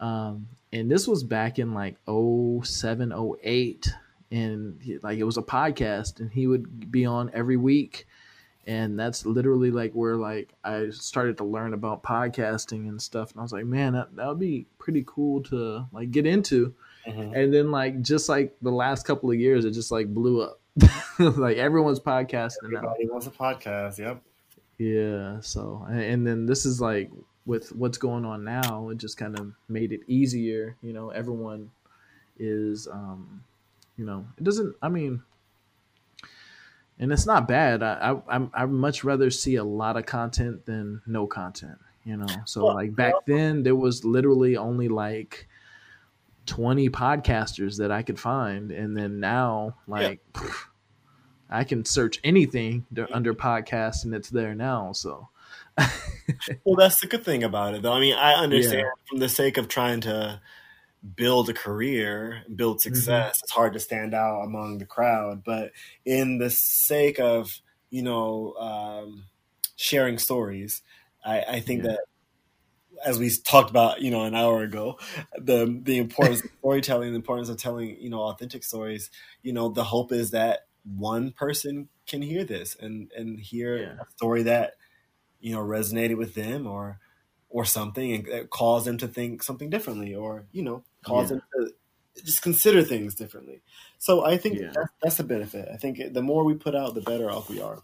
Um, 0.00 0.48
and 0.72 0.90
this 0.90 1.06
was 1.06 1.22
back 1.22 1.58
in 1.58 1.72
like 1.72 1.96
07, 2.06 3.12
08 3.42 3.94
and 4.30 4.80
he, 4.82 4.98
like 4.98 5.18
it 5.18 5.24
was 5.24 5.36
a 5.36 5.42
podcast 5.42 6.20
and 6.20 6.30
he 6.30 6.46
would 6.46 6.90
be 6.90 7.06
on 7.06 7.30
every 7.34 7.56
week. 7.56 8.06
And 8.66 8.98
that's 8.98 9.26
literally 9.26 9.70
like 9.70 9.92
where 9.92 10.16
like 10.16 10.54
I 10.64 10.88
started 10.90 11.36
to 11.38 11.44
learn 11.44 11.74
about 11.74 12.02
podcasting 12.02 12.88
and 12.88 13.00
stuff. 13.00 13.30
And 13.30 13.40
I 13.40 13.42
was 13.42 13.52
like 13.52 13.66
man 13.66 13.92
that 13.92 14.16
that 14.16 14.26
would 14.26 14.38
be 14.38 14.66
pretty 14.78 15.04
cool 15.06 15.42
to 15.44 15.86
like 15.92 16.10
get 16.10 16.26
into. 16.26 16.74
Mm-hmm. 17.06 17.34
and 17.34 17.52
then 17.52 17.70
like 17.70 18.00
just 18.00 18.30
like 18.30 18.56
the 18.62 18.70
last 18.70 19.06
couple 19.06 19.30
of 19.30 19.38
years 19.38 19.66
it 19.66 19.72
just 19.72 19.90
like 19.90 20.12
blew 20.12 20.40
up. 20.42 20.60
Like 21.18 21.58
everyone's 21.58 22.00
podcasting 22.00 22.64
everybody 22.64 23.04
now. 23.04 23.12
wants 23.12 23.26
a 23.26 23.30
podcast 23.30 23.98
yep. 23.98 24.20
Yeah 24.78 25.40
so 25.40 25.86
and 25.88 26.26
then 26.26 26.46
this 26.46 26.64
is 26.66 26.80
like 26.80 27.10
with 27.46 27.70
what's 27.76 27.98
going 27.98 28.24
on 28.24 28.42
now 28.42 28.88
it 28.88 28.96
just 28.96 29.16
kind 29.18 29.38
of 29.38 29.52
made 29.68 29.92
it 29.92 30.00
easier 30.08 30.76
you 30.82 30.92
know 30.92 31.10
everyone 31.10 31.70
is 32.38 32.88
um 32.88 33.44
you 33.96 34.04
know 34.04 34.26
it 34.36 34.44
doesn't 34.44 34.74
i 34.82 34.88
mean 34.88 35.22
and 36.98 37.12
it's 37.12 37.26
not 37.26 37.48
bad. 37.48 37.82
I 37.82 38.16
I 38.28 38.48
I 38.54 38.66
much 38.66 39.04
rather 39.04 39.30
see 39.30 39.56
a 39.56 39.64
lot 39.64 39.96
of 39.96 40.06
content 40.06 40.66
than 40.66 41.02
no 41.06 41.26
content. 41.26 41.78
You 42.04 42.18
know, 42.18 42.26
so 42.44 42.66
well, 42.66 42.74
like 42.74 42.94
back 42.94 43.14
well, 43.14 43.22
then 43.26 43.62
there 43.62 43.74
was 43.74 44.04
literally 44.04 44.56
only 44.56 44.88
like 44.88 45.48
twenty 46.46 46.90
podcasters 46.90 47.78
that 47.78 47.90
I 47.90 48.02
could 48.02 48.20
find, 48.20 48.70
and 48.70 48.96
then 48.96 49.20
now 49.20 49.76
like 49.86 50.20
yeah. 50.34 50.40
pff, 50.40 50.66
I 51.50 51.64
can 51.64 51.84
search 51.84 52.20
anything 52.22 52.86
under 53.12 53.34
podcast 53.34 54.04
and 54.04 54.14
it's 54.14 54.30
there 54.30 54.54
now. 54.54 54.92
So. 54.92 55.28
well, 56.64 56.76
that's 56.76 57.00
the 57.00 57.08
good 57.08 57.24
thing 57.24 57.42
about 57.42 57.74
it, 57.74 57.82
though. 57.82 57.92
I 57.92 57.98
mean, 57.98 58.14
I 58.14 58.34
understand 58.34 58.82
yeah. 58.82 59.08
from 59.08 59.18
the 59.18 59.28
sake 59.28 59.56
of 59.56 59.66
trying 59.66 60.00
to 60.02 60.40
build 61.16 61.48
a 61.48 61.54
career, 61.54 62.42
build 62.54 62.78
mm-hmm. 62.78 62.94
success, 62.94 63.36
mm-hmm. 63.36 63.44
it's 63.44 63.52
hard 63.52 63.72
to 63.74 63.80
stand 63.80 64.14
out 64.14 64.42
among 64.42 64.78
the 64.78 64.86
crowd. 64.86 65.42
But 65.44 65.72
in 66.04 66.38
the 66.38 66.50
sake 66.50 67.18
of 67.20 67.60
you 67.90 68.02
know 68.02 68.54
um, 68.54 69.24
sharing 69.76 70.18
stories, 70.18 70.82
I, 71.24 71.40
I 71.42 71.60
think 71.60 71.84
yeah. 71.84 71.90
that 71.90 72.00
as 73.04 73.18
we 73.18 73.30
talked 73.30 73.70
about, 73.70 74.00
you 74.00 74.10
know, 74.10 74.24
an 74.24 74.34
hour 74.34 74.62
ago, 74.62 74.98
the 75.38 75.80
the 75.82 75.98
importance 75.98 76.42
of 76.42 76.50
storytelling, 76.58 77.10
the 77.10 77.16
importance 77.16 77.48
of 77.48 77.58
telling, 77.58 78.00
you 78.00 78.10
know, 78.10 78.22
authentic 78.22 78.64
stories. 78.64 79.10
You 79.42 79.52
know, 79.52 79.68
the 79.68 79.84
hope 79.84 80.12
is 80.12 80.30
that 80.30 80.60
one 80.84 81.32
person 81.32 81.88
can 82.06 82.22
hear 82.22 82.44
this 82.44 82.76
and 82.80 83.10
and 83.16 83.40
hear 83.40 83.76
yeah. 83.76 83.94
a 84.00 84.10
story 84.16 84.42
that 84.44 84.74
you 85.40 85.54
know 85.54 85.60
resonated 85.60 86.16
with 86.16 86.34
them 86.34 86.66
or 86.66 86.98
or 87.54 87.64
something 87.64 88.28
and 88.28 88.50
cause 88.50 88.84
them 88.84 88.98
to 88.98 89.06
think 89.06 89.40
something 89.40 89.70
differently 89.70 90.12
or 90.12 90.44
you 90.50 90.60
know 90.60 90.82
cause 91.06 91.30
yeah. 91.30 91.36
them 91.36 91.42
to 91.54 92.22
just 92.24 92.42
consider 92.42 92.82
things 92.82 93.14
differently. 93.14 93.62
So 93.98 94.24
I 94.24 94.36
think 94.36 94.58
yeah. 94.58 94.72
that's, 94.74 94.88
that's 95.02 95.18
a 95.20 95.24
benefit. 95.24 95.68
I 95.72 95.76
think 95.76 96.00
the 96.12 96.22
more 96.22 96.44
we 96.44 96.54
put 96.54 96.74
out, 96.74 96.94
the 96.94 97.00
better 97.00 97.30
off 97.30 97.48
we 97.48 97.62
are. 97.62 97.80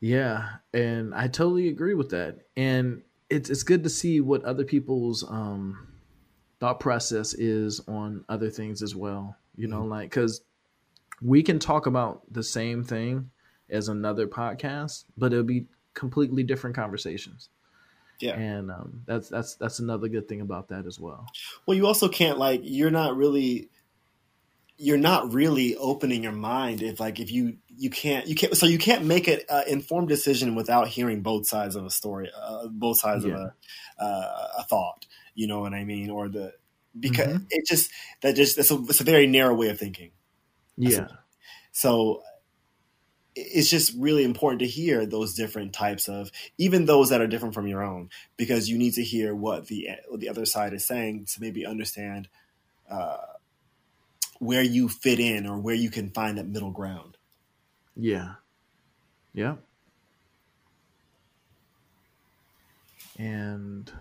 Yeah, 0.00 0.48
and 0.74 1.14
I 1.14 1.28
totally 1.28 1.68
agree 1.68 1.94
with 1.94 2.10
that. 2.10 2.40
And 2.56 3.02
it's 3.30 3.48
it's 3.48 3.62
good 3.62 3.84
to 3.84 3.88
see 3.88 4.20
what 4.20 4.44
other 4.44 4.64
people's 4.64 5.24
um, 5.28 5.88
thought 6.58 6.80
process 6.80 7.32
is 7.32 7.80
on 7.86 8.24
other 8.28 8.50
things 8.50 8.82
as 8.82 8.94
well. 8.94 9.36
You 9.56 9.68
know, 9.68 9.80
mm-hmm. 9.80 9.90
like 9.90 10.10
because 10.10 10.42
we 11.22 11.44
can 11.44 11.60
talk 11.60 11.86
about 11.86 12.22
the 12.32 12.42
same 12.42 12.82
thing 12.82 13.30
as 13.70 13.88
another 13.88 14.26
podcast, 14.26 15.04
but 15.16 15.32
it'll 15.32 15.44
be 15.44 15.66
completely 15.94 16.42
different 16.42 16.74
conversations. 16.74 17.50
Yeah. 18.20 18.34
and 18.36 18.70
um, 18.70 19.02
that's 19.06 19.28
that's 19.28 19.54
that's 19.56 19.78
another 19.78 20.08
good 20.08 20.28
thing 20.28 20.40
about 20.40 20.68
that 20.68 20.86
as 20.86 20.98
well. 20.98 21.26
Well, 21.66 21.76
you 21.76 21.86
also 21.86 22.08
can't 22.08 22.38
like 22.38 22.60
you're 22.64 22.90
not 22.90 23.16
really 23.16 23.68
you're 24.78 24.98
not 24.98 25.32
really 25.32 25.74
opening 25.76 26.22
your 26.22 26.32
mind 26.32 26.82
if 26.82 27.00
like 27.00 27.18
if 27.18 27.30
you 27.32 27.56
you 27.78 27.88
can't 27.90 28.26
you 28.26 28.34
can't 28.34 28.56
so 28.56 28.66
you 28.66 28.78
can't 28.78 29.04
make 29.04 29.26
an 29.28 29.40
uh, 29.48 29.62
informed 29.66 30.08
decision 30.08 30.54
without 30.54 30.88
hearing 30.88 31.22
both 31.22 31.46
sides 31.46 31.76
of 31.76 31.84
a 31.84 31.90
story, 31.90 32.30
uh, 32.38 32.66
both 32.68 32.98
sides 33.00 33.24
of 33.24 33.32
a 33.32 33.54
uh, 33.98 34.48
a 34.58 34.64
thought. 34.64 35.06
You 35.34 35.46
know 35.46 35.60
what 35.60 35.72
I 35.74 35.84
mean? 35.84 36.10
Or 36.10 36.28
the 36.28 36.52
because 36.98 37.26
Mhm. 37.36 37.46
it 37.50 37.66
just 37.66 37.90
that 38.22 38.36
just 38.36 38.58
it's 38.58 38.70
a, 38.70 38.74
it's 38.88 39.00
a 39.00 39.04
very 39.04 39.26
narrow 39.26 39.54
way 39.54 39.68
of 39.68 39.78
thinking. 39.78 40.10
Yeah, 40.76 41.08
So 41.72 42.22
it's 43.36 43.68
just 43.68 43.92
really 43.98 44.24
important 44.24 44.60
to 44.60 44.66
hear 44.66 45.04
those 45.04 45.34
different 45.34 45.74
types 45.74 46.08
of 46.08 46.30
even 46.56 46.86
those 46.86 47.10
that 47.10 47.20
are 47.20 47.26
different 47.26 47.54
from 47.54 47.66
your 47.66 47.82
own 47.82 48.08
because 48.38 48.70
you 48.70 48.78
need 48.78 48.94
to 48.94 49.04
hear 49.04 49.34
what 49.34 49.66
the 49.66 49.90
what 50.08 50.20
the 50.20 50.28
other 50.30 50.46
side 50.46 50.72
is 50.72 50.86
saying 50.86 51.26
to 51.26 51.40
maybe 51.40 51.66
understand 51.66 52.28
uh, 52.90 53.18
where 54.38 54.62
you 54.62 54.88
fit 54.88 55.20
in 55.20 55.46
or 55.46 55.58
where 55.58 55.74
you 55.74 55.90
can 55.90 56.08
find 56.10 56.38
that 56.38 56.46
middle 56.46 56.70
ground. 56.70 57.18
yeah, 57.94 58.34
yeah, 59.34 59.56
and 63.18 63.92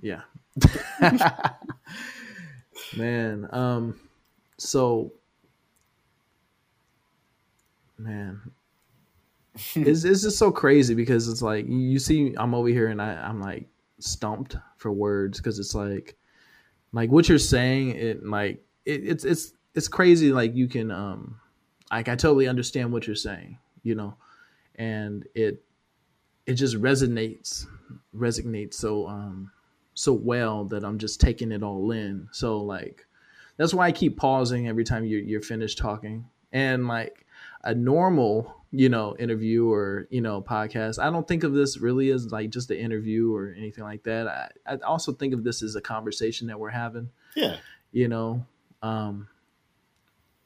yeah, 0.00 0.22
man. 2.96 3.48
Um, 3.50 3.98
so 4.56 5.12
man. 8.02 8.40
It's, 9.74 10.04
it's 10.04 10.22
just 10.22 10.38
so 10.38 10.50
crazy 10.50 10.94
because 10.94 11.28
it's 11.28 11.42
like 11.42 11.66
you- 11.68 11.98
see 11.98 12.34
i'm 12.38 12.54
over 12.54 12.68
here 12.68 12.88
and 12.88 13.02
I, 13.02 13.16
i'm 13.16 13.38
like 13.38 13.68
stumped 13.98 14.56
for 14.78 14.90
words 14.90 15.38
because 15.38 15.58
it's 15.58 15.74
like 15.74 16.16
like 16.92 17.10
what 17.10 17.28
you're 17.28 17.38
saying 17.38 17.90
it 17.90 18.24
like 18.24 18.64
it, 18.86 19.04
it's 19.04 19.24
it's 19.24 19.52
it's 19.74 19.88
crazy 19.88 20.32
like 20.32 20.54
you 20.54 20.68
can 20.68 20.90
um 20.90 21.38
like 21.90 22.08
i 22.08 22.16
totally 22.16 22.48
understand 22.48 22.94
what 22.94 23.06
you're 23.06 23.14
saying 23.14 23.58
you 23.82 23.94
know? 23.94 24.16
And 24.76 25.26
it 25.34 25.62
it 26.46 26.54
just 26.54 26.76
resonates 26.76 27.66
resonates 28.14 28.74
so 28.74 29.06
um 29.06 29.50
so 29.94 30.12
well 30.12 30.64
that 30.64 30.84
i'm 30.84 30.98
just 30.98 31.20
taking 31.20 31.52
it 31.52 31.62
all 31.62 31.90
in. 31.92 32.28
So 32.32 32.58
like 32.58 33.06
that's 33.56 33.74
why 33.74 33.86
i 33.86 33.92
keep 33.92 34.16
pausing 34.16 34.66
every 34.66 34.84
time 34.84 35.04
you're, 35.04 35.20
you're 35.20 35.42
finished 35.42 35.78
talking. 35.78 36.24
And 36.52 36.88
like 36.88 37.21
a 37.64 37.74
normal 37.74 38.56
you 38.70 38.88
know 38.88 39.16
interview 39.18 39.70
or 39.70 40.06
you 40.10 40.20
know 40.20 40.42
podcast. 40.42 40.98
I 40.98 41.10
don't 41.10 41.26
think 41.26 41.44
of 41.44 41.52
this 41.52 41.78
really 41.78 42.10
as 42.10 42.32
like 42.32 42.50
just 42.50 42.70
an 42.70 42.78
interview 42.78 43.34
or 43.34 43.54
anything 43.56 43.84
like 43.84 44.02
that. 44.04 44.26
I, 44.66 44.74
I 44.74 44.76
also 44.78 45.12
think 45.12 45.34
of 45.34 45.44
this 45.44 45.62
as 45.62 45.76
a 45.76 45.80
conversation 45.80 46.46
that 46.48 46.58
we're 46.58 46.70
having. 46.70 47.10
Yeah, 47.34 47.56
you 47.92 48.08
know 48.08 48.44
um 48.82 49.28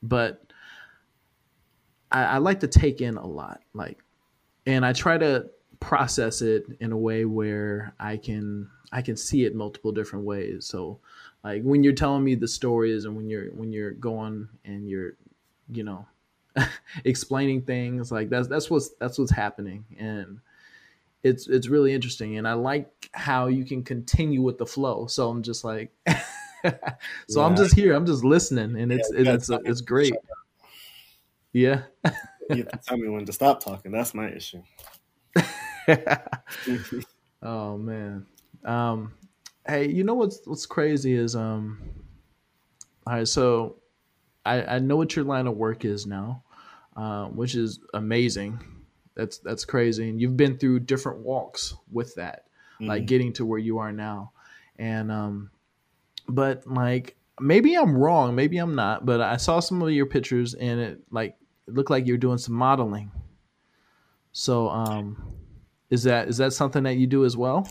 but 0.03 0.53
I, 2.13 2.25
I 2.25 2.39
like 2.39 2.61
to 2.61 2.69
take 2.69 3.01
in 3.01 3.17
a 3.17 3.27
lot 3.27 3.63
like 3.73 3.99
and 4.67 4.85
i 4.85 4.93
try 4.93 5.17
to 5.17 5.49
process 5.81 6.43
it 6.43 6.67
in 6.81 6.93
a 6.93 6.97
way 6.99 7.25
where 7.25 7.95
i 7.99 8.19
can 8.19 8.69
i 8.93 9.03
can 9.03 9.17
see 9.17 9.45
it 9.45 9.55
multiple 9.55 9.93
different 9.93 10.25
ways. 10.25 10.67
So 10.67 10.99
like 11.45 11.63
when 11.63 11.83
you're 11.83 11.93
telling 11.93 12.25
me 12.25 12.35
the 12.35 12.49
stories 12.49 13.05
and 13.05 13.17
when 13.17 13.29
you're 13.29 13.47
when 13.51 13.73
you're 13.73 13.93
going 13.93 14.49
and 14.65 14.89
you're 14.89 15.15
you 15.71 15.85
know 15.85 16.07
explaining 17.05 17.63
things 17.63 18.11
like 18.11 18.29
that's 18.29 18.49
that's 18.49 18.71
what's 18.71 18.91
that's 19.01 19.19
what's 19.19 19.33
happening. 19.33 19.85
And 19.99 20.41
it's 21.23 21.49
it's 21.49 21.67
really 21.67 21.93
interesting 21.93 22.37
and 22.37 22.47
i 22.47 22.53
like 22.53 23.11
how 23.13 23.47
you 23.47 23.65
can 23.65 23.83
continue 23.83 24.43
with 24.43 24.59
the 24.59 24.67
flow. 24.67 25.07
So 25.07 25.29
i'm 25.29 25.43
just 25.43 25.65
like 25.65 25.91
so 27.29 27.43
i'm 27.43 27.57
just 27.57 27.75
here 27.75 27.95
i'm 27.95 28.07
just 28.07 28.23
listening 28.25 28.77
and 28.81 28.93
it's 28.93 29.11
Yeah, 29.13 29.23
you 29.23 29.33
it's 29.33 29.51
it's 29.51 29.81
great. 29.81 30.15
yeah. 31.53 31.83
You 32.49 32.59
have 32.59 32.69
to 32.69 32.79
tell 32.79 32.97
me 32.97 33.09
when 33.09 33.25
to 33.25 33.33
stop 33.33 33.59
talking. 33.61 33.91
That's 33.91 34.15
my 34.15 34.31
issue. 34.31 34.63
oh 37.43 37.77
man. 37.77 38.27
Um 38.65 39.15
hey 39.67 39.89
you 39.89 40.05
know 40.05 40.15
what's 40.15 40.47
what's 40.47 40.67
crazy 40.67 41.15
is 41.15 41.35
um 41.35 41.79
all 43.07 43.15
right 43.15 43.27
so 43.29 43.77
i 44.45 44.63
i 44.77 44.79
know 44.79 44.97
what 44.97 45.17
your 45.17 45.25
line 45.25 45.47
of 45.49 45.57
work 45.57 45.85
is 45.85 46.07
now 46.07 46.45
uh, 46.97 47.27
which 47.27 47.55
is 47.55 47.79
amazing. 47.95 48.59
That's 49.15 49.39
that's 49.39 49.65
crazy. 49.65 50.09
And 50.11 50.21
you've 50.21 50.37
been 50.37 50.59
through 50.59 50.81
different 50.81 51.21
walks 51.21 51.75
with 51.91 52.15
that 52.17 52.45
like 52.81 53.05
Mhm. 53.05 53.07
getting 53.07 53.33
to 53.35 53.47
where 53.47 53.59
you 53.59 53.79
are 53.79 53.93
now. 53.93 54.33
And 54.79 55.11
um 55.13 55.51
but 56.29 56.67
like 56.67 57.17
maybe 57.41 57.75
i'm 57.75 57.97
wrong 57.97 58.35
maybe 58.35 58.59
i'm 58.59 58.75
not 58.75 59.05
but 59.07 59.21
i 59.21 59.37
saw 59.37 59.61
some 59.61 59.81
of 59.83 59.91
your 59.91 60.07
pictures 60.07 60.55
and 60.55 60.81
it 60.81 61.01
like 61.11 61.37
it 61.69 61.75
looked 61.75 61.91
like 61.91 62.07
you're 62.07 62.17
doing 62.17 62.39
some 62.39 62.55
modeling. 62.55 63.11
So 64.33 64.69
um 64.69 65.33
is 65.91 66.03
that 66.05 66.29
is 66.29 66.39
that 66.39 66.53
something 66.53 66.83
that 66.83 66.97
you 66.97 67.07
do 67.07 67.25
as 67.25 67.37
well? 67.37 67.69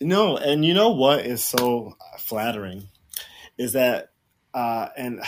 No, 0.00 0.36
and 0.38 0.64
you 0.64 0.72
know 0.74 0.90
what 0.90 1.26
is 1.26 1.44
so 1.44 1.96
flattering 2.18 2.88
is 3.58 3.74
that, 3.74 4.10
uh, 4.54 4.88
and 4.96 5.20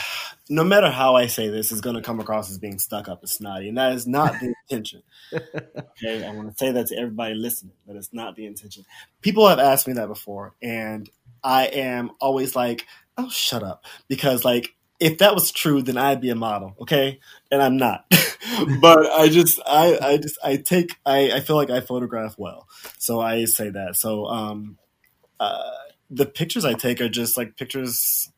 no 0.53 0.63
matter 0.63 0.91
how 0.91 1.15
I 1.15 1.25
say 1.25 1.49
this, 1.49 1.71
is 1.71 1.81
going 1.81 1.95
to 1.95 2.01
come 2.01 2.19
across 2.19 2.51
as 2.51 2.59
being 2.59 2.77
stuck 2.77 3.07
up 3.09 3.21
and 3.21 3.29
snotty, 3.29 3.69
and 3.69 3.77
that 3.77 3.93
is 3.93 4.05
not 4.05 4.39
the 4.39 4.53
intention. 4.69 5.01
Okay, 5.33 6.23
I 6.23 6.31
want 6.31 6.51
to 6.51 6.57
say 6.57 6.71
that 6.71 6.87
to 6.87 6.97
everybody 6.97 7.33
listening, 7.33 7.73
that 7.87 7.95
it's 7.95 8.13
not 8.13 8.35
the 8.35 8.45
intention. 8.45 8.85
People 9.21 9.47
have 9.47 9.57
asked 9.57 9.87
me 9.87 9.93
that 9.93 10.07
before, 10.07 10.53
and 10.61 11.09
I 11.43 11.65
am 11.65 12.11
always 12.21 12.55
like, 12.55 12.85
"Oh, 13.17 13.29
shut 13.29 13.63
up," 13.63 13.85
because 14.07 14.45
like 14.45 14.75
if 14.99 15.17
that 15.17 15.33
was 15.33 15.51
true, 15.51 15.81
then 15.81 15.97
I'd 15.97 16.21
be 16.21 16.29
a 16.29 16.35
model, 16.35 16.75
okay, 16.81 17.19
and 17.51 17.61
I'm 17.61 17.77
not. 17.77 18.05
but 18.79 19.11
I 19.11 19.29
just, 19.29 19.59
I, 19.65 19.97
I 19.99 20.17
just, 20.17 20.37
I 20.43 20.57
take, 20.57 20.91
I, 21.05 21.31
I 21.31 21.39
feel 21.39 21.55
like 21.55 21.71
I 21.71 21.81
photograph 21.81 22.35
well, 22.37 22.67
so 22.99 23.19
I 23.19 23.45
say 23.45 23.69
that. 23.71 23.95
So, 23.95 24.25
um, 24.25 24.77
uh, 25.39 25.71
the 26.11 26.27
pictures 26.27 26.63
I 26.63 26.75
take 26.75 27.01
are 27.01 27.09
just 27.09 27.37
like 27.37 27.57
pictures 27.57 28.31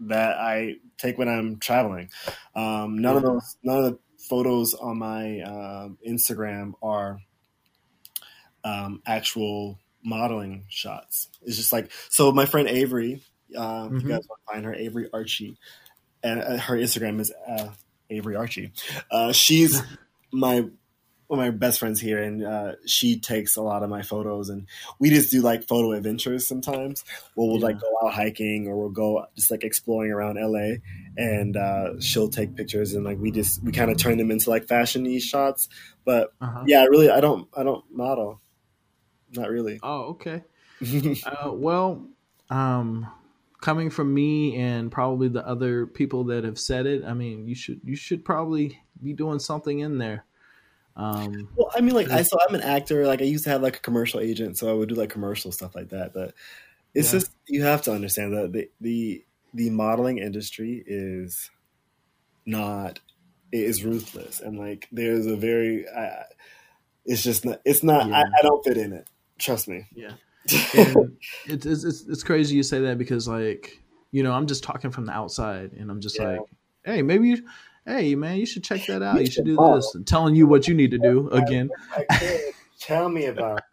that 0.00 0.38
I 0.38 0.76
take 0.98 1.18
when 1.18 1.28
I'm 1.28 1.58
traveling. 1.58 2.10
Um, 2.54 2.98
none 3.00 3.16
of 3.16 3.22
those, 3.22 3.56
none 3.62 3.78
of 3.78 3.84
the 3.84 3.98
photos 4.28 4.74
on 4.74 4.98
my 4.98 5.40
um, 5.40 5.98
Instagram 6.06 6.72
are 6.82 7.18
um, 8.64 9.02
actual 9.06 9.78
modeling 10.04 10.64
shots. 10.68 11.28
It's 11.42 11.56
just 11.56 11.72
like 11.72 11.90
so. 12.08 12.32
My 12.32 12.46
friend 12.46 12.68
Avery, 12.68 13.22
uh, 13.56 13.88
if 13.90 13.92
Mhm. 13.98 14.02
you 14.02 14.08
guys 14.08 14.26
want 14.28 14.40
to 14.46 14.52
find 14.52 14.64
her, 14.64 14.74
Avery 14.74 15.08
Archie, 15.12 15.56
and 16.22 16.40
uh, 16.40 16.56
her 16.58 16.76
Instagram 16.76 17.20
is 17.20 17.32
uh, 17.48 17.68
Avery 18.10 18.36
Archie. 18.36 18.72
Uh, 19.10 19.32
she's 19.32 19.82
my 20.32 20.64
one 21.30 21.38
of 21.38 21.44
my 21.44 21.56
best 21.56 21.78
friends 21.78 22.00
here, 22.00 22.20
and 22.20 22.44
uh, 22.44 22.72
she 22.86 23.20
takes 23.20 23.54
a 23.54 23.62
lot 23.62 23.84
of 23.84 23.88
my 23.88 24.02
photos, 24.02 24.48
and 24.48 24.66
we 24.98 25.10
just 25.10 25.30
do 25.30 25.42
like 25.42 25.62
photo 25.68 25.92
adventures 25.92 26.44
sometimes. 26.44 27.04
Where 27.34 27.46
we'll 27.46 27.60
like 27.60 27.80
go 27.80 27.86
out 28.02 28.12
hiking, 28.12 28.66
or 28.66 28.76
we'll 28.76 28.88
go 28.90 29.26
just 29.36 29.48
like 29.48 29.62
exploring 29.62 30.10
around 30.10 30.38
LA, 30.40 30.78
and 31.16 31.56
uh, 31.56 32.00
she'll 32.00 32.30
take 32.30 32.56
pictures, 32.56 32.94
and 32.94 33.04
like 33.04 33.18
we 33.20 33.30
just 33.30 33.62
we 33.62 33.70
kind 33.70 33.92
of 33.92 33.96
turn 33.96 34.18
them 34.18 34.32
into 34.32 34.50
like 34.50 34.66
fashiony 34.66 35.22
shots. 35.22 35.68
But 36.04 36.32
uh-huh. 36.40 36.64
yeah, 36.66 36.80
I 36.80 36.86
really 36.86 37.10
I 37.10 37.20
don't 37.20 37.46
I 37.56 37.62
don't 37.62 37.84
model, 37.92 38.40
not 39.30 39.50
really. 39.50 39.78
oh 39.84 40.16
okay 40.16 40.42
uh, 41.26 41.52
well 41.52 42.08
um 42.48 43.06
coming 43.60 43.90
from 43.90 44.12
me 44.12 44.56
and 44.56 44.90
probably 44.90 45.28
the 45.28 45.46
other 45.46 45.86
people 45.86 46.24
that 46.24 46.42
have 46.42 46.58
said 46.58 46.86
it 46.86 47.04
i 47.04 47.12
mean 47.12 47.46
you 47.46 47.54
should 47.54 47.78
you 47.84 47.94
should 47.94 48.24
probably 48.24 48.80
be 49.02 49.12
doing 49.12 49.38
something 49.38 49.80
in 49.80 49.98
there 49.98 50.24
um 50.96 51.48
Well, 51.56 51.70
I 51.74 51.80
mean, 51.80 51.94
like 51.94 52.10
I 52.10 52.22
so 52.22 52.36
I'm 52.46 52.54
an 52.54 52.62
actor. 52.62 53.06
Like 53.06 53.20
I 53.20 53.24
used 53.24 53.44
to 53.44 53.50
have 53.50 53.62
like 53.62 53.76
a 53.76 53.80
commercial 53.80 54.20
agent, 54.20 54.58
so 54.58 54.70
I 54.70 54.72
would 54.72 54.88
do 54.88 54.94
like 54.94 55.10
commercial 55.10 55.52
stuff 55.52 55.74
like 55.74 55.90
that. 55.90 56.12
But 56.12 56.34
it's 56.94 57.08
Yeah. 57.12 57.18
just 57.18 57.32
you 57.48 57.62
have 57.62 57.82
to 57.82 57.92
understand 57.92 58.34
that 58.34 58.52
the 58.52 58.70
the 58.80 59.24
the 59.54 59.70
modeling 59.70 60.18
industry 60.18 60.82
is 60.86 61.50
not 62.46 63.00
it 63.52 63.62
is 63.64 63.84
ruthless, 63.84 64.40
and 64.40 64.58
like 64.58 64.88
there's 64.92 65.26
a 65.26 65.36
very 65.36 65.88
I, 65.88 66.24
it's 67.04 67.22
just 67.22 67.44
not 67.44 67.60
it's 67.64 67.82
not 67.82 68.12
I, 68.12 68.20
Yeah. 68.20 68.24
I 68.38 68.42
don't 68.42 68.64
fit 68.64 68.76
in 68.76 68.92
it. 68.92 69.08
Trust 69.38 69.68
me. 69.68 69.86
yeah 69.94 70.12
it's, 70.44 71.66
it's 71.66 71.84
it's 71.84 72.06
it's 72.08 72.22
crazy 72.22 72.56
you 72.56 72.62
say 72.62 72.80
that 72.80 72.96
because 72.98 73.28
like 73.28 73.78
you 74.10 74.22
know 74.22 74.32
i'm 74.32 74.46
just 74.46 74.62
talking 74.64 74.90
from 74.90 75.04
the 75.04 75.12
outside 75.12 75.72
and 75.72 75.90
i'm 75.90 76.00
just 76.00 76.18
Yeah. 76.18 76.32
like 76.32 76.40
hey 76.84 77.02
maybe 77.02 77.28
you 77.28 77.46
hey 77.86 78.14
man 78.14 78.36
you 78.36 78.46
should 78.46 78.64
check 78.64 78.86
that 78.86 79.02
out 79.02 79.16
You 79.16 79.22
you 79.22 79.30
should 79.30 79.44
do 79.44 79.56
this 79.56 79.94
and 79.94 80.06
telling 80.06 80.34
you 80.34 80.46
what 80.46 80.68
you 80.68 80.74
need 80.74 80.90
to 80.90 80.98
do 80.98 81.28
again 81.30 81.70
Tell 82.80 83.10
me 83.10 83.26
about. 83.26 83.58
it. 83.58 83.64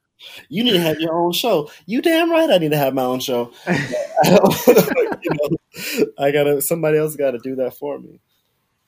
You 0.50 0.64
need 0.64 0.74
to 0.74 0.82
have 0.82 1.00
your 1.00 1.14
own 1.14 1.32
show. 1.32 1.72
You 1.86 2.02
damn 2.02 2.30
right. 2.30 2.50
I 2.50 2.58
need 2.58 2.72
to 2.72 2.78
have 2.78 2.94
my 2.94 3.04
own 3.04 3.20
show. 3.20 3.52
I 3.66 3.74
you 5.22 5.30
know, 5.32 6.08
I 6.20 6.32
gotta. 6.32 6.62
Somebody 6.62 6.98
else 6.98 7.16
got 7.16 7.32
to 7.32 7.40
do 7.40 7.56
that 7.56 7.76
for 7.76 7.98
me. 8.00 8.20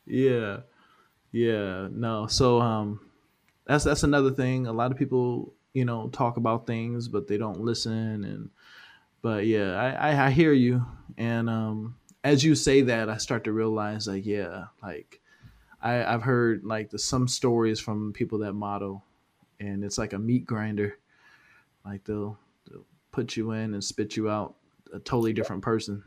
Yeah. 0.06 0.62
Yeah. 1.32 1.88
No. 1.92 2.28
So 2.28 2.60
um 2.60 3.00
that's 3.66 3.86
that's 3.86 4.04
another 4.04 4.32
thing. 4.32 4.68
A 4.68 4.74
lot 4.74 4.92
of 4.92 4.98
people 4.98 5.54
you 5.74 5.86
know, 5.86 6.10
talk 6.10 6.38
about 6.38 6.68
things, 6.68 7.08
but 7.08 7.28
they 7.28 7.38
don't 7.38 7.62
listen. 7.62 8.24
And 8.24 8.50
but 9.22 9.46
yeah, 9.46 9.74
I 9.76 10.12
I, 10.12 10.26
I 10.28 10.30
hear 10.32 10.52
you. 10.52 10.86
And 11.18 11.50
um, 11.50 11.96
as 12.24 12.44
you 12.44 12.56
say 12.56 12.82
that, 12.82 13.10
I 13.10 13.18
start 13.18 13.46
to 13.46 13.52
realize 13.52 14.08
like 14.08 14.26
yeah, 14.26 14.66
like 14.84 15.22
I 15.82 16.04
I've 16.04 16.24
heard 16.24 16.64
like 16.64 16.90
the 16.90 17.00
some 17.00 17.28
stories 17.28 17.80
from 17.80 18.14
people 18.14 18.40
that 18.40 18.54
model, 18.54 19.04
and 19.60 19.84
it's 19.84 19.98
like 19.98 20.14
a 20.14 20.20
meat 20.20 20.46
grinder. 20.46 20.98
Like 21.86 22.04
they'll, 22.04 22.38
they'll 22.70 22.86
put 23.12 23.38
you 23.38 23.52
in 23.52 23.74
and 23.74 23.84
spit 23.84 24.18
you 24.18 24.30
out 24.30 24.56
a 24.94 25.00
totally 25.00 25.34
different 25.34 25.62
person. 25.62 26.04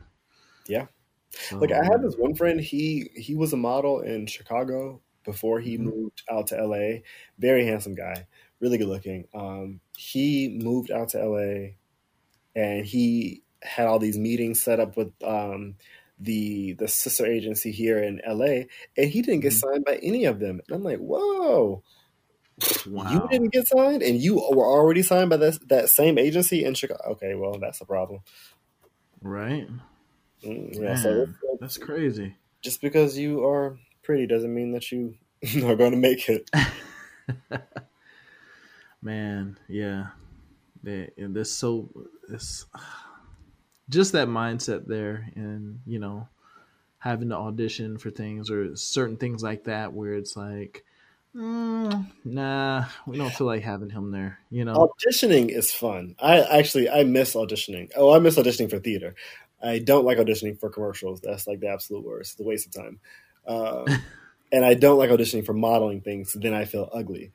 Yeah. 0.67 0.85
So, 1.31 1.57
like 1.57 1.71
I 1.71 1.83
had 1.83 2.03
this 2.03 2.15
one 2.15 2.35
friend, 2.35 2.59
he 2.59 3.09
he 3.15 3.35
was 3.35 3.53
a 3.53 3.57
model 3.57 4.01
in 4.01 4.27
Chicago 4.27 5.01
before 5.25 5.59
he 5.59 5.75
mm-hmm. 5.75 5.89
moved 5.89 6.21
out 6.29 6.47
to 6.47 6.63
LA. 6.63 6.99
Very 7.39 7.65
handsome 7.65 7.95
guy, 7.95 8.27
really 8.59 8.77
good 8.77 8.87
looking. 8.87 9.25
Um, 9.33 9.79
he 9.97 10.59
moved 10.61 10.91
out 10.91 11.09
to 11.09 11.25
LA 11.25 11.71
and 12.55 12.85
he 12.85 13.41
had 13.63 13.87
all 13.87 13.99
these 13.99 14.17
meetings 14.17 14.61
set 14.61 14.79
up 14.79 14.95
with 14.95 15.11
um, 15.23 15.75
the 16.23 16.73
the 16.73 16.87
sister 16.87 17.25
agency 17.25 17.71
here 17.71 17.99
in 17.99 18.21
LA, 18.27 18.63
and 18.97 19.09
he 19.09 19.21
didn't 19.21 19.41
get 19.41 19.53
mm-hmm. 19.53 19.69
signed 19.69 19.85
by 19.85 19.99
any 20.01 20.25
of 20.25 20.39
them. 20.39 20.61
And 20.67 20.75
I'm 20.75 20.83
like, 20.83 20.99
whoa. 20.99 21.83
Wow. 22.87 23.11
You 23.11 23.27
didn't 23.31 23.51
get 23.51 23.67
signed, 23.67 24.03
and 24.03 24.21
you 24.21 24.35
were 24.35 24.65
already 24.65 25.01
signed 25.01 25.29
by 25.31 25.37
that 25.37 25.67
that 25.69 25.89
same 25.89 26.17
agency 26.17 26.63
in 26.63 26.75
Chicago. 26.75 27.03
Okay, 27.11 27.33
well, 27.33 27.57
that's 27.59 27.81
a 27.81 27.85
problem, 27.85 28.21
right? 29.21 29.67
Mm, 30.45 30.75
yeah, 30.75 30.79
Man, 30.79 30.97
so 30.97 31.27
that's 31.59 31.77
crazy. 31.77 32.35
Just 32.61 32.79
because 32.79 33.17
you 33.17 33.43
are 33.43 33.77
pretty 34.03 34.27
doesn't 34.27 34.53
mean 34.53 34.71
that 34.73 34.91
you 34.91 35.15
are 35.65 35.75
going 35.75 35.91
to 35.91 35.97
make 35.97 36.29
it. 36.29 36.49
Man, 39.01 39.57
yeah, 39.67 40.09
and 40.85 41.35
this 41.35 41.51
so 41.51 41.89
this 42.29 42.67
just 43.89 44.13
that 44.13 44.27
mindset 44.27 44.87
there, 44.87 45.29
and 45.35 45.79
you 45.85 45.99
know, 45.99 46.27
having 46.99 47.29
to 47.29 47.35
audition 47.35 47.97
for 47.97 48.11
things 48.11 48.49
or 48.49 48.75
certain 48.75 49.17
things 49.17 49.43
like 49.43 49.65
that, 49.65 49.93
where 49.93 50.13
it's 50.13 50.35
like 50.35 50.83
Mm, 51.35 52.05
nah, 52.25 52.85
we 53.07 53.17
don't 53.17 53.33
feel 53.33 53.47
like 53.47 53.63
having 53.63 53.89
him 53.89 54.11
there. 54.11 54.39
You 54.51 54.65
know, 54.65 54.93
auditioning 55.07 55.49
is 55.49 55.71
fun. 55.71 56.15
I 56.19 56.41
actually 56.41 56.89
I 56.89 57.03
miss 57.03 57.33
auditioning. 57.33 57.89
Oh, 57.95 58.13
I 58.13 58.19
miss 58.19 58.37
auditioning 58.37 58.69
for 58.69 58.79
theater. 58.79 59.15
I 59.61 59.79
don't 59.79 60.05
like 60.05 60.19
auditioning 60.19 60.59
for 60.59 60.69
commercials. 60.69 61.21
That's 61.21 61.47
like 61.47 61.59
the 61.59 61.69
absolute 61.69 62.05
worst. 62.05 62.33
It's 62.33 62.41
a 62.41 62.43
waste 62.43 62.67
of 62.67 62.83
time. 62.83 62.99
Um, 63.47 63.85
and 64.51 64.63
I 64.63 64.75
don't 64.75 64.99
like 64.99 65.09
auditioning 65.09 65.45
for 65.45 65.53
modeling 65.53 66.01
things. 66.01 66.33
Then 66.33 66.53
I 66.53 66.65
feel 66.65 66.89
ugly 66.93 67.31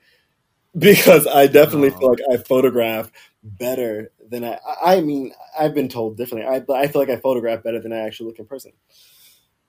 because 0.79 1.27
I 1.27 1.47
definitely 1.47 1.91
oh. 1.91 1.99
feel 1.99 2.09
like 2.11 2.21
I 2.33 2.37
photograph 2.37 3.11
better 3.43 4.13
than 4.29 4.45
I. 4.45 4.59
I 4.83 5.01
mean, 5.01 5.33
I've 5.59 5.75
been 5.75 5.89
told 5.89 6.17
differently. 6.17 6.49
I 6.49 6.65
I 6.75 6.89
feel 6.89 7.01
like 7.01 7.11
I 7.11 7.17
photograph 7.17 7.63
better 7.63 7.81
than 7.81 7.93
I 7.93 7.99
actually 7.99 8.27
look 8.27 8.39
in 8.39 8.47
person. 8.47 8.73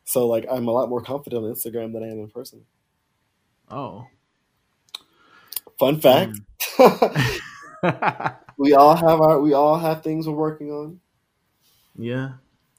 So 0.06 0.28
like 0.28 0.46
I'm 0.52 0.68
a 0.68 0.72
lot 0.72 0.90
more 0.90 1.02
confident 1.02 1.44
on 1.44 1.52
Instagram 1.52 1.94
than 1.94 2.04
I 2.04 2.08
am 2.08 2.20
in 2.20 2.30
person. 2.30 2.66
Oh, 3.70 4.08
Fun 5.80 6.02
fact. 6.02 6.38
Mm. 6.78 7.40
we 8.58 8.74
all 8.74 8.94
have 8.94 9.22
our 9.22 9.40
we 9.40 9.54
all 9.54 9.80
have 9.80 10.04
things 10.04 10.28
we're 10.28 10.36
working 10.36 10.72
on. 10.72 11.00
Yeah. 11.98 12.34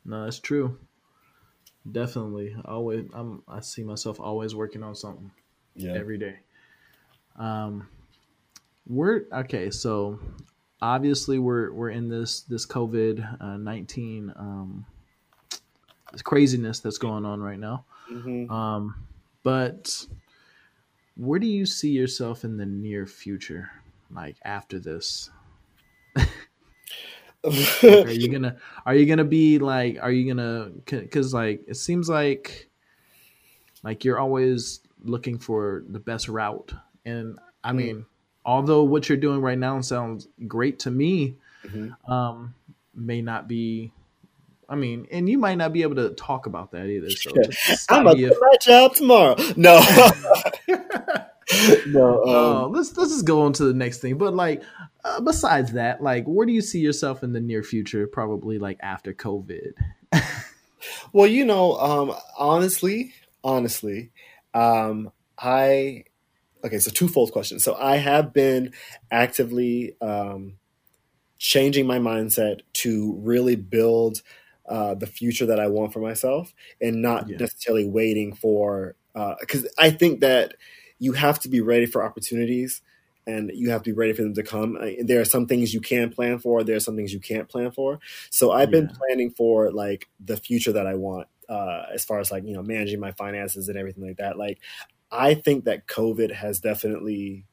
No, 0.04 0.24
that's 0.24 0.38
true. 0.38 0.78
Definitely. 1.90 2.54
Always 2.66 3.06
I'm 3.14 3.42
I 3.48 3.60
see 3.60 3.82
myself 3.82 4.20
always 4.20 4.54
working 4.54 4.82
on 4.82 4.94
something. 4.94 5.30
Yeah. 5.74 5.94
Every 5.94 6.18
day. 6.18 6.36
Um 7.36 7.88
we're 8.90 9.22
okay, 9.32 9.70
so 9.70 10.18
obviously 10.82 11.38
we're 11.38 11.72
we're 11.72 11.90
in 11.90 12.08
this 12.08 12.40
this 12.42 12.66
COVID 12.66 13.40
uh, 13.40 13.56
nineteen 13.56 14.32
um 14.36 14.84
this 16.12 16.22
craziness 16.22 16.80
that's 16.80 16.98
going 16.98 17.24
on 17.24 17.40
right 17.40 17.58
now. 17.58 17.84
Mm-hmm. 18.10 18.50
Um 18.52 18.96
but 19.42 20.06
where 21.16 21.38
do 21.38 21.46
you 21.46 21.66
see 21.66 21.90
yourself 21.90 22.44
in 22.44 22.56
the 22.56 22.66
near 22.66 23.06
future 23.06 23.70
like 24.10 24.36
after 24.44 24.78
this 24.78 25.30
like, 26.16 27.84
are 27.84 28.10
you 28.10 28.28
gonna 28.28 28.56
are 28.84 28.94
you 28.94 29.06
gonna 29.06 29.24
be 29.24 29.58
like 29.58 29.98
are 30.00 30.10
you 30.10 30.26
gonna 30.26 30.70
because 30.84 31.32
like 31.32 31.62
it 31.68 31.76
seems 31.76 32.08
like 32.08 32.68
like 33.82 34.04
you're 34.04 34.18
always 34.18 34.80
looking 35.04 35.38
for 35.38 35.84
the 35.88 36.00
best 36.00 36.28
route 36.28 36.72
and 37.04 37.38
i 37.64 37.72
mm. 37.72 37.76
mean 37.76 37.96
mm. 37.96 38.04
Although 38.44 38.82
what 38.82 39.08
you're 39.08 39.18
doing 39.18 39.40
right 39.40 39.58
now 39.58 39.80
sounds 39.80 40.28
great 40.46 40.78
to 40.78 40.90
me 40.90 41.36
mm-hmm. 41.64 42.12
um 42.12 42.54
may 42.94 43.22
not 43.22 43.48
be 43.48 43.92
I 44.70 44.76
mean, 44.76 45.08
and 45.10 45.28
you 45.28 45.36
might 45.36 45.56
not 45.56 45.72
be 45.72 45.82
able 45.82 45.96
to 45.96 46.10
talk 46.10 46.46
about 46.46 46.70
that 46.70 46.86
either. 46.86 47.10
So 47.10 47.32
I'm 47.90 48.04
gonna 48.04 48.14
quit 48.14 48.38
my 48.40 48.56
job 48.60 48.94
tomorrow. 48.94 49.34
No, 49.56 49.80
no. 50.68 51.22
Um, 51.52 52.28
uh, 52.28 52.66
let's 52.68 52.96
let's 52.96 53.10
just 53.10 53.24
go 53.24 53.42
on 53.42 53.52
to 53.54 53.64
the 53.64 53.74
next 53.74 53.98
thing. 53.98 54.16
But 54.16 54.34
like, 54.34 54.62
uh, 55.04 55.20
besides 55.20 55.72
that, 55.72 56.00
like, 56.00 56.24
where 56.24 56.46
do 56.46 56.52
you 56.52 56.60
see 56.60 56.78
yourself 56.78 57.24
in 57.24 57.32
the 57.32 57.40
near 57.40 57.64
future? 57.64 58.06
Probably 58.06 58.60
like 58.60 58.78
after 58.80 59.12
COVID. 59.12 59.72
well, 61.12 61.26
you 61.26 61.44
know, 61.44 61.76
um, 61.78 62.14
honestly, 62.38 63.12
honestly, 63.42 64.12
um, 64.54 65.10
I 65.36 66.04
okay. 66.64 66.78
So 66.78 66.90
twofold 66.90 67.32
question. 67.32 67.58
So 67.58 67.74
I 67.74 67.96
have 67.96 68.32
been 68.32 68.72
actively 69.10 69.96
um, 70.00 70.58
changing 71.38 71.86
my 71.86 71.98
mindset 71.98 72.60
to 72.74 73.14
really 73.22 73.56
build 73.56 74.22
uh, 74.68 74.94
the 74.94 75.06
future 75.06 75.46
that 75.46 75.58
I 75.58 75.66
want 75.66 75.92
for 75.92 76.00
myself 76.00 76.54
and 76.80 77.02
not 77.02 77.28
yeah. 77.28 77.38
necessarily 77.38 77.86
waiting 77.86 78.34
for 78.34 78.94
because 79.40 79.64
uh, 79.64 79.68
I 79.78 79.90
think 79.90 80.20
that 80.20 80.54
you 81.00 81.14
have 81.14 81.40
to 81.40 81.48
be 81.48 81.60
ready 81.60 81.86
for 81.86 82.04
opportunities 82.04 82.82
and 83.26 83.50
you 83.54 83.70
have 83.70 83.82
to 83.82 83.90
be 83.90 83.96
ready 83.96 84.12
for 84.12 84.22
them 84.22 84.34
to 84.34 84.42
come. 84.42 84.78
There 85.00 85.20
are 85.20 85.24
some 85.24 85.46
things 85.46 85.74
you 85.74 85.80
can 85.80 86.10
plan 86.10 86.38
for. 86.38 86.62
There 86.62 86.76
are 86.76 86.80
some 86.80 86.96
things 86.96 87.12
you 87.12 87.20
can't 87.20 87.48
plan 87.48 87.70
for. 87.70 87.98
So 88.30 88.52
I've 88.52 88.72
yeah. 88.72 88.80
been 88.80 88.88
planning 88.88 89.30
for 89.30 89.72
like 89.72 90.08
the 90.20 90.36
future 90.36 90.72
that 90.72 90.86
I 90.86 90.94
want, 90.94 91.28
uh, 91.48 91.84
as 91.92 92.04
far 92.04 92.20
as 92.20 92.30
like 92.30 92.44
you 92.44 92.52
know 92.52 92.62
managing 92.62 93.00
my 93.00 93.12
finances 93.12 93.68
and 93.68 93.76
everything 93.76 94.06
like 94.06 94.18
that. 94.18 94.38
Like 94.38 94.60
I 95.10 95.34
think 95.34 95.64
that 95.64 95.86
COVID 95.86 96.32
has 96.32 96.60
definitely 96.60 97.46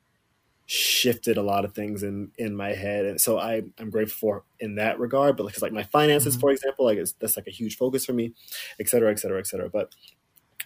shifted 0.69 1.37
a 1.37 1.41
lot 1.41 1.63
of 1.63 1.73
things 1.73 2.03
in 2.03 2.29
in 2.37 2.53
my 2.53 2.73
head 2.73 3.05
and 3.05 3.21
so 3.21 3.39
i 3.39 3.61
i'm 3.79 3.89
grateful 3.89 4.17
for 4.19 4.43
in 4.59 4.75
that 4.75 4.99
regard 4.99 5.37
but 5.37 5.45
because 5.45 5.61
like 5.61 5.71
my 5.71 5.83
finances 5.83 6.33
mm-hmm. 6.33 6.41
for 6.41 6.51
example 6.51 6.83
like 6.83 6.97
it's, 6.97 7.13
that's 7.13 7.37
like 7.37 7.47
a 7.47 7.51
huge 7.51 7.77
focus 7.77 8.05
for 8.05 8.11
me 8.11 8.33
et 8.77 8.89
cetera 8.89 9.09
et 9.09 9.17
cetera 9.17 9.39
et 9.39 9.47
cetera 9.47 9.69
but 9.69 9.95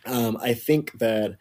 um 0.07 0.37
i 0.41 0.55
think 0.55 0.91
that 0.93 1.37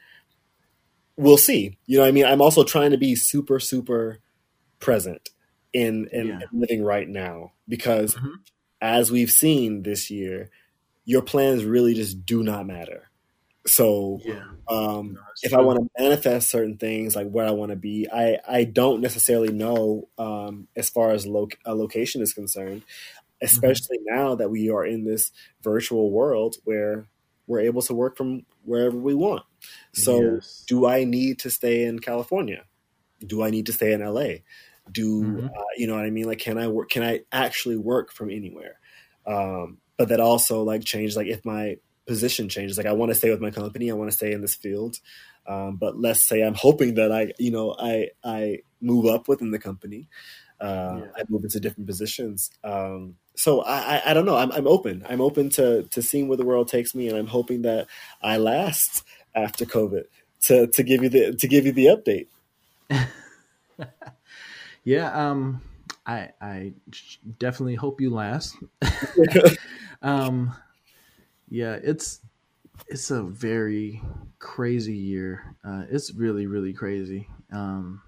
we'll 1.17 1.39
see 1.39 1.79
you 1.87 1.97
know 1.97 2.05
i 2.05 2.11
mean 2.11 2.27
i'm 2.27 2.43
also 2.43 2.63
trying 2.63 2.91
to 2.91 2.99
be 2.99 3.15
super 3.15 3.59
super 3.59 4.19
present 4.79 5.31
in 5.73 6.07
in, 6.13 6.27
yeah. 6.27 6.41
in 6.53 6.61
living 6.61 6.85
right 6.85 7.09
now 7.09 7.53
because 7.67 8.15
mm-hmm. 8.15 8.35
as 8.83 9.11
we've 9.11 9.31
seen 9.31 9.85
this 9.85 10.11
year 10.11 10.51
your 11.07 11.23
plans 11.23 11.65
really 11.65 11.95
just 11.95 12.27
do 12.27 12.43
not 12.43 12.67
matter 12.67 13.10
so 13.67 14.21
yeah. 14.25 14.43
um, 14.69 15.13
no, 15.15 15.21
if 15.43 15.53
true. 15.53 15.59
I 15.59 15.63
want 15.63 15.79
to 15.79 16.03
manifest 16.03 16.51
certain 16.51 16.79
things 16.79 17.15
like 17.15 17.29
where 17.29 17.47
I 17.47 17.51
want 17.51 17.71
to 17.71 17.77
be, 17.77 18.09
I, 18.11 18.39
I 18.49 18.65
don't 18.65 19.01
necessarily 19.01 19.53
know 19.53 20.09
um, 20.19 20.69
as 20.77 20.89
far 20.89 21.11
as 21.11 21.27
lo- 21.27 21.49
a 21.65 21.75
location 21.75 22.23
is 22.23 22.33
concerned, 22.33 22.83
especially 23.43 23.99
mm-hmm. 23.99 24.17
now 24.17 24.35
that 24.37 24.51
we 24.51 24.71
are 24.71 24.85
in 24.85 25.05
this 25.05 25.31
virtual 25.63 26.11
world 26.11 26.57
where 26.65 27.07
we're 27.47 27.61
able 27.61 27.83
to 27.83 27.95
work 27.95 28.17
from 28.17 28.47
wherever 28.65 28.97
we 28.97 29.15
want. 29.15 29.43
So 29.93 30.35
yes. 30.35 30.65
do 30.67 30.87
I 30.87 31.05
need 31.05 31.41
to 31.41 31.51
stay 31.51 31.85
in 31.85 31.99
California? 31.99 32.65
Do 33.27 33.43
I 33.43 33.51
need 33.51 33.67
to 33.67 33.73
stay 33.73 33.93
in 33.93 34.01
LA? 34.01 34.37
Do 34.91 35.23
mm-hmm. 35.23 35.47
uh, 35.47 35.65
you 35.77 35.87
know 35.87 35.97
what 35.97 36.07
I 36.07 36.11
mean? 36.11 36.27
Like, 36.27 36.39
can 36.39 36.57
I 36.57 36.69
work? 36.69 36.89
Can 36.89 37.03
I 37.03 37.21
actually 37.31 37.77
work 37.77 38.13
from 38.13 38.31
anywhere? 38.31 38.79
Um, 39.27 39.79
but 39.99 40.09
that 40.09 40.21
also 40.21 40.63
like 40.63 40.85
change. 40.85 41.15
Like, 41.15 41.27
if 41.27 41.45
my 41.45 41.77
position 42.11 42.49
changes. 42.49 42.77
Like 42.77 42.89
I 42.89 42.93
want 42.93 43.11
to 43.11 43.15
stay 43.15 43.31
with 43.31 43.41
my 43.41 43.53
company, 43.53 43.89
I 43.89 43.95
want 43.95 44.11
to 44.11 44.17
stay 44.17 44.33
in 44.33 44.41
this 44.41 44.57
field. 44.57 44.99
Um, 45.47 45.77
but 45.77 45.97
let's 45.97 46.27
say 46.27 46.43
I'm 46.43 46.55
hoping 46.55 46.95
that 46.95 47.13
I, 47.13 47.33
you 47.39 47.53
know, 47.53 47.77
I 47.79 48.09
I 48.25 48.59
move 48.81 49.07
up 49.07 49.29
within 49.29 49.53
the 49.53 49.61
company. 49.61 50.09
Uh, 50.61 51.03
yeah. 51.03 51.11
I 51.17 51.23
move 51.29 51.45
into 51.45 51.61
different 51.61 51.87
positions. 51.87 52.51
Um, 52.65 53.15
so 53.37 53.61
I, 53.61 53.77
I, 53.79 54.11
I, 54.11 54.15
don't 54.15 54.27
know. 54.27 54.37
I'm, 54.37 54.51
I'm 54.51 54.67
open. 54.67 55.07
I'm 55.09 55.21
open 55.21 55.51
to 55.51 55.85
to 55.85 56.03
seeing 56.03 56.27
where 56.27 56.37
the 56.37 56.45
world 56.45 56.67
takes 56.67 56.97
me, 56.97 57.09
and 57.09 57.17
I'm 57.17 57.29
hoping 57.29 57.63
that 57.63 57.87
I 58.23 58.39
last 58.39 59.05
after 59.37 59.65
COVID 59.65 60.03
to 60.47 60.67
to 60.67 60.83
give 60.83 61.05
you 61.05 61.11
the 61.11 61.33
to 61.33 61.47
give 61.47 61.65
you 61.65 61.73
the 61.73 61.87
update. 61.87 62.27
yeah. 64.85 65.31
Um. 65.31 65.63
I 66.07 66.31
I 66.41 66.73
definitely 67.39 67.77
hope 67.77 68.01
you 68.01 68.11
last. 68.11 68.57
um 70.03 70.53
yeah, 71.51 71.79
it's 71.83 72.21
it's 72.89 73.11
a 73.11 73.23
very 73.23 74.01
crazy 74.39 74.97
year. 74.97 75.57
Uh, 75.65 75.85
it's 75.91 76.15
really 76.15 76.47
really 76.47 76.73
crazy. 76.73 77.29
Um, 77.53 78.03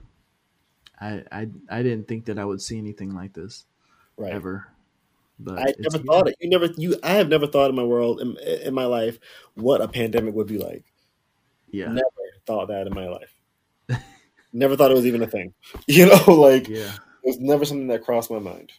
I, 1.00 1.24
I 1.30 1.48
I 1.68 1.82
didn't 1.82 2.08
think 2.08 2.26
that 2.26 2.38
I 2.38 2.44
would 2.44 2.62
see 2.62 2.78
anything 2.78 3.14
like 3.14 3.32
this 3.34 3.64
Right. 4.16 4.32
ever. 4.32 4.68
But 5.38 5.58
I 5.58 5.74
never 5.78 5.98
thought 5.98 6.28
it. 6.28 6.36
You 6.40 6.50
never. 6.50 6.66
You. 6.76 6.96
I 7.02 7.12
have 7.14 7.28
never 7.28 7.46
thought 7.46 7.70
in 7.70 7.76
my 7.76 7.82
world 7.82 8.20
in, 8.20 8.36
in 8.38 8.74
my 8.74 8.84
life 8.84 9.18
what 9.54 9.80
a 9.80 9.88
pandemic 9.88 10.34
would 10.34 10.46
be 10.46 10.58
like. 10.58 10.84
Yeah, 11.70 11.88
Never 11.88 12.06
thought 12.46 12.68
that 12.68 12.86
in 12.86 12.94
my 12.94 13.08
life. 13.08 13.34
never 14.52 14.76
thought 14.76 14.90
it 14.90 14.94
was 14.94 15.06
even 15.06 15.22
a 15.22 15.26
thing. 15.26 15.54
You 15.88 16.06
know, 16.06 16.32
like 16.34 16.68
it 16.68 16.90
was 17.24 17.40
never 17.40 17.64
something 17.64 17.88
that 17.88 18.04
crossed 18.04 18.30
my 18.30 18.38
mind. 18.38 18.70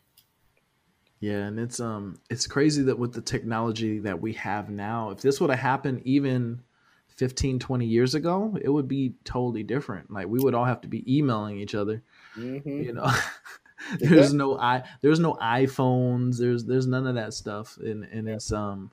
Yeah, 1.23 1.45
and 1.45 1.57
it's 1.57 1.79
um 1.79 2.19
it's 2.29 2.47
crazy 2.47 2.83
that 2.83 2.99
with 2.99 3.13
the 3.13 3.21
technology 3.21 3.99
that 3.99 4.19
we 4.19 4.33
have 4.33 4.69
now, 4.69 5.11
if 5.11 5.21
this 5.21 5.39
would 5.39 5.51
have 5.51 5.59
happened 5.59 6.01
even 6.03 6.61
15, 7.07 7.59
20 7.59 7.85
years 7.85 8.13
ago, 8.13 8.57
it 8.61 8.67
would 8.67 8.89
be 8.89 9.13
totally 9.23 9.63
different. 9.63 10.11
Like 10.11 10.27
we 10.27 10.41
would 10.41 10.53
all 10.53 10.65
have 10.65 10.81
to 10.81 10.89
be 10.89 11.17
emailing 11.17 11.59
each 11.59 11.75
other. 11.75 12.03
hmm 12.35 12.57
You 12.65 12.91
know, 12.91 13.09
there's 13.99 14.33
no 14.33 14.57
i 14.59 14.83
there's 14.99 15.21
no 15.21 15.35
iPhones. 15.35 16.39
There's 16.39 16.65
there's 16.65 16.87
none 16.87 17.07
of 17.07 17.15
that 17.15 17.33
stuff, 17.33 17.77
and 17.77 18.03
and 18.03 18.27
it's 18.27 18.51
um 18.51 18.91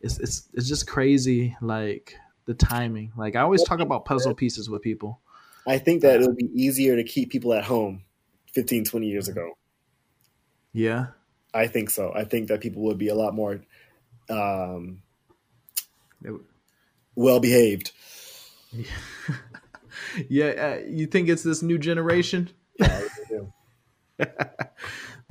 it's 0.00 0.20
it's 0.20 0.50
it's 0.54 0.68
just 0.68 0.86
crazy 0.86 1.56
like 1.60 2.14
the 2.44 2.54
timing. 2.54 3.10
Like 3.16 3.34
I 3.34 3.40
always 3.40 3.64
talk 3.64 3.80
about 3.80 4.04
puzzle 4.04 4.36
pieces 4.36 4.70
with 4.70 4.82
people. 4.82 5.18
I 5.66 5.78
think 5.78 6.02
that 6.02 6.20
it'll 6.20 6.36
be 6.36 6.48
easier 6.54 6.94
to 6.94 7.02
keep 7.02 7.30
people 7.32 7.52
at 7.54 7.64
home 7.64 8.04
15, 8.52 8.84
20 8.84 9.08
years 9.08 9.26
ago. 9.26 9.58
Yeah. 10.72 11.06
I 11.54 11.66
think 11.66 11.90
so. 11.90 12.12
I 12.14 12.24
think 12.24 12.48
that 12.48 12.60
people 12.60 12.82
would 12.82 12.98
be 12.98 13.08
a 13.08 13.14
lot 13.14 13.34
more 13.34 13.60
um, 14.30 15.02
well 17.14 17.40
behaved. 17.40 17.92
yeah, 20.28 20.46
uh, 20.46 20.86
you 20.88 21.06
think 21.06 21.28
it's 21.28 21.42
this 21.42 21.62
new 21.62 21.78
generation? 21.78 22.50
Yeah, 22.78 23.02
do. 23.28 23.52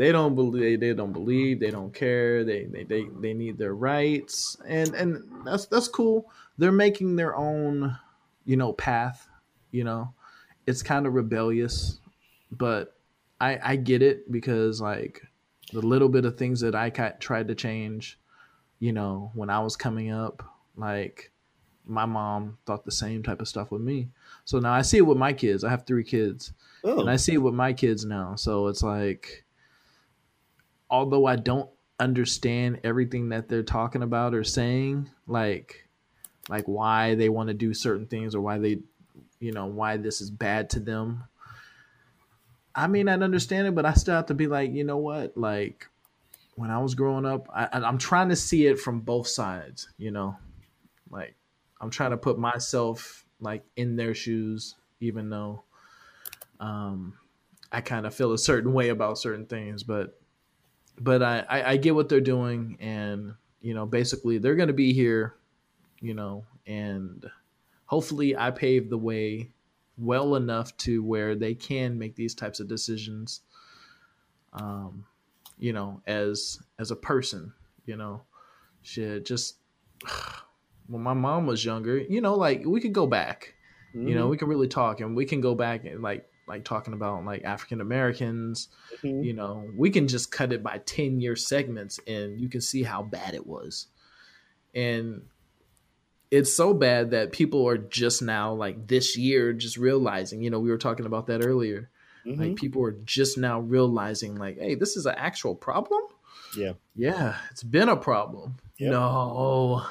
They 0.01 0.11
don't 0.11 0.33
believe. 0.33 0.79
They 0.79 0.93
don't 0.95 1.13
believe. 1.13 1.59
They 1.59 1.69
don't 1.69 1.93
care. 1.93 2.43
They 2.43 2.65
they 2.65 2.85
they, 2.85 3.05
they 3.19 3.35
need 3.35 3.59
their 3.59 3.75
rights, 3.75 4.57
and 4.67 4.95
and 4.95 5.23
that's 5.45 5.67
that's 5.67 5.87
cool. 5.87 6.31
They're 6.57 6.71
making 6.71 7.17
their 7.17 7.35
own, 7.35 7.95
you 8.43 8.57
know, 8.57 8.73
path. 8.73 9.27
You 9.69 9.83
know, 9.83 10.11
it's 10.65 10.81
kind 10.81 11.05
of 11.05 11.13
rebellious, 11.13 11.99
but 12.51 12.97
I 13.39 13.59
I 13.63 13.75
get 13.75 14.01
it 14.01 14.31
because 14.31 14.81
like 14.81 15.21
the 15.71 15.81
little 15.81 16.09
bit 16.09 16.25
of 16.25 16.37
things 16.37 16.59
that 16.61 16.75
I 16.75 16.89
tried 16.89 17.47
to 17.47 17.55
change, 17.55 18.19
you 18.79 18.93
know, 18.93 19.31
when 19.33 19.49
I 19.49 19.59
was 19.59 19.75
coming 19.75 20.11
up, 20.11 20.43
like 20.75 21.31
my 21.85 22.05
mom 22.05 22.57
thought 22.65 22.85
the 22.85 22.91
same 22.91 23.23
type 23.23 23.41
of 23.41 23.47
stuff 23.47 23.71
with 23.71 23.81
me. 23.81 24.09
So 24.45 24.59
now 24.59 24.73
I 24.73 24.81
see 24.81 24.97
it 24.97 25.05
with 25.05 25.17
my 25.17 25.33
kids. 25.33 25.63
I 25.63 25.69
have 25.69 25.85
three 25.85 26.03
kids, 26.03 26.53
Oh, 26.83 26.99
and 26.99 27.09
I 27.09 27.13
oh. 27.13 27.17
see 27.17 27.33
it 27.33 27.37
with 27.41 27.53
my 27.53 27.73
kids 27.73 28.05
now. 28.05 28.35
So 28.35 28.67
it's 28.67 28.83
like, 28.83 29.45
although 30.89 31.25
I 31.25 31.35
don't 31.35 31.69
understand 31.99 32.79
everything 32.83 33.29
that 33.29 33.47
they're 33.47 33.63
talking 33.63 34.03
about 34.03 34.33
or 34.33 34.43
saying, 34.43 35.09
like, 35.27 35.87
like 36.49 36.65
why 36.65 37.15
they 37.15 37.29
want 37.29 37.47
to 37.47 37.53
do 37.53 37.73
certain 37.73 38.07
things 38.07 38.33
or 38.35 38.41
why 38.41 38.57
they, 38.57 38.79
you 39.39 39.51
know, 39.51 39.67
why 39.67 39.97
this 39.97 40.21
is 40.21 40.29
bad 40.29 40.69
to 40.71 40.79
them. 40.79 41.23
I 42.73 42.87
mean, 42.87 43.09
I 43.09 43.13
understand 43.13 43.67
it, 43.67 43.75
but 43.75 43.85
I 43.85 43.93
still 43.93 44.15
have 44.15 44.27
to 44.27 44.33
be 44.33 44.47
like, 44.47 44.71
you 44.71 44.83
know 44.83 44.97
what? 44.97 45.37
Like, 45.37 45.87
when 46.55 46.69
I 46.69 46.79
was 46.79 46.95
growing 46.95 47.25
up, 47.25 47.47
I, 47.53 47.67
I'm 47.71 47.97
trying 47.97 48.29
to 48.29 48.35
see 48.35 48.67
it 48.67 48.79
from 48.79 49.01
both 49.01 49.27
sides. 49.27 49.89
You 49.97 50.11
know, 50.11 50.37
like 51.09 51.35
I'm 51.79 51.89
trying 51.89 52.11
to 52.11 52.17
put 52.17 52.37
myself 52.37 53.25
like 53.39 53.63
in 53.75 53.95
their 53.95 54.13
shoes, 54.13 54.75
even 54.99 55.29
though 55.29 55.63
um, 56.59 57.13
I 57.71 57.81
kind 57.81 58.05
of 58.05 58.13
feel 58.13 58.33
a 58.33 58.37
certain 58.37 58.73
way 58.73 58.89
about 58.89 59.17
certain 59.17 59.45
things, 59.45 59.83
but 59.83 60.19
but 60.99 61.23
I, 61.23 61.45
I, 61.49 61.69
I 61.71 61.77
get 61.77 61.95
what 61.95 62.09
they're 62.09 62.21
doing, 62.21 62.77
and 62.79 63.33
you 63.61 63.73
know, 63.73 63.85
basically 63.85 64.37
they're 64.37 64.55
going 64.55 64.67
to 64.67 64.73
be 64.73 64.93
here, 64.93 65.35
you 65.99 66.13
know, 66.13 66.45
and 66.67 67.29
hopefully 67.85 68.35
I 68.35 68.51
pave 68.51 68.89
the 68.89 68.97
way 68.97 69.51
well 70.01 70.35
enough 70.35 70.75
to 70.77 71.03
where 71.03 71.35
they 71.35 71.53
can 71.53 71.97
make 71.97 72.15
these 72.15 72.35
types 72.35 72.59
of 72.59 72.67
decisions. 72.67 73.41
Um, 74.53 75.05
you 75.57 75.73
know, 75.73 76.01
as 76.07 76.59
as 76.79 76.91
a 76.91 76.95
person, 76.95 77.53
you 77.85 77.95
know, 77.95 78.23
shit, 78.81 79.25
just 79.25 79.57
when 80.87 81.01
my 81.03 81.13
mom 81.13 81.45
was 81.47 81.63
younger, 81.63 81.97
you 81.97 82.21
know, 82.21 82.35
like 82.35 82.63
we 82.65 82.81
could 82.81 82.93
go 82.93 83.07
back 83.07 83.55
you 83.93 84.15
know 84.15 84.29
we 84.29 84.37
can 84.37 84.47
really 84.47 84.69
talk 84.69 85.01
and 85.01 85.17
we 85.17 85.25
can 85.25 85.41
go 85.41 85.53
back 85.53 85.83
and 85.83 86.01
like 86.01 86.25
like 86.47 86.63
talking 86.63 86.93
about 86.93 87.25
like 87.25 87.43
african 87.43 87.81
americans 87.81 88.69
Mhm. 89.03 89.25
you 89.25 89.33
know 89.33 89.69
we 89.75 89.89
can 89.89 90.07
just 90.07 90.31
cut 90.31 90.53
it 90.53 90.63
by 90.63 90.77
10 90.85 91.19
year 91.19 91.35
segments 91.35 91.99
and 92.07 92.39
you 92.39 92.47
can 92.47 92.61
see 92.61 92.83
how 92.83 93.03
bad 93.03 93.33
it 93.33 93.45
was 93.45 93.87
and 94.73 95.23
it's 96.31 96.55
so 96.55 96.73
bad 96.73 97.11
that 97.11 97.31
people 97.33 97.67
are 97.67 97.77
just 97.77 98.21
now 98.21 98.53
like 98.53 98.87
this 98.87 99.17
year 99.17 99.53
just 99.53 99.77
realizing 99.77 100.41
you 100.41 100.49
know 100.49 100.59
we 100.59 100.69
were 100.69 100.77
talking 100.77 101.05
about 101.05 101.27
that 101.27 101.45
earlier 101.45 101.89
Mhm. 102.25 102.39
like 102.39 102.55
people 102.55 102.83
are 102.83 102.95
just 103.03 103.37
now 103.37 103.59
realizing 103.59 104.35
like 104.35 104.57
hey 104.59 104.75
this 104.75 104.95
is 104.95 105.05
an 105.05 105.15
actual 105.17 105.55
problem 105.55 106.01
Yeah. 106.55 106.73
yeah 106.95 107.35
it's 107.51 107.63
been 107.63 107.89
a 107.89 107.97
problem 107.97 108.55
Yep. 108.77 108.91
no 108.91 109.85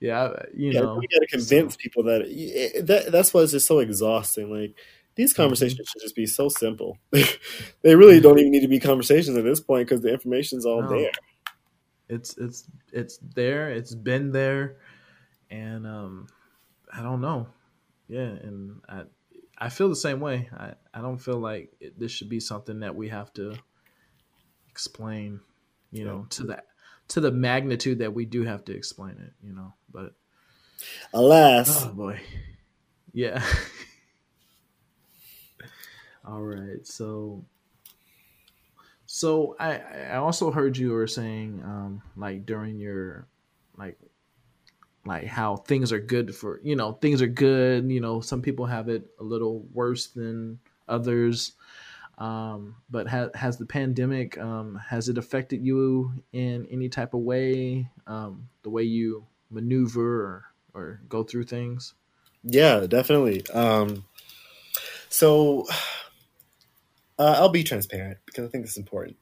yeah 0.00 0.32
you 0.54 0.72
yeah, 0.72 0.80
know 0.80 0.94
we 0.96 1.06
got 1.08 1.20
to 1.20 1.26
convince 1.30 1.76
people 1.76 2.04
that, 2.04 2.22
it, 2.26 2.86
that 2.86 3.12
that's 3.12 3.32
why 3.32 3.42
it's 3.42 3.52
just 3.52 3.66
so 3.66 3.78
exhausting. 3.80 4.50
Like 4.50 4.74
these 5.14 5.32
Mm-hmm. 5.32 5.42
conversations 5.42 5.88
should 5.88 6.02
just 6.02 6.14
be 6.16 6.26
so 6.26 6.48
simple. 6.48 6.98
they 7.82 7.94
really 7.96 8.20
don't 8.20 8.38
even 8.38 8.50
need 8.52 8.60
to 8.60 8.68
be 8.68 8.78
conversations 8.80 9.36
at 9.36 9.44
this 9.44 9.60
point 9.60 9.88
because 9.88 10.02
the 10.02 10.12
information's 10.12 10.66
all 10.66 10.82
No. 10.82 10.88
there. 10.88 11.10
It's 12.08 12.36
it's 12.38 12.64
it's 12.92 13.18
there 13.34 13.70
it's 13.70 13.94
been 13.94 14.32
there 14.32 14.76
and 15.50 15.86
um 15.86 16.26
i 16.92 17.02
don't 17.02 17.20
know. 17.20 17.48
Yeah 18.08 18.20
and 18.20 18.80
i 18.88 19.02
i 19.58 19.68
feel 19.68 19.88
the 19.88 19.96
same 19.96 20.20
way. 20.20 20.48
I 20.56 20.74
i 20.94 21.00
don't 21.00 21.18
feel 21.18 21.38
like 21.38 21.72
it, 21.80 21.98
this 21.98 22.12
should 22.12 22.28
be 22.28 22.40
something 22.40 22.80
that 22.80 22.94
we 22.94 23.08
have 23.08 23.32
to 23.34 23.54
explain 24.70 25.40
you 25.90 26.04
know 26.04 26.26
to 26.30 26.44
that 26.44 26.66
to 27.08 27.20
the 27.20 27.30
magnitude 27.30 28.00
that 28.00 28.12
we 28.12 28.24
do 28.24 28.44
have 28.44 28.64
to 28.66 28.76
explain 28.76 29.16
it 29.18 29.32
you 29.42 29.54
know 29.54 29.72
but 29.90 30.12
Alas, 31.12 31.86
oh 31.86 31.88
boy. 31.88 32.20
Yeah. 33.12 33.42
All 36.26 36.42
right 36.42 36.86
so 36.86 37.44
so 39.16 39.56
i 39.58 39.76
i 40.12 40.16
also 40.16 40.50
heard 40.50 40.76
you 40.76 40.90
were 40.90 41.06
saying 41.06 41.62
um 41.64 42.02
like 42.16 42.44
during 42.44 42.78
your 42.78 43.26
like 43.78 43.98
like 45.06 45.24
how 45.24 45.56
things 45.56 45.90
are 45.90 46.00
good 46.00 46.34
for 46.34 46.60
you 46.62 46.76
know 46.76 46.92
things 46.92 47.22
are 47.22 47.26
good 47.26 47.90
you 47.90 47.98
know 47.98 48.20
some 48.20 48.42
people 48.42 48.66
have 48.66 48.90
it 48.90 49.06
a 49.18 49.24
little 49.24 49.60
worse 49.72 50.08
than 50.08 50.58
others 50.86 51.52
um 52.18 52.76
but 52.90 53.08
ha- 53.08 53.30
has 53.34 53.56
the 53.56 53.64
pandemic 53.64 54.36
um 54.38 54.76
has 54.76 55.08
it 55.08 55.16
affected 55.16 55.64
you 55.64 56.12
in 56.34 56.66
any 56.70 56.90
type 56.90 57.14
of 57.14 57.20
way 57.20 57.88
um 58.06 58.46
the 58.64 58.70
way 58.70 58.82
you 58.82 59.24
maneuver 59.50 60.20
or 60.20 60.44
or 60.74 61.00
go 61.08 61.22
through 61.22 61.44
things 61.44 61.94
yeah, 62.48 62.86
definitely. 62.86 63.44
Um, 63.48 64.04
so 65.08 65.66
uh, 67.18 67.36
I'll 67.38 67.48
be 67.48 67.64
transparent 67.64 68.18
because 68.26 68.46
I 68.46 68.50
think 68.50 68.64
it's 68.64 68.76
important. 68.76 69.16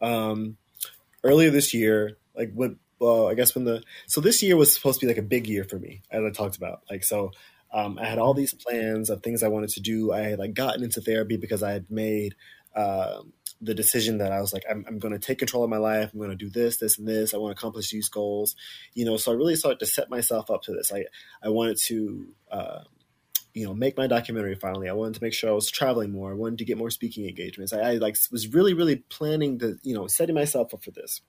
Um, 0.00 0.56
earlier 1.24 1.50
this 1.50 1.74
year, 1.74 2.16
like 2.36 2.52
when, 2.54 2.78
well, 2.98 3.28
I 3.28 3.34
guess 3.34 3.54
when 3.54 3.64
the 3.64 3.82
so 4.06 4.20
this 4.20 4.42
year 4.42 4.56
was 4.56 4.72
supposed 4.72 5.00
to 5.00 5.06
be 5.06 5.10
like 5.12 5.18
a 5.18 5.26
big 5.26 5.46
year 5.46 5.64
for 5.64 5.78
me, 5.78 6.02
as 6.10 6.22
I 6.24 6.30
talked 6.30 6.56
about. 6.56 6.82
Like 6.90 7.04
so, 7.04 7.32
um, 7.72 7.98
I 7.98 8.06
had 8.06 8.18
all 8.18 8.34
these 8.34 8.54
plans 8.54 9.10
of 9.10 9.22
things 9.22 9.42
I 9.42 9.48
wanted 9.48 9.70
to 9.70 9.80
do. 9.80 10.12
I 10.12 10.20
had 10.20 10.38
like 10.38 10.54
gotten 10.54 10.82
into 10.82 11.00
therapy 11.00 11.36
because 11.36 11.62
I 11.62 11.72
had 11.72 11.90
made 11.90 12.34
um 12.74 13.32
the 13.60 13.74
decision 13.74 14.18
that 14.18 14.30
I 14.30 14.40
was 14.40 14.52
like, 14.52 14.64
I'm, 14.70 14.84
I'm 14.86 14.98
going 15.00 15.12
to 15.12 15.18
take 15.18 15.38
control 15.38 15.64
of 15.64 15.70
my 15.70 15.78
life. 15.78 16.10
I'm 16.12 16.20
going 16.20 16.30
to 16.30 16.36
do 16.36 16.48
this, 16.48 16.76
this, 16.76 16.96
and 16.96 17.08
this. 17.08 17.34
I 17.34 17.38
want 17.38 17.56
to 17.56 17.60
accomplish 17.60 17.90
these 17.90 18.08
goals. 18.08 18.54
You 18.94 19.04
know, 19.04 19.16
so 19.16 19.32
I 19.32 19.34
really 19.34 19.56
started 19.56 19.80
to 19.80 19.86
set 19.86 20.08
myself 20.08 20.48
up 20.48 20.62
to 20.62 20.72
this. 20.72 20.92
I 20.92 21.06
I 21.42 21.48
wanted 21.48 21.78
to. 21.86 22.28
Uh, 22.50 22.80
you 23.58 23.66
know, 23.66 23.74
make 23.74 23.96
my 23.96 24.06
documentary 24.06 24.54
finally. 24.54 24.88
I 24.88 24.92
wanted 24.92 25.14
to 25.14 25.22
make 25.22 25.32
sure 25.32 25.50
I 25.50 25.52
was 25.52 25.68
traveling 25.68 26.12
more. 26.12 26.30
I 26.30 26.34
wanted 26.36 26.58
to 26.58 26.64
get 26.64 26.78
more 26.78 26.90
speaking 26.90 27.26
engagements. 27.26 27.72
I, 27.72 27.80
I 27.80 27.92
like 27.94 28.16
was 28.30 28.46
really, 28.54 28.72
really 28.72 28.96
planning 28.96 29.58
to, 29.58 29.76
you 29.82 29.94
know, 29.94 30.06
setting 30.06 30.36
myself 30.36 30.72
up 30.72 30.84
for 30.84 30.92
this. 30.92 31.22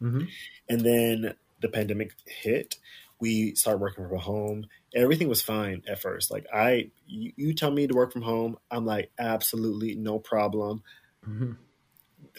mm-hmm. 0.00 0.24
And 0.70 0.80
then 0.80 1.34
the 1.60 1.68
pandemic 1.68 2.12
hit. 2.24 2.78
We 3.20 3.54
started 3.54 3.82
working 3.82 4.08
from 4.08 4.18
home. 4.18 4.66
Everything 4.94 5.28
was 5.28 5.42
fine 5.42 5.82
at 5.86 6.00
first. 6.00 6.30
Like 6.30 6.46
I, 6.50 6.90
you, 7.06 7.32
you 7.36 7.52
tell 7.52 7.70
me 7.70 7.86
to 7.86 7.94
work 7.94 8.14
from 8.14 8.22
home, 8.22 8.56
I'm 8.70 8.86
like, 8.86 9.10
absolutely 9.18 9.94
no 9.94 10.18
problem. 10.18 10.82
Mm-hmm. 11.28 11.52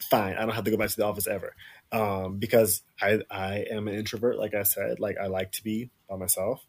Fine. 0.10 0.34
I 0.38 0.40
don't 0.40 0.56
have 0.56 0.64
to 0.64 0.72
go 0.72 0.78
back 0.78 0.90
to 0.90 0.98
the 0.98 1.06
office 1.06 1.28
ever. 1.28 1.54
Um, 1.92 2.38
because 2.40 2.82
I, 3.00 3.20
I 3.30 3.66
am 3.70 3.88
an 3.88 3.94
introvert. 3.94 4.40
Like 4.40 4.56
I 4.56 4.64
said, 4.64 5.00
like 5.00 5.18
I 5.22 5.28
like 5.28 5.52
to 5.52 5.64
be 5.64 5.92
by 6.10 6.16
myself 6.16 6.66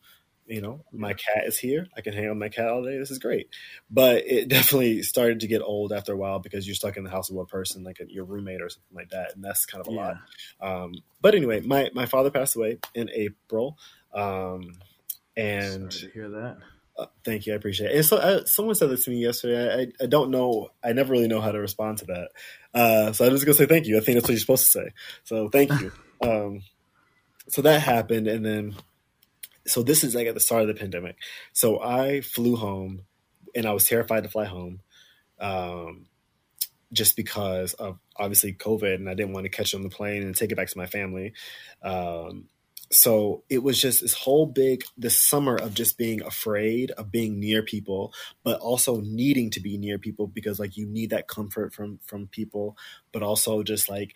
you 0.52 0.60
know, 0.60 0.84
my 0.92 1.14
cat 1.14 1.44
is 1.46 1.58
here. 1.58 1.88
I 1.96 2.02
can 2.02 2.12
hang 2.12 2.26
out 2.26 2.32
with 2.32 2.38
my 2.38 2.50
cat 2.50 2.68
all 2.68 2.84
day. 2.84 2.98
This 2.98 3.10
is 3.10 3.18
great. 3.18 3.48
But 3.90 4.24
it 4.26 4.48
definitely 4.48 5.02
started 5.02 5.40
to 5.40 5.46
get 5.46 5.62
old 5.62 5.92
after 5.94 6.12
a 6.12 6.16
while 6.16 6.40
because 6.40 6.66
you're 6.66 6.74
stuck 6.74 6.98
in 6.98 7.04
the 7.04 7.10
house 7.10 7.30
with 7.30 7.38
one 7.38 7.46
person, 7.46 7.84
like 7.84 8.00
a, 8.00 8.12
your 8.12 8.26
roommate 8.26 8.60
or 8.60 8.68
something 8.68 8.94
like 8.94 9.08
that, 9.10 9.34
and 9.34 9.42
that's 9.42 9.64
kind 9.64 9.80
of 9.80 9.88
a 9.88 9.96
Yeah. 9.96 10.14
lot. 10.60 10.82
Um, 10.84 10.94
but 11.22 11.34
anyway, 11.34 11.60
my 11.60 11.90
my 11.94 12.04
father 12.04 12.30
passed 12.30 12.54
away 12.54 12.78
in 12.94 13.08
April, 13.14 13.78
um, 14.12 14.74
and 15.38 15.90
to 15.90 16.10
hear 16.10 16.28
that. 16.28 16.58
uh, 16.98 17.06
thank 17.24 17.46
you, 17.46 17.54
I 17.54 17.56
appreciate 17.56 17.90
it. 17.92 17.96
And 17.96 18.04
so, 18.04 18.18
uh, 18.18 18.44
someone 18.44 18.74
said 18.74 18.90
this 18.90 19.06
to 19.06 19.10
me 19.10 19.22
yesterday. 19.22 19.88
I, 20.00 20.04
I 20.04 20.06
don't 20.06 20.30
know. 20.30 20.68
I 20.84 20.92
never 20.92 21.12
really 21.12 21.28
know 21.28 21.40
how 21.40 21.52
to 21.52 21.60
respond 21.60 21.98
to 21.98 22.04
that. 22.06 22.28
Uh, 22.74 23.12
so 23.12 23.24
I'm 23.24 23.30
just 23.32 23.46
gonna 23.46 23.54
say 23.54 23.64
thank 23.64 23.86
you. 23.86 23.96
I 23.96 24.00
think 24.00 24.16
that's 24.16 24.24
what 24.24 24.32
you're 24.34 24.40
supposed 24.40 24.66
to 24.66 24.70
say. 24.70 24.90
So 25.24 25.48
thank 25.48 25.70
you. 25.80 25.92
um, 26.22 26.60
so 27.48 27.62
that 27.62 27.80
happened, 27.80 28.28
and 28.28 28.44
then 28.44 28.76
so 29.66 29.82
this 29.82 30.04
is 30.04 30.14
like 30.14 30.26
at 30.26 30.34
the 30.34 30.40
start 30.40 30.62
of 30.62 30.68
the 30.68 30.74
pandemic. 30.74 31.16
So 31.52 31.82
I 31.82 32.20
flew 32.20 32.56
home, 32.56 33.02
and 33.54 33.66
I 33.66 33.72
was 33.72 33.86
terrified 33.86 34.24
to 34.24 34.28
fly 34.28 34.44
home, 34.44 34.80
um, 35.40 36.06
just 36.92 37.16
because 37.16 37.74
of 37.74 37.98
obviously 38.16 38.52
COVID, 38.52 38.94
and 38.94 39.08
I 39.08 39.14
didn't 39.14 39.32
want 39.32 39.44
to 39.44 39.50
catch 39.50 39.74
it 39.74 39.76
on 39.76 39.82
the 39.82 39.88
plane 39.88 40.22
and 40.22 40.36
take 40.36 40.52
it 40.52 40.56
back 40.56 40.68
to 40.68 40.78
my 40.78 40.86
family. 40.86 41.32
Um, 41.82 42.48
so 42.92 43.42
it 43.48 43.62
was 43.62 43.80
just 43.80 44.02
this 44.02 44.12
whole 44.12 44.44
big 44.46 44.84
this 44.98 45.18
summer 45.18 45.56
of 45.56 45.72
just 45.72 45.96
being 45.96 46.22
afraid 46.22 46.90
of 46.92 47.10
being 47.10 47.40
near 47.40 47.62
people 47.62 48.12
but 48.44 48.60
also 48.60 49.00
needing 49.00 49.50
to 49.50 49.60
be 49.60 49.78
near 49.78 49.98
people 49.98 50.26
because 50.26 50.60
like 50.60 50.76
you 50.76 50.86
need 50.86 51.10
that 51.10 51.26
comfort 51.26 51.72
from 51.72 51.98
from 52.04 52.26
people 52.26 52.76
but 53.10 53.22
also 53.22 53.62
just 53.62 53.88
like 53.88 54.14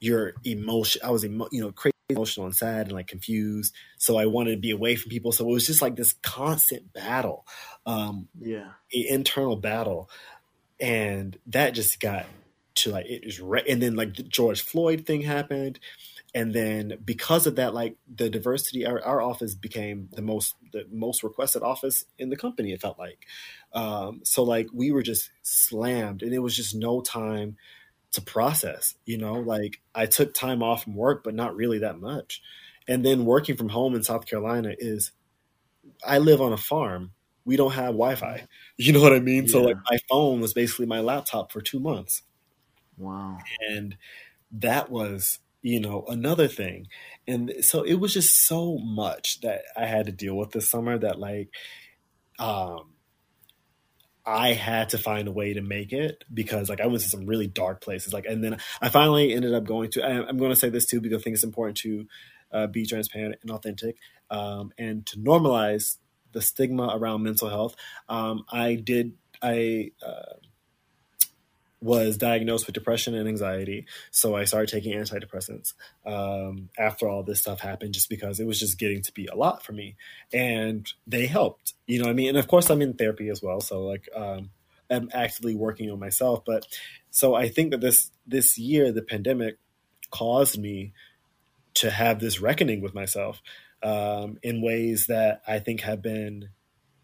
your 0.00 0.32
emotion 0.44 1.02
i 1.04 1.10
was 1.10 1.24
emo- 1.24 1.48
you 1.52 1.60
know 1.60 1.70
crazy 1.70 1.92
emotional 2.08 2.46
and 2.46 2.54
sad 2.56 2.86
and 2.86 2.92
like 2.92 3.06
confused. 3.06 3.74
So 3.98 4.16
i 4.16 4.26
wanted 4.26 4.52
to 4.52 4.60
be 4.60 4.70
away 4.70 4.96
from 4.96 5.10
people. 5.10 5.32
So 5.32 5.44
it 5.48 5.52
was 5.52 5.66
just 5.66 5.82
like 5.82 5.96
this 5.96 6.14
constant 6.22 6.92
battle 6.92 7.46
um 7.86 8.28
Yeah. 8.38 8.72
internal 8.90 9.56
battle. 9.56 10.08
And 10.80 11.38
that 11.46 11.70
just 11.74 12.00
got 12.00 12.26
to 12.76 12.90
like 12.92 13.06
it 13.06 13.24
was 13.24 13.40
re- 13.40 13.64
and 13.68 13.82
then 13.82 13.96
like 13.96 14.14
the 14.16 14.22
george 14.22 14.62
floyd 14.62 15.04
thing 15.06 15.20
happened. 15.22 15.78
And 16.34 16.54
then 16.54 16.98
because 17.04 17.46
of 17.46 17.56
that 17.56 17.74
like 17.74 17.96
the 18.14 18.30
diversity 18.30 18.86
our, 18.86 19.02
our 19.04 19.20
office 19.20 19.54
became 19.54 20.08
the 20.12 20.22
most 20.22 20.54
the 20.72 20.86
most 20.90 21.22
requested 21.22 21.62
office 21.62 22.04
in 22.18 22.30
the 22.30 22.36
company 22.36 22.72
it 22.72 22.80
felt 22.80 22.98
like. 22.98 23.26
Um, 23.74 24.20
so 24.24 24.44
like 24.44 24.68
we 24.72 24.92
were 24.92 25.02
just 25.02 25.30
slammed 25.42 26.22
and 26.22 26.32
it 26.32 26.38
was 26.38 26.56
just 26.56 26.74
no 26.74 27.02
time 27.02 27.56
to 28.12 28.22
process 28.22 28.94
you 29.04 29.18
know 29.18 29.34
like 29.34 29.80
i 29.94 30.06
took 30.06 30.32
time 30.34 30.62
off 30.62 30.84
from 30.84 30.94
work 30.94 31.22
but 31.22 31.34
not 31.34 31.54
really 31.54 31.78
that 31.78 31.98
much. 32.00 32.42
And 32.86 33.04
then 33.04 33.26
working 33.26 33.56
from 33.56 33.68
home 33.68 33.94
in 33.94 34.02
south 34.02 34.26
carolina 34.26 34.74
is 34.78 35.12
i 36.06 36.18
live 36.18 36.40
on 36.40 36.52
a 36.52 36.56
farm. 36.56 37.12
We 37.44 37.56
don't 37.56 37.72
have 37.72 37.88
wi-fi. 37.94 38.46
You 38.76 38.92
know 38.92 39.02
what 39.02 39.12
i 39.12 39.20
mean? 39.20 39.48
So 39.48 39.62
like 39.62 39.76
my 39.90 39.98
phone 40.08 40.40
was 40.40 40.54
basically 40.54 40.86
my 40.86 41.00
laptop 41.00 41.52
for 41.52 41.60
two 41.60 41.80
months. 41.80 42.22
Wow. 42.96 43.38
and 43.68 43.96
that 44.52 44.90
was 44.90 45.38
you 45.62 45.80
know 45.80 46.04
another 46.08 46.48
thing. 46.48 46.88
And 47.26 47.52
so 47.60 47.82
it 47.82 47.94
was 47.94 48.14
just 48.14 48.46
so 48.46 48.78
much 48.78 49.40
that 49.42 49.62
i 49.76 49.86
had 49.86 50.06
to 50.06 50.12
deal 50.12 50.34
with 50.34 50.52
this 50.52 50.68
summer 50.68 50.98
that 50.98 51.18
like 51.18 51.50
um 52.38 52.94
i 54.28 54.52
had 54.52 54.90
to 54.90 54.98
find 54.98 55.28
a 55.28 55.32
way 55.32 55.54
to 55.54 55.62
make 55.62 55.92
it 55.92 56.24
because 56.32 56.68
like 56.68 56.80
i 56.80 56.86
went 56.86 57.00
to 57.02 57.08
some 57.08 57.26
really 57.26 57.46
dark 57.46 57.80
places 57.80 58.12
like 58.12 58.26
and 58.26 58.44
then 58.44 58.58
i 58.82 58.88
finally 58.88 59.32
ended 59.34 59.54
up 59.54 59.64
going 59.64 59.90
to 59.90 60.02
I- 60.02 60.28
i'm 60.28 60.36
going 60.36 60.50
to 60.50 60.56
say 60.56 60.68
this 60.68 60.86
too 60.86 61.00
because 61.00 61.20
i 61.20 61.22
think 61.24 61.34
it's 61.34 61.44
important 61.44 61.78
to 61.78 62.06
uh, 62.52 62.66
be 62.66 62.86
transparent 62.86 63.36
and 63.42 63.50
authentic 63.50 63.96
um, 64.30 64.72
and 64.78 65.06
to 65.06 65.18
normalize 65.18 65.96
the 66.32 66.40
stigma 66.42 66.90
around 66.94 67.22
mental 67.22 67.48
health. 67.48 67.74
Um, 68.08 68.44
i 68.52 68.74
did 68.74 69.14
i 69.42 69.90
uh, 70.06 70.34
was 71.80 72.16
diagnosed 72.16 72.66
with 72.66 72.74
depression 72.74 73.14
and 73.14 73.28
anxiety. 73.28 73.86
So 74.10 74.34
I 74.34 74.44
started 74.44 74.68
taking 74.68 74.98
antidepressants 74.98 75.74
um, 76.04 76.70
after 76.78 77.08
all 77.08 77.22
this 77.22 77.40
stuff 77.40 77.60
happened, 77.60 77.94
just 77.94 78.08
because 78.08 78.40
it 78.40 78.46
was 78.46 78.58
just 78.58 78.78
getting 78.78 79.02
to 79.02 79.12
be 79.12 79.26
a 79.26 79.36
lot 79.36 79.64
for 79.64 79.72
me. 79.72 79.96
And 80.32 80.90
they 81.06 81.26
helped, 81.26 81.74
you 81.86 82.02
know 82.02 82.10
I 82.10 82.14
mean? 82.14 82.30
And 82.30 82.38
of 82.38 82.48
course, 82.48 82.68
I'm 82.68 82.82
in 82.82 82.94
therapy 82.94 83.28
as 83.28 83.42
well. 83.42 83.60
So, 83.60 83.84
like, 83.84 84.08
um, 84.14 84.50
I'm 84.90 85.10
actively 85.12 85.54
working 85.54 85.90
on 85.90 86.00
myself. 86.00 86.44
But 86.44 86.66
so 87.10 87.34
I 87.34 87.48
think 87.48 87.70
that 87.70 87.80
this 87.80 88.10
this 88.26 88.58
year, 88.58 88.92
the 88.92 89.02
pandemic 89.02 89.58
caused 90.10 90.58
me 90.58 90.92
to 91.74 91.90
have 91.90 92.18
this 92.18 92.40
reckoning 92.40 92.80
with 92.80 92.94
myself 92.94 93.40
um, 93.82 94.38
in 94.42 94.62
ways 94.62 95.06
that 95.06 95.42
I 95.46 95.58
think 95.60 95.82
have 95.82 96.02
been 96.02 96.48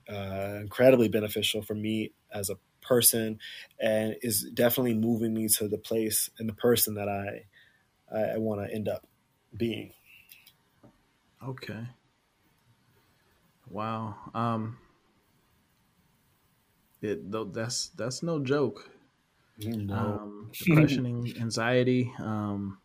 uh, 0.09 0.59
incredibly 0.60 1.09
beneficial 1.09 1.62
for 1.62 1.74
me 1.74 2.12
as 2.32 2.51
a 2.51 2.56
person 2.85 3.39
and 3.81 4.16
is 4.23 4.48
definitely 4.55 4.94
moving 4.94 5.35
me 5.35 5.48
to 5.48 5.69
the 5.69 5.78
place 5.78 6.31
and 6.39 6.48
the 6.48 6.55
person 6.55 6.94
that 6.94 7.09
I 7.09 7.47
I, 8.15 8.35
I 8.35 8.39
want 8.39 8.66
to 8.66 8.74
end 8.74 8.89
up 8.89 9.06
being. 9.56 9.93
Okay. 11.47 11.86
Wow. 13.69 14.16
Um. 14.35 14.78
It 17.02 17.31
though 17.31 17.44
that's 17.44 17.89
that's 17.89 18.23
no 18.23 18.40
joke. 18.40 18.89
Um, 19.90 20.51
depression, 20.52 21.32
anxiety. 21.40 22.12
Um, 22.19 22.78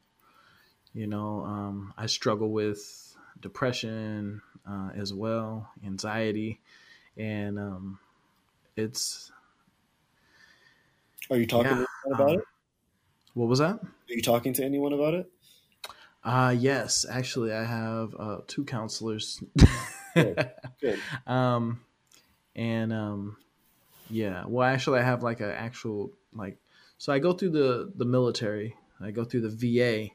you 0.94 1.08
know, 1.08 1.44
um, 1.46 1.94
I 1.98 2.06
struggle 2.08 2.52
with 2.52 3.16
depression 3.40 4.42
uh, 4.70 4.90
as 4.96 5.14
well, 5.14 5.70
anxiety, 5.86 6.60
and 7.18 7.58
um, 7.58 8.00
it's 8.76 9.32
Are 11.30 11.38
you 11.38 11.46
talking 11.46 11.72
yeah. 11.72 11.78
to 11.78 11.88
anyone 12.06 12.20
about 12.20 12.30
um, 12.30 12.40
it? 12.40 12.46
What 13.34 13.48
was 13.48 13.60
that? 13.60 13.80
Are 13.82 14.14
you 14.14 14.22
talking 14.22 14.54
to 14.54 14.64
anyone 14.64 14.94
about 14.94 15.14
it? 15.14 15.32
Uh 16.24 16.56
yes, 16.58 17.06
actually 17.10 17.54
I 17.54 17.64
have 17.64 18.16
uh 18.18 18.38
two 18.48 18.66
counselors. 18.66 19.42
Good. 20.16 20.50
Good. 20.82 21.00
um 21.28 21.82
and 22.56 22.92
um 22.92 23.38
yeah, 24.10 24.44
well 24.48 24.68
actually 24.68 25.00
I 25.00 25.04
have 25.04 25.24
like 25.24 25.40
an 25.40 25.52
actual 25.52 26.12
like 26.34 26.58
so 26.98 27.14
I 27.14 27.20
go 27.20 27.34
through 27.34 27.52
the 27.52 27.92
the 27.96 28.06
military. 28.06 28.76
I 29.00 29.12
go 29.12 29.24
through 29.24 29.50
the 29.50 29.50
VA 29.50 30.10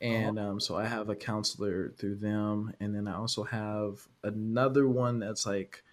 and 0.00 0.38
um 0.38 0.60
so 0.60 0.76
I 0.76 0.86
have 0.86 1.08
a 1.08 1.14
counselor 1.14 1.92
through 1.98 2.16
them 2.16 2.74
and 2.80 2.94
then 2.94 3.06
I 3.06 3.16
also 3.16 3.44
have 3.44 4.08
another 4.24 4.88
one 4.88 5.18
that's 5.18 5.46
like 5.46 5.84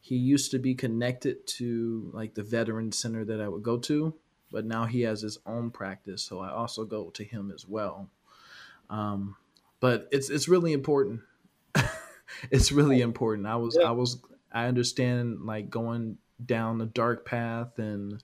he 0.00 0.16
used 0.16 0.50
to 0.50 0.58
be 0.58 0.74
connected 0.74 1.46
to 1.46 2.10
like 2.14 2.34
the 2.34 2.42
veteran 2.42 2.90
center 2.92 3.24
that 3.24 3.40
I 3.40 3.48
would 3.48 3.62
go 3.62 3.78
to, 3.78 4.14
but 4.50 4.64
now 4.64 4.86
he 4.86 5.02
has 5.02 5.20
his 5.20 5.38
own 5.46 5.70
practice, 5.70 6.22
so 6.22 6.40
I 6.40 6.50
also 6.50 6.84
go 6.84 7.10
to 7.10 7.24
him 7.24 7.52
as 7.54 7.66
well. 7.66 8.08
Um, 8.88 9.36
but 9.78 10.08
it's 10.10 10.30
it's 10.30 10.48
really 10.48 10.72
important. 10.72 11.20
it's 12.50 12.72
really 12.72 13.00
important. 13.00 13.46
I 13.46 13.56
was 13.56 13.76
Yeah. 13.78 13.88
I 13.88 13.90
was 13.92 14.20
I 14.52 14.66
understand 14.66 15.42
like 15.42 15.70
going 15.70 16.18
down 16.44 16.78
the 16.78 16.86
dark 16.86 17.24
path, 17.26 17.78
and 17.78 18.22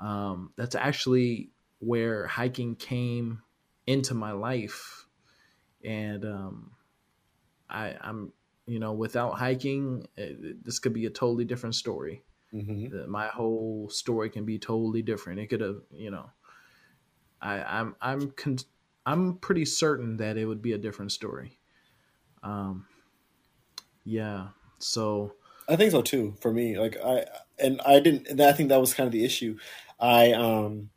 um, 0.00 0.52
that's 0.56 0.74
actually 0.74 1.50
where 1.78 2.26
hiking 2.26 2.74
came 2.74 3.42
into 3.86 4.14
my 4.14 4.32
life, 4.32 5.06
and 5.84 6.24
um, 6.24 6.72
I 7.70 7.96
I'm 8.00 8.32
you 8.66 8.78
know 8.78 8.92
without 8.92 9.38
hiking, 9.38 10.06
it, 10.16 10.64
this 10.64 10.78
could 10.78 10.92
be 10.92 11.06
a 11.06 11.10
totally 11.10 11.44
different 11.44 11.74
story 11.74 12.24
hmm 12.52 12.86
that 12.86 13.08
my 13.08 13.28
whole 13.28 13.88
story 13.90 14.30
can 14.30 14.44
be 14.44 14.58
totally 14.58 15.02
different. 15.02 15.40
It 15.40 15.48
could 15.48 15.60
have, 15.60 15.82
you 15.90 16.10
know, 16.10 16.30
I, 17.40 17.62
I'm 17.62 17.96
I'm 18.00 18.30
con- 18.32 18.58
I'm 19.06 19.38
pretty 19.38 19.64
certain 19.64 20.16
that 20.18 20.36
it 20.36 20.46
would 20.46 20.62
be 20.62 20.72
a 20.72 20.78
different 20.78 21.12
story. 21.12 21.58
Um, 22.42 22.86
yeah. 24.04 24.48
So 24.78 25.34
I 25.68 25.76
think 25.76 25.90
so 25.90 26.02
too. 26.02 26.36
For 26.40 26.52
me, 26.52 26.78
like 26.78 26.96
I 27.04 27.24
and 27.58 27.80
I 27.84 28.00
didn't. 28.00 28.28
And 28.28 28.40
I 28.40 28.52
think 28.52 28.68
that 28.68 28.80
was 28.80 28.94
kind 28.94 29.06
of 29.06 29.12
the 29.12 29.24
issue. 29.24 29.58
I 29.98 30.32
um, 30.32 30.90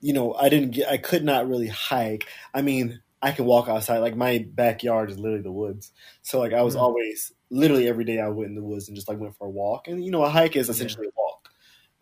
you 0.00 0.12
know, 0.12 0.34
I 0.34 0.48
didn't 0.48 0.72
get. 0.72 0.88
I 0.90 0.98
could 0.98 1.24
not 1.24 1.48
really 1.48 1.68
hike. 1.68 2.28
I 2.54 2.62
mean, 2.62 3.02
I 3.22 3.32
can 3.32 3.44
walk 3.44 3.68
outside. 3.68 3.98
Like 3.98 4.16
my 4.16 4.46
backyard 4.52 5.10
is 5.10 5.18
literally 5.18 5.42
the 5.42 5.52
woods. 5.52 5.92
So 6.22 6.38
like 6.38 6.52
I 6.52 6.62
was 6.62 6.74
Mhm. 6.74 6.76
always 6.76 7.32
literally 7.50 7.88
every 7.88 8.04
day 8.04 8.18
I 8.20 8.28
went 8.28 8.48
in 8.50 8.54
the 8.56 8.62
woods 8.64 8.88
and 8.88 8.96
just 8.96 9.08
like 9.08 9.18
went 9.18 9.36
for 9.36 9.46
a 9.46 9.50
walk. 9.50 9.88
And 9.88 10.04
you 10.04 10.10
know, 10.10 10.24
a 10.24 10.30
hike 10.30 10.56
is 10.56 10.68
essentially 10.68 11.06
a 11.08 11.10
walk. 11.16 11.50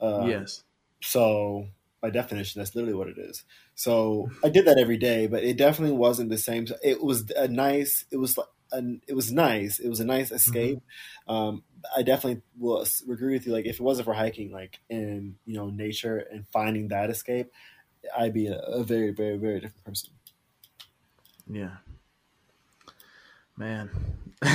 Uh, 0.00 0.34
yes, 0.34 0.64
So 1.02 1.68
by 2.00 2.10
definition, 2.10 2.60
that's 2.60 2.74
literally 2.74 2.94
what 2.94 3.08
it 3.08 3.18
is. 3.18 3.44
So 3.74 4.34
I 4.44 4.48
did 4.50 4.66
that 4.66 4.78
every 4.78 4.96
day, 4.96 5.26
but 5.26 5.44
it 5.44 5.56
definitely 5.58 5.96
wasn't 5.96 6.30
the 6.30 6.38
same. 6.38 6.66
It 6.82 7.02
was 7.02 7.30
a 7.32 7.48
nice. 7.48 8.04
It 8.10 8.16
was 8.18 8.36
like. 8.38 8.48
An, 8.70 9.00
it 9.08 9.14
was 9.14 9.32
nice. 9.32 9.78
It 9.78 9.88
was 9.88 10.00
a 10.00 10.04
nice 10.04 10.30
escape. 10.30 10.80
Um, 11.26 11.64
I 11.96 12.02
definitely 12.02 12.42
will 12.58 12.84
agree 13.10 13.32
with 13.32 13.46
you. 13.46 13.52
Like, 13.54 13.64
if 13.64 13.80
it 13.80 13.82
wasn't 13.82 14.04
for 14.04 14.12
hiking, 14.12 14.52
like 14.52 14.78
in 14.90 15.38
you 15.46 15.54
know 15.56 15.70
nature 15.70 16.18
and 16.18 16.46
finding 16.52 16.88
that 16.88 17.08
escape, 17.08 17.50
I'd 18.16 18.34
be 18.34 18.48
a, 18.48 18.58
a 18.58 18.84
very, 18.84 19.12
very, 19.12 19.38
very 19.38 19.60
different 19.60 19.84
person. 19.84 20.17
Yeah, 21.50 21.76
man. 23.56 23.90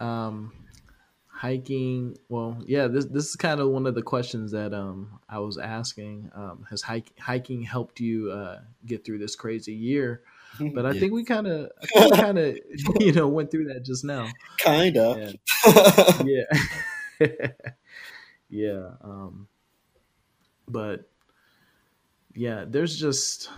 Um, 0.00 0.52
hiking. 1.26 2.16
Well, 2.28 2.62
yeah. 2.64 2.86
This 2.86 3.06
this 3.06 3.30
is 3.30 3.34
kind 3.34 3.58
of 3.60 3.68
one 3.70 3.84
of 3.84 3.96
the 3.96 4.02
questions 4.02 4.52
that 4.52 4.72
um 4.72 5.18
I 5.28 5.40
was 5.40 5.58
asking. 5.58 6.30
Um, 6.36 6.64
has 6.70 6.82
hike, 6.82 7.10
hiking 7.18 7.62
helped 7.62 7.98
you 7.98 8.30
uh, 8.30 8.60
get 8.86 9.04
through 9.04 9.18
this 9.18 9.34
crazy 9.34 9.74
year? 9.74 10.22
But 10.72 10.86
I 10.86 10.90
Yeah. 10.92 11.00
think 11.00 11.12
we 11.14 11.24
kind 11.24 11.48
of, 11.48 11.70
I 11.82 11.86
think 11.86 12.12
we 12.12 12.16
kind 12.16 12.38
of, 12.38 12.58
you 13.00 13.10
know, 13.12 13.26
went 13.26 13.50
through 13.50 13.72
that 13.74 13.84
just 13.84 14.04
now. 14.04 14.28
Kinda. 14.58 15.36
And- 15.66 16.28
yeah 17.20 17.48
yeah 18.48 18.90
um 19.02 19.48
but 20.68 21.10
yeah 22.34 22.64
there's 22.68 22.96
just 22.96 23.50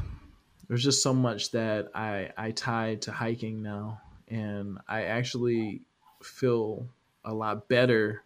there's 0.71 0.85
just 0.85 1.03
so 1.03 1.13
much 1.13 1.51
that 1.51 1.91
i 1.97 2.31
i 2.39 2.53
tie 2.53 2.95
to 2.95 3.11
hiking 3.11 3.61
now. 3.61 4.01
And 4.29 4.79
i 4.87 5.03
actually 5.07 5.83
feel 6.23 6.87
a 7.25 7.35
lot 7.35 7.69
better 7.69 8.23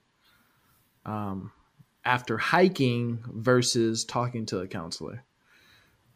um 1.07 1.51
after 2.05 2.37
hiking 2.37 3.25
versus 3.27 4.05
talking 4.05 4.45
to 4.47 4.59
a 4.61 4.69
counselor. 4.69 5.25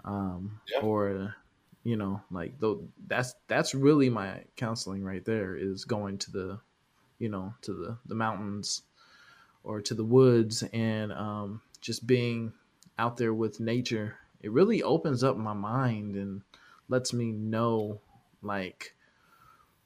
Um 0.05 0.61
Yeah. 0.71 0.81
or 0.83 1.35
you 1.83 1.97
know 1.97 2.21
like 2.31 2.59
though 2.59 2.87
that's 3.07 3.35
that's 3.47 3.75
really 3.75 4.11
my 4.11 4.45
counseling 4.57 5.03
right 5.03 5.25
there 5.25 5.57
is 5.57 5.87
going 5.87 6.19
to 6.19 6.31
the 6.31 6.61
you 7.19 7.31
know 7.31 7.55
to 7.63 7.73
the 7.73 7.97
the 8.05 8.15
mountains 8.15 8.83
or 9.65 9.81
to 9.81 9.95
the 9.95 10.05
woods 10.05 10.63
and 10.73 11.13
um, 11.13 11.63
just 11.81 12.07
being 12.07 12.53
out 12.99 13.17
there 13.17 13.35
with 13.35 13.61
nature 13.61 14.17
it 14.43 14.53
really 14.53 14.83
opens 14.83 15.25
up 15.25 15.37
my 15.37 15.53
mind 15.53 16.17
and 16.17 16.43
lets 16.89 17.13
me 17.13 17.33
know 17.33 18.01
like 18.43 18.97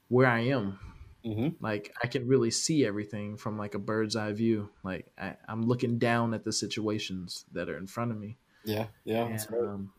where 0.09 0.27
i 0.27 0.39
am 0.39 0.79
hmm 1.23 1.55
like 1.61 1.93
i 2.03 2.07
can 2.07 2.27
really 2.27 2.51
see 2.51 2.85
everything 2.85 3.37
from 3.37 3.57
like 3.57 3.75
a 3.75 3.79
bird's 3.79 4.15
eye 4.15 4.33
view 4.33 4.71
like 4.83 5.11
I, 5.17 5.37
i'm 5.47 5.63
looking 5.63 5.99
down 5.99 6.33
at 6.33 6.43
the 6.43 6.53
situations 6.53 7.45
that 7.53 7.69
are 7.69 7.77
in 7.77 7.87
front 7.87 8.11
of 8.11 8.17
me 8.19 8.37
Yeah, 8.63 8.87
yeah. 9.05 9.29
And 9.29 9.47
right. 9.49 9.69
um, 9.69 9.93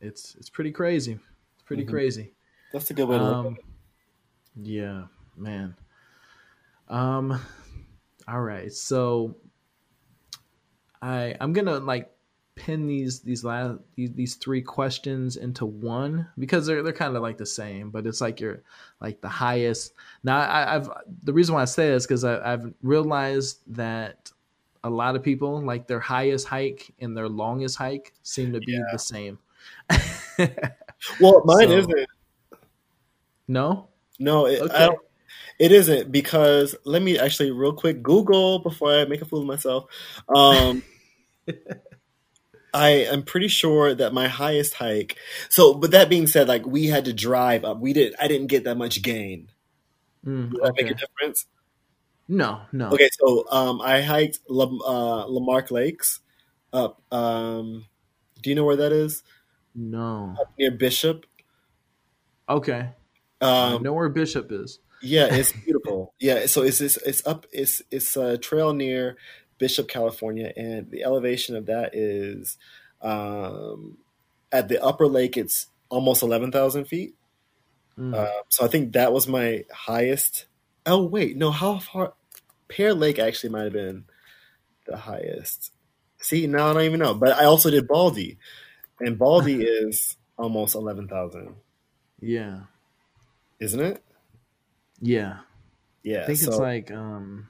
it's 0.00 0.34
it's 0.36 0.50
pretty 0.50 0.72
crazy 0.72 1.14
it's 1.54 1.62
pretty 1.64 1.84
Mhm. 1.84 1.84
crazy 1.84 2.34
That's 2.72 2.90
a 2.90 2.94
good 2.94 3.08
way 3.08 3.18
to 3.18 3.24
look 3.24 3.38
um, 3.38 3.58
it. 3.58 3.64
yeah, 4.56 5.06
man. 5.36 5.76
Um, 6.88 7.40
all 8.28 8.40
right. 8.40 8.72
So 8.72 9.36
I 11.02 11.36
I'm 11.40 11.52
gonna 11.52 11.78
like 11.78 12.13
pin 12.56 12.86
these 12.86 13.20
these 13.20 13.42
last 13.44 13.78
these, 13.96 14.12
these 14.12 14.34
three 14.36 14.62
questions 14.62 15.36
into 15.36 15.66
one 15.66 16.28
because 16.38 16.66
they're 16.66 16.82
they're 16.82 16.92
kind 16.92 17.16
of 17.16 17.22
like 17.22 17.36
the 17.38 17.46
same, 17.46 17.90
but 17.90 18.06
it's 18.06 18.20
like 18.20 18.40
you're 18.40 18.62
like 19.00 19.20
the 19.20 19.28
highest. 19.28 19.92
Now 20.22 20.38
I, 20.38 20.76
I've 20.76 20.88
the 21.24 21.32
reason 21.32 21.54
why 21.54 21.62
I 21.62 21.66
say 21.66 21.88
this 21.90 22.02
is 22.02 22.06
because 22.06 22.24
I've 22.24 22.72
realized 22.82 23.58
that 23.68 24.30
a 24.84 24.90
lot 24.90 25.16
of 25.16 25.22
people 25.22 25.60
like 25.62 25.86
their 25.86 26.00
highest 26.00 26.46
hike 26.46 26.92
and 27.00 27.16
their 27.16 27.28
longest 27.28 27.76
hike 27.78 28.12
seem 28.22 28.52
to 28.52 28.60
be 28.60 28.80
the 28.92 28.98
same. 28.98 29.38
Well, 31.20 31.42
mine 31.44 31.68
So- 31.68 31.76
isn't. 31.78 32.06
no. 33.48 33.88
No, 34.18 34.46
it, 34.46 34.60
Okay. 34.62 34.88
it 35.58 35.72
isn't 35.72 36.12
because 36.12 36.74
let 36.84 37.02
me 37.02 37.18
actually 37.18 37.50
real 37.50 37.72
quick 37.72 38.02
Google 38.02 38.60
before 38.60 38.92
I 38.92 39.04
make 39.04 39.20
a 39.20 39.24
fool 39.24 39.40
of 39.40 39.46
myself. 39.46 39.86
Um, 40.34 40.82
I 42.74 42.88
am 42.90 43.22
pretty 43.22 43.48
sure 43.48 43.94
that 43.94 44.12
my 44.12 44.28
highest 44.28 44.74
hike. 44.74 45.16
So, 45.48 45.74
but 45.74 45.92
that 45.92 46.08
being 46.10 46.26
said, 46.26 46.48
like 46.48 46.66
we 46.66 46.86
had 46.88 47.04
to 47.06 47.12
drive 47.14 47.64
up. 47.64 47.78
We 47.78 47.92
didn't. 47.92 48.16
I 48.20 48.28
didn't 48.28 48.48
get 48.48 48.64
that 48.64 48.76
much 48.76 49.00
gain. 49.02 49.50
Mm, 50.26 50.50
Does 50.50 50.60
that 50.60 50.74
make 50.76 50.90
a 50.90 50.94
difference? 50.94 51.46
No, 52.26 52.62
no. 52.72 52.88
Okay, 52.88 53.08
so 53.12 53.46
um, 53.50 53.80
I 53.80 54.00
hiked 54.00 54.40
La, 54.48 54.64
uh, 54.64 55.26
Lamarck 55.26 55.70
Lakes 55.70 56.20
up. 56.72 57.00
Um, 57.12 57.86
do 58.42 58.50
you 58.50 58.56
know 58.56 58.64
where 58.64 58.76
that 58.76 58.92
is? 58.92 59.22
No. 59.74 60.34
Up 60.40 60.52
near 60.58 60.70
Bishop. 60.70 61.26
Okay. 62.48 62.90
I 63.40 63.72
Um, 63.74 63.82
know 63.82 63.92
where 63.92 64.08
Bishop 64.08 64.50
is. 64.52 64.78
Yeah, 65.02 65.26
it's 65.34 65.52
beautiful. 65.64 66.14
yeah, 66.18 66.46
so 66.46 66.62
it's 66.62 66.80
it's, 66.80 66.96
it's 66.98 67.26
up 67.26 67.46
it's 67.52 67.82
it's 67.90 68.16
a 68.16 68.38
trail 68.38 68.72
near 68.72 69.16
Bishop, 69.64 69.88
California, 69.88 70.52
and 70.58 70.90
the 70.90 71.04
elevation 71.04 71.56
of 71.56 71.64
that 71.64 71.94
is 71.94 72.58
um, 73.00 73.96
at 74.52 74.68
the 74.68 74.84
upper 74.84 75.06
lake. 75.06 75.38
It's 75.38 75.68
almost 75.88 76.22
eleven 76.22 76.52
thousand 76.52 76.84
feet. 76.84 77.14
Mm. 77.98 78.14
Uh, 78.14 78.42
so 78.50 78.66
I 78.66 78.68
think 78.68 78.92
that 78.92 79.10
was 79.10 79.26
my 79.26 79.64
highest. 79.72 80.44
Oh 80.84 81.06
wait, 81.06 81.38
no, 81.38 81.50
how 81.50 81.78
far? 81.78 82.12
Pear 82.68 82.92
Lake 82.92 83.18
actually 83.18 83.48
might 83.48 83.62
have 83.62 83.72
been 83.72 84.04
the 84.86 84.98
highest. 84.98 85.72
See, 86.18 86.46
now 86.46 86.68
I 86.68 86.72
don't 86.74 86.82
even 86.82 87.00
know. 87.00 87.14
But 87.14 87.32
I 87.32 87.46
also 87.46 87.70
did 87.70 87.88
Baldy, 87.88 88.36
and 89.00 89.18
Baldy 89.18 89.62
is 89.62 90.18
almost 90.36 90.74
eleven 90.74 91.08
thousand, 91.08 91.54
yeah. 92.20 92.64
isn't 93.60 93.80
it? 93.80 94.02
Yeah. 95.00 95.38
Yeah, 96.02 96.24
I 96.24 96.26
think 96.26 96.38
so 96.40 96.50
it's 96.50 96.58
like 96.58 96.90
um 96.90 97.48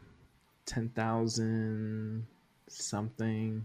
10,000 0.66 2.26
something. 2.68 3.64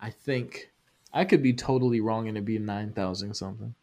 I 0.00 0.10
think 0.10 0.70
I 1.12 1.24
could 1.24 1.42
be 1.42 1.52
totally 1.52 2.00
wrong 2.00 2.28
and 2.28 2.36
it'd 2.36 2.44
be 2.44 2.58
9,000 2.58 3.34
something. 3.34 3.74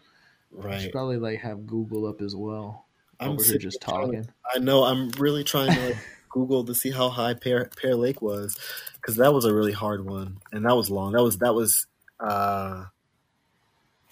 I 0.60 0.66
right. 0.66 0.82
should 0.82 0.92
probably 0.92 1.18
like 1.18 1.40
have 1.40 1.66
Google 1.66 2.06
up 2.06 2.22
as 2.22 2.36
well. 2.36 2.86
I'm 3.20 3.32
over 3.32 3.44
here 3.44 3.58
just 3.58 3.80
to- 3.82 3.86
talking. 3.88 4.28
I 4.54 4.60
know. 4.60 4.84
I'm 4.84 5.10
really 5.12 5.44
trying 5.44 5.74
to 5.74 5.86
like, 5.88 5.98
Google 6.30 6.64
to 6.66 6.74
see 6.76 6.92
how 6.92 7.10
high 7.10 7.34
Pear, 7.36 7.70
Pear 7.80 7.96
Lake 7.96 8.22
was, 8.22 8.58
because 8.96 9.16
that 9.16 9.34
was 9.34 9.46
a 9.46 9.54
really 9.54 9.72
hard 9.74 10.06
one, 10.06 10.38
and 10.52 10.66
that 10.66 10.76
was 10.76 10.90
long. 10.90 11.12
That 11.14 11.24
was 11.24 11.38
that 11.38 11.54
was 11.54 11.86
uh, 12.20 12.86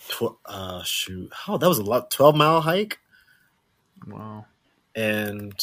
tw- 0.10 0.38
uh 0.46 0.84
shoot, 0.84 1.32
oh, 1.48 1.58
that 1.58 1.68
was 1.68 1.80
a 1.80 1.84
lot. 1.84 2.12
Twelve 2.12 2.36
mile 2.36 2.62
hike, 2.62 3.00
Wow. 4.08 4.46
and 4.96 5.54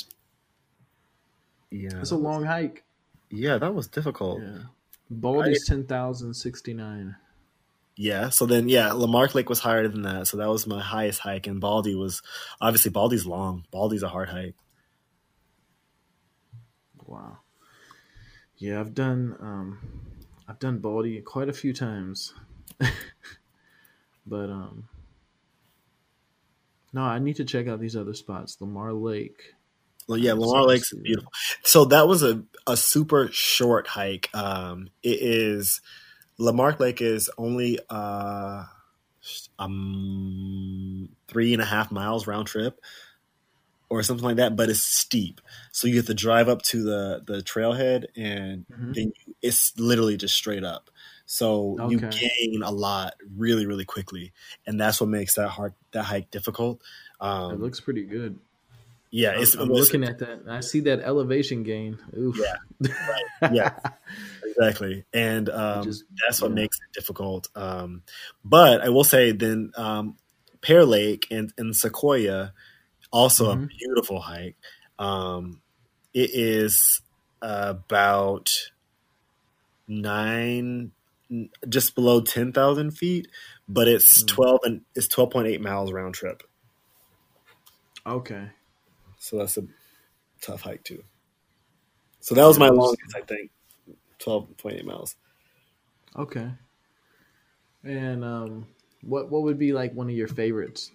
yeah, 1.70 2.00
It's 2.00 2.10
a 2.10 2.16
long 2.16 2.44
hike. 2.44 2.84
yeah, 3.30 3.58
that 3.58 3.74
was 3.74 3.86
difficult. 3.88 4.40
Yeah. 4.42 4.48
Yeah. 4.48 4.62
Baldy's 5.08 5.66
10,069. 5.68 7.16
Yeah, 7.98 8.28
So 8.28 8.44
then, 8.44 8.68
yeah, 8.68 8.92
Lamarck 8.92 9.34
Lake 9.34 9.48
was 9.48 9.60
higher 9.60 9.88
than 9.88 10.02
that, 10.02 10.26
so 10.26 10.36
that 10.36 10.48
was 10.48 10.66
my 10.66 10.80
highest 10.82 11.20
hike, 11.20 11.46
and 11.46 11.60
Baldy 11.60 11.94
was 11.94 12.22
obviously 12.60 12.90
Baldy's 12.90 13.24
long. 13.24 13.64
Baldy's 13.70 14.02
a 14.02 14.08
hard 14.08 14.28
hike. 14.28 14.54
Wow. 17.06 17.38
Yeah, 18.56 18.80
I've 18.80 18.94
done 18.94 19.36
um 19.40 19.78
I've 20.48 20.58
done 20.58 20.78
Baldy 20.78 21.20
quite 21.20 21.48
a 21.48 21.52
few 21.52 21.72
times. 21.72 22.34
but 24.26 24.50
um 24.50 24.88
no, 26.92 27.02
I 27.02 27.18
need 27.18 27.36
to 27.36 27.44
check 27.44 27.68
out 27.68 27.80
these 27.80 27.96
other 27.96 28.14
spots. 28.14 28.56
Lamar 28.60 28.92
Lake. 28.92 29.54
Well, 30.08 30.18
yeah, 30.18 30.34
Lamar 30.34 30.62
to 30.62 30.66
Lake's 30.66 30.92
beautiful. 31.02 31.32
So 31.62 31.84
that 31.86 32.06
was 32.06 32.22
a, 32.22 32.44
a 32.66 32.76
super 32.76 33.28
short 33.32 33.88
hike. 33.88 34.30
Um, 34.34 34.88
it 35.02 35.18
is 35.20 35.80
Lamarck 36.38 36.80
Lake 36.80 37.00
is 37.02 37.30
only 37.38 37.78
uh, 37.90 38.64
um 39.58 41.08
three 41.28 41.52
and 41.52 41.62
a 41.62 41.66
half 41.66 41.90
miles 41.90 42.26
round 42.26 42.46
trip 42.46 42.78
or 43.88 44.02
something 44.02 44.24
like 44.24 44.36
that, 44.36 44.56
but 44.56 44.68
it's 44.68 44.82
steep. 44.82 45.40
So 45.72 45.86
you 45.88 45.96
have 45.96 46.06
to 46.06 46.14
drive 46.14 46.48
up 46.48 46.62
to 46.62 46.82
the 46.82 47.22
the 47.26 47.42
trailhead, 47.42 48.06
and 48.16 48.66
Mhm. 48.72 48.94
then 48.94 49.12
you, 49.26 49.34
it's 49.42 49.78
literally 49.78 50.16
just 50.16 50.34
straight 50.34 50.64
up. 50.64 50.90
So 51.26 51.76
you 51.90 51.98
gain 52.00 52.62
a 52.62 52.70
lot 52.70 53.14
really, 53.36 53.66
really 53.66 53.84
quickly, 53.84 54.32
and 54.66 54.80
that's 54.80 55.00
what 55.00 55.10
makes 55.10 55.34
that 55.34 55.48
hard 55.48 55.74
that 55.92 56.04
hike 56.04 56.30
difficult. 56.30 56.82
Um, 57.20 57.54
it 57.54 57.60
looks 57.60 57.80
pretty 57.80 58.04
good. 58.04 58.38
Yeah, 59.10 59.32
I'm, 59.32 59.42
it's 59.42 59.54
I'm 59.54 59.68
looking 59.68 60.04
at 60.04 60.18
that. 60.18 60.42
I 60.48 60.60
see 60.60 60.80
that 60.80 61.00
elevation 61.00 61.62
gain. 61.62 61.98
Oof. 62.16 62.38
Yeah, 62.38 62.90
yeah, 63.52 63.78
exactly. 64.44 65.04
And 65.12 65.48
um, 65.48 65.84
Just- 65.84 66.04
that's 66.26 66.40
what 66.42 66.50
yeah. 66.50 66.54
makes 66.56 66.76
it 66.78 66.92
difficult. 66.98 67.48
Um, 67.54 68.02
but 68.44 68.82
I 68.82 68.88
will 68.90 69.04
say, 69.04 69.32
then 69.32 69.72
um, 69.76 70.16
Pear 70.60 70.84
Lake 70.84 71.26
and, 71.30 71.52
and 71.58 71.74
Sequoia, 71.74 72.52
also 73.12 73.50
a 73.50 73.56
Mhm. 73.56 73.68
beautiful 73.78 74.20
hike. 74.20 74.56
Um, 74.98 75.60
it 76.12 76.30
is 76.32 77.00
about 77.40 78.50
nine, 79.86 80.90
just 81.68 81.94
below 81.94 82.20
ten 82.20 82.52
thousand 82.52 82.92
feet, 82.92 83.28
but 83.68 83.88
it's 83.88 84.22
Mm. 84.22 84.26
twelve 84.28 84.60
and 84.64 84.80
it's 84.94 85.08
twelve 85.08 85.30
point 85.30 85.46
eight 85.48 85.60
miles 85.60 85.92
round 85.92 86.14
trip. 86.14 86.42
Okay. 88.06 88.50
So 89.26 89.38
that's 89.38 89.56
a 89.56 89.64
tough 90.40 90.60
hike 90.60 90.84
too. 90.84 91.02
So 92.20 92.36
that 92.36 92.46
was 92.46 92.58
my 92.60 92.68
longest, 92.68 93.16
I 93.16 93.22
think, 93.22 93.50
twelve 94.20 94.56
point 94.56 94.76
eight 94.76 94.86
miles. 94.86 95.16
Okay. 96.16 96.48
And 97.82 98.24
um 98.24 98.66
what 99.02 99.30
what 99.30 99.42
would 99.42 99.58
be 99.58 99.72
like 99.72 99.94
one 99.94 100.08
of 100.08 100.14
your 100.14 100.28
favorites? 100.28 100.92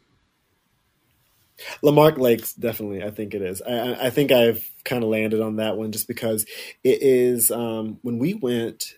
Lamarck 1.82 2.18
Lakes, 2.18 2.54
definitely. 2.54 3.04
I 3.04 3.12
think 3.12 3.34
it 3.34 3.42
is. 3.42 3.62
I, 3.62 4.08
I 4.08 4.10
think 4.10 4.32
I've 4.32 4.68
kind 4.86 5.04
of 5.04 5.10
landed 5.10 5.42
on 5.42 5.58
that 5.58 5.78
one 5.78 5.92
just 5.92 6.08
because 6.08 6.46
it 6.84 7.04
is. 7.04 7.52
Um, 7.52 8.00
when 8.02 8.18
we 8.18 8.34
went, 8.34 8.96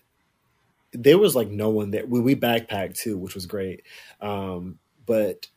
there 0.92 1.18
was 1.18 1.34
like 1.34 1.48
no 1.48 1.70
one 1.70 1.90
there. 1.90 2.06
We, 2.06 2.20
we 2.20 2.36
backpacked 2.36 2.96
too, 2.96 3.18
which 3.18 3.34
was 3.34 3.46
great. 3.46 3.82
Um, 4.20 4.78
but 5.04 5.48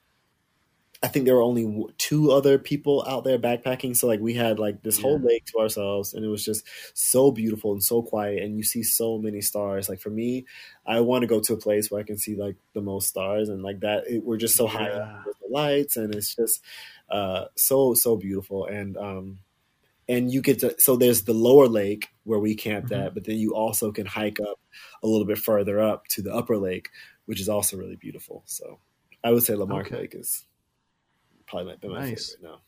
I 1.07 1.09
think 1.09 1.23
there 1.23 1.35
were 1.35 1.41
only 1.41 1.85
two 1.97 2.33
other 2.33 2.59
people 2.59 3.01
out 3.07 3.23
there 3.23 3.39
backpacking. 3.39 3.95
So 3.95 4.07
like 4.07 4.19
we 4.19 4.33
had 4.33 4.59
like 4.59 4.83
this 4.83 4.99
whole 4.99 5.17
lake 5.17 5.45
to 5.45 5.59
ourselves, 5.59 6.13
and 6.13 6.25
it 6.25 6.27
was 6.27 6.43
just 6.43 6.65
so 6.93 7.31
beautiful 7.31 7.71
and 7.71 7.81
so 7.81 8.01
quiet. 8.01 8.43
And 8.43 8.57
you 8.57 8.63
see 8.63 8.83
so 8.83 9.17
many 9.17 9.39
stars. 9.39 9.87
Like 9.87 10.01
for 10.01 10.09
me, 10.09 10.45
I 10.85 10.99
want 10.99 11.21
to 11.21 11.27
go 11.27 11.39
to 11.39 11.53
a 11.53 11.57
place 11.57 11.89
where 11.89 12.01
I 12.01 12.03
can 12.03 12.17
see 12.17 12.35
like 12.35 12.57
the 12.73 12.81
most 12.81 13.07
stars, 13.07 13.47
and 13.47 13.63
like 13.63 13.79
that 13.79 14.03
it, 14.05 14.21
we're 14.25 14.35
just 14.35 14.57
so 14.57 14.67
high 14.67 14.89
up 14.89 15.25
with 15.25 15.37
the 15.39 15.47
lights, 15.49 15.95
and 15.95 16.13
it's 16.13 16.35
just 16.35 16.61
uh, 17.09 17.45
so 17.55 17.93
so 17.93 18.17
beautiful. 18.17 18.65
And 18.65 18.97
um, 18.97 19.39
and 20.09 20.29
you 20.29 20.41
get 20.41 20.59
to 20.59 20.75
so 20.77 20.97
there's 20.97 21.23
the 21.23 21.33
lower 21.33 21.69
lake 21.69 22.09
where 22.25 22.39
we 22.39 22.53
camped 22.53 22.89
mm-hmm. 22.89 23.01
at, 23.01 23.13
but 23.13 23.23
then 23.23 23.37
you 23.37 23.55
also 23.55 23.93
can 23.93 24.07
hike 24.07 24.41
up 24.41 24.59
a 25.01 25.07
little 25.07 25.25
bit 25.25 25.37
further 25.37 25.79
up 25.79 26.05
to 26.09 26.21
the 26.21 26.35
upper 26.35 26.57
lake, 26.57 26.89
which 27.27 27.39
is 27.39 27.47
also 27.47 27.77
really 27.77 27.95
beautiful. 27.95 28.43
So 28.45 28.79
I 29.23 29.31
would 29.31 29.43
say 29.43 29.55
Lamarck 29.55 29.87
okay. 29.87 29.99
Lake 29.99 30.15
is 30.15 30.43
probably 31.47 31.77
my, 31.81 31.87
my 31.87 31.99
nice. 32.01 32.35
favorite 32.35 32.51
now. 32.51 32.61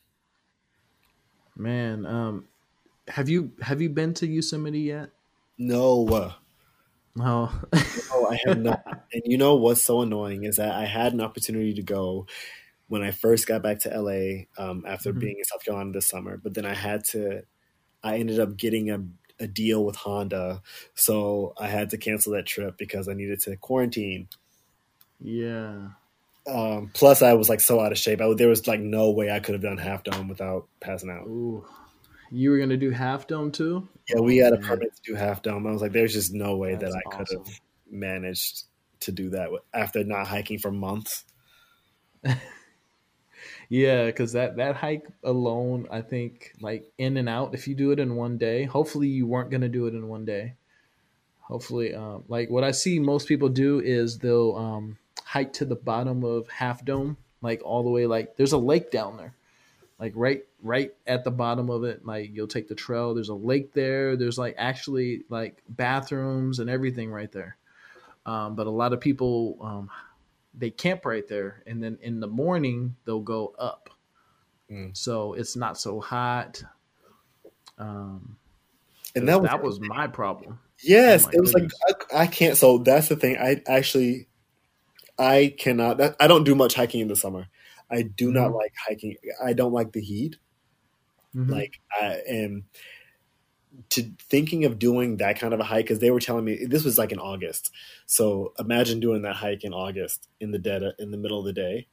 Man, 1.56 2.06
um, 2.06 2.46
have 3.08 3.30
you 3.30 3.52
have 3.62 3.82
you 3.82 3.90
been 3.90 4.14
to 4.16 4.28
Yosemite 4.28 4.80
yet? 4.80 5.10
No. 5.58 6.08
Oh. 6.10 6.36
no, 7.16 8.28
I 8.30 8.40
have 8.46 8.60
not. 8.60 8.84
and 9.14 9.24
you 9.26 9.38
know 9.38 9.56
what's 9.56 9.84
so 9.84 10.02
annoying 10.02 10.46
is 10.46 10.56
that 10.58 10.74
I 10.74 10.86
had 10.86 11.14
an 11.14 11.22
opportunity 11.22 11.74
to 11.74 11.84
go 11.84 12.28
when 12.88 13.04
I 13.04 13.12
first 13.12 13.48
got 13.48 13.62
back 13.62 13.80
to 13.80 13.90
LA 13.90 14.46
um, 14.58 14.84
after 14.88 15.12
mm-hmm. 15.12 15.20
being 15.20 15.38
in 15.38 15.44
South 15.44 15.64
Carolina 15.64 15.92
this 15.92 16.08
summer, 16.08 16.38
but 16.38 16.54
then 16.54 16.66
I 16.66 16.74
had 16.74 17.04
to. 17.12 17.44
I 18.02 18.18
ended 18.18 18.40
up 18.40 18.56
getting 18.56 18.90
a, 18.90 19.04
a 19.44 19.48
deal 19.48 19.84
with 19.84 19.98
Honda, 19.98 20.62
so 20.96 21.54
I 21.60 21.68
had 21.68 21.90
to 21.90 21.98
cancel 21.98 22.34
that 22.34 22.46
trip 22.46 22.78
because 22.78 23.10
I 23.10 23.14
needed 23.14 23.42
to 23.42 23.58
quarantine. 23.58 24.30
Yeah. 25.20 25.90
Um, 26.50 26.92
plus, 26.94 27.22
I 27.22 27.34
was 27.34 27.50
like 27.50 27.62
so 27.62 27.80
out 27.80 27.92
of 27.92 27.98
shape. 27.98 28.22
I, 28.22 28.34
there 28.34 28.48
was 28.48 28.68
like 28.68 28.80
no 28.80 29.12
way 29.12 29.32
I 29.32 29.40
could 29.40 29.54
have 29.54 29.62
done 29.62 29.78
half 29.78 30.04
dome 30.04 30.28
without 30.28 30.68
passing 30.80 31.10
out. 31.10 31.28
Ooh. 31.28 31.66
You 32.32 32.52
were 32.52 32.60
gonna 32.60 32.78
do 32.78 32.92
half 32.92 33.28
dome 33.28 33.52
too? 33.52 33.88
Yeah, 34.08 34.20
we 34.20 34.38
had 34.38 34.54
a 34.54 34.58
permit 34.58 34.96
to 34.96 35.02
do 35.04 35.16
half 35.16 35.42
dome. 35.42 35.66
I 35.66 35.72
was 35.72 35.82
like, 35.82 35.92
there's 35.92 36.14
just 36.14 36.34
no 36.34 36.58
way 36.58 36.76
That's 36.76 36.94
that 36.94 37.02
I 37.06 37.16
could 37.16 37.28
have 37.32 37.60
managed 37.90 38.64
to 39.02 39.12
do 39.12 39.32
that 39.32 39.50
after 39.74 40.04
not 40.04 40.28
hiking 40.28 40.60
for 40.60 40.72
months. 40.72 41.24
yeah, 43.70 44.06
because 44.06 44.34
that 44.34 44.58
that 44.58 44.76
hike 44.76 45.08
alone, 45.24 45.88
I 45.90 46.02
think, 46.02 46.54
like 46.62 46.92
in 46.98 47.18
and 47.18 47.28
out. 47.28 47.56
If 47.56 47.68
you 47.68 47.74
do 47.74 47.92
it 47.92 48.00
in 48.00 48.16
one 48.16 48.38
day, 48.38 48.64
hopefully 48.66 49.08
you 49.08 49.26
weren't 49.26 49.50
gonna 49.50 49.70
do 49.70 49.88
it 49.88 49.96
in 49.96 50.08
one 50.08 50.26
day. 50.26 50.54
Hopefully, 51.42 51.96
um, 51.96 52.26
like 52.28 52.52
what 52.52 52.64
I 52.64 52.72
see 52.72 53.00
most 53.00 53.28
people 53.28 53.50
do 53.50 53.80
is 53.80 54.20
they'll 54.20 54.56
um, 54.56 54.98
hike 55.30 55.54
to 55.54 55.64
the 55.64 55.76
bottom 55.76 56.24
of 56.24 56.48
Half 56.50 56.84
Dome, 56.84 57.16
like 57.40 57.62
all 57.64 57.84
the 57.84 57.90
way. 57.92 58.08
Like 58.08 58.36
there's 58.36 58.54
a 58.54 58.58
lake 58.58 58.90
down 58.90 59.16
there, 59.16 59.36
like 60.00 60.14
right 60.16 60.44
right 60.64 60.92
at 61.06 61.24
the 61.24 61.30
bottom 61.30 61.70
of 61.70 61.84
it. 61.84 62.04
Like 62.04 62.32
you'll 62.34 62.48
take 62.48 62.68
the 62.68 62.74
trail. 62.74 63.14
There's 63.14 63.30
a 63.30 63.36
lake 63.36 63.72
there. 63.74 64.16
There's 64.16 64.40
like 64.40 64.56
actually 64.58 65.26
like 65.30 65.62
bathrooms 65.70 66.58
and 66.58 66.68
everything 66.68 67.12
right 67.12 67.32
there. 67.32 67.58
Um, 68.26 68.56
but 68.56 68.66
a 68.66 68.72
lot 68.72 68.92
of 68.92 69.02
people 69.02 69.60
um, 69.62 69.92
they 70.56 70.72
camp 70.72 71.06
right 71.06 71.28
there, 71.28 71.62
and 71.68 71.82
then 71.84 72.00
in 72.02 72.20
the 72.20 72.28
morning 72.28 72.96
they'll 73.06 73.20
go 73.20 73.54
up. 73.60 73.92
Mm. 74.72 74.98
So 74.98 75.34
it's 75.34 75.56
not 75.56 75.80
so 75.80 76.00
hot. 76.00 76.64
Um, 77.78 78.36
and 79.16 79.28
that 79.28 79.40
was, 79.40 79.50
that 79.52 79.62
was 79.62 79.80
my 79.80 80.08
problem. 80.08 80.60
Yes, 80.82 81.26
oh 81.28 81.30
it 81.32 81.40
was 81.40 81.54
goodness. 81.54 81.74
like 81.88 82.14
I, 82.14 82.24
I, 82.24 82.28
can't. 82.28 82.58
So 82.58 82.80
that's 82.80 83.10
the 83.10 83.16
thing. 83.16 83.38
I 83.38 83.62
actually 83.68 84.29
I 85.20 85.54
cannot. 85.58 85.98
That, 85.98 86.16
I 86.20 86.28
don't 86.28 86.46
do 86.46 86.56
much 86.56 86.74
hiking 86.74 87.02
in 87.02 87.10
the 87.10 87.16
summer. 87.16 87.48
I 87.92 88.04
do 88.04 88.28
mm-hmm. 88.28 88.36
not 88.36 88.54
like 88.54 88.74
hiking. 88.88 89.18
I 89.44 89.54
don't 89.54 89.74
like 89.74 89.92
the 89.92 90.02
heat. 90.02 90.38
Mm-hmm. 91.36 91.52
Like 91.52 91.80
I 92.00 92.22
am 92.28 92.66
to 93.90 94.04
thinking 94.20 94.66
of 94.66 94.80
doing 94.80 95.18
that 95.18 95.40
kind 95.40 95.54
of 95.54 95.60
a 95.60 95.64
hike 95.64 95.86
because 95.86 96.00
they 96.00 96.12
were 96.12 96.20
telling 96.20 96.46
me 96.46 96.66
this 96.66 96.84
was 96.84 96.98
like 96.98 97.12
in 97.12 97.20
August. 97.20 97.72
So 98.06 98.54
imagine 98.58 99.00
doing 99.00 99.22
that 99.24 99.36
hike 99.36 99.64
in 99.64 99.74
August 99.74 100.28
in 100.40 100.52
the 100.52 100.60
dead 100.60 100.84
in 100.98 101.12
the 101.12 101.18
middle 101.18 101.40
of 101.40 101.46
the 101.46 101.54
day. 101.54 101.88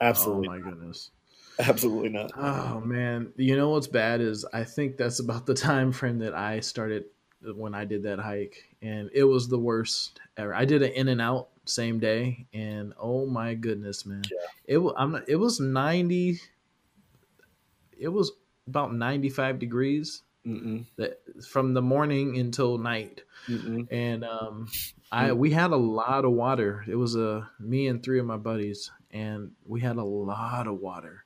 Absolutely. 0.00 0.48
Oh 0.48 0.52
my 0.52 0.58
goodness. 0.58 1.10
Absolutely 1.58 2.08
not. 2.08 2.32
Oh 2.36 2.80
man, 2.80 3.32
you 3.36 3.56
know 3.56 3.70
what's 3.70 3.86
bad 3.86 4.20
is 4.20 4.44
I 4.52 4.64
think 4.64 4.96
that's 4.96 5.20
about 5.20 5.46
the 5.46 5.54
time 5.54 5.92
frame 5.92 6.18
that 6.18 6.34
I 6.34 6.60
started 6.60 7.04
when 7.54 7.74
I 7.74 7.84
did 7.84 8.02
that 8.04 8.18
hike, 8.18 8.64
and 8.82 9.10
it 9.12 9.24
was 9.24 9.48
the 9.48 9.58
worst 9.58 10.18
ever. 10.36 10.54
I 10.54 10.64
did 10.64 10.82
an 10.82 10.92
in 10.92 11.08
and 11.08 11.20
out 11.20 11.50
same 11.64 11.98
day, 11.98 12.46
and 12.52 12.92
oh 12.98 13.26
my 13.26 13.54
goodness, 13.54 14.06
man, 14.06 14.22
yeah. 14.30 14.46
it 14.66 14.78
was 14.78 14.94
I'm 14.96 15.22
it 15.28 15.36
was 15.36 15.60
ninety. 15.60 16.40
It 17.98 18.08
was 18.08 18.32
about 18.66 18.94
ninety 18.94 19.28
five 19.28 19.58
degrees 19.58 20.22
that 20.44 21.20
from 21.48 21.72
the 21.72 21.80
morning 21.80 22.38
until 22.38 22.76
night, 22.76 23.22
Mm-mm. 23.48 23.88
and 23.90 24.24
um, 24.24 24.68
I 25.10 25.32
we 25.32 25.50
had 25.50 25.70
a 25.70 25.76
lot 25.76 26.24
of 26.24 26.32
water. 26.32 26.84
It 26.86 26.96
was 26.96 27.16
a 27.16 27.28
uh, 27.28 27.44
me 27.58 27.88
and 27.88 28.02
three 28.02 28.18
of 28.18 28.26
my 28.26 28.36
buddies, 28.36 28.90
and 29.10 29.52
we 29.64 29.80
had 29.80 29.96
a 29.96 30.04
lot 30.04 30.66
of 30.66 30.80
water, 30.80 31.24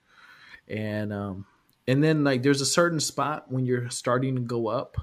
and 0.68 1.12
um, 1.12 1.46
and 1.88 2.02
then 2.02 2.22
like 2.22 2.42
there's 2.42 2.60
a 2.60 2.66
certain 2.66 3.00
spot 3.00 3.50
when 3.50 3.66
you're 3.66 3.90
starting 3.90 4.36
to 4.36 4.42
go 4.42 4.68
up 4.68 4.96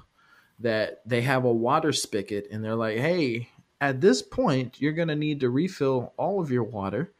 that 0.60 1.02
they 1.04 1.20
have 1.20 1.44
a 1.44 1.52
water 1.52 1.92
spigot, 1.92 2.48
and 2.50 2.64
they're 2.64 2.74
like, 2.74 2.96
hey 2.96 3.50
at 3.80 4.00
this 4.00 4.22
point, 4.22 4.80
you're 4.80 4.92
going 4.92 5.08
to 5.08 5.16
need 5.16 5.40
to 5.40 5.50
refill 5.50 6.12
all 6.16 6.40
of 6.40 6.50
your 6.50 6.64
water 6.64 7.12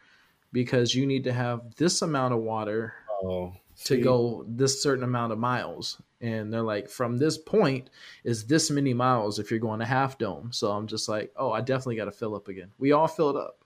because 0.52 0.94
you 0.94 1.06
need 1.06 1.24
to 1.24 1.32
have 1.32 1.74
this 1.76 2.02
amount 2.02 2.34
of 2.34 2.40
water 2.40 2.94
oh, 3.24 3.52
to 3.84 3.98
go 3.98 4.44
this 4.48 4.82
certain 4.82 5.04
amount 5.04 5.32
of 5.32 5.38
miles. 5.38 6.00
And 6.20 6.52
they're 6.52 6.62
like, 6.62 6.88
from 6.88 7.18
this 7.18 7.36
point 7.36 7.90
is 8.24 8.46
this 8.46 8.70
many 8.70 8.94
miles 8.94 9.38
if 9.38 9.50
you're 9.50 9.60
going 9.60 9.80
to 9.80 9.86
half 9.86 10.16
dome. 10.16 10.50
So 10.52 10.70
I'm 10.70 10.86
just 10.86 11.08
like, 11.08 11.30
oh, 11.36 11.52
I 11.52 11.60
definitely 11.60 11.96
got 11.96 12.06
to 12.06 12.12
fill 12.12 12.34
up 12.34 12.48
again. 12.48 12.70
We 12.78 12.92
all 12.92 13.08
filled 13.08 13.36
up. 13.36 13.62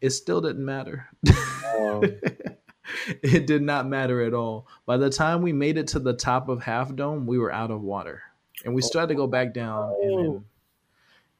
It 0.00 0.10
still 0.10 0.40
didn't 0.40 0.64
matter. 0.64 1.08
Um. 1.78 2.02
it 3.22 3.46
did 3.46 3.62
not 3.62 3.86
matter 3.86 4.22
at 4.22 4.34
all. 4.34 4.66
By 4.86 4.96
the 4.96 5.10
time 5.10 5.42
we 5.42 5.52
made 5.52 5.78
it 5.78 5.88
to 5.88 5.98
the 5.98 6.14
top 6.14 6.48
of 6.48 6.62
half 6.62 6.94
dome, 6.94 7.26
we 7.26 7.38
were 7.38 7.52
out 7.52 7.70
of 7.70 7.82
water. 7.82 8.22
And 8.64 8.74
we 8.74 8.82
still 8.82 9.00
had 9.00 9.08
to 9.10 9.14
go 9.14 9.26
back 9.26 9.54
down 9.54 9.94
and, 10.02 10.26
and 10.26 10.44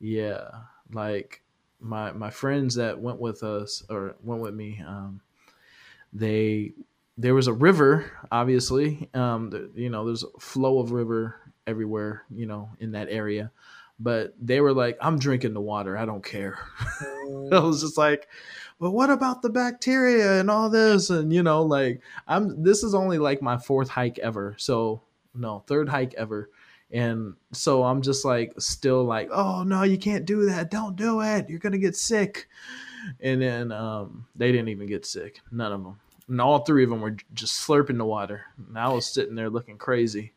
yeah, 0.00 0.48
like 0.92 1.42
my 1.80 2.12
my 2.12 2.30
friends 2.30 2.74
that 2.76 3.00
went 3.00 3.20
with 3.20 3.42
us 3.42 3.84
or 3.88 4.16
went 4.22 4.42
with 4.42 4.54
me, 4.54 4.82
um, 4.86 5.20
they 6.12 6.72
there 7.18 7.34
was 7.34 7.48
a 7.48 7.52
river, 7.52 8.10
obviously. 8.30 9.10
Um, 9.12 9.50
the, 9.50 9.70
you 9.74 9.90
know, 9.90 10.06
there's 10.06 10.22
a 10.22 10.40
flow 10.40 10.78
of 10.78 10.92
river 10.92 11.52
everywhere, 11.66 12.22
you 12.30 12.46
know, 12.46 12.70
in 12.78 12.92
that 12.92 13.08
area. 13.10 13.50
But 14.00 14.34
they 14.40 14.60
were 14.60 14.72
like, 14.72 14.96
I'm 15.00 15.18
drinking 15.18 15.54
the 15.54 15.60
water. 15.60 15.98
I 15.98 16.04
don't 16.06 16.24
care. 16.24 16.56
I 17.52 17.58
was 17.58 17.80
just 17.82 17.98
like, 17.98 18.28
but 18.78 18.92
what 18.92 19.10
about 19.10 19.42
the 19.42 19.50
bacteria 19.50 20.38
and 20.38 20.48
all 20.48 20.70
this? 20.70 21.10
And, 21.10 21.32
you 21.32 21.42
know, 21.42 21.64
like, 21.64 22.00
I'm, 22.28 22.62
this 22.62 22.84
is 22.84 22.94
only 22.94 23.18
like 23.18 23.42
my 23.42 23.58
fourth 23.58 23.88
hike 23.88 24.20
ever. 24.20 24.54
So, 24.56 25.02
no, 25.34 25.64
third 25.66 25.88
hike 25.88 26.14
ever. 26.14 26.48
And 26.90 27.34
so 27.52 27.84
I'm 27.84 28.02
just 28.02 28.24
like, 28.24 28.54
still 28.58 29.04
like, 29.04 29.28
oh 29.30 29.62
no, 29.62 29.82
you 29.82 29.98
can't 29.98 30.24
do 30.24 30.46
that. 30.46 30.70
Don't 30.70 30.96
do 30.96 31.20
it. 31.20 31.48
You're 31.48 31.58
gonna 31.58 31.78
get 31.78 31.96
sick. 31.96 32.48
And 33.20 33.40
then 33.40 33.72
um, 33.72 34.26
they 34.34 34.50
didn't 34.52 34.68
even 34.68 34.86
get 34.86 35.06
sick. 35.06 35.40
None 35.50 35.72
of 35.72 35.82
them. 35.82 36.00
And 36.28 36.40
all 36.40 36.60
three 36.60 36.84
of 36.84 36.90
them 36.90 37.00
were 37.00 37.16
just 37.32 37.66
slurping 37.66 37.98
the 37.98 38.04
water. 38.04 38.44
And 38.56 38.78
I 38.78 38.88
was 38.88 39.12
sitting 39.12 39.34
there 39.34 39.50
looking 39.50 39.78
crazy. 39.78 40.32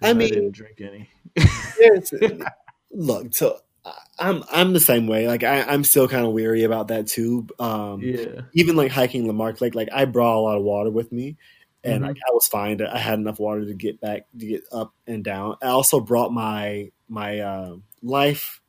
I 0.00 0.12
mean, 0.14 0.32
I 0.32 0.34
didn't 0.34 0.52
drink 0.52 0.80
any. 0.80 1.10
look, 2.90 3.34
so 3.34 3.58
I'm 4.18 4.44
I'm 4.50 4.72
the 4.72 4.80
same 4.80 5.06
way. 5.06 5.26
Like 5.26 5.44
I, 5.44 5.62
I'm 5.62 5.84
still 5.84 6.08
kind 6.08 6.24
of 6.24 6.32
weary 6.32 6.64
about 6.64 6.88
that 6.88 7.06
too. 7.06 7.46
Um, 7.58 8.00
yeah. 8.02 8.42
Even 8.52 8.76
like 8.76 8.90
hiking 8.90 9.26
Lamarck 9.26 9.60
Lake, 9.60 9.74
like 9.74 9.88
I 9.92 10.04
brought 10.04 10.38
a 10.38 10.40
lot 10.40 10.58
of 10.58 10.64
water 10.64 10.90
with 10.90 11.12
me, 11.12 11.36
and 11.84 11.96
mm-hmm. 11.96 12.04
like, 12.04 12.16
I 12.16 12.32
was 12.32 12.46
fine. 12.46 12.80
I 12.82 12.98
had 12.98 13.18
enough 13.18 13.40
water 13.40 13.64
to 13.64 13.74
get 13.74 14.00
back 14.00 14.26
to 14.38 14.46
get 14.46 14.64
up 14.72 14.94
and 15.06 15.24
down. 15.24 15.56
I 15.62 15.68
also 15.68 16.00
brought 16.00 16.32
my 16.32 16.90
my 17.08 17.40
uh, 17.40 17.76
life 18.02 18.60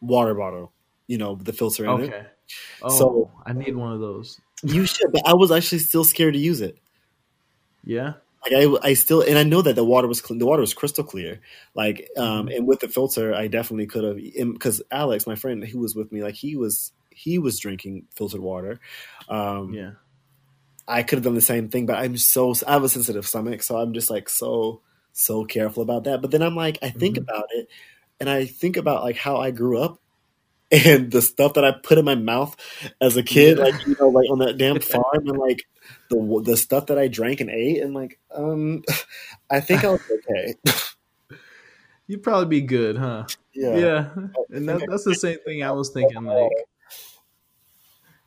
water 0.00 0.34
bottle, 0.34 0.72
you 1.06 1.18
know, 1.18 1.36
the 1.36 1.52
filter 1.52 1.84
in 1.84 1.90
okay. 1.90 2.04
it. 2.04 2.26
Oh, 2.82 2.98
so 2.98 3.30
I 3.46 3.52
need 3.52 3.76
one 3.76 3.92
of 3.92 4.00
those. 4.00 4.40
You 4.62 4.84
should, 4.86 5.12
but 5.12 5.22
I 5.26 5.34
was 5.34 5.50
actually 5.50 5.78
still 5.78 6.04
scared 6.04 6.34
to 6.34 6.40
use 6.40 6.60
it. 6.60 6.78
Yeah. 7.84 8.14
Like 8.44 8.52
I, 8.54 8.88
I 8.88 8.94
still, 8.94 9.22
and 9.22 9.38
I 9.38 9.42
know 9.42 9.62
that 9.62 9.76
the 9.76 9.84
water 9.84 10.08
was 10.08 10.20
clean. 10.20 10.38
The 10.38 10.46
water 10.46 10.60
was 10.60 10.74
crystal 10.74 11.04
clear. 11.04 11.40
Like, 11.74 12.08
um, 12.16 12.46
mm-hmm. 12.46 12.56
and 12.56 12.66
with 12.66 12.80
the 12.80 12.88
filter, 12.88 13.34
I 13.34 13.48
definitely 13.48 13.86
could 13.86 14.04
have. 14.04 14.16
Because 14.52 14.82
Alex, 14.90 15.26
my 15.26 15.34
friend 15.34 15.64
who 15.64 15.78
was 15.78 15.94
with 15.94 16.10
me, 16.10 16.22
like 16.22 16.34
he 16.34 16.56
was, 16.56 16.92
he 17.10 17.38
was 17.38 17.58
drinking 17.58 18.06
filtered 18.14 18.40
water. 18.40 18.80
Um, 19.28 19.72
yeah 19.72 19.90
I 20.90 21.02
could 21.02 21.16
have 21.18 21.24
done 21.24 21.34
the 21.34 21.40
same 21.40 21.68
thing, 21.68 21.86
but 21.86 21.96
I'm 21.98 22.16
so 22.16 22.54
I 22.66 22.72
have 22.72 22.84
a 22.84 22.88
sensitive 22.88 23.26
stomach, 23.26 23.62
so 23.62 23.76
I'm 23.76 23.92
just 23.94 24.10
like 24.10 24.28
so 24.28 24.82
so 25.12 25.44
careful 25.44 25.82
about 25.82 26.04
that. 26.04 26.20
But 26.22 26.30
then 26.30 26.42
I'm 26.42 26.56
like, 26.56 26.78
I 26.82 26.90
think 26.90 27.16
Mhm. 27.16 27.22
about 27.22 27.46
it, 27.52 27.68
and 28.18 28.28
I 28.28 28.44
think 28.46 28.76
about 28.76 29.02
like 29.04 29.16
how 29.16 29.36
I 29.38 29.50
grew 29.50 29.78
up 29.78 29.98
and 30.72 31.10
the 31.10 31.22
stuff 31.22 31.54
that 31.54 31.64
I 31.64 31.72
put 31.72 31.98
in 31.98 32.04
my 32.04 32.14
mouth 32.14 32.56
as 33.00 33.16
a 33.16 33.22
kid, 33.22 33.58
Yeah. 33.58 33.64
like 33.64 33.74
you 33.86 33.96
know, 33.98 34.08
like 34.08 34.30
on 34.30 34.38
that 34.40 34.58
damn 34.58 34.80
farm, 34.80 35.26
and 35.28 35.38
like 35.38 35.64
the 36.10 36.42
the 36.44 36.56
stuff 36.56 36.86
that 36.86 36.98
I 36.98 37.08
drank 37.08 37.40
and 37.40 37.50
ate, 37.50 37.82
and 37.82 37.94
like, 37.94 38.18
um, 38.34 38.82
I 39.50 39.60
think 39.60 39.84
I 39.84 39.90
was 39.90 40.00
okay. 40.10 40.54
You'd 42.06 42.22
probably 42.24 42.60
be 42.60 42.66
good, 42.66 42.96
huh? 42.96 43.26
yeah. 43.54 43.76
Yeah, 43.76 44.08
and 44.50 44.68
that, 44.68 44.84
that's 44.88 45.04
the 45.04 45.14
same 45.14 45.38
thing 45.44 45.62
I 45.62 45.70
was 45.70 45.90
thinking. 45.90 46.24
Like, 46.24 46.50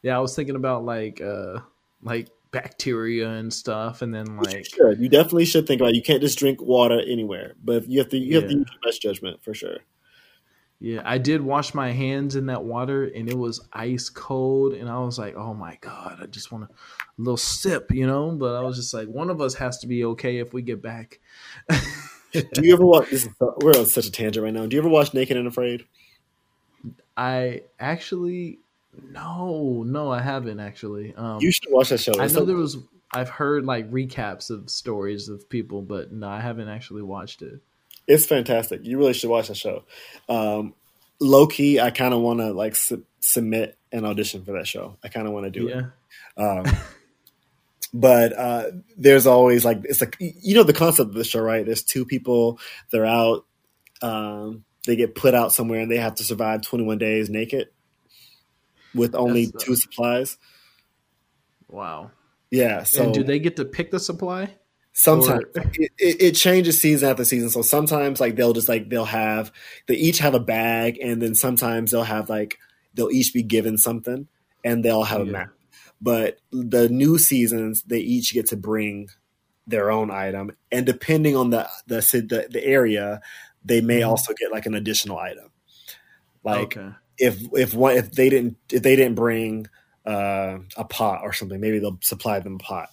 yeah, 0.02 0.16
I 0.16 0.20
was 0.22 0.36
thinking 0.36 0.56
about 0.56 0.86
like, 0.86 1.20
uh, 1.22 1.60
like 2.02 2.30
bacteria 2.54 3.30
and 3.32 3.54
stuff, 3.54 4.02
and 4.02 4.14
then 4.14 4.38
like, 4.38 4.66
should. 4.66 4.98
You 5.02 5.10
definitely 5.10 5.44
should 5.44 5.68
think 5.68 5.82
about. 5.82 5.90
It. 5.90 5.96
You 5.96 6.02
can't 6.02 6.22
just 6.22 6.40
drink 6.40 6.62
water 6.62 7.02
anywhere, 7.02 7.56
but 7.62 7.90
you 7.90 8.00
have 8.00 8.08
to. 8.10 8.18
You 8.18 8.36
have 8.36 8.48
to 8.48 8.56
use 8.56 8.68
your 8.72 8.80
best 8.82 9.02
judgment 9.02 9.44
for 9.44 9.54
sure. 9.54 9.80
yeah, 10.84 11.02
I 11.06 11.18
did 11.18 11.40
wash 11.40 11.74
my 11.74 11.92
hands 11.92 12.36
in 12.36 12.48
that 12.48 12.66
water, 12.66 13.06
and 13.06 13.30
it 13.30 13.38
was 13.38 13.66
ice 13.72 14.10
cold, 14.10 14.74
and 14.74 14.90
I 14.90 15.00
was 15.00 15.18
like, 15.18 15.34
oh 15.34 15.54
my 15.54 15.78
god, 15.80 16.20
I 16.22 16.26
just 16.26 16.52
want 16.52 16.66
a 16.66 16.70
little 17.18 17.38
sip, 17.38 17.90
you 17.90 18.06
know. 18.06 18.32
But 18.32 18.58
I 18.58 18.62
was 18.64 18.76
just 18.76 18.94
like, 18.94 19.08
one 19.08 19.30
of 19.30 19.40
us 19.40 19.54
has 19.54 19.78
to 19.80 19.88
be 19.88 20.04
okay 20.04 20.40
if 20.40 20.54
we 20.54 20.62
get 20.62 20.82
back. 20.82 21.22
Do 22.34 22.42
you 22.58 22.74
ever 22.74 22.86
watch? 22.86 23.12
This 23.12 23.28
is, 23.28 23.30
we're 23.62 23.80
on 23.80 23.86
such 23.86 24.08
a 24.08 24.12
tangent 24.12 24.44
right 24.44 24.54
now. 24.54 24.66
Do 24.66 24.76
you 24.76 24.82
ever 24.82 24.90
watch 24.90 25.14
Naked 25.14 25.38
and 25.38 25.48
Afraid? 25.48 25.86
I 27.16 27.62
actually, 27.80 28.60
no, 29.02 29.84
no, 29.86 30.12
I 30.12 30.22
haven't 30.22 30.60
actually. 30.60 31.14
Um, 31.16 31.40
You 31.42 31.52
should 31.52 31.72
watch 31.72 31.90
that 31.90 32.00
show. 32.00 32.14
I 32.20 32.28
know 32.28 32.46
there 32.46 32.56
was. 32.56 32.78
I've 33.12 33.30
heard 33.30 33.66
like 33.66 33.92
recaps 33.92 34.50
of 34.50 34.70
stories 34.70 35.30
of 35.30 35.48
people, 35.50 35.82
but 35.82 36.12
no, 36.12 36.28
I 36.28 36.40
haven't 36.40 36.68
actually 36.68 37.04
watched 37.04 37.42
it. 37.42 37.62
It's 38.08 38.26
fantastic. 38.26 38.82
You 38.84 38.98
really 38.98 39.14
should 39.14 39.30
watch 39.30 39.48
that 39.48 39.58
show. 39.58 39.84
Um, 40.28 40.74
low 41.20 41.48
key, 41.48 41.80
I 41.80 41.92
kind 41.92 42.14
of 42.14 42.22
want 42.22 42.40
to 42.40 42.52
like 42.52 42.76
su- 42.76 43.06
submit 43.20 43.78
an 43.92 44.06
audition 44.06 44.44
for 44.44 44.54
that 44.54 44.68
show. 44.68 44.98
I 45.04 45.08
kind 45.10 45.28
of 45.28 45.34
want 45.34 45.46
to 45.46 45.52
do 45.52 45.68
yeah, 45.68 45.82
it. 46.38 46.66
Um, 46.66 46.78
but 47.94 48.34
uh, 48.34 48.72
there's 48.98 49.28
always 49.28 49.64
like 49.64 49.82
it's 49.86 50.02
like 50.02 50.18
you 50.20 50.56
know 50.56 50.64
the 50.64 50.74
concept 50.74 51.10
of 51.10 51.16
the 51.16 51.24
show, 51.24 51.42
right? 51.42 51.66
There's 51.66 51.84
two 51.84 52.06
people. 52.06 52.60
They're 52.92 53.06
out. 53.06 53.46
Um, 54.02 54.66
they 54.86 54.96
get 54.96 55.16
put 55.16 55.34
out 55.34 55.54
somewhere 55.54 55.80
and 55.80 55.90
they 55.90 55.98
have 55.98 56.16
to 56.16 56.24
survive 56.24 56.62
21 56.62 56.98
days 56.98 57.30
naked 57.30 57.70
with 58.96 59.16
only 59.16 59.46
That's, 59.48 59.64
two 59.64 59.76
supplies. 59.76 60.38
wow. 61.70 62.12
Yeah. 62.52 62.84
So 62.84 63.04
and 63.06 63.14
do 63.14 63.24
they 63.24 63.40
get 63.40 63.56
to 63.58 63.66
pick 63.66 63.92
the 63.92 64.00
supply? 64.00 64.56
Sometimes 64.96 65.46
it, 65.56 65.92
it, 65.98 66.22
it 66.22 66.32
changes 66.36 66.80
season 66.80 67.10
after 67.10 67.26
season. 67.26 67.50
So 67.50 67.64
sometimes 67.64 68.20
like 68.20 68.36
they'll 68.36 68.54
just 68.54 68.70
like 68.70 68.90
they'll 68.90 69.06
have 69.06 69.52
they 69.88 69.96
each 69.96 70.20
have 70.20 70.36
a 70.36 70.40
bag, 70.40 71.00
and 71.02 71.20
then 71.20 71.34
sometimes 71.34 71.90
they'll 71.92 72.04
have 72.04 72.30
like 72.30 72.60
they'll 72.94 73.10
each 73.10 73.34
be 73.34 73.42
given 73.42 73.80
something, 73.80 74.28
and 74.64 74.86
they'll 74.86 75.04
have 75.04 75.22
a 75.22 75.26
map. 75.26 75.50
But 76.00 76.38
the 76.52 76.90
new 76.90 77.18
seasons, 77.18 77.82
they 77.84 78.00
each 78.00 78.34
get 78.34 78.48
to 78.50 78.58
bring 78.58 79.08
their 79.66 79.90
own 79.90 80.12
item, 80.12 80.52
and 80.72 80.86
depending 80.86 81.36
on 81.36 81.50
the 81.50 81.68
the 81.88 81.96
the, 82.02 82.48
the 82.52 82.64
area, 82.64 83.20
they 83.66 83.82
may 83.82 84.02
Mhm. 84.02 84.10
also 84.10 84.34
get 84.38 84.52
like 84.52 84.68
an 84.68 84.76
additional 84.76 85.18
item. 85.18 85.50
Like 86.44 86.78
okay, 86.78 86.90
if 87.18 87.40
if 87.54 87.74
one 87.74 87.96
if 87.98 88.12
they 88.12 88.30
didn't 88.30 88.58
if 88.72 88.84
they 88.84 88.96
didn't 88.96 89.16
bring 89.16 89.68
uh, 90.06 90.58
a 90.78 90.84
pot 90.86 91.22
or 91.24 91.34
something, 91.34 91.60
maybe 91.60 91.80
they'll 91.80 92.00
supply 92.02 92.40
them 92.40 92.56
a 92.56 92.60
pot, 92.60 92.90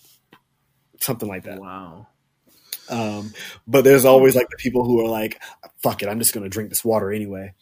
something 1.01 1.28
like 1.28 1.44
that. 1.44 1.60
wow. 1.60 2.06
Um, 2.88 3.32
but 3.68 3.84
there's 3.84 4.05
always 4.05 4.34
like 4.34 4.48
the 4.51 4.56
people 4.56 4.84
who 4.84 5.01
are 5.05 5.09
like, 5.09 5.40
"Fuck 5.78 6.02
it, 6.02 6.09
I'm 6.09 6.18
just 6.18 6.34
gonna 6.34 6.48
drink 6.48 6.70
this 6.70 6.84
water 6.84 7.12
anyway." 7.12 7.55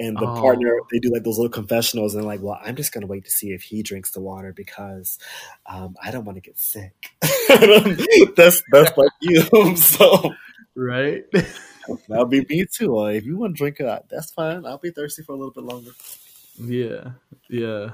And 0.00 0.16
the 0.16 0.28
Oh. 0.28 0.40
partner, 0.40 0.72
they 0.92 1.00
do 1.00 1.10
like 1.10 1.24
those 1.24 1.38
little 1.38 1.50
confessionals, 1.50 2.14
and 2.14 2.22
they're 2.22 2.28
like, 2.28 2.42
"Well, 2.42 2.58
I'm 2.62 2.76
just 2.76 2.92
gonna 2.92 3.06
wait 3.08 3.24
to 3.24 3.30
see 3.30 3.48
if 3.50 3.62
he 3.62 3.82
drinks 3.82 4.12
the 4.12 4.20
water 4.20 4.52
because 4.52 5.18
um, 5.66 5.96
I 6.02 6.12
don't 6.12 6.24
want 6.24 6.36
to 6.36 6.40
get 6.42 6.58
sick." 6.58 7.10
that's 8.36 8.62
that's 8.70 8.92
like 8.96 9.10
you. 9.20 9.76
so 9.76 10.32
Right? 10.76 11.24
That'll 12.08 12.26
be 12.26 12.44
me 12.48 12.66
too. 12.66 12.92
Well, 12.92 13.06
if 13.06 13.24
you 13.24 13.36
want 13.36 13.54
to 13.54 13.58
drink 13.58 13.80
it, 13.80 14.04
that's 14.08 14.30
fine. 14.32 14.64
I'll 14.66 14.78
be 14.78 14.90
thirsty 14.90 15.22
for 15.22 15.32
a 15.32 15.36
little 15.36 15.52
bit 15.52 15.64
longer. 15.64 15.90
yeah, 16.60 17.10
yeah. 17.48 17.90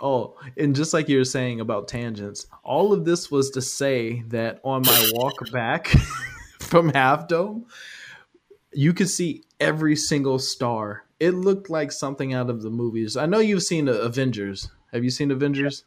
Oh, 0.00 0.36
and 0.58 0.76
just 0.76 0.92
like 0.92 1.08
you 1.08 1.18
were 1.18 1.24
saying 1.24 1.60
about 1.60 1.88
tangents, 1.88 2.46
all 2.62 2.92
of 2.92 3.04
this 3.06 3.30
was 3.30 3.50
to 3.52 3.62
say 3.62 4.22
that 4.28 4.60
on 4.62 4.82
my 4.82 5.10
walk 5.14 5.50
back 5.52 5.86
from 6.60 6.90
Half 6.90 7.28
Dome, 7.28 7.64
you 8.72 8.92
could 8.92 9.08
see 9.08 9.44
every 9.58 9.96
single 9.96 10.38
star. 10.38 11.04
It 11.18 11.30
looked 11.30 11.70
like 11.70 11.92
something 11.92 12.34
out 12.34 12.50
of 12.50 12.60
the 12.62 12.68
movies. 12.68 13.16
I 13.16 13.24
know 13.24 13.38
you've 13.38 13.62
seen 13.62 13.88
Avengers. 13.88 14.68
Have 14.92 15.02
you 15.02 15.08
seen 15.10 15.30
Avengers? 15.30 15.82
Mhm. 15.82 15.84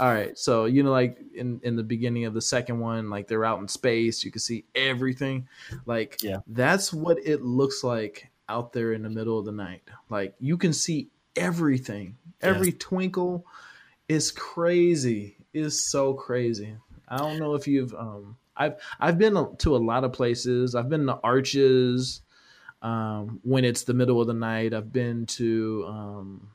All 0.00 0.08
right, 0.12 0.36
so 0.38 0.64
you 0.64 0.82
know, 0.82 0.90
like 0.92 1.18
in 1.34 1.60
in 1.62 1.76
the 1.76 1.82
beginning 1.82 2.24
of 2.24 2.32
the 2.32 2.40
second 2.40 2.80
one, 2.80 3.10
like 3.10 3.28
they're 3.28 3.44
out 3.44 3.60
in 3.60 3.68
space, 3.68 4.24
you 4.24 4.30
can 4.30 4.40
see 4.40 4.64
everything. 4.74 5.46
Like, 5.84 6.22
Yeah. 6.22 6.38
that's 6.46 6.90
what 6.90 7.18
it 7.22 7.42
looks 7.42 7.84
like 7.84 8.30
out 8.48 8.72
there 8.72 8.94
in 8.94 9.02
the 9.02 9.10
middle 9.10 9.38
of 9.38 9.44
the 9.44 9.52
night. 9.52 9.82
Like 10.08 10.34
you 10.40 10.56
can 10.56 10.72
see 10.72 11.10
everything, 11.36 12.16
every 12.40 12.72
twinkle 12.72 13.44
is 14.08 14.30
crazy. 14.32 15.36
Is 15.52 15.90
so 15.90 16.14
crazy. 16.14 16.76
I 17.06 17.18
don't 17.18 17.38
know 17.38 17.54
if 17.54 17.68
you've 17.68 17.92
um 17.92 18.38
I've 18.56 18.76
I've 18.98 19.18
been 19.18 19.34
to 19.58 19.76
a 19.76 19.78
lot 19.78 20.04
of 20.04 20.14
places. 20.14 20.74
I've 20.74 20.88
been 20.88 21.06
to 21.08 21.20
Arches 21.22 22.22
um 22.80 23.38
when 23.42 23.66
it's 23.66 23.84
the 23.84 23.92
middle 23.92 24.18
of 24.20 24.28
the 24.28 24.32
night. 24.34 24.72
I've 24.72 24.92
been 24.94 25.26
to 25.26 25.84
um 25.88 26.48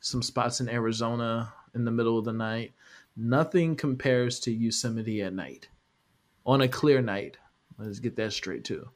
some 0.00 0.22
spots 0.22 0.60
in 0.60 0.68
Arizona 0.68 1.52
in 1.76 1.84
the 1.84 1.90
middle 1.92 2.18
of 2.18 2.24
the 2.24 2.32
night. 2.32 2.72
Nothing 3.16 3.76
compares 3.76 4.40
to 4.40 4.52
Yosemite 4.52 5.22
at 5.22 5.32
night. 5.34 5.68
On 6.44 6.60
a 6.60 6.68
clear 6.68 7.00
night. 7.02 7.38
Let's 7.78 8.00
get 8.00 8.16
that 8.16 8.32
straight 8.32 8.64
too. 8.64 8.88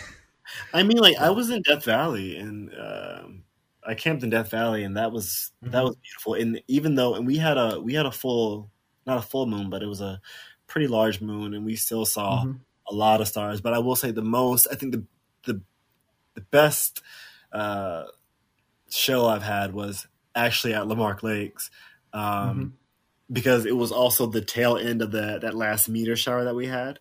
I 0.72 0.82
mean, 0.82 0.98
like 0.98 1.16
I 1.18 1.30
was 1.30 1.50
in 1.50 1.62
Death 1.62 1.84
Valley, 1.84 2.36
and 2.36 2.70
um, 2.78 3.44
I 3.86 3.94
camped 3.94 4.22
in 4.22 4.30
Death 4.30 4.50
Valley, 4.50 4.84
and 4.84 4.96
that 4.96 5.12
was 5.12 5.52
that 5.62 5.72
Mhm. 5.82 5.84
was 5.84 5.96
beautiful. 5.96 6.34
And 6.34 6.62
even 6.68 6.94
though, 6.94 7.14
and 7.14 7.26
we 7.26 7.36
had 7.38 7.58
a 7.58 7.80
we 7.80 7.94
had 7.94 8.06
a 8.06 8.12
full, 8.12 8.70
not 9.06 9.18
a 9.18 9.22
full 9.22 9.46
moon, 9.46 9.70
but 9.70 9.82
it 9.82 9.86
was 9.86 10.00
a 10.00 10.20
pretty 10.66 10.86
large 10.86 11.20
moon, 11.20 11.54
and 11.54 11.64
we 11.64 11.76
still 11.76 12.04
saw 12.06 12.44
Mhm. 12.44 12.60
a 12.88 12.94
lot 12.94 13.20
of 13.20 13.28
stars. 13.28 13.60
But 13.60 13.72
I 13.74 13.78
will 13.78 13.96
say 13.96 14.10
the 14.10 14.22
most, 14.22 14.68
I 14.70 14.74
think 14.76 14.92
the 14.92 15.04
the 15.44 15.60
the 16.34 16.42
best 16.42 17.02
uh, 17.52 18.04
show 18.90 19.26
I've 19.26 19.42
had 19.42 19.72
was 19.74 20.06
actually 20.34 20.74
at 20.74 20.86
Lamarck 20.86 21.22
Lakes. 21.22 21.70
Um, 22.14 22.58
Mhm. 22.58 22.72
Because 23.32 23.64
it 23.66 23.76
was 23.76 23.90
also 23.90 24.26
the 24.26 24.40
tail 24.42 24.76
end 24.76 25.02
of 25.02 25.10
the 25.10 25.38
that 25.42 25.54
last 25.54 25.88
meteor 25.88 26.14
shower 26.14 26.44
that 26.44 26.54
we 26.54 26.66
had, 26.66 27.00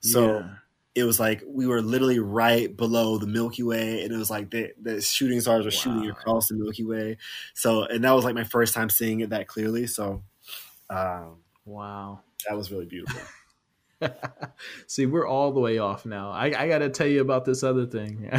so 0.00 0.38
Yeah. 0.38 0.54
it 0.94 1.04
was 1.04 1.20
like 1.20 1.44
we 1.46 1.66
were 1.66 1.82
literally 1.82 2.18
right 2.18 2.74
below 2.74 3.18
the 3.18 3.26
Milky 3.26 3.62
Way, 3.62 4.02
and 4.02 4.12
it 4.12 4.16
was 4.16 4.30
like 4.30 4.50
the, 4.50 4.72
the 4.80 5.02
shooting 5.02 5.38
stars 5.40 5.66
were 5.66 5.70
shooting 5.70 6.08
across 6.10 6.48
the 6.48 6.54
Milky 6.56 6.84
Way. 6.84 7.18
So, 7.54 7.84
and 7.84 8.02
that 8.04 8.12
was 8.12 8.24
like 8.24 8.34
my 8.34 8.44
first 8.44 8.74
time 8.74 8.88
seeing 8.88 9.20
it 9.20 9.30
that 9.30 9.48
clearly. 9.48 9.86
So, 9.86 10.22
um, 10.88 11.42
Wow. 11.66 12.20
that 12.48 12.56
was 12.56 12.72
really 12.72 12.86
beautiful. 12.86 13.20
See, 14.86 15.04
we're 15.04 15.28
all 15.28 15.52
the 15.52 15.60
way 15.60 15.76
off 15.76 16.06
now. 16.06 16.30
I, 16.30 16.46
I 16.46 16.68
got 16.68 16.78
to 16.78 16.88
tell 16.88 17.06
you 17.06 17.20
about 17.20 17.44
this 17.44 17.62
other 17.62 17.84
thing. 17.86 18.30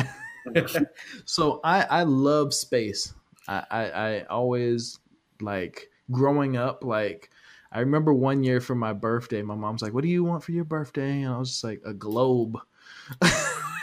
so 1.25 1.59
I, 1.63 1.83
I 1.83 2.03
love 2.03 2.51
space. 2.55 3.13
I, 3.47 3.63
I, 3.69 3.83
I 3.91 4.21
always 4.23 4.97
like 5.39 5.87
growing 6.11 6.57
up. 6.57 6.83
Like 6.83 7.29
I 7.71 7.79
remember 7.79 8.13
one 8.13 8.43
year 8.43 8.61
for 8.61 8.75
my 8.75 8.93
birthday, 8.93 9.41
my 9.41 9.55
mom's 9.55 9.81
like, 9.81 9.93
"What 9.93 10.03
do 10.03 10.09
you 10.09 10.23
want 10.23 10.43
for 10.43 10.51
your 10.51 10.65
birthday?" 10.65 11.21
And 11.23 11.33
I 11.33 11.37
was 11.37 11.49
just 11.49 11.63
like, 11.63 11.81
"A 11.85 11.93
globe." 11.93 12.57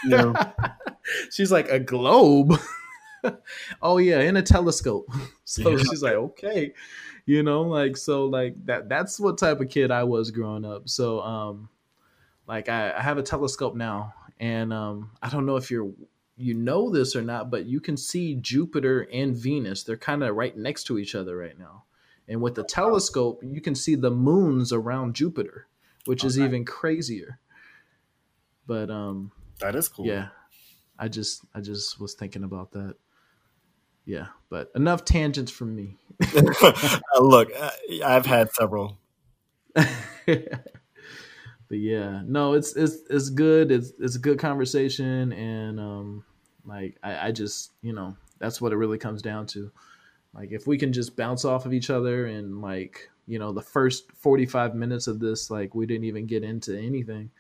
Yeah. 0.06 0.34
She's 1.30 1.50
like, 1.52 1.68
"A 1.68 1.78
globe." 1.80 2.55
oh 3.82 3.98
yeah, 3.98 4.20
in 4.20 4.36
a 4.36 4.42
telescope. 4.42 5.09
So 5.48 5.78
Yeah. 5.78 5.78
she's 5.78 6.02
like, 6.02 6.12
"Okay." 6.14 6.74
You 7.24 7.42
know, 7.42 7.62
like 7.62 7.96
so 7.96 8.26
like 8.26 8.55
that 8.66 8.90
that's 8.90 9.18
what 9.18 9.38
type 9.38 9.60
of 9.60 9.70
kid 9.70 9.90
I 9.90 10.05
was 10.05 10.30
growing 10.30 10.66
up. 10.66 10.90
So 10.90 11.20
um 11.22 11.70
like 12.46 12.68
I, 12.68 12.92
I 12.92 13.00
have 13.00 13.18
a 13.18 13.22
telescope 13.22 13.74
now 13.74 14.12
and 14.38 14.72
um 14.72 15.10
I 15.22 15.30
don't 15.30 15.46
know 15.46 15.56
if 15.56 15.70
you're 15.70 15.90
you 16.36 16.55
know 16.55 16.90
this 16.90 17.16
or 17.16 17.22
not, 17.22 17.50
but 17.50 17.66
you 17.66 17.80
can 17.80 17.96
see 17.96 18.34
Jupiter 18.36 19.09
and 19.12 19.34
Venus. 19.34 19.84
They're 19.84 19.96
kind 19.96 20.22
of 20.22 20.36
right 20.36 20.56
next 20.56 20.84
to 20.84 20.98
each 20.98 21.14
other 21.14 21.36
right 21.36 21.59
now. 21.59 21.84
And 22.28 22.42
with 22.42 22.55
the 22.55 22.64
telescope, 22.64 23.40
you 23.42 23.60
can 23.60 23.74
see 23.74 23.94
the 23.94 24.10
moons 24.10 24.72
around 24.72 25.14
Jupiter, 25.14 25.66
which 26.05 26.24
is 26.24 26.38
even 26.38 26.64
crazier. 26.64 27.38
But 28.66 28.90
um 28.90 29.32
that 29.60 29.74
is 29.74 29.88
cool. 29.88 30.06
yeah. 30.06 30.28
I 30.98 31.09
just 31.09 31.44
I 31.55 31.60
just 31.60 32.00
was 32.00 32.14
thinking 32.14 32.44
about 32.44 32.72
that. 32.72 32.96
Yeah, 34.05 34.28
but 34.50 34.70
enough 34.74 35.05
tangents 35.05 35.52
from 35.52 35.74
me. 35.76 35.96
Uh, 36.34 37.20
look, 37.20 37.50
I- 37.55 38.00
I've 38.05 38.26
had 38.26 38.50
several. 38.52 38.98
but 39.74 39.88
yeah, 41.70 42.22
no, 42.24 42.55
it's 42.55 42.74
it's 42.76 42.96
it's 43.10 43.30
good. 43.30 43.70
It's 43.70 43.92
it's 43.98 44.16
a 44.16 44.18
good 44.18 44.38
conversation, 44.38 45.32
and 45.32 45.78
um, 45.78 46.24
like 46.64 46.96
I, 47.02 47.28
I 47.28 47.32
just 47.32 47.72
you 47.82 47.92
know 47.92 48.16
that's 48.38 48.60
what 48.60 48.72
it 48.72 48.76
really 48.76 48.98
comes 48.98 49.22
down 49.22 49.46
to. 49.48 49.70
Like 50.34 50.52
if 50.52 50.66
we 50.66 50.78
can 50.78 50.92
just 50.92 51.16
bounce 51.16 51.44
off 51.44 51.66
of 51.66 51.72
each 51.72 51.90
other 51.90 52.26
and 52.26 52.60
like 52.60 53.10
you 53.26 53.38
know 53.38 53.52
the 53.52 53.62
first 53.62 54.12
forty 54.12 54.46
five 54.46 54.74
minutes 54.74 55.06
of 55.06 55.20
this, 55.20 55.50
like 55.50 55.74
we 55.74 55.86
didn't 55.86 56.05
even 56.05 56.26
get 56.26 56.44
into 56.44 56.78
anything. 56.78 57.30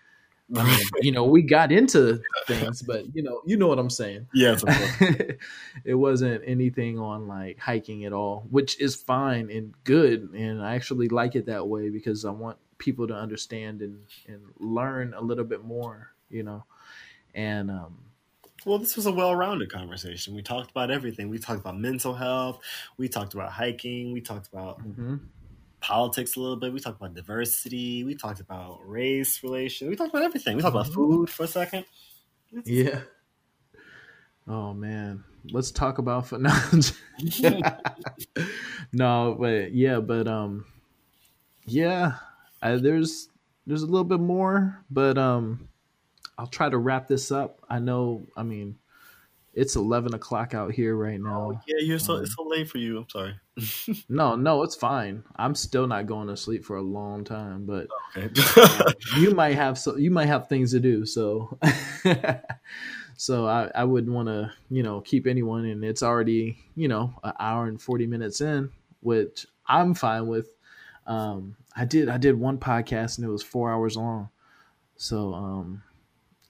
I 0.56 0.64
mean, 0.64 0.86
you 1.02 1.12
know, 1.12 1.24
we 1.24 1.42
got 1.42 1.70
into 1.70 2.22
things, 2.46 2.80
but 2.80 3.04
you 3.14 3.22
know, 3.22 3.42
you 3.44 3.58
know 3.58 3.66
what 3.66 3.78
I'm 3.78 3.90
saying. 3.90 4.26
Yes, 4.32 4.64
it 5.84 5.94
wasn't 5.94 6.42
anything 6.46 6.98
on 6.98 7.28
like 7.28 7.58
hiking 7.58 8.06
at 8.06 8.14
all, 8.14 8.46
which 8.50 8.80
is 8.80 8.94
fine 8.96 9.50
and 9.50 9.74
good, 9.84 10.30
and 10.32 10.62
I 10.62 10.74
actually 10.74 11.08
like 11.08 11.36
it 11.36 11.46
that 11.46 11.68
way 11.68 11.90
because 11.90 12.24
I 12.24 12.30
want 12.30 12.56
people 12.78 13.06
to 13.08 13.14
understand 13.14 13.82
and 13.82 13.98
and 14.26 14.40
learn 14.58 15.12
a 15.14 15.20
little 15.20 15.44
bit 15.44 15.64
more, 15.64 16.12
you 16.30 16.44
know. 16.44 16.64
And 17.34 17.70
um 17.70 17.98
well, 18.64 18.78
this 18.78 18.96
was 18.96 19.06
a 19.06 19.12
well-rounded 19.12 19.70
conversation. 19.70 20.34
We 20.34 20.42
talked 20.42 20.70
about 20.70 20.90
everything. 20.90 21.28
We 21.28 21.38
talked 21.38 21.60
about 21.60 21.78
mental 21.78 22.14
health. 22.14 22.60
We 22.96 23.08
talked 23.08 23.34
about 23.34 23.52
hiking. 23.52 24.12
We 24.12 24.20
talked 24.20 24.48
about 24.48 24.80
mm-hmm. 24.80 25.16
politics 25.80 26.36
a 26.36 26.40
little 26.40 26.56
bit. 26.56 26.72
We 26.72 26.80
talked 26.80 27.00
about 27.00 27.14
diversity. 27.14 28.04
We 28.04 28.14
talked 28.14 28.40
about 28.40 28.80
race 28.84 29.42
relations. 29.42 29.88
We 29.88 29.96
talked 29.96 30.10
about 30.10 30.24
everything. 30.24 30.56
We 30.56 30.62
talked 30.62 30.74
mm-hmm. 30.74 30.90
about 30.90 30.94
food 30.94 31.30
for 31.30 31.44
a 31.44 31.48
second. 31.48 31.84
Yeah. 32.64 33.00
Oh 34.46 34.72
man, 34.72 35.24
let's 35.50 35.70
talk 35.70 35.98
about 35.98 36.32
now. 36.40 36.58
no, 38.92 39.36
but 39.38 39.72
yeah, 39.72 40.00
but 40.00 40.26
um, 40.26 40.64
yeah, 41.66 42.14
I, 42.62 42.76
there's 42.76 43.28
there's 43.66 43.82
a 43.82 43.86
little 43.86 44.04
bit 44.04 44.20
more, 44.20 44.82
but 44.90 45.18
um, 45.18 45.68
I'll 46.38 46.46
try 46.46 46.70
to 46.70 46.78
wrap 46.78 47.08
this 47.08 47.32
up. 47.32 47.58
I 47.68 47.80
know, 47.80 48.26
I 48.36 48.44
mean, 48.44 48.78
it's 49.58 49.74
eleven 49.74 50.14
o'clock 50.14 50.54
out 50.54 50.72
here 50.72 50.94
right 50.94 51.20
now. 51.20 51.52
Oh, 51.52 51.60
yeah, 51.66 51.78
you're 51.80 51.98
so 51.98 52.14
um, 52.14 52.22
it's 52.22 52.36
so 52.36 52.44
late 52.44 52.70
for 52.70 52.78
you. 52.78 52.98
I'm 52.98 53.08
sorry. 53.08 53.34
no, 54.08 54.36
no, 54.36 54.62
it's 54.62 54.76
fine. 54.76 55.24
I'm 55.34 55.56
still 55.56 55.88
not 55.88 56.06
going 56.06 56.28
to 56.28 56.36
sleep 56.36 56.64
for 56.64 56.76
a 56.76 56.82
long 56.82 57.24
time, 57.24 57.66
but 57.66 57.88
okay. 58.16 58.30
you 59.16 59.32
might 59.32 59.56
have 59.56 59.76
so 59.76 59.96
you 59.96 60.12
might 60.12 60.26
have 60.26 60.48
things 60.48 60.70
to 60.72 60.80
do. 60.80 61.04
So, 61.04 61.58
so 63.16 63.48
I 63.48 63.68
I 63.74 63.82
wouldn't 63.82 64.14
want 64.14 64.28
to 64.28 64.52
you 64.70 64.84
know 64.84 65.00
keep 65.00 65.26
anyone, 65.26 65.64
and 65.64 65.84
it's 65.84 66.04
already 66.04 66.58
you 66.76 66.86
know 66.86 67.12
an 67.24 67.32
hour 67.40 67.66
and 67.66 67.82
forty 67.82 68.06
minutes 68.06 68.40
in, 68.40 68.70
which 69.00 69.44
I'm 69.66 69.92
fine 69.92 70.28
with. 70.28 70.54
Um, 71.08 71.56
I 71.74 71.84
did 71.84 72.08
I 72.08 72.18
did 72.18 72.38
one 72.38 72.58
podcast 72.58 73.18
and 73.18 73.26
it 73.26 73.30
was 73.30 73.42
four 73.42 73.72
hours 73.72 73.96
long, 73.96 74.28
so 74.96 75.34
um, 75.34 75.82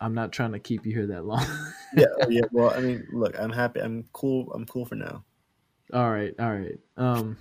I'm 0.01 0.15
not 0.15 0.33
trying 0.33 0.53
to 0.53 0.59
keep 0.59 0.87
you 0.87 0.95
here 0.95 1.07
that 1.09 1.25
long. 1.25 1.45
yeah, 1.97 2.07
yeah. 2.29 2.43
Well, 2.53 2.70
I 2.70 2.81
mean, 2.81 3.07
look, 3.12 3.39
I'm 3.39 3.51
happy. 3.51 3.81
I'm 3.81 4.05
cool. 4.12 4.53
I'm 4.53 4.65
cool 4.66 4.85
for 4.85 4.95
now. 4.95 5.25
All 5.93 6.11
right, 6.11 6.35
all 6.39 6.53
right. 6.53 6.79
Um, 6.97 7.37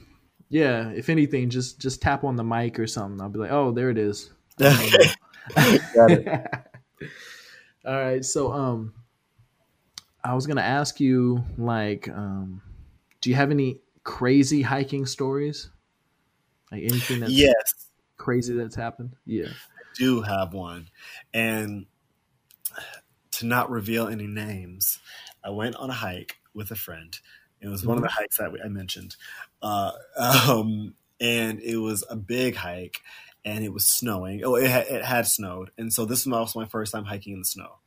yeah. 0.50 0.90
If 0.90 1.10
anything, 1.10 1.50
just 1.50 1.80
just 1.80 2.02
tap 2.02 2.24
on 2.24 2.36
the 2.36 2.44
mic 2.44 2.80
or 2.80 2.88
something. 2.88 3.22
I'll 3.22 3.30
be 3.30 3.40
like, 3.40 3.52
oh, 3.52 3.72
there 3.72 3.90
it 3.90 3.98
is. 3.98 4.32
Okay. 4.60 5.10
Got 5.96 6.12
it. 6.12 6.28
all 7.86 7.96
right. 7.96 8.26
So, 8.26 8.52
um, 8.52 8.94
I 10.24 10.34
was 10.34 10.48
gonna 10.48 10.62
ask 10.62 11.00
you, 11.00 11.44
like, 11.58 12.10
um, 12.10 12.62
do 13.22 13.30
you 13.30 13.36
have 13.36 13.52
any 13.52 13.80
crazy 14.04 14.62
hiking 14.62 15.06
stories? 15.06 15.70
Like 16.72 16.84
anything 16.84 17.20
that's 17.22 17.32
yes 17.32 17.88
crazy 18.18 18.54
that's 18.54 18.76
happened? 18.76 19.16
Yeah. 19.26 19.48
I 19.48 19.84
do 19.98 20.22
have 20.22 20.54
one. 20.54 20.90
And 21.34 21.86
to 23.38 23.46
not 23.46 23.70
reveal 23.70 24.08
any 24.08 24.28
names, 24.28 25.00
I 25.44 25.50
went 25.50 25.76
on 25.76 25.90
a 25.90 25.94
hike 25.94 26.38
with 26.54 26.72
a 26.72 26.76
friend. 26.76 27.18
It 27.62 27.68
was 27.68 27.86
one 27.86 27.98
of 27.98 28.04
the 28.04 28.10
mm-hmm. 28.10 28.20
hikes 28.20 28.38
that 28.38 28.52
I 28.64 28.70
mentioned. 28.70 29.16
Uh, 29.62 29.92
um, 30.48 30.94
and 31.20 31.60
it 31.60 31.78
was 31.78 32.04
a 32.10 32.16
big 32.16 32.56
hike 32.56 33.00
and 33.44 33.64
it 33.64 33.74
was 33.74 33.88
snowing. 33.88 34.44
Oh, 34.44 34.56
it 34.56 34.70
had, 34.70 34.88
it 34.88 35.04
had 35.04 35.26
snowed. 35.26 35.72
And 35.78 35.92
so 35.92 36.06
this 36.06 36.26
was 36.26 36.34
also 36.34 36.60
my 36.60 36.68
first 36.68 36.94
time 36.94 37.06
hiking 37.06 37.34
in 37.34 37.40
the 37.40 37.46
snow. 37.46 37.78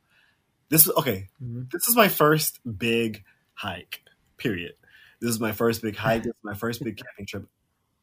This 0.69 0.87
was 0.87 0.95
okay. 0.97 1.29
Mm-hmm. 1.43 1.63
This 1.71 1.87
is 1.87 1.95
my 1.95 2.07
first 2.07 2.59
big 2.77 3.23
hike, 3.53 4.01
period. 4.37 4.73
This 5.19 5.31
is 5.31 5.39
my 5.39 5.51
first 5.51 5.81
big 5.81 5.95
hike. 5.97 6.23
This 6.23 6.31
is 6.31 6.43
my 6.43 6.55
first 6.55 6.83
big 6.83 6.97
camping 6.97 7.25
trip 7.25 7.47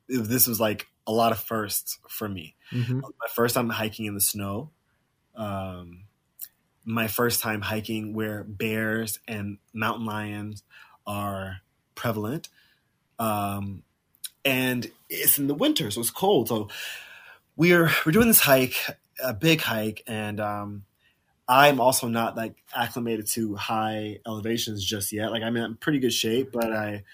this 0.09 0.47
was 0.47 0.59
like 0.59 0.89
a 1.07 1.13
lot 1.13 1.33
of 1.33 1.39
firsts 1.39 1.99
for 2.09 2.29
me. 2.29 2.57
Mm-hmm. 2.73 3.01
My 3.01 3.29
first 3.35 3.55
time 3.55 3.69
hiking 3.69 4.07
in 4.07 4.15
the 4.15 4.21
snow. 4.21 4.71
Um, 5.35 6.05
my 6.89 7.07
first 7.07 7.43
time 7.43 7.61
hiking 7.61 8.15
where 8.15 8.43
bears 8.45 9.21
and 9.29 9.59
mountain 9.75 10.07
lions 10.07 10.63
are 11.07 11.59
prevalent. 11.95 12.49
Um, 13.19 13.83
and 14.45 14.91
it's 15.11 15.39
in 15.39 15.49
the 15.49 15.55
winter, 15.55 15.91
so 15.91 16.01
it's 16.01 16.11
cold. 16.11 16.49
So 16.49 16.69
we're 17.57 17.91
we're 18.07 18.13
doing 18.13 18.29
this 18.29 18.41
hike, 18.41 18.77
a 19.23 19.35
big 19.35 19.61
hike, 19.61 20.03
and 20.07 20.41
um, 20.41 20.85
I'm 21.47 21.79
also 21.79 22.09
not 22.09 22.37
like 22.37 22.55
acclimated 22.75 23.27
to 23.33 23.55
high 23.55 24.21
elevations 24.27 24.83
just 24.83 25.13
yet. 25.13 25.31
Like 25.31 25.43
I'm 25.43 25.57
in 25.57 25.77
pretty 25.77 25.99
good 25.99 26.15
shape, 26.15 26.53
but 26.53 26.73
I, 26.73 27.05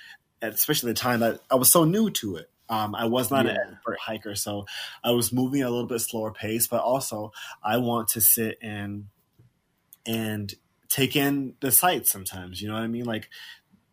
especially 0.40 0.92
the 0.92 0.98
time 0.98 1.20
that 1.20 1.40
I 1.50 1.56
was 1.56 1.72
so 1.72 1.84
new 1.84 2.10
to 2.10 2.36
it. 2.36 2.48
Um, 2.68 2.94
I 2.94 3.06
was 3.06 3.30
not 3.30 3.44
yeah. 3.44 3.52
an 3.52 3.58
expert 3.72 3.98
hiker, 3.98 4.34
so 4.36 4.66
I 5.02 5.10
was 5.10 5.32
moving 5.32 5.62
at 5.62 5.66
a 5.66 5.70
little 5.70 5.88
bit 5.88 6.00
slower 6.00 6.32
pace. 6.32 6.68
But 6.68 6.80
also, 6.82 7.32
I 7.62 7.78
want 7.78 8.08
to 8.10 8.20
sit 8.20 8.58
and 8.62 9.06
and 10.06 10.52
take 10.88 11.16
in 11.16 11.54
the 11.60 11.72
sights. 11.72 12.10
Sometimes, 12.10 12.60
you 12.60 12.68
know 12.68 12.74
what 12.74 12.82
I 12.82 12.88
mean. 12.88 13.04
Like 13.04 13.28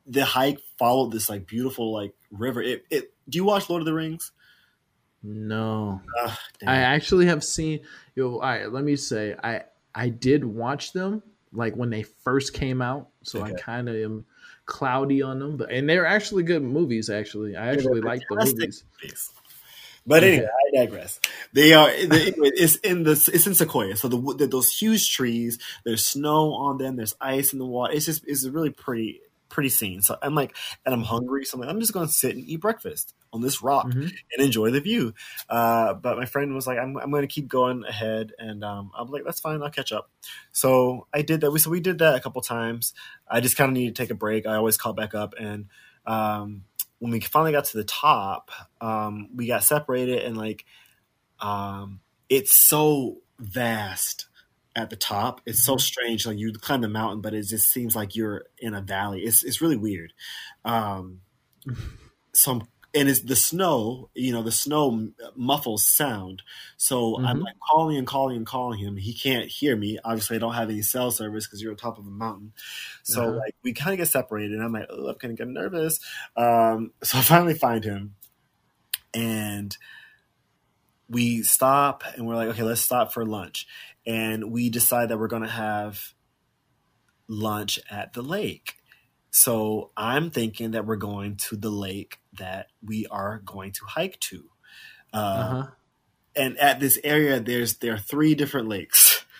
the 0.05 0.25
hike 0.25 0.59
followed 0.77 1.11
this 1.11 1.29
like 1.29 1.47
beautiful 1.47 1.93
like 1.93 2.13
river. 2.31 2.61
It. 2.61 2.85
it 2.89 3.13
do 3.29 3.37
you 3.37 3.45
watch 3.45 3.69
Lord 3.69 3.81
of 3.81 3.85
the 3.85 3.93
Rings? 3.93 4.31
No, 5.23 6.01
Ugh, 6.23 6.37
I 6.65 6.77
actually 6.77 7.27
have 7.27 7.43
seen. 7.43 7.81
You 8.15 8.23
know, 8.23 8.33
all 8.35 8.41
right, 8.41 8.71
let 8.71 8.83
me 8.83 8.95
say, 8.95 9.35
I 9.43 9.63
I 9.93 10.09
did 10.09 10.43
watch 10.43 10.93
them 10.93 11.21
like 11.53 11.75
when 11.75 11.89
they 11.89 12.03
first 12.03 12.53
came 12.53 12.81
out, 12.81 13.09
so 13.23 13.41
okay. 13.41 13.53
I 13.53 13.59
kind 13.59 13.89
of 13.89 13.95
am 13.95 14.25
cloudy 14.65 15.21
on 15.21 15.39
them, 15.39 15.57
but 15.57 15.71
and 15.71 15.87
they're 15.87 16.05
actually 16.05 16.43
good 16.43 16.63
movies. 16.63 17.09
Actually, 17.09 17.55
I 17.55 17.67
actually 17.67 17.99
yeah, 17.99 18.05
like 18.05 18.21
the 18.29 18.35
movies. 18.35 18.83
movies. 19.01 19.31
But 20.05 20.23
anyway, 20.23 20.47
I 20.47 20.77
digress. 20.85 21.19
They 21.53 21.73
are. 21.73 21.89
It's 21.91 22.75
in 22.77 23.03
the. 23.03 23.11
It's 23.11 23.45
in 23.45 23.53
Sequoia. 23.55 23.95
So 23.95 24.07
the, 24.07 24.35
the, 24.37 24.47
those 24.47 24.71
huge 24.75 25.13
trees. 25.13 25.59
There's 25.85 26.05
snow 26.05 26.53
on 26.53 26.77
them. 26.77 26.95
There's 26.95 27.15
ice 27.21 27.53
in 27.53 27.59
the 27.59 27.65
water. 27.65 27.93
It's 27.93 28.05
just. 28.05 28.23
It's 28.25 28.43
a 28.43 28.51
really 28.51 28.71
pretty 28.71 29.21
pretty 29.51 29.69
scene. 29.69 30.01
So 30.01 30.17
I'm 30.21 30.33
like, 30.33 30.55
and 30.85 30.95
I'm 30.95 31.03
hungry. 31.03 31.45
So 31.45 31.55
I'm 31.55 31.61
like, 31.61 31.69
I'm 31.69 31.79
just 31.79 31.93
going 31.93 32.07
to 32.07 32.11
sit 32.11 32.35
and 32.35 32.43
eat 32.43 32.61
breakfast 32.61 33.13
on 33.31 33.41
this 33.41 33.61
rock 33.61 33.85
mm-hmm. 33.87 34.01
and 34.01 34.39
enjoy 34.39 34.71
the 34.71 34.81
view. 34.81 35.13
Uh, 35.47 35.93
but 35.93 36.17
my 36.17 36.25
friend 36.25 36.55
was 36.55 36.65
like, 36.65 36.79
I'm, 36.79 36.97
I'm 36.97 37.11
going 37.11 37.21
to 37.21 37.27
keep 37.27 37.47
going 37.47 37.83
ahead. 37.83 38.31
And 38.39 38.63
um, 38.63 38.91
I'm 38.97 39.11
like, 39.11 39.23
that's 39.23 39.39
fine. 39.39 39.61
I'll 39.61 39.69
catch 39.69 39.91
up. 39.91 40.09
So 40.51 41.05
I 41.13 41.21
did 41.21 41.41
that. 41.41 41.51
We, 41.51 41.59
so 41.59 41.69
we 41.69 41.81
did 41.81 41.99
that 41.99 42.15
a 42.15 42.19
couple 42.19 42.41
times. 42.41 42.93
I 43.29 43.41
just 43.41 43.57
kind 43.57 43.69
of 43.69 43.73
needed 43.73 43.95
to 43.95 44.01
take 44.01 44.09
a 44.09 44.15
break. 44.15 44.47
I 44.47 44.55
always 44.55 44.77
caught 44.77 44.95
back 44.95 45.13
up. 45.13 45.35
And 45.37 45.65
um, 46.05 46.63
when 47.01 47.11
we 47.11 47.19
finally 47.19 47.51
got 47.51 47.65
to 47.65 47.77
the 47.77 47.83
top, 47.83 48.51
um, 48.79 49.27
we 49.35 49.47
got 49.47 49.63
separated 49.63 50.19
and 50.19 50.37
like, 50.37 50.65
um, 51.39 51.99
it's 52.29 52.53
so 52.53 53.17
vast 53.39 54.27
at 54.75 54.91
the 54.91 54.95
top. 54.95 55.41
It's 55.47 55.65
so 55.65 55.73
mm-hmm. 55.73 55.79
strange. 55.79 56.27
Like 56.27 56.37
you 56.37 56.53
climb 56.53 56.81
the 56.81 56.87
mountain, 56.87 57.21
but 57.21 57.33
it 57.33 57.47
just 57.47 57.71
seems 57.71 57.95
like 57.95 58.15
you're 58.15 58.45
in 58.59 58.75
a 58.75 58.81
valley. 58.81 59.21
It's 59.21 59.43
it's 59.43 59.61
really 59.61 59.77
weird. 59.77 60.13
Um, 60.63 61.21
some 62.35 62.67
and 62.93 63.09
it's 63.09 63.21
the 63.21 63.35
snow. 63.35 64.09
You 64.13 64.33
know, 64.33 64.43
the 64.43 64.51
snow 64.51 65.11
muffles 65.35 65.85
sound. 65.85 66.43
So 66.77 67.13
mm-hmm. 67.13 67.25
I'm 67.25 67.39
like 67.39 67.55
calling 67.71 67.97
and 67.97 68.07
calling 68.07 68.37
and 68.37 68.45
calling 68.45 68.79
him. 68.79 68.97
He 68.97 69.13
can't 69.13 69.47
hear 69.47 69.75
me. 69.75 69.99
Obviously, 70.03 70.37
I 70.37 70.39
don't 70.39 70.53
have 70.53 70.69
any 70.69 70.81
cell 70.81 71.11
service 71.11 71.47
because 71.47 71.61
you're 71.61 71.71
on 71.71 71.77
top 71.77 71.97
of 71.97 72.05
a 72.05 72.11
mountain. 72.11 72.53
So 73.03 73.21
uh-huh. 73.21 73.37
like 73.37 73.55
we 73.63 73.73
kind 73.73 73.93
of 73.93 73.97
get 73.97 74.07
separated. 74.07 74.53
And 74.53 74.63
I'm 74.63 74.73
like, 74.73 74.87
oh, 74.89 75.07
I'm 75.07 75.15
kind 75.15 75.31
of 75.31 75.37
getting 75.37 75.53
nervous. 75.53 75.99
Um, 76.35 76.91
so 77.03 77.17
I 77.17 77.21
finally 77.21 77.55
find 77.55 77.83
him, 77.83 78.15
and 79.13 79.75
we 81.09 81.43
stop 81.43 82.03
and 82.15 82.25
we're 82.25 82.35
like, 82.35 82.47
okay, 82.49 82.63
let's 82.63 82.79
stop 82.79 83.11
for 83.11 83.25
lunch 83.25 83.67
and 84.05 84.51
we 84.51 84.69
decide 84.69 85.09
that 85.09 85.19
we're 85.19 85.27
going 85.27 85.43
to 85.43 85.49
have 85.49 86.13
lunch 87.27 87.79
at 87.89 88.13
the 88.13 88.21
lake. 88.21 88.75
So 89.31 89.91
I'm 89.95 90.29
thinking 90.29 90.71
that 90.71 90.85
we're 90.85 90.97
going 90.97 91.37
to 91.47 91.55
the 91.55 91.69
lake 91.69 92.19
that 92.37 92.67
we 92.85 93.07
are 93.07 93.41
going 93.45 93.71
to 93.71 93.85
hike 93.85 94.19
to. 94.19 94.43
Uh, 95.13 95.17
uh-huh. 95.17 95.67
And 96.35 96.57
at 96.59 96.79
this 96.79 96.99
area, 97.03 97.39
there's 97.39 97.77
there 97.77 97.93
are 97.93 97.99
three 97.99 98.35
different 98.35 98.67
lakes. 98.67 99.25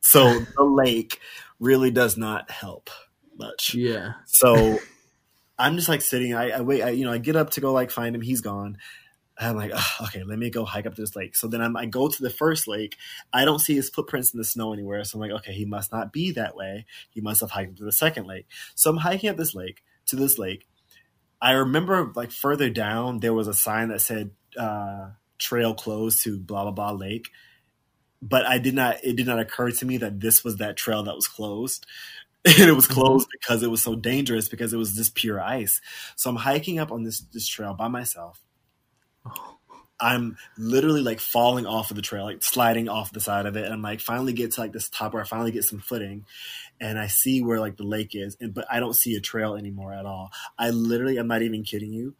So 0.00 0.38
the 0.56 0.64
lake 0.64 1.20
really 1.60 1.90
does 1.90 2.16
not 2.16 2.50
help 2.50 2.88
much. 3.36 3.74
Yeah. 3.74 4.14
So 4.24 4.78
I'm 5.58 5.76
just 5.76 5.88
like 5.88 6.00
sitting. 6.00 6.32
I, 6.34 6.50
I 6.50 6.60
wait. 6.62 6.82
I, 6.82 6.90
you 6.90 7.04
know, 7.04 7.12
I 7.12 7.18
get 7.18 7.36
up 7.36 7.50
to 7.50 7.60
go 7.60 7.72
like 7.72 7.90
find 7.90 8.14
him. 8.14 8.22
He's 8.22 8.40
gone. 8.40 8.78
I'm 9.38 9.56
like, 9.56 9.70
"Ugh, 9.74 10.06
okay, 10.08 10.24
let 10.24 10.38
me 10.38 10.50
go 10.50 10.64
hike 10.64 10.86
up 10.86 10.94
to 10.96 11.00
this 11.00 11.14
lake. 11.14 11.36
So 11.36 11.46
then 11.46 11.60
I'm, 11.60 11.76
I 11.76 11.86
go 11.86 12.08
to 12.08 12.22
the 12.22 12.30
first 12.30 12.66
lake. 12.66 12.96
I 13.32 13.44
don't 13.44 13.60
see 13.60 13.74
his 13.74 13.88
footprints 13.88 14.32
in 14.34 14.38
the 14.38 14.44
snow 14.44 14.72
anywhere. 14.72 15.04
So 15.04 15.16
I'm 15.16 15.20
like, 15.20 15.38
okay, 15.40 15.52
he 15.52 15.64
must 15.64 15.92
not 15.92 16.12
be 16.12 16.32
that 16.32 16.56
way. 16.56 16.86
He 17.10 17.20
must 17.20 17.40
have 17.40 17.50
hiked 17.50 17.72
up 17.72 17.76
to 17.76 17.84
the 17.84 17.92
second 17.92 18.26
lake. 18.26 18.46
So 18.74 18.90
I'm 18.90 18.96
hiking 18.96 19.30
up 19.30 19.36
this 19.36 19.54
lake 19.54 19.82
to 20.06 20.16
this 20.16 20.38
lake. 20.38 20.66
I 21.40 21.52
remember 21.52 22.12
like 22.16 22.32
further 22.32 22.68
down, 22.68 23.20
there 23.20 23.34
was 23.34 23.46
a 23.46 23.54
sign 23.54 23.88
that 23.88 24.00
said 24.00 24.32
uh, 24.58 25.10
trail 25.38 25.74
closed 25.74 26.24
to 26.24 26.38
blah, 26.38 26.64
blah, 26.64 26.72
blah 26.72 26.90
lake. 26.90 27.28
But 28.20 28.44
I 28.46 28.58
did 28.58 28.74
not, 28.74 28.96
it 29.04 29.14
did 29.14 29.28
not 29.28 29.38
occur 29.38 29.70
to 29.70 29.86
me 29.86 29.98
that 29.98 30.20
this 30.20 30.42
was 30.42 30.56
that 30.56 30.76
trail 30.76 31.04
that 31.04 31.14
was 31.14 31.28
closed. 31.28 31.86
And 32.46 32.68
it 32.68 32.72
was 32.72 32.86
closed 32.86 33.28
because 33.32 33.62
it 33.62 33.70
was 33.70 33.82
so 33.82 33.94
dangerous 33.96 34.48
because 34.48 34.72
it 34.72 34.78
was 34.78 34.94
just 34.94 35.14
pure 35.14 35.40
ice. 35.40 35.82
So 36.16 36.30
I'm 36.30 36.36
hiking 36.36 36.78
up 36.78 36.92
on 36.92 37.02
this, 37.02 37.20
this 37.20 37.46
trail 37.46 37.74
by 37.74 37.88
myself. 37.88 38.40
I'm 40.00 40.36
literally 40.56 41.02
like 41.02 41.18
falling 41.18 41.66
off 41.66 41.90
of 41.90 41.96
the 41.96 42.02
trail, 42.02 42.24
like 42.24 42.44
sliding 42.44 42.88
off 42.88 43.12
the 43.12 43.20
side 43.20 43.46
of 43.46 43.56
it. 43.56 43.64
And 43.64 43.74
I'm 43.74 43.82
like 43.82 44.00
finally 44.00 44.32
get 44.32 44.52
to 44.52 44.60
like 44.60 44.72
this 44.72 44.88
top 44.88 45.12
where 45.12 45.22
I 45.22 45.26
finally 45.26 45.50
get 45.50 45.64
some 45.64 45.80
footing 45.80 46.24
and 46.80 46.98
I 46.98 47.08
see 47.08 47.42
where 47.42 47.58
like 47.58 47.76
the 47.76 47.84
lake 47.84 48.14
is, 48.14 48.36
and 48.40 48.54
but 48.54 48.66
I 48.70 48.78
don't 48.78 48.94
see 48.94 49.16
a 49.16 49.20
trail 49.20 49.56
anymore 49.56 49.92
at 49.92 50.06
all. 50.06 50.30
I 50.56 50.70
literally 50.70 51.16
I'm 51.16 51.26
not 51.26 51.42
even 51.42 51.64
kidding 51.64 51.92
you. 51.92 52.14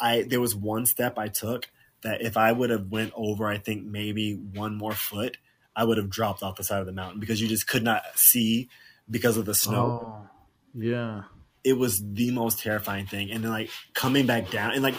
I 0.00 0.22
there 0.22 0.40
was 0.40 0.54
one 0.54 0.86
step 0.86 1.18
I 1.18 1.28
took 1.28 1.68
that 2.02 2.22
if 2.22 2.36
I 2.36 2.52
would 2.52 2.70
have 2.70 2.86
went 2.86 3.12
over, 3.16 3.48
I 3.48 3.58
think 3.58 3.84
maybe 3.84 4.34
one 4.34 4.76
more 4.76 4.92
foot, 4.92 5.36
I 5.74 5.82
would 5.82 5.96
have 5.96 6.10
dropped 6.10 6.44
off 6.44 6.56
the 6.56 6.62
side 6.62 6.80
of 6.80 6.86
the 6.86 6.92
mountain 6.92 7.18
because 7.18 7.40
you 7.40 7.48
just 7.48 7.66
could 7.66 7.82
not 7.82 8.02
see 8.14 8.68
because 9.10 9.36
of 9.36 9.44
the 9.44 9.54
snow 9.54 10.00
Oh, 10.04 10.28
yeah. 10.74 11.22
It 11.64 11.74
was 11.74 12.02
the 12.02 12.30
most 12.30 12.60
terrifying 12.60 13.06
thing. 13.06 13.30
And 13.30 13.44
then 13.44 13.50
like 13.50 13.70
coming 13.94 14.26
back 14.26 14.50
down 14.50 14.72
and 14.72 14.82
like 14.82 14.94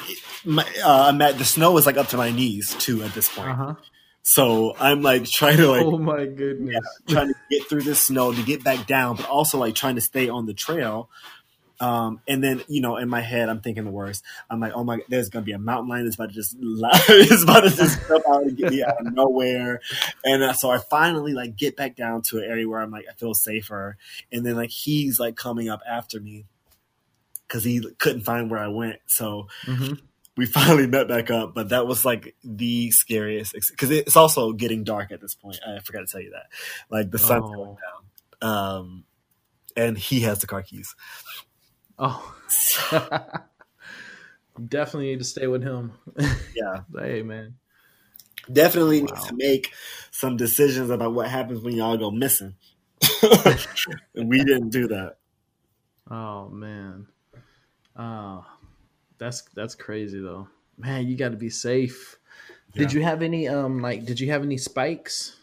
my, 0.45 0.63
uh, 0.83 1.05
I'm 1.07 1.21
at 1.21 1.37
the 1.37 1.45
snow 1.45 1.77
is 1.77 1.85
like 1.85 1.97
up 1.97 2.07
to 2.09 2.17
my 2.17 2.31
knees 2.31 2.73
too 2.75 3.03
at 3.03 3.13
this 3.13 3.29
point. 3.29 3.49
Uh 3.49 3.55
huh. 3.55 3.75
So 4.21 4.75
I'm 4.79 5.01
like 5.01 5.25
trying 5.25 5.57
to 5.57 5.71
like 5.71 5.85
oh 5.85 5.97
my 5.97 6.25
goodness. 6.25 6.85
trying 7.07 7.29
to 7.29 7.35
get 7.49 7.67
through 7.67 7.81
this 7.81 8.01
snow 8.01 8.33
to 8.33 8.43
get 8.43 8.63
back 8.63 8.85
down, 8.85 9.15
but 9.15 9.27
also 9.27 9.57
like 9.57 9.75
trying 9.75 9.95
to 9.95 10.01
stay 10.01 10.29
on 10.29 10.45
the 10.45 10.53
trail. 10.53 11.09
Um, 11.79 12.21
and 12.27 12.43
then 12.43 12.61
you 12.67 12.81
know, 12.81 12.97
in 12.97 13.09
my 13.09 13.21
head, 13.21 13.49
I'm 13.49 13.61
thinking 13.61 13.85
the 13.85 13.91
worst. 13.91 14.23
I'm 14.49 14.59
like, 14.59 14.73
oh 14.75 14.83
my, 14.83 14.99
there's 15.07 15.29
gonna 15.29 15.45
be 15.45 15.53
a 15.53 15.59
mountain 15.59 15.89
lion 15.89 16.05
that's 16.05 16.15
about 16.15 16.29
to 16.29 16.35
just, 16.35 16.57
it's 16.59 17.43
about 17.43 17.61
to 17.61 17.69
just 17.69 17.99
jump 18.07 18.25
out 18.29 18.43
and 18.43 18.57
get 18.57 18.69
me 18.69 18.83
out 18.83 18.99
of 18.99 19.07
nowhere. 19.07 19.79
And 20.23 20.43
uh, 20.43 20.53
so 20.53 20.69
I 20.71 20.79
finally 20.79 21.33
like 21.33 21.55
get 21.55 21.75
back 21.77 21.95
down 21.95 22.21
to 22.23 22.37
an 22.39 22.43
area 22.45 22.67
where 22.67 22.81
I'm 22.81 22.91
like, 22.91 23.05
I 23.09 23.13
feel 23.15 23.33
safer. 23.33 23.97
And 24.31 24.45
then 24.45 24.55
like 24.55 24.71
he's 24.71 25.19
like 25.19 25.35
coming 25.35 25.69
up 25.69 25.81
after 25.89 26.19
me 26.19 26.45
because 27.47 27.63
he 27.63 27.81
couldn't 27.97 28.21
find 28.21 28.49
where 28.49 28.59
I 28.59 28.67
went. 28.67 28.97
So 29.07 29.47
hmm 29.65 29.93
we 30.37 30.45
finally 30.47 30.87
met 30.87 31.07
back 31.07 31.29
up, 31.31 31.53
but 31.53 31.69
that 31.69 31.87
was 31.87 32.05
like 32.05 32.35
the 32.43 32.91
scariest 32.91 33.53
because 33.71 33.91
it's 33.91 34.15
also 34.15 34.53
getting 34.53 34.83
dark 34.83 35.11
at 35.11 35.21
this 35.21 35.35
point. 35.35 35.57
I 35.65 35.79
forgot 35.79 36.01
to 36.01 36.05
tell 36.07 36.21
you 36.21 36.31
that. 36.31 36.47
Like 36.89 37.11
the 37.11 37.19
sun's 37.19 37.49
Oh. 37.49 37.51
going 37.51 37.75
down, 38.41 38.49
um, 38.51 39.03
and 39.75 39.97
he 39.97 40.21
has 40.21 40.39
the 40.39 40.47
car 40.47 40.61
keys. 40.63 40.95
Oh, 42.01 42.33
definitely 44.67 45.07
need 45.07 45.19
to 45.19 45.25
stay 45.25 45.47
with 45.47 45.63
him. 45.63 45.91
Yeah, 46.55 46.83
hey, 46.97 47.23
man. 47.23 47.55
definitely 48.51 49.01
need 49.01 49.15
to 49.27 49.35
make 49.35 49.73
some 50.11 50.37
decisions 50.37 50.89
about 50.89 51.13
what 51.13 51.27
happens 51.27 51.59
when 51.59 51.75
y'all 51.75 51.97
go 51.97 52.09
missing. 52.09 52.55
and 53.21 53.59
we 54.29 54.37
didn't 54.45 54.69
do 54.69 54.87
that. 54.87 55.17
Oh 56.09 56.47
man. 56.49 57.07
Oh, 57.97 58.45
that's 59.17 59.41
that's 59.53 59.75
crazy 59.75 60.21
though. 60.21 60.47
Man, 60.77 61.05
you 61.05 61.17
got 61.17 61.31
to 61.31 61.37
be 61.37 61.49
safe. 61.49 62.17
Did 62.73 62.93
you 62.93 63.03
have 63.03 63.21
any 63.21 63.47
um 63.47 63.81
like 63.81 64.05
did 64.05 64.19
you 64.21 64.31
have 64.31 64.43
any 64.43 64.57
spikes? 64.57 65.35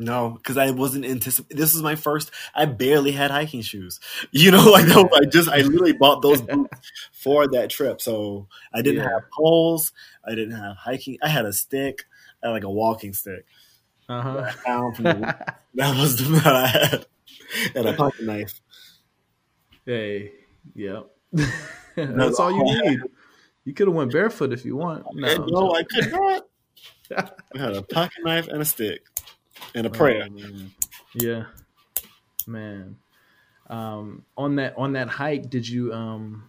No, 0.00 0.30
because 0.30 0.56
I 0.56 0.70
wasn't 0.70 1.04
anticipating. 1.04 1.56
This 1.58 1.74
was 1.74 1.82
my 1.82 1.96
first. 1.96 2.30
I 2.54 2.66
barely 2.66 3.10
had 3.10 3.32
hiking 3.32 3.62
shoes. 3.62 3.98
You 4.30 4.52
know, 4.52 4.70
like 4.70 4.86
that 4.86 4.96
was- 4.96 5.20
I 5.20 5.24
just 5.26 5.48
I 5.48 5.58
literally 5.62 5.92
bought 5.92 6.22
those 6.22 6.40
boots 6.40 6.70
for 7.12 7.48
that 7.48 7.68
trip. 7.70 8.00
So 8.00 8.46
I 8.72 8.80
didn't 8.82 9.02
Yeah. 9.02 9.10
have 9.10 9.22
poles. 9.36 9.92
I 10.24 10.30
didn't 10.36 10.52
have 10.56 10.76
hiking. 10.76 11.18
I 11.22 11.28
had 11.28 11.44
a 11.46 11.52
stick. 11.52 12.04
I 12.42 12.46
had 12.46 12.52
like 12.52 12.64
a 12.64 12.70
walking 12.70 13.12
stick. 13.12 13.44
Uh-huh. 14.08 14.50
that 14.64 15.98
was 15.98 16.16
the 16.16 16.24
that 16.44 16.54
I 16.56 16.66
had, 16.66 17.06
and 17.74 17.86
a 17.88 17.92
pocket 17.92 18.24
knife. 18.24 18.58
hey, 19.84 20.32
yep. 20.74 21.08
that's 21.94 22.40
all 22.40 22.50
you 22.52 22.64
need. 22.64 23.00
You 23.64 23.74
could 23.74 23.88
have 23.88 23.94
went 23.94 24.12
barefoot 24.12 24.52
if 24.52 24.64
you 24.64 24.76
want. 24.76 25.04
No, 25.12 25.44
no, 25.46 25.74
I 25.74 25.82
could 25.82 26.10
not. 26.12 26.44
I 27.54 27.58
had 27.58 27.76
a 27.76 27.82
pocket 27.82 28.24
knife 28.24 28.48
and 28.48 28.62
a 28.62 28.64
stick 28.64 29.02
and 29.74 29.86
a 29.86 29.90
prayer. 29.90 30.28
Man. 30.30 30.70
Yeah, 31.14 31.44
man. 32.46 32.96
Um, 33.68 34.24
on 34.36 34.56
that 34.56 34.74
on 34.76 34.92
that 34.94 35.08
hike, 35.08 35.50
did 35.50 35.68
you 35.68 35.92
um 35.92 36.44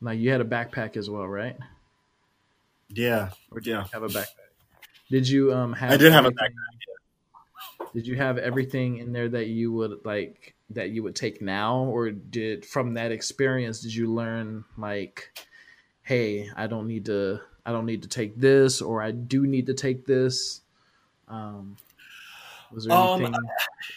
like 0.00 0.18
you 0.18 0.30
had 0.30 0.40
a 0.40 0.44
backpack 0.44 0.96
as 0.96 1.10
well, 1.10 1.26
right? 1.26 1.56
Yeah, 2.92 3.30
Or 3.50 3.60
did 3.60 3.70
yeah. 3.70 3.82
you 3.84 3.88
have 3.92 4.02
a 4.02 4.08
backpack? 4.08 4.26
Did 5.10 5.28
you 5.28 5.52
um 5.52 5.72
have 5.74 5.90
I 5.92 5.96
did 5.96 6.12
have 6.12 6.24
a 6.24 6.28
everything- 6.28 6.56
Did 7.94 8.06
you 8.06 8.16
have 8.16 8.38
everything 8.38 8.98
in 8.98 9.12
there 9.12 9.28
that 9.28 9.46
you 9.48 9.72
would 9.72 10.04
like 10.04 10.54
that 10.70 10.90
you 10.90 11.02
would 11.02 11.16
take 11.16 11.42
now, 11.42 11.78
or 11.84 12.10
did 12.10 12.64
from 12.64 12.94
that 12.94 13.10
experience 13.10 13.80
did 13.80 13.92
you 13.94 14.12
learn 14.12 14.64
like, 14.78 15.32
hey, 16.02 16.48
I 16.56 16.68
don't 16.68 16.86
need 16.86 17.06
to 17.06 17.40
I 17.66 17.72
don't 17.72 17.86
need 17.86 18.02
to 18.02 18.08
take 18.08 18.36
this, 18.38 18.80
or 18.80 19.02
I 19.02 19.10
do 19.10 19.46
need 19.46 19.66
to 19.66 19.74
take 19.74 20.06
this? 20.06 20.60
Um, 21.28 21.76
was 22.72 22.84
there 22.84 22.94
Um, 22.94 23.24
anything? 23.24 23.32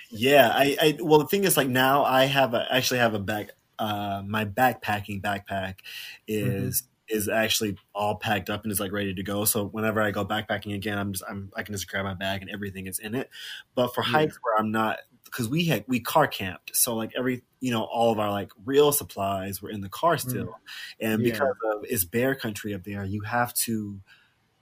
Yeah, 0.09 0.51
I, 0.53 0.77
I 0.81 0.97
well 1.01 1.19
the 1.19 1.27
thing 1.27 1.43
is 1.43 1.57
like 1.57 1.67
now 1.67 2.03
I 2.03 2.25
have 2.25 2.53
a 2.53 2.67
actually 2.71 2.99
have 2.99 3.13
a 3.13 3.19
back 3.19 3.49
uh 3.79 4.21
my 4.25 4.45
backpacking 4.45 5.21
backpack 5.21 5.79
is 6.27 6.83
is 7.09 7.27
actually 7.27 7.77
all 7.93 8.15
packed 8.15 8.49
up 8.49 8.63
and 8.63 8.71
is 8.71 8.79
like 8.79 8.91
ready 8.91 9.13
to 9.13 9.23
go. 9.23 9.45
So 9.45 9.65
whenever 9.65 10.01
I 10.01 10.11
go 10.11 10.25
backpacking 10.25 10.73
again, 10.75 10.97
I'm 10.97 11.13
just 11.13 11.23
I'm 11.27 11.51
I 11.55 11.63
can 11.63 11.73
just 11.73 11.87
grab 11.89 12.05
my 12.05 12.13
bag 12.13 12.41
and 12.41 12.49
everything 12.51 12.87
is 12.87 12.99
in 12.99 13.15
it. 13.15 13.29
But 13.75 13.93
for 13.95 14.01
Yeah. 14.03 14.11
hikes 14.19 14.37
where 14.41 14.57
I'm 14.59 14.71
not 14.71 14.99
because 15.25 15.49
we 15.49 15.65
had 15.65 15.85
we 15.87 15.99
car 15.99 16.27
camped, 16.27 16.75
so 16.75 16.95
like 16.95 17.11
every 17.17 17.43
you 17.59 17.71
know 17.71 17.83
all 17.83 18.11
of 18.11 18.19
our 18.19 18.31
like 18.31 18.51
real 18.65 18.91
supplies 18.91 19.61
were 19.61 19.69
in 19.71 19.81
the 19.81 19.89
car 19.89 20.17
still, 20.17 20.59
and 20.99 21.23
Yeah. 21.23 21.33
because 21.33 21.55
of 21.73 21.83
it's 21.83 22.05
bear 22.05 22.35
country 22.35 22.73
up 22.73 22.83
there, 22.83 23.03
you 23.05 23.21
have 23.21 23.53
to 23.55 23.99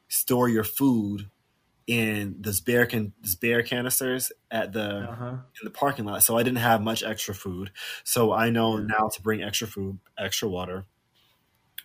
store 0.10 0.50
your 0.50 0.64
food 0.64 1.30
in 1.92 2.36
this 2.40 2.62
bear 2.62 2.86
can 2.86 3.12
this 3.22 3.36
bear 3.36 3.64
canisters 3.64 4.32
at 4.50 4.72
the 4.72 4.86
Uh-huh. 5.10 5.32
in 5.32 5.64
the 5.66 5.70
parking 5.70 6.06
lot. 6.06 6.24
So 6.24 6.38
I 6.38 6.44
didn't 6.44 6.60
have 6.60 6.82
much 6.82 7.04
extra 7.04 7.34
food. 7.36 7.72
So 8.06 8.32
I 8.32 8.50
know 8.50 8.78
now 8.78 9.10
to 9.14 9.22
bring 9.22 9.44
extra 9.44 9.68
food, 9.68 10.00
extra 10.18 10.48
water. 10.48 10.86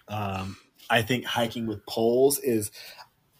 Um, 0.06 0.56
I 0.88 1.02
think 1.02 1.24
hiking 1.24 1.66
with 1.66 1.84
poles 1.86 2.38
is 2.38 2.70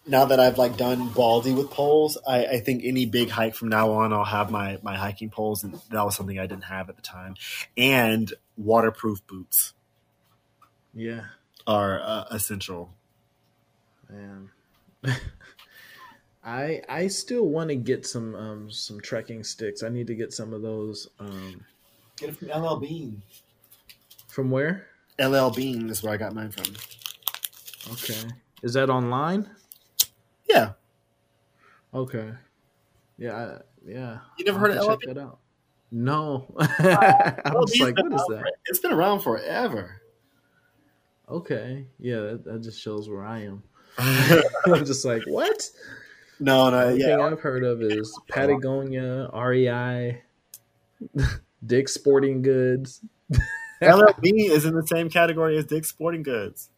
now 0.05 0.25
that 0.25 0.39
I've 0.41 0.57
like 0.57 0.75
done 0.75 1.07
Baldy 1.09 1.53
with 1.53 1.69
poles. 1.69 2.17
I, 2.27 2.45
I 2.45 2.59
think 2.59 2.83
any 2.83 3.05
big 3.05 3.29
hike 3.29 3.55
from 3.55 3.69
now 3.69 3.91
on, 3.91 4.11
I'll 4.11 4.25
have 4.25 4.51
my 4.51 4.77
my 4.83 4.95
hiking 4.97 5.29
poles, 5.29 5.63
and 5.63 5.73
that 5.91 6.03
was 6.03 6.15
something 6.17 6.37
I 6.37 6.47
didn't 6.47 6.65
have 6.65 6.89
at 6.89 6.97
the 6.97 7.01
time. 7.01 7.35
And 7.77 8.33
waterproof 8.57 9.25
boots 9.27 9.73
Yeah, 10.93 11.25
are 11.65 12.01
uh, 12.01 12.25
essential. 12.31 12.93
man. 14.09 14.49
I 16.47 16.81
I 16.87 17.07
still 17.07 17.45
want 17.47 17.69
to 17.69 17.75
get 17.75 18.07
some 18.07 18.33
um 18.35 18.71
some 18.71 18.99
trekking 19.01 19.43
sticks. 19.43 19.83
I 19.83 19.89
need 19.89 20.07
to 20.07 20.15
get 20.15 20.31
some 20.33 20.53
of 20.53 20.61
those. 20.61 21.09
Um, 21.19 21.63
Get 22.15 22.29
it 22.29 22.37
from 22.37 22.47
LL 22.49 22.77
Bean. 22.77 23.21
from 24.27 24.49
where? 24.49 24.87
LL 25.19 25.49
Bean 25.49 25.89
is 25.89 26.01
where 26.01 26.13
I 26.13 26.17
got 26.17 26.33
mine 26.33 26.49
from. 26.51 26.73
Okay, 27.93 28.29
is 28.63 28.73
that 28.73 28.89
online? 28.89 29.49
Yeah, 30.49 30.71
Okay. 31.93 32.31
Yeah, 33.17 33.35
I, 33.35 33.61
yeah. 33.85 34.19
You 34.37 34.45
never 34.45 34.57
I'll 34.59 34.61
heard 34.61 34.77
of 34.77 34.83
LL 34.85 34.89
check 34.97 34.99
that 35.15 35.17
out? 35.17 35.39
No. 35.91 36.45
I 36.59 37.51
was 37.53 37.77
LL 37.79 37.85
like, 37.85 37.97
what 37.97 38.13
is 38.13 38.21
that? 38.29 38.33
around- 38.35 38.51
It's 38.67 38.79
been 38.79 38.93
around 38.93 39.19
forever. 39.21 40.01
Okay. 41.29 41.85
Yeah, 41.99 42.19
that, 42.21 42.45
that 42.45 42.61
just 42.63 42.79
shows 42.81 43.09
where 43.09 43.23
I 43.25 43.39
am. 43.43 43.63
I'm 43.97 44.85
just 44.85 45.03
like, 45.05 45.23
what? 45.27 45.69
No, 46.39 46.69
no, 46.69 46.79
only 46.79 46.99
yeah. 46.99 47.07
thing 47.07 47.19
I've 47.21 47.39
heard 47.39 47.63
of 47.63 47.81
is 47.81 48.17
Patagonia, 48.29 49.29
REI, 49.33 50.21
Dick's 51.65 51.93
Sporting 51.93 52.41
Goods. 52.41 53.01
LL 53.81 54.05
Bean 54.21 54.51
is 54.51 54.65
in 54.65 54.75
the 54.75 54.85
same 54.87 55.09
category 55.09 55.57
as 55.57 55.65
Dick's 55.65 55.89
Sporting 55.89 56.23
Goods. 56.23 56.69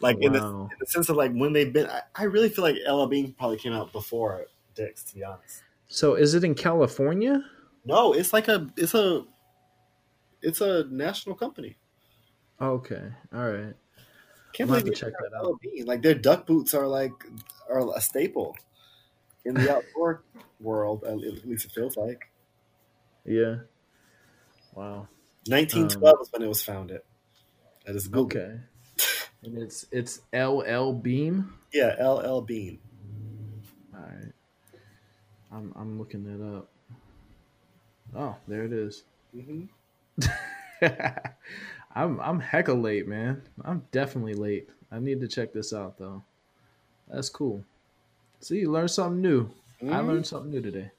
Like 0.00 0.18
in, 0.20 0.32
the, 0.32 0.44
in 0.44 0.68
the 0.78 0.86
sense 0.86 1.08
of 1.08 1.16
like 1.16 1.32
when 1.32 1.52
they've 1.54 1.72
been, 1.72 1.86
I, 1.86 2.02
I 2.14 2.24
really 2.24 2.50
feel 2.50 2.64
like 2.64 2.76
LL 2.86 3.06
Bean 3.06 3.32
probably 3.32 3.56
came 3.56 3.72
out 3.72 3.92
before 3.92 4.46
Dick's. 4.74 5.04
To 5.04 5.14
be 5.14 5.24
honest, 5.24 5.62
So 5.88 6.14
is 6.14 6.34
it 6.34 6.44
in 6.44 6.54
California? 6.54 7.42
no, 7.84 8.12
it's 8.12 8.32
like 8.32 8.48
a, 8.48 8.68
it's 8.76 8.94
a, 8.94 9.24
it's 10.42 10.60
a 10.60 10.84
national 10.90 11.36
company. 11.36 11.76
Okay. 12.60 13.02
All 13.34 13.50
right. 13.50 13.74
Can't 14.52 14.68
believe 14.70 14.86
you 14.86 14.94
check 14.94 15.12
that 15.12 15.36
out. 15.36 15.58
Like 15.84 16.02
their 16.02 16.14
duck 16.14 16.46
boots 16.46 16.72
are 16.72 16.86
like 16.86 17.12
are 17.68 17.94
a 17.94 18.00
staple 18.00 18.56
in 19.46 19.54
the 19.54 19.70
outdoor 19.74 20.22
world. 20.60 21.04
At 21.04 21.18
least 21.18 21.66
it 21.66 21.72
feels 21.72 21.96
like. 21.96 22.30
Yeah. 23.24 23.56
Wow. 24.74 25.08
1912 25.48 26.16
is 26.22 26.28
when 26.32 26.42
it 26.42 26.48
was 26.48 26.62
founded. 26.62 27.00
That 27.84 27.96
is 27.96 28.08
Google. 28.08 28.40
Okay. 28.40 28.60
and 29.44 29.58
it's 29.58 29.86
it's 29.92 30.20
LL 30.32 30.92
Bean. 30.92 31.52
Yeah, 31.72 31.94
LL 32.04 32.40
Bean. 32.40 32.78
All 33.94 34.00
right. 34.00 34.32
I'm 35.52 35.72
I'm 35.76 35.98
looking 35.98 36.26
it 36.26 36.56
up. 36.56 36.68
Oh, 38.14 38.36
there 38.48 38.64
it 38.64 38.72
is. 38.72 39.04
hmm 39.32 39.64
I'm 41.94 42.20
I'm 42.20 42.40
hecka 42.40 42.80
late, 42.80 43.06
man. 43.06 43.42
I'm 43.64 43.86
definitely 43.92 44.34
late. 44.34 44.68
I 44.90 44.98
need 44.98 45.20
to 45.20 45.28
check 45.28 45.52
this 45.52 45.72
out 45.72 45.98
though. 45.98 46.22
That's 47.08 47.28
cool. 47.28 47.64
See, 48.46 48.58
you 48.60 48.70
learned 48.70 48.92
something 48.92 49.20
new. 49.20 49.50
I 49.90 49.98
learned 50.02 50.24
something 50.24 50.52
new 50.52 50.62
today. 50.62 50.92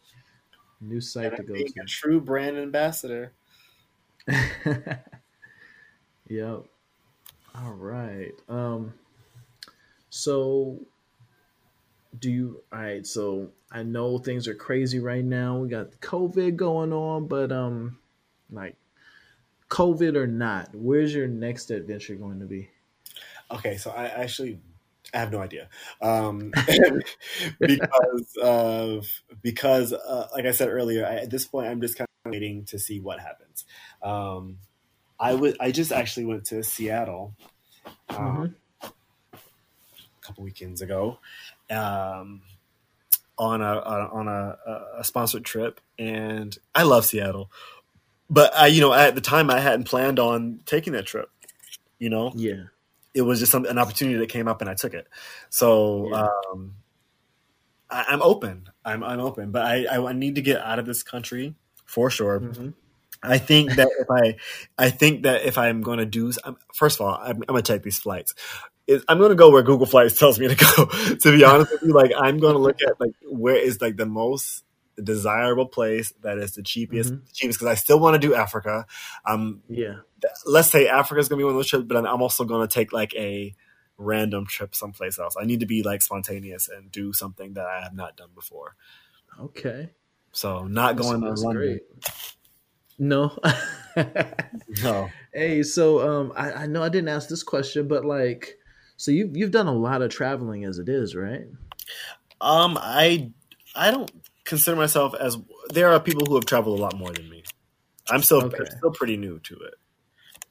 New 0.81 0.99
site 0.99 1.37
to 1.37 1.43
go 1.43 1.53
being 1.53 1.69
a 1.79 1.85
to. 1.85 1.85
true 1.85 2.19
brand 2.19 2.57
ambassador. 2.57 3.31
yep. 6.27 6.65
All 7.55 7.71
right. 7.71 8.33
Um 8.49 8.95
so 10.09 10.81
do 12.19 12.29
you 12.29 12.63
all 12.73 12.79
right, 12.79 13.07
so 13.07 13.51
I 13.71 13.83
know 13.83 14.17
things 14.17 14.49
are 14.49 14.55
crazy 14.55 14.99
right 14.99 15.23
now. 15.23 15.59
We 15.59 15.69
got 15.69 15.91
COVID 16.01 16.57
going 16.57 16.91
on, 16.91 17.27
but 17.29 17.53
um 17.53 17.97
like 18.51 18.75
COVID 19.69 20.17
or 20.17 20.27
not, 20.27 20.75
where's 20.75 21.15
your 21.15 21.29
next 21.29 21.71
adventure 21.71 22.15
going 22.15 22.41
to 22.41 22.45
be? 22.45 22.71
Okay, 23.51 23.77
so 23.77 23.91
I 23.91 24.07
actually 24.07 24.59
I 25.13 25.19
have 25.19 25.31
no 25.31 25.39
idea 25.39 25.69
um, 26.01 26.51
because 27.59 28.37
of 28.41 29.07
because 29.41 29.93
uh, 29.93 30.27
like 30.33 30.45
I 30.45 30.51
said 30.51 30.69
earlier, 30.69 31.05
I, 31.05 31.15
at 31.15 31.29
this 31.29 31.45
point 31.45 31.67
I'm 31.67 31.81
just 31.81 31.97
kind 31.97 32.07
of 32.25 32.31
waiting 32.31 32.65
to 32.65 32.79
see 32.79 32.99
what 32.99 33.19
happens. 33.19 33.65
Um, 34.03 34.57
I 35.19 35.33
would 35.33 35.57
I 35.59 35.71
just 35.71 35.91
actually 35.91 36.25
went 36.25 36.45
to 36.45 36.63
Seattle 36.63 37.35
um, 38.09 38.55
a 38.83 38.89
couple 40.21 40.43
weekends 40.43 40.81
ago 40.81 41.19
um, 41.69 42.41
on 43.37 43.61
a, 43.61 43.73
on 43.75 44.27
a, 44.27 44.57
a 44.97 45.03
sponsored 45.03 45.45
trip, 45.45 45.79
and 45.97 46.57
I 46.75 46.83
love 46.83 47.05
Seattle. 47.05 47.51
But 48.29 48.53
I, 48.55 48.67
you 48.67 48.81
know, 48.81 48.93
at 48.93 49.15
the 49.15 49.21
time 49.21 49.49
I 49.49 49.59
hadn't 49.59 49.85
planned 49.85 50.19
on 50.19 50.61
taking 50.65 50.93
that 50.93 51.05
trip. 51.05 51.29
You 51.97 52.09
know, 52.09 52.31
Yeah. 52.35 52.63
It 53.17 53.21
was 53.23 53.39
just 53.39 53.51
some, 53.51 53.65
an 53.65 53.77
opportunity 53.79 54.17
that 54.19 54.29
came 54.29 54.47
up 54.47 54.61
and 54.61 54.69
I 54.69 54.75
took 54.75 54.93
it. 54.93 55.07
So 55.49 56.09
Yeah. 56.11 56.27
um, 56.51 56.75
I, 57.89 58.05
I'm 58.09 58.21
open. 58.21 58.69
I'm 58.85 59.03
I'm 59.03 59.19
open, 59.19 59.51
but 59.51 59.63
I, 59.65 59.85
I 59.85 60.09
I 60.09 60.13
need 60.13 60.35
to 60.35 60.41
get 60.41 60.61
out 60.61 60.77
of 60.79 60.85
this 60.85 61.03
country 61.03 61.55
for 61.85 62.09
sure. 62.09 62.39
Mhm. 62.39 62.73
I 63.23 63.37
think 63.39 63.71
that 63.75 63.89
if 63.99 64.07
I 64.11 64.35
I 64.77 64.89
think 64.91 65.23
that 65.23 65.43
if 65.43 65.57
I'm 65.57 65.81
going 65.81 65.97
to 65.99 66.05
do 66.05 66.31
first 66.73 66.99
of 66.99 67.05
all 67.05 67.15
I'm, 67.19 67.37
I'm 67.37 67.53
going 67.55 67.63
to 67.63 67.73
take 67.73 67.83
these 67.83 67.97
flights. 67.99 68.33
I'm 69.09 69.17
going 69.17 69.31
to 69.31 69.35
go 69.35 69.49
where 69.51 69.63
Google 69.63 69.85
Flights 69.85 70.17
tells 70.17 70.39
me 70.39 70.47
to 70.47 70.55
go. 70.55 70.85
to 71.23 71.31
be 71.37 71.43
honest 71.43 71.71
with 71.71 71.81
you, 71.81 71.93
like 71.93 72.11
I'm 72.17 72.37
going 72.37 72.53
to 72.53 72.59
look 72.59 72.81
at 72.81 72.99
like 73.01 73.11
where 73.23 73.55
is 73.57 73.81
like 73.81 73.97
the 73.97 74.05
most 74.05 74.63
desirable 75.03 75.65
place 75.67 76.11
that 76.21 76.37
is 76.37 76.55
the 76.55 76.63
cheapest 76.63 77.13
Mhm. 77.13 77.21
cheapest 77.33 77.59
because 77.59 77.71
I 77.71 77.75
still 77.75 77.99
want 77.99 78.19
to 78.19 78.27
do 78.27 78.33
Africa. 78.33 78.85
Um, 79.25 79.61
Yeah. 79.69 79.97
let's 80.45 80.69
say 80.71 80.87
Africa 80.87 81.19
is 81.19 81.27
going 81.29 81.37
to 81.37 81.41
be 81.41 81.45
one 81.45 81.53
of 81.53 81.57
those 81.59 81.67
trips, 81.67 81.85
but 81.85 81.97
I'm 82.05 82.21
also 82.21 82.43
going 82.45 82.67
to 82.67 82.73
take 82.73 82.91
like 82.93 83.13
a 83.15 83.55
random 83.97 84.45
trip 84.47 84.75
someplace 84.75 85.17
else. 85.19 85.35
I 85.39 85.45
need 85.45 85.59
to 85.61 85.65
be 85.65 85.83
like 85.83 86.01
spontaneous 86.01 86.67
and 86.69 86.91
do 86.91 87.13
something 87.13 87.53
that 87.53 87.65
I 87.65 87.81
have 87.81 87.93
not 87.93 88.15
done 88.17 88.29
before. 88.35 88.75
Okay. 89.39 89.91
So 90.31 90.65
not 90.67 90.95
That's- 90.95 91.09
going 91.11 91.21
to 91.21 91.29
that's 91.29 91.41
London. 91.43 91.63
great. 91.63 91.81
No. 92.99 93.37
No. 94.83 95.09
hey, 95.33 95.63
so 95.63 96.07
um 96.07 96.33
I, 96.35 96.51
I 96.51 96.65
know 96.67 96.83
I 96.83 96.89
didn't 96.89 97.09
ask 97.09 97.29
this 97.29 97.41
question, 97.43 97.87
but 97.87 98.05
like 98.05 98.57
so 98.95 99.09
you 99.11 99.29
you've 99.33 99.51
done 99.51 99.67
a 99.67 99.73
lot 99.73 100.01
of 100.01 100.09
traveling 100.11 100.65
as 100.65 100.77
it 100.77 100.87
is, 100.89 101.15
right? 101.15 101.45
Um, 102.41 102.77
I 102.79 103.31
I 103.75 103.89
don't 103.91 104.11
consider 104.47 104.77
myself 104.77 105.13
as 105.19 105.37
there 105.69 105.91
are 105.91 105.99
people 105.99 106.25
who 106.25 106.35
have 106.35 106.45
traveled 106.45 106.79
a 106.79 106.81
lot 106.81 106.97
more 106.97 107.11
than 107.11 107.29
me. 107.29 107.43
I'm 108.09 108.23
still 108.23 108.43
Okay. 108.43 108.57
I'm 108.59 108.77
still 108.77 108.91
pretty 108.91 109.17
new 109.17 109.39
to 109.39 109.55
it. 109.55 109.75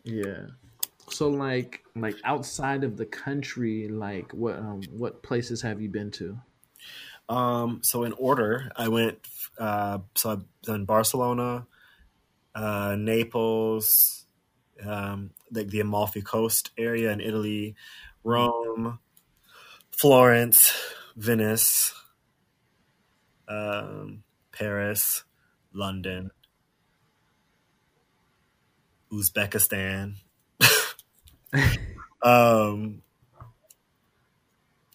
Yeah. 0.05 0.47
So 1.11 1.29
like 1.29 1.83
like 1.97 2.17
outside 2.25 2.85
of 2.85 2.97
the 2.97 3.07
country, 3.07 3.89
like 3.89 4.33
what 4.33 4.57
um 4.57 4.83
what 4.91 5.23
places 5.23 5.63
have 5.63 5.81
you 5.81 5.89
been 5.89 6.11
to? 6.13 6.39
Um, 7.29 7.81
so 7.83 8.05
in 8.05 8.13
order, 8.13 8.71
I 8.77 8.89
went. 8.89 9.19
Uh, 9.59 9.99
so 10.15 10.31
I've 10.31 10.45
done 10.63 10.85
Barcelona, 10.85 11.67
uh, 12.55 12.95
Naples, 12.99 14.27
um, 14.85 15.31
like 15.51 15.69
the 15.69 15.81
Amalfi 15.81 16.23
Coast 16.23 16.71
area 16.77 17.11
in 17.11 17.21
Italy, 17.21 17.75
Rome, 18.23 18.99
Florence, 19.91 20.73
Venice, 21.17 21.95
um, 23.49 24.23
Paris, 24.53 25.25
London, 25.73 26.31
Uzbekistan. 29.13 30.15
um, 32.23 33.03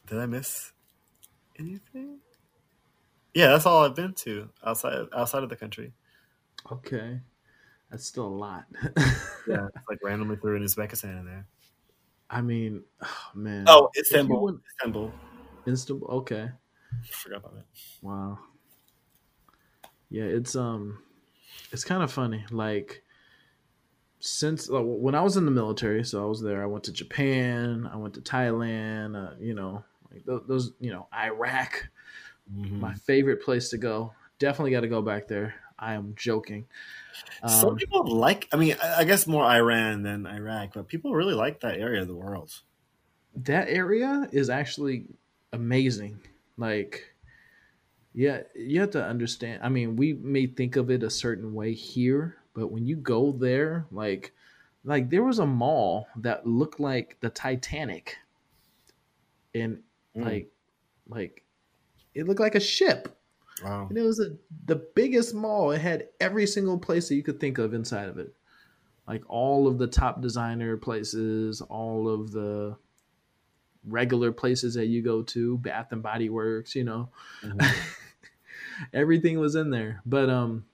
did 0.07 0.19
I 0.19 0.25
miss 0.25 0.73
anything? 1.57 2.19
Yeah, 3.33 3.47
that's 3.47 3.65
all 3.65 3.85
I've 3.85 3.95
been 3.95 4.13
to 4.25 4.49
outside 4.65 5.05
outside 5.15 5.43
of 5.43 5.49
the 5.49 5.55
country. 5.55 5.93
Okay. 6.71 7.19
That's 7.89 8.05
still 8.05 8.25
a 8.25 8.27
lot. 8.27 8.65
Yeah, 9.47 9.65
it's 9.75 9.87
like 9.89 9.97
randomly 10.03 10.35
threw 10.35 10.55
in 10.55 10.61
Uzbekistan 10.63 11.19
in 11.19 11.25
there. 11.25 11.47
I 12.29 12.41
mean, 12.41 12.83
oh, 13.03 13.17
man. 13.33 13.65
Oh, 13.67 13.89
If 13.95 14.11
you 14.11 14.17
Istanbul. 14.17 14.43
went- 14.43 14.61
Istanbul. 14.77 15.11
Istanbul. 15.67 16.07
Okay. 16.09 16.51
Forgot 17.09 17.37
about 17.39 17.55
that. 17.55 17.65
Wow. 18.01 18.39
Yeah, 20.09 20.23
it's 20.25 20.55
um 20.55 21.03
it's 21.71 21.85
kind 21.85 22.03
of 22.03 22.11
funny. 22.11 22.45
Like 22.51 23.03
since 24.19 24.69
uh, 24.69 24.81
when 24.81 25.15
I 25.15 25.21
was 25.21 25.37
in 25.37 25.45
the 25.45 25.51
military, 25.51 26.03
so 26.03 26.21
I 26.23 26.27
was 26.27 26.41
there. 26.41 26.61
I 26.61 26.67
went 26.67 26.83
to 26.85 26.91
Japan, 26.93 27.87
I 27.91 27.95
went 27.95 28.13
to 28.15 28.21
Thailand, 28.21 29.15
uh, 29.15 29.35
you 29.39 29.53
know, 29.53 29.83
like 30.11 30.25
those, 30.25 30.43
those, 30.47 30.73
you 30.79 30.91
know, 30.91 31.07
Iraq, 31.13 31.89
Mhm. 32.49 32.79
my 32.81 32.93
favorite 32.95 33.43
place 33.43 33.69
to 33.71 33.77
go. 33.79 34.13
Definitely 34.39 34.71
got 34.71 34.81
to 34.81 34.87
go 34.89 35.01
back 35.01 35.27
there. 35.27 35.55
I 35.79 35.93
am 35.93 36.15
joking. 36.15 36.67
Some 37.45 37.69
Um, 37.69 37.77
people 37.77 38.05
like. 38.07 38.47
I 38.53 38.57
mean, 38.57 38.75
I 38.81 38.99
I 39.01 39.03
guess 39.05 39.27
more 39.27 39.43
Iran 39.45 40.03
than 40.03 40.27
Iraq, 40.27 40.73
but 40.73 40.87
people 40.87 41.13
really 41.15 41.35
like 41.35 41.61
that 41.61 41.79
area 41.79 42.01
of 42.01 42.07
the 42.07 42.15
world. 42.15 42.61
that 43.35 43.69
area 43.69 44.27
is 44.31 44.49
actually 44.49 45.07
amazing. 45.53 46.21
Like, 46.57 47.13
yeah, 48.13 48.41
you 48.55 48.79
have 48.81 48.91
to 48.91 49.03
understand. 49.03 49.61
I 49.63 49.69
mean, 49.69 49.95
we 49.95 50.13
may 50.13 50.47
think 50.47 50.75
of 50.75 50.91
it 50.91 51.03
a 51.03 51.09
certain 51.09 51.53
way 51.53 51.73
here, 51.73 52.37
but 52.53 52.71
when 52.71 52.85
you 52.85 52.95
go 52.95 53.31
there, 53.31 53.85
like, 53.91 54.33
like 54.83 55.09
there 55.09 55.23
was 55.23 55.39
a 55.39 55.45
mall 55.45 56.07
that 56.17 56.45
looked 56.45 56.79
like 56.79 57.17
the 57.21 57.29
Titanic, 57.29 58.17
and 59.53 59.83
Mm. 60.15 60.25
like, 60.25 60.51
like 61.07 61.43
it 62.13 62.27
looked 62.27 62.41
like 62.41 62.55
a 62.55 62.59
ship. 62.59 63.17
Wow. 63.63 63.87
And 63.87 63.97
it 63.97 64.01
was 64.01 64.19
a, 64.19 64.35
the 64.65 64.75
biggest 64.95 65.33
mall. 65.33 65.71
It 65.71 65.79
had 65.79 66.09
every 66.19 66.47
single 66.47 66.77
place 66.77 67.07
that 67.07 67.15
you 67.15 67.23
could 67.23 67.39
think 67.39 67.57
of 67.57 67.73
inside 67.73 68.09
of 68.09 68.17
it. 68.17 68.33
Like 69.07 69.23
all 69.27 69.67
of 69.67 69.77
the 69.77 69.87
top 69.87 70.21
designer 70.21 70.77
places, 70.77 71.61
all 71.61 72.09
of 72.09 72.31
the 72.31 72.75
regular 73.87 74.31
places 74.31 74.73
that 74.75 74.87
you 74.87 75.01
go 75.01 75.21
to, 75.23 75.57
Bath 75.59 75.91
and 75.91 76.03
Body 76.03 76.29
Works, 76.29 76.75
you 76.75 76.83
know. 76.83 77.09
Mhm. 77.43 77.65
Everything 78.93 79.39
was 79.39 79.55
in 79.55 79.69
there. 79.69 80.01
But 80.05 80.29
um 80.29 80.65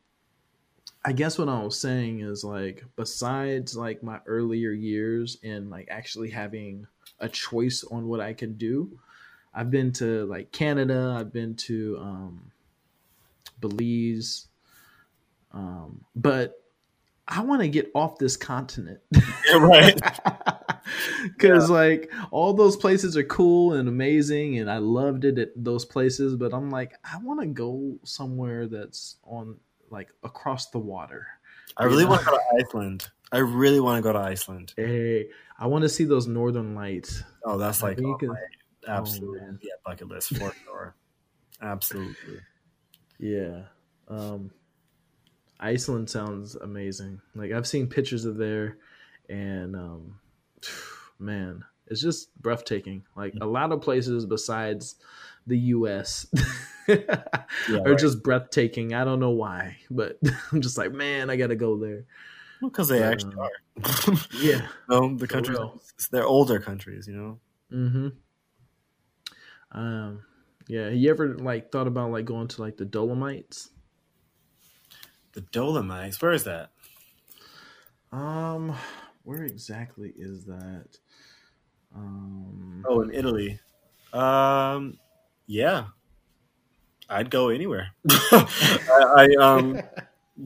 I 1.05 1.13
guess 1.13 1.37
what 1.37 1.47
I 1.49 1.63
was 1.63 1.79
saying 1.79 2.19
is 2.21 2.43
like 2.43 2.83
besides 2.95 3.77
like 3.77 4.03
my 4.03 4.19
earlier 4.25 4.71
years 4.71 5.37
and 5.43 5.69
like 5.69 5.87
actually 5.89 6.29
having 6.29 6.85
a 7.19 7.29
choice 7.29 7.83
on 7.89 8.07
what 8.07 8.19
I 8.19 8.33
can 8.33 8.53
do, 8.57 8.99
I've 9.53 9.71
been 9.71 9.91
to 9.93 10.25
like 10.25 10.51
Canada, 10.51 11.15
I've 11.17 11.31
been 11.31 11.55
to 11.55 11.97
um 11.99 12.51
Belize. 13.61 14.47
Um, 15.51 16.01
but 16.15 16.61
I 17.27 17.41
want 17.41 17.61
to 17.61 17.67
get 17.67 17.89
off 17.95 18.17
this 18.17 18.37
continent. 18.37 18.99
Yeah, 19.49 19.57
right. 19.59 19.99
Cause 21.39 21.69
like 21.69 22.11
all 22.31 22.53
those 22.53 22.75
places 22.77 23.15
are 23.17 23.23
cool 23.23 23.73
and 23.73 23.87
amazing 23.89 24.59
and 24.59 24.69
I 24.69 24.77
loved 24.77 25.25
it 25.25 25.37
at 25.37 25.49
those 25.55 25.85
places, 25.85 26.35
but 26.35 26.53
I'm 26.53 26.69
like, 26.69 26.93
I 27.03 27.17
want 27.17 27.39
to 27.41 27.47
go 27.47 27.97
somewhere 28.03 28.67
that's 28.67 29.17
on 29.23 29.57
like 29.89 30.09
across 30.23 30.69
the 30.69 30.79
water. 30.79 31.27
I 31.77 31.85
really 31.85 32.05
want 32.05 32.21
to 32.21 32.25
go 32.27 32.37
to 32.37 32.43
Iceland. 32.65 33.07
I 33.31 33.39
really 33.39 33.79
want 33.79 33.97
to 33.97 34.01
go 34.01 34.13
to 34.13 34.19
Iceland. 34.19 34.73
Hey, 34.77 35.29
I 35.59 35.67
want 35.67 35.83
to 35.83 35.89
see 35.89 36.05
those 36.05 36.27
northern 36.27 36.75
lights. 36.75 37.23
Oh, 37.43 37.57
that's 37.57 37.83
like 37.83 37.99
you 37.99 38.13
on 38.13 38.19
could- 38.19 38.29
my 38.29 38.35
absolute 38.87 39.41
yeah 39.61 39.73
bucket 39.85 40.07
list 40.07 40.29
for 40.37 40.53
sure. 40.63 40.95
Absolutely. 41.61 42.39
Yeah. 43.19 43.63
Um 44.07 44.51
Iceland 45.59 46.09
sounds 46.09 46.55
amazing. 46.55 47.19
Like 47.35 47.51
I've 47.51 47.67
seen 47.67 47.87
pictures 47.87 48.25
of 48.25 48.37
there 48.37 48.77
and 49.29 49.75
um 49.75 50.19
man, 51.19 51.63
it's 51.87 52.01
just 52.01 52.35
breathtaking. 52.41 53.03
Like 53.15 53.33
a 53.41 53.45
lot 53.45 53.71
of 53.71 53.81
places 53.81 54.25
besides 54.25 54.95
the 55.45 55.57
US 55.57 56.27
are 56.89 56.97
right. 57.69 57.97
just 57.97 58.23
breathtaking. 58.23 58.93
I 58.93 59.03
don't 59.05 59.19
know 59.19 59.31
why, 59.31 59.77
but 59.89 60.19
I'm 60.51 60.61
just 60.61 60.77
like, 60.77 60.91
man, 60.91 61.29
I 61.29 61.35
got 61.35 61.47
to 61.47 61.55
go 61.55 61.77
there. 61.77 62.05
Because 62.61 62.87
they 62.87 62.99
But, 62.99 63.13
actually 63.13 63.35
um, 63.35 63.39
are. 63.39 64.17
Yeah. 64.39 64.67
no, 64.89 65.15
the 65.15 65.27
countries 65.27 65.59
they're 66.11 66.25
older 66.25 66.59
countries, 66.59 67.07
you 67.07 67.15
know. 67.15 67.39
Mm-hmm. 67.71 68.07
Um 69.77 70.23
yeah, 70.67 70.89
you 70.89 71.09
ever 71.09 71.35
like 71.35 71.71
thought 71.71 71.87
about 71.87 72.11
like 72.11 72.25
going 72.25 72.47
to 72.49 72.61
like 72.61 72.77
the 72.77 72.85
Dolomites? 72.85 73.69
The 75.33 75.41
Dolomites. 75.41 76.21
Where 76.21 76.33
is 76.33 76.43
that? 76.43 76.71
Um, 78.11 78.75
where 79.27 79.43
exactly 79.43 80.13
is 80.17 80.45
that? 80.45 80.87
Um, 81.95 82.85
Oh, 82.87 83.01
in 83.01 83.13
Italy. 83.13 83.59
Um, 84.13 84.97
yeah, 85.47 85.87
I'd 87.09 87.29
go 87.29 87.49
anywhere. 87.49 87.89
I, 88.09 89.27
I 89.39 89.43
um, 89.43 89.81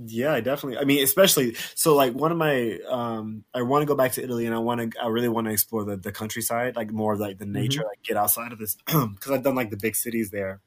yeah, 0.07 0.33
I 0.33 0.39
definitely. 0.41 0.79
I 0.79 0.83
mean, 0.85 1.03
especially 1.03 1.55
so. 1.75 1.95
Like 1.95 2.13
one 2.13 2.31
of 2.31 2.37
my, 2.37 2.79
um, 2.89 3.43
I 3.53 3.61
want 3.61 3.83
to 3.83 3.85
go 3.85 3.95
back 3.95 4.13
to 4.13 4.23
Italy, 4.23 4.45
and 4.45 4.55
I 4.55 4.59
want 4.59 4.91
to. 4.93 4.99
I 5.01 5.07
really 5.07 5.29
want 5.29 5.45
to 5.47 5.51
explore 5.53 5.83
the 5.83 5.97
the 5.97 6.11
countryside, 6.11 6.75
like 6.75 6.91
more 6.91 7.13
of 7.13 7.19
like 7.19 7.37
the 7.37 7.45
nature, 7.45 7.83
like 7.87 8.01
get 8.03 8.17
outside 8.17 8.51
of 8.51 8.57
this, 8.59 8.75
because 8.85 9.31
I've 9.31 9.43
done 9.43 9.55
like 9.55 9.69
the 9.69 9.77
big 9.77 9.95
cities 9.95 10.31
there. 10.31 10.59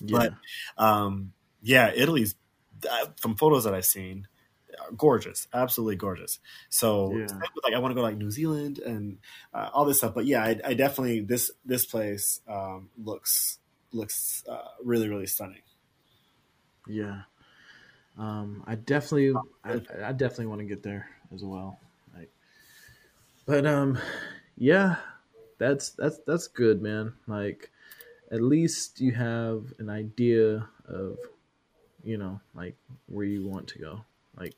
yeah, 0.00 0.28
but- 0.76 0.82
Um, 0.84 1.32
yeah, 1.62 1.90
Italy's 1.94 2.34
uh, 2.90 3.06
from 3.20 3.34
photos 3.36 3.64
that 3.64 3.74
I've 3.74 3.84
seen, 3.86 4.28
gorgeous, 4.96 5.48
absolutely 5.52 5.96
gorgeous. 5.96 6.38
So 6.68 7.10
Yeah. 7.10 7.26
like 7.64 7.74
I 7.74 7.78
want 7.78 7.90
to 7.92 7.94
go 7.94 8.00
to, 8.00 8.06
like 8.06 8.16
New 8.16 8.30
Zealand 8.30 8.78
and 8.78 9.18
uh, 9.52 9.70
all 9.72 9.84
this 9.84 9.98
stuff. 9.98 10.14
But 10.14 10.26
yeah, 10.26 10.42
I, 10.42 10.60
I 10.64 10.74
definitely 10.74 11.20
this 11.20 11.50
this 11.64 11.86
place 11.86 12.40
um, 12.48 12.90
looks 13.02 13.58
looks 13.92 14.44
uh, 14.48 14.68
really 14.82 15.08
really 15.08 15.26
stunning. 15.26 15.62
yeah. 16.86 17.22
Um, 18.18 18.64
I 18.66 18.76
definitely, 18.76 19.34
I, 19.64 19.80
I 20.04 20.12
definitely 20.12 20.46
want 20.46 20.60
to 20.60 20.64
get 20.66 20.82
there 20.82 21.08
as 21.34 21.44
well. 21.44 21.78
Like, 22.16 22.30
but 23.44 23.66
um, 23.66 23.98
yeah, 24.56 24.96
that's 25.58 25.90
that's 25.90 26.18
that's 26.26 26.48
good, 26.48 26.80
man. 26.80 27.12
Like, 27.26 27.70
at 28.30 28.40
least 28.40 29.00
you 29.00 29.12
have 29.12 29.72
an 29.78 29.90
idea 29.90 30.66
of, 30.88 31.18
you 32.02 32.16
know, 32.16 32.40
like 32.54 32.76
where 33.06 33.26
you 33.26 33.46
want 33.46 33.68
to 33.68 33.78
go. 33.78 34.04
Like, 34.36 34.54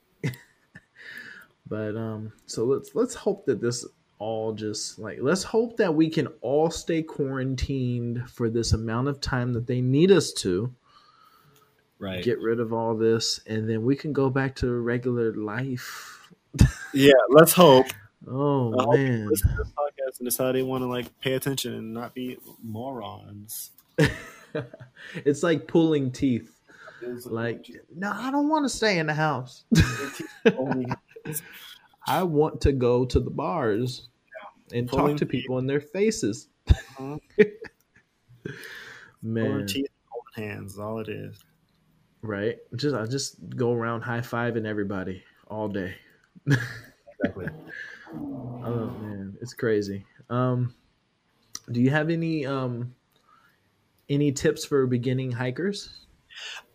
but 1.68 1.96
um, 1.96 2.32
so 2.46 2.64
let's 2.64 2.94
let's 2.94 3.14
hope 3.14 3.44
that 3.46 3.60
this 3.60 3.86
all 4.18 4.52
just 4.52 4.98
like 4.98 5.18
let's 5.20 5.44
hope 5.44 5.76
that 5.76 5.94
we 5.94 6.08
can 6.10 6.26
all 6.40 6.70
stay 6.70 7.02
quarantined 7.02 8.28
for 8.30 8.50
this 8.50 8.72
amount 8.72 9.06
of 9.08 9.20
time 9.20 9.52
that 9.52 9.66
they 9.66 9.80
need 9.80 10.10
us 10.10 10.32
to 10.32 10.72
Right. 12.00 12.22
get 12.22 12.40
rid 12.40 12.60
of 12.60 12.72
all 12.72 12.96
this 12.96 13.40
and 13.46 13.68
then 13.68 13.82
we 13.84 13.96
can 13.96 14.12
go 14.12 14.30
back 14.30 14.54
to 14.56 14.70
regular 14.72 15.32
life 15.34 16.30
yeah. 16.94 17.12
Let's 17.28 17.52
hope. 17.52 17.86
oh 18.26 18.72
I 18.78 18.82
hope 18.84 18.94
man 18.94 19.28
listen 19.28 19.50
to 19.50 19.56
this 19.56 19.68
podcast 19.72 20.18
and 20.20 20.24
decide 20.26 20.54
they 20.54 20.62
want 20.62 20.82
to 20.82 20.86
like 20.86 21.06
pay 21.20 21.34
attention 21.34 21.74
and 21.74 21.92
not 21.94 22.14
be 22.14 22.38
morons. 22.62 23.70
it's 25.24 25.42
like 25.42 25.66
pulling 25.66 26.10
teeth 26.10 26.54
like 27.26 27.70
no 27.94 28.10
i 28.12 28.30
don't 28.30 28.48
want 28.48 28.64
to 28.64 28.68
stay 28.68 28.98
in 28.98 29.06
the 29.06 29.14
house 29.14 29.64
i 32.06 32.22
want 32.22 32.60
to 32.60 32.72
go 32.72 33.04
to 33.04 33.20
the 33.20 33.30
bars 33.30 34.08
and 34.72 34.88
Pulling 34.88 35.16
talk 35.16 35.18
to 35.18 35.26
people 35.26 35.58
in 35.58 35.66
their 35.66 35.80
faces 35.80 36.48
Mhm. 36.98 37.18
man 39.22 39.66
teeth, 39.66 39.88
hands, 40.34 40.78
all 40.78 40.98
it 41.00 41.08
is. 41.08 41.44
right 42.22 42.58
just 42.76 42.94
i 42.94 43.04
just 43.06 43.36
go 43.56 43.72
around 43.72 44.02
high-fiving 44.02 44.66
everybody 44.66 45.22
all 45.48 45.68
day 45.68 45.94
Exactly. 46.46 47.46
Oh 48.64 48.86
man, 49.00 49.36
it's 49.42 49.52
crazy. 49.54 50.04
Um, 50.30 50.74
do 51.70 51.80
you 51.80 51.90
have 51.90 52.08
any 52.10 52.46
um 52.46 52.94
any 54.08 54.32
tips 54.32 54.64
for 54.64 54.86
beginning 54.86 55.30
hikers? 55.32 56.06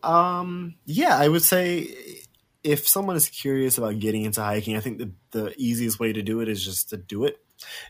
Um, 0.04 0.76
yeah, 0.86 1.18
I 1.18 1.28
would 1.28 1.42
say 1.42 2.23
if 2.64 2.88
someone 2.88 3.16
is 3.16 3.28
curious 3.28 3.78
about 3.78 4.00
getting 4.00 4.24
into 4.24 4.42
hiking, 4.42 4.78
I 4.78 4.80
think 4.80 4.98
the, 4.98 5.12
the 5.32 5.54
easiest 5.58 6.00
way 6.00 6.14
to 6.14 6.22
do 6.22 6.40
it 6.40 6.48
is 6.48 6.64
just 6.64 6.90
to 6.90 6.98
do 6.98 7.26
it. 7.26 7.38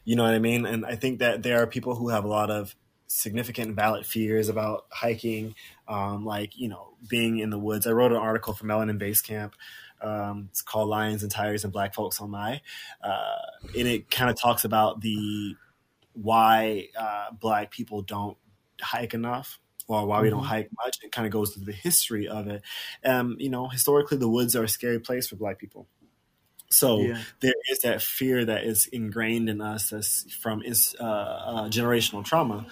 You 0.04 0.16
know 0.16 0.24
what 0.24 0.34
I 0.34 0.40
mean? 0.40 0.66
And 0.66 0.86
I 0.86 0.96
think 0.96 1.20
that 1.20 1.44
there 1.44 1.62
are 1.62 1.68
people 1.68 1.96
who 1.96 2.10
have 2.10 2.26
a 2.26 2.28
lot 2.28 2.50
of 2.50 2.76
significant 3.08 3.76
valid 3.76 4.06
fears 4.06 4.50
about 4.50 4.86
hiking, 4.90 5.56
um, 5.88 6.26
like, 6.26 6.58
you 6.58 6.68
know, 6.68 6.96
being 7.08 7.40
in 7.40 7.50
the 7.50 7.60
woods. 7.60 7.86
I 7.86 7.92
wrote 7.92 8.12
an 8.12 8.18
article 8.18 8.54
for 8.54 8.66
Melanin 8.66 8.98
Base 8.98 9.22
Camp. 9.22 9.56
Um, 10.02 10.50
it's 10.50 10.62
called 10.62 10.90
Lions 10.90 11.24
and 11.24 11.32
Tigers 11.32 11.64
and 11.64 11.72
Black 11.72 11.94
Folks 11.94 12.20
on 12.20 12.32
My. 12.32 12.62
Uh, 13.02 13.38
and 13.78 13.88
it 13.88 14.10
kind 14.10 14.30
of 14.30 14.40
talks 14.40 14.66
about 14.66 15.02
the 15.02 15.56
why 16.14 16.88
uh, 17.00 17.32
black 17.40 17.72
people 17.72 18.02
don't 18.02 18.38
hike 18.82 19.14
enough 19.14 19.60
or 19.88 20.06
why 20.06 20.22
we 20.22 20.30
don't 20.30 20.44
Mhm. 20.44 20.48
hike 20.48 20.70
much. 20.84 20.98
It 21.04 21.12
kind 21.12 21.26
of 21.26 21.32
goes 21.34 21.54
through 21.54 21.66
the 21.66 21.72
history 21.74 22.28
of 22.28 22.48
it. 22.48 22.62
Um, 23.04 23.36
you 23.40 23.50
know, 23.50 23.68
historically, 23.68 24.18
the 24.18 24.30
woods 24.30 24.56
are 24.56 24.64
a 24.64 24.70
scary 24.70 25.00
place 25.00 25.28
for 25.28 25.36
black 25.36 25.60
people. 25.60 25.88
So 26.70 27.02
Yeah. 27.02 27.22
there 27.42 27.54
is 27.70 27.80
that 27.80 28.02
fear 28.02 28.46
that 28.46 28.64
is 28.64 28.88
ingrained 28.88 29.50
in 29.50 29.62
us 29.62 29.90
that's 29.90 30.32
from 30.34 30.64
is 30.64 30.96
uh, 31.00 31.04
uh, 31.04 31.70
generational 31.70 32.26
trauma. 32.26 32.66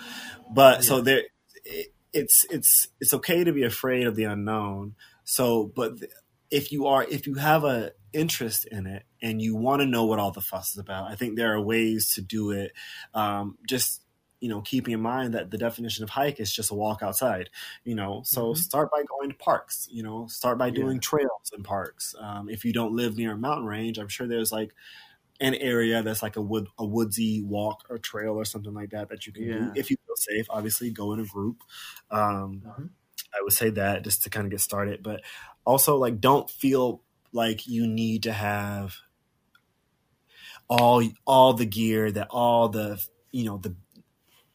But 0.50 0.84
so 0.84 1.02
there, 1.02 1.24
it, 1.66 1.94
it's 2.14 2.46
it's 2.50 2.88
it's 3.00 3.14
okay 3.14 3.44
to 3.44 3.54
be 3.54 3.64
afraid 3.64 4.08
of 4.08 4.16
the 4.16 4.24
unknown. 4.24 4.96
So, 5.24 5.72
but 5.76 5.94
if 6.50 6.72
you 6.72 6.88
are 6.88 7.04
if 7.04 7.28
you 7.28 7.36
have 7.36 7.64
a 7.64 7.92
interest 8.12 8.66
in 8.66 8.88
it 8.88 9.04
and 9.22 9.42
you 9.42 9.56
want 9.56 9.82
to 9.82 9.86
know 9.86 10.06
what 10.06 10.20
all 10.20 10.32
the 10.32 10.42
fuss 10.42 10.72
is 10.72 10.78
about, 10.78 11.10
I 11.10 11.16
think 11.16 11.38
there 11.38 11.54
are 11.54 11.62
ways 11.62 12.14
to 12.16 12.22
do 12.22 12.52
it. 12.52 12.74
Um, 13.14 13.58
just 13.68 14.02
you 14.42 14.50
know, 14.50 14.62
keeping 14.62 14.94
in 14.94 15.02
mind 15.02 15.34
that 15.36 15.52
the 15.52 15.58
definition 15.60 16.04
of 16.04 16.12
hike 16.12 16.42
is 16.42 16.54
just 16.54 16.72
a 16.72 16.76
walk 16.76 17.04
outside. 17.04 17.50
You 17.86 17.96
know, 17.96 18.24
so 18.26 18.54
Mhm. 18.54 18.56
start 18.56 18.92
by 18.92 19.04
going 19.04 19.32
to 19.32 19.38
parks. 19.38 19.88
You 19.92 20.04
know, 20.04 20.28
start 20.28 20.58
by 20.60 20.72
Yeah. 20.72 20.92
doing 20.92 21.00
trails 21.02 21.52
in 21.56 21.64
parks. 21.64 22.16
Um, 22.20 22.50
if 22.50 22.66
you 22.66 22.74
don't 22.74 22.96
live 22.96 23.18
near 23.18 23.34
a 23.34 23.38
mountain 23.38 23.68
range, 23.68 24.00
I'm 24.00 24.10
sure 24.10 24.28
there's 24.28 24.52
like 24.52 24.74
an 25.40 25.56
area 25.56 26.04
that's 26.04 26.24
like 26.24 26.36
a 26.36 26.42
wood 26.42 26.68
a 26.78 26.86
woodsy 26.86 27.42
walk 27.44 27.86
or 27.90 27.98
trail 27.98 28.34
or 28.36 28.46
something 28.46 28.74
like 28.74 28.92
that 28.92 29.10
that 29.10 29.26
you 29.28 29.34
can 29.34 29.50
Yeah. 29.50 29.72
do 29.72 29.72
if 29.76 29.90
you 29.92 29.98
feel 30.06 30.16
safe. 30.18 30.46
Obviously, 30.50 30.92
go 30.92 31.14
in 31.14 31.20
a 31.20 31.26
group. 31.26 31.64
Um, 32.12 32.66
Mhm. 32.66 32.96
I 33.34 33.42
would 33.44 33.54
say 33.54 33.70
that 33.72 34.04
just 34.04 34.24
to 34.24 34.30
kind 34.30 34.46
of 34.46 34.52
get 34.52 34.62
started, 34.62 35.04
but 35.04 35.24
also 35.66 35.98
like 35.98 36.20
don't 36.22 36.50
feel 36.50 37.04
like 37.34 37.68
you 37.68 37.88
need 37.88 38.24
to 38.24 38.34
have 38.34 38.96
all 40.70 41.04
all 41.26 41.54
the 41.54 41.66
gear 41.66 42.12
that 42.12 42.28
all 42.30 42.70
the 42.70 43.04
you 43.32 43.46
know 43.46 43.58
the 43.58 43.76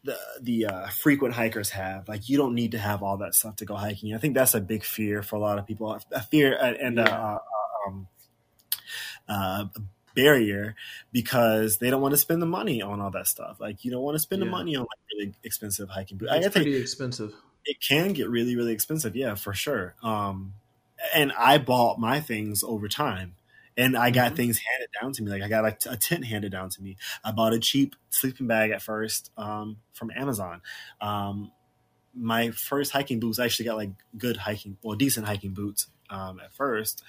the 0.07 0.19
the 0.41 0.67
uh, 0.67 0.87
frequent 0.89 1.35
hikers 1.35 1.71
have. 1.71 2.09
Like 2.09 2.29
you 2.29 2.37
don't 2.39 2.55
need 2.55 2.73
to 2.73 2.79
have 2.79 3.03
all 3.03 3.19
that 3.19 3.35
stuff 3.35 3.57
to 3.57 3.65
go 3.67 3.75
hiking. 3.77 4.15
I 4.15 4.19
think 4.19 4.35
that's 4.35 4.55
a 4.55 4.61
big 4.61 4.85
fear 4.85 5.23
for 5.23 5.37
a 5.37 5.41
lot 5.41 5.59
of 5.59 5.67
people. 5.67 5.99
A 6.13 6.23
fear 6.23 6.57
uh, 6.59 6.73
and 6.81 6.97
Yeah. 6.97 7.39
um, 7.87 8.09
uh, 9.29 9.65
a 9.77 9.81
barrier 10.15 10.75
because 11.13 11.79
they 11.79 11.91
don't 11.91 12.01
want 12.01 12.13
to 12.13 12.19
spend 12.19 12.41
the 12.41 12.47
money 12.47 12.81
on 12.83 13.01
all 13.01 13.11
that 13.11 13.27
stuff. 13.27 13.61
Like 13.61 13.85
you 13.85 13.91
don't 13.91 14.03
want 14.03 14.15
to 14.15 14.21
spend 14.21 14.41
the 14.43 14.47
money 14.47 14.77
on 14.77 14.83
like 14.83 14.99
really 15.13 15.35
expensive 15.45 15.89
hiking 15.89 16.19
boots. 16.19 16.33
I 16.33 16.37
It's 16.37 16.45
think 16.47 16.55
pretty 16.55 16.77
expensive. 16.77 17.35
it 17.65 17.77
can 17.81 18.13
get 18.13 18.29
really 18.31 18.57
really 18.57 18.73
expensive 18.73 19.17
yeah 19.17 19.35
for 19.35 19.53
sure 19.53 19.95
um 20.03 20.55
and 21.15 21.33
i 21.33 21.59
bought 21.59 21.99
my 21.99 22.21
things 22.21 22.63
over 22.63 22.87
time 22.89 23.35
and 23.77 23.97
i 23.97 24.11
got 24.11 24.33
Mhm. 24.33 24.37
things 24.37 24.59
handed 24.59 24.89
down 25.01 25.13
to 25.13 25.23
me. 25.23 25.31
Like 25.31 25.43
i 25.43 25.49
got 25.49 25.65
a, 25.87 25.93
a 25.93 25.97
tent 25.97 26.25
handed 26.25 26.53
down 26.53 26.71
to 26.71 26.83
me. 26.83 26.97
I 27.25 27.33
bought 27.33 27.53
a 27.55 27.59
cheap 27.59 27.97
sleeping 28.11 28.47
bag 28.47 28.71
at 28.71 28.83
first 28.83 29.31
um, 29.37 29.79
from 29.93 30.11
amazon. 30.17 30.63
Um, 31.01 31.53
my 32.15 32.51
first 32.53 32.93
hiking 32.93 33.21
boots 33.21 33.39
I 33.39 33.45
actually 33.47 33.67
got 33.67 33.77
like 33.77 33.91
good 34.17 34.37
hiking 34.39 34.79
well 34.83 34.97
decent 34.97 35.27
hiking 35.27 35.53
boots 35.55 35.89
um, 36.11 36.41
at 36.41 36.53
first. 36.55 37.03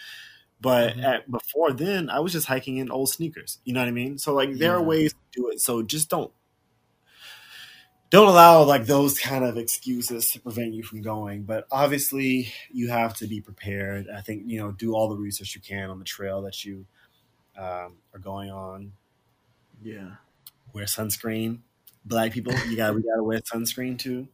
But 0.60 0.96
Mhm. 0.96 1.04
at, 1.04 1.32
before 1.32 1.72
then 1.72 2.10
i 2.10 2.20
was 2.20 2.32
just 2.34 2.48
hiking 2.48 2.78
in 2.78 2.92
old 2.92 3.10
sneakers. 3.10 3.60
You 3.66 3.74
know 3.74 3.82
what 3.82 3.90
i 3.90 3.92
mean? 3.92 4.18
So 4.18 4.34
like 4.34 4.58
there 4.58 4.74
are 4.76 4.84
ways 4.84 5.14
to 5.14 5.20
do 5.42 5.50
it. 5.50 5.62
So 5.62 5.84
just 5.84 6.10
don't 6.10 6.32
don't 8.10 8.28
allow 8.28 8.64
like 8.64 8.86
those 8.86 9.20
kind 9.20 9.44
of 9.44 9.58
excuses 9.58 10.32
to 10.32 10.40
prevent 10.40 10.74
you 10.74 10.84
from 10.84 11.02
going 11.02 11.44
but 11.44 11.68
obviously 11.72 12.52
you 12.72 12.90
have 12.90 13.14
to 13.16 13.28
be 13.28 13.42
prepared 13.42 14.08
i 14.16 14.22
think 14.22 14.44
you 14.46 14.60
know 14.60 14.72
do 14.72 14.94
all 14.94 15.10
the 15.10 15.18
research 15.18 15.56
you 15.56 15.62
can 15.62 15.90
on 15.90 16.00
the 16.00 16.06
trail 16.06 16.42
that 16.42 16.64
you 16.64 16.86
um, 17.58 17.96
are 18.14 18.20
going 18.22 18.52
on. 18.52 18.94
Yeah. 19.82 20.12
Wear 20.74 20.86
sunscreen. 20.86 21.60
Black 22.06 22.32
people, 22.32 22.54
you 22.70 22.78
gotta 22.78 22.94
we 22.94 23.02
gotta 23.02 23.24
wear 23.24 23.40
sunscreen 23.40 24.00
too. 24.00 24.28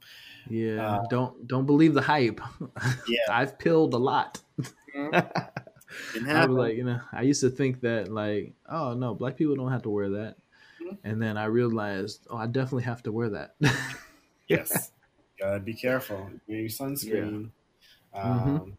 Yeah. 0.48 0.86
Uh, 0.86 1.04
don't 1.10 1.48
don't 1.48 1.66
believe 1.66 1.94
the 1.94 2.02
hype. 2.02 2.40
Yeah. 3.08 3.20
I've 3.32 3.58
pilled 3.58 3.94
a 3.94 3.98
lot. 3.98 4.42
Didn't 6.14 6.30
I 6.30 6.46
was 6.46 6.58
like, 6.58 6.76
you 6.76 6.84
know, 6.84 7.00
I 7.12 7.22
used 7.22 7.42
to 7.42 7.50
think 7.50 7.82
that 7.82 8.12
like, 8.12 8.54
oh 8.70 8.94
no, 8.94 9.16
black 9.16 9.38
people 9.38 9.56
don't 9.56 9.72
have 9.72 9.84
to 9.84 9.90
wear 9.90 10.10
that. 10.10 10.36
And 11.04 11.22
then 11.22 11.38
I 11.38 11.46
realized, 11.46 12.28
oh, 12.30 12.38
I 12.38 12.48
definitely 12.48 12.84
have 12.84 13.04
to 13.04 13.12
wear 13.12 13.30
that. 13.30 13.56
yes, 14.48 14.92
gotta 15.40 15.60
be 15.60 15.74
careful. 15.74 16.30
Your 16.48 16.70
sunscreen. 16.70 17.50
Mhm. 18.16 18.24
Um, 18.24 18.78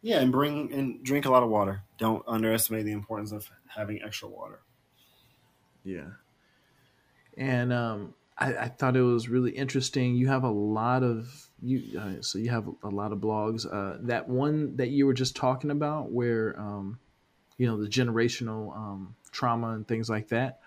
yeah, 0.00 0.20
and 0.20 0.32
bring 0.32 0.72
and 0.72 1.02
drink 1.04 1.26
a 1.26 1.30
lot 1.30 1.42
of 1.42 1.48
water. 1.48 1.82
Don't 1.98 2.24
underestimate 2.26 2.84
the 2.84 2.92
importance 2.92 3.32
of 3.32 3.48
having 3.68 4.02
extra 4.02 4.28
water. 4.28 4.60
Yeah. 5.84 6.08
And 7.36 7.72
um, 7.72 8.14
I, 8.36 8.54
I 8.54 8.68
thought 8.68 8.96
it 8.96 9.02
was 9.02 9.28
really 9.28 9.52
interesting. 9.52 10.14
You 10.14 10.28
have 10.28 10.44
a 10.44 10.50
lot 10.50 11.02
of 11.02 11.48
you, 11.62 11.98
uh, 11.98 12.20
so 12.20 12.38
you 12.38 12.50
have 12.50 12.68
a 12.82 12.88
lot 12.88 13.12
of 13.12 13.18
blogs. 13.18 13.66
Uh, 13.70 13.98
that 14.02 14.28
one 14.28 14.76
that 14.76 14.88
you 14.88 15.06
were 15.06 15.14
just 15.14 15.36
talking 15.36 15.70
about, 15.70 16.10
where 16.10 16.58
um, 16.58 16.98
you 17.56 17.66
know 17.66 17.80
the 17.80 17.88
generational 17.88 18.76
um, 18.76 19.14
trauma 19.30 19.70
and 19.70 19.86
things 19.86 20.10
like 20.10 20.28
that. 20.28 20.60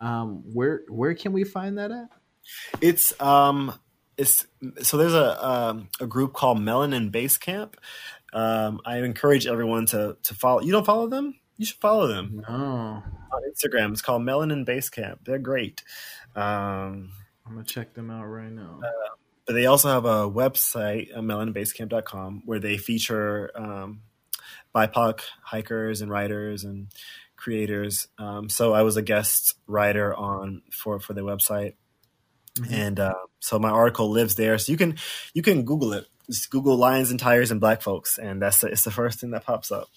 Um, 0.00 0.42
where 0.52 0.82
where 0.88 1.14
can 1.14 1.32
we 1.32 1.44
find 1.44 1.78
that 1.78 1.90
at? 1.90 2.08
It's 2.80 3.18
um 3.20 3.72
it's 4.16 4.46
so 4.82 4.96
there's 4.96 5.14
a 5.14 5.46
um, 5.46 5.88
a 6.00 6.06
group 6.06 6.32
called 6.32 6.58
Melanin 6.58 7.10
Base 7.10 7.38
Camp. 7.38 7.76
Um, 8.32 8.80
I 8.84 8.98
encourage 8.98 9.46
everyone 9.46 9.86
to 9.86 10.16
to 10.22 10.34
follow. 10.34 10.60
You 10.60 10.72
don't 10.72 10.86
follow 10.86 11.08
them? 11.08 11.38
You 11.58 11.64
should 11.64 11.78
follow 11.80 12.06
them 12.06 12.42
No, 12.46 12.54
on 12.54 13.42
Instagram. 13.50 13.92
It's 13.92 14.02
called 14.02 14.22
Melanin 14.22 14.64
Base 14.66 14.90
Camp. 14.90 15.20
They're 15.24 15.38
great. 15.38 15.82
Um, 16.34 17.12
I'm 17.46 17.52
gonna 17.54 17.64
check 17.64 17.94
them 17.94 18.10
out 18.10 18.24
right 18.26 18.50
now. 18.52 18.80
but 19.46 19.54
they 19.54 19.66
also 19.66 19.88
have 19.88 20.04
a 20.04 20.28
website, 20.30 21.16
uh, 21.16 21.20
melaninbasecamp.com, 21.20 22.42
where 22.44 22.58
they 22.58 22.76
feature 22.76 23.50
um, 23.54 24.02
BIPOC 24.74 25.20
hikers 25.42 26.02
and 26.02 26.10
writers 26.10 26.64
and 26.64 26.88
creators. 27.46 28.08
Um, 28.18 28.48
so 28.48 28.74
I 28.74 28.82
was 28.82 28.96
a 28.96 29.02
guest 29.02 29.54
writer 29.68 30.12
on 30.14 30.62
for 30.72 30.98
for 30.98 31.14
their 31.14 31.22
website. 31.24 31.74
Mhm. 32.58 32.72
and 32.72 32.98
uh, 33.00 33.12
so 33.38 33.58
my 33.58 33.68
article 33.68 34.08
lives 34.10 34.34
there. 34.34 34.56
So 34.58 34.72
you 34.72 34.78
can 34.78 34.96
you 35.34 35.42
can 35.42 35.64
Google 35.64 35.92
it. 35.92 36.06
Just 36.26 36.50
Google 36.50 36.76
lions 36.76 37.10
and 37.10 37.20
tires 37.20 37.50
and 37.52 37.60
black 37.60 37.82
folks, 37.82 38.18
and 38.18 38.40
that's 38.42 38.60
the, 38.62 38.68
it's 38.68 38.82
the 38.82 38.90
first 38.90 39.20
thing 39.20 39.30
that 39.32 39.44
pops 39.44 39.70
up. 39.70 39.88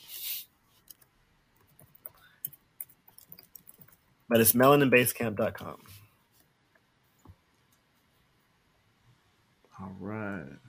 But 4.27 4.41
it's 4.41 4.51
melaninbasecamp.com. 4.53 5.77
All 9.81 9.95
right. 9.99 10.59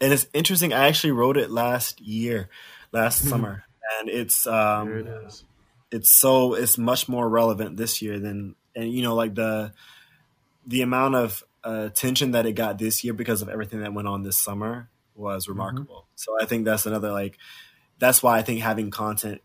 And 0.00 0.12
it's 0.12 0.26
interesting. 0.32 0.72
I 0.72 0.86
actually 0.88 1.12
wrote 1.12 1.36
it 1.36 1.50
last 1.50 2.00
year, 2.00 2.48
last 2.92 3.24
Mhm. 3.24 3.28
summer, 3.28 3.64
and 3.98 4.08
it's 4.08 4.46
um, 4.46 4.88
it 4.92 5.06
is. 5.06 5.44
It's 5.90 6.10
so 6.10 6.54
it's 6.54 6.78
much 6.78 7.08
more 7.08 7.28
relevant 7.28 7.76
this 7.76 8.02
year 8.02 8.18
than 8.18 8.54
and 8.74 8.92
you 8.92 9.02
know 9.02 9.14
like 9.14 9.34
the 9.34 9.72
the 10.66 10.82
amount 10.82 11.14
of 11.14 11.44
uh, 11.64 11.84
attention 11.86 12.32
that 12.32 12.46
it 12.46 12.52
got 12.52 12.78
this 12.78 13.04
year 13.04 13.14
because 13.14 13.42
of 13.42 13.48
everything 13.48 13.80
that 13.80 13.92
went 13.92 14.08
on 14.08 14.22
this 14.22 14.38
summer 14.38 14.88
was 15.14 15.48
remarkable. 15.48 16.06
So 16.14 16.36
I 16.40 16.44
think 16.44 16.64
that's 16.64 16.86
another 16.86 17.12
like 17.12 17.38
that's 17.98 18.22
why 18.22 18.38
I 18.38 18.42
think 18.42 18.60
having 18.60 18.90
content 18.90 19.40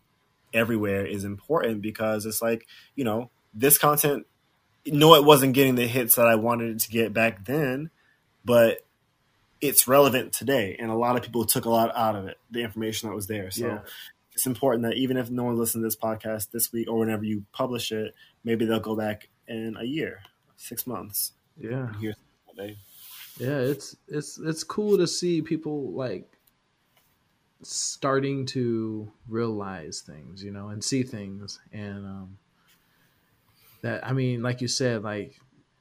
everywhere 0.52 1.06
is 1.06 1.24
important 1.24 1.80
because 1.80 2.26
it's 2.26 2.42
like 2.42 2.66
you 2.94 3.04
know 3.04 3.30
this 3.54 3.78
content. 3.78 4.26
No, 4.84 5.14
it 5.14 5.24
wasn't 5.24 5.54
getting 5.54 5.76
the 5.76 5.86
hits 5.86 6.16
that 6.16 6.26
I 6.26 6.34
wanted 6.34 6.76
it 6.76 6.80
to 6.80 6.90
get 6.90 7.12
back 7.12 7.44
then, 7.44 7.90
but 8.44 8.78
it's 9.60 9.86
relevant 9.86 10.32
today, 10.32 10.76
and 10.78 10.90
a 10.90 10.94
lot 10.94 11.14
of 11.16 11.22
people 11.22 11.44
took 11.44 11.66
a 11.66 11.70
lot 11.70 11.96
out 11.96 12.16
of 12.16 12.26
it. 12.26 12.36
The 12.50 12.62
information 12.62 13.08
that 13.08 13.14
was 13.14 13.28
there, 13.28 13.50
so 13.52 13.66
Yeah. 13.66 13.78
It's 14.34 14.46
important 14.46 14.84
that 14.84 14.94
even 14.96 15.16
if 15.16 15.30
no 15.30 15.44
one 15.44 15.56
listens 15.56 15.82
to 15.82 15.86
this 15.86 15.96
podcast 15.96 16.50
this 16.50 16.72
week 16.72 16.88
or 16.88 16.98
whenever 16.98 17.24
you 17.24 17.44
publish 17.52 17.92
it, 17.92 18.14
maybe 18.44 18.64
they'll 18.64 18.80
go 18.80 18.96
back 18.96 19.28
in 19.46 19.76
a 19.78 19.84
year, 19.84 20.22
six 20.56 20.86
months, 20.86 21.32
Yeah. 21.58 21.88
and 21.88 21.96
hear. 21.96 22.14
Yeah, 23.38 23.58
it's 23.58 23.96
it's 24.08 24.38
it's 24.38 24.62
cool 24.62 24.98
to 24.98 25.06
see 25.06 25.40
people 25.42 25.92
like 25.92 26.28
starting 27.62 28.44
to 28.46 29.10
realize 29.28 30.00
things, 30.04 30.42
you 30.42 30.50
know, 30.50 30.68
and 30.68 30.82
see 30.82 31.02
things 31.02 31.60
and 31.72 32.04
um 32.04 32.38
that 33.82 34.06
I 34.06 34.12
mean, 34.12 34.42
like 34.42 34.60
you 34.60 34.68
said, 34.68 35.02
like 35.02 35.34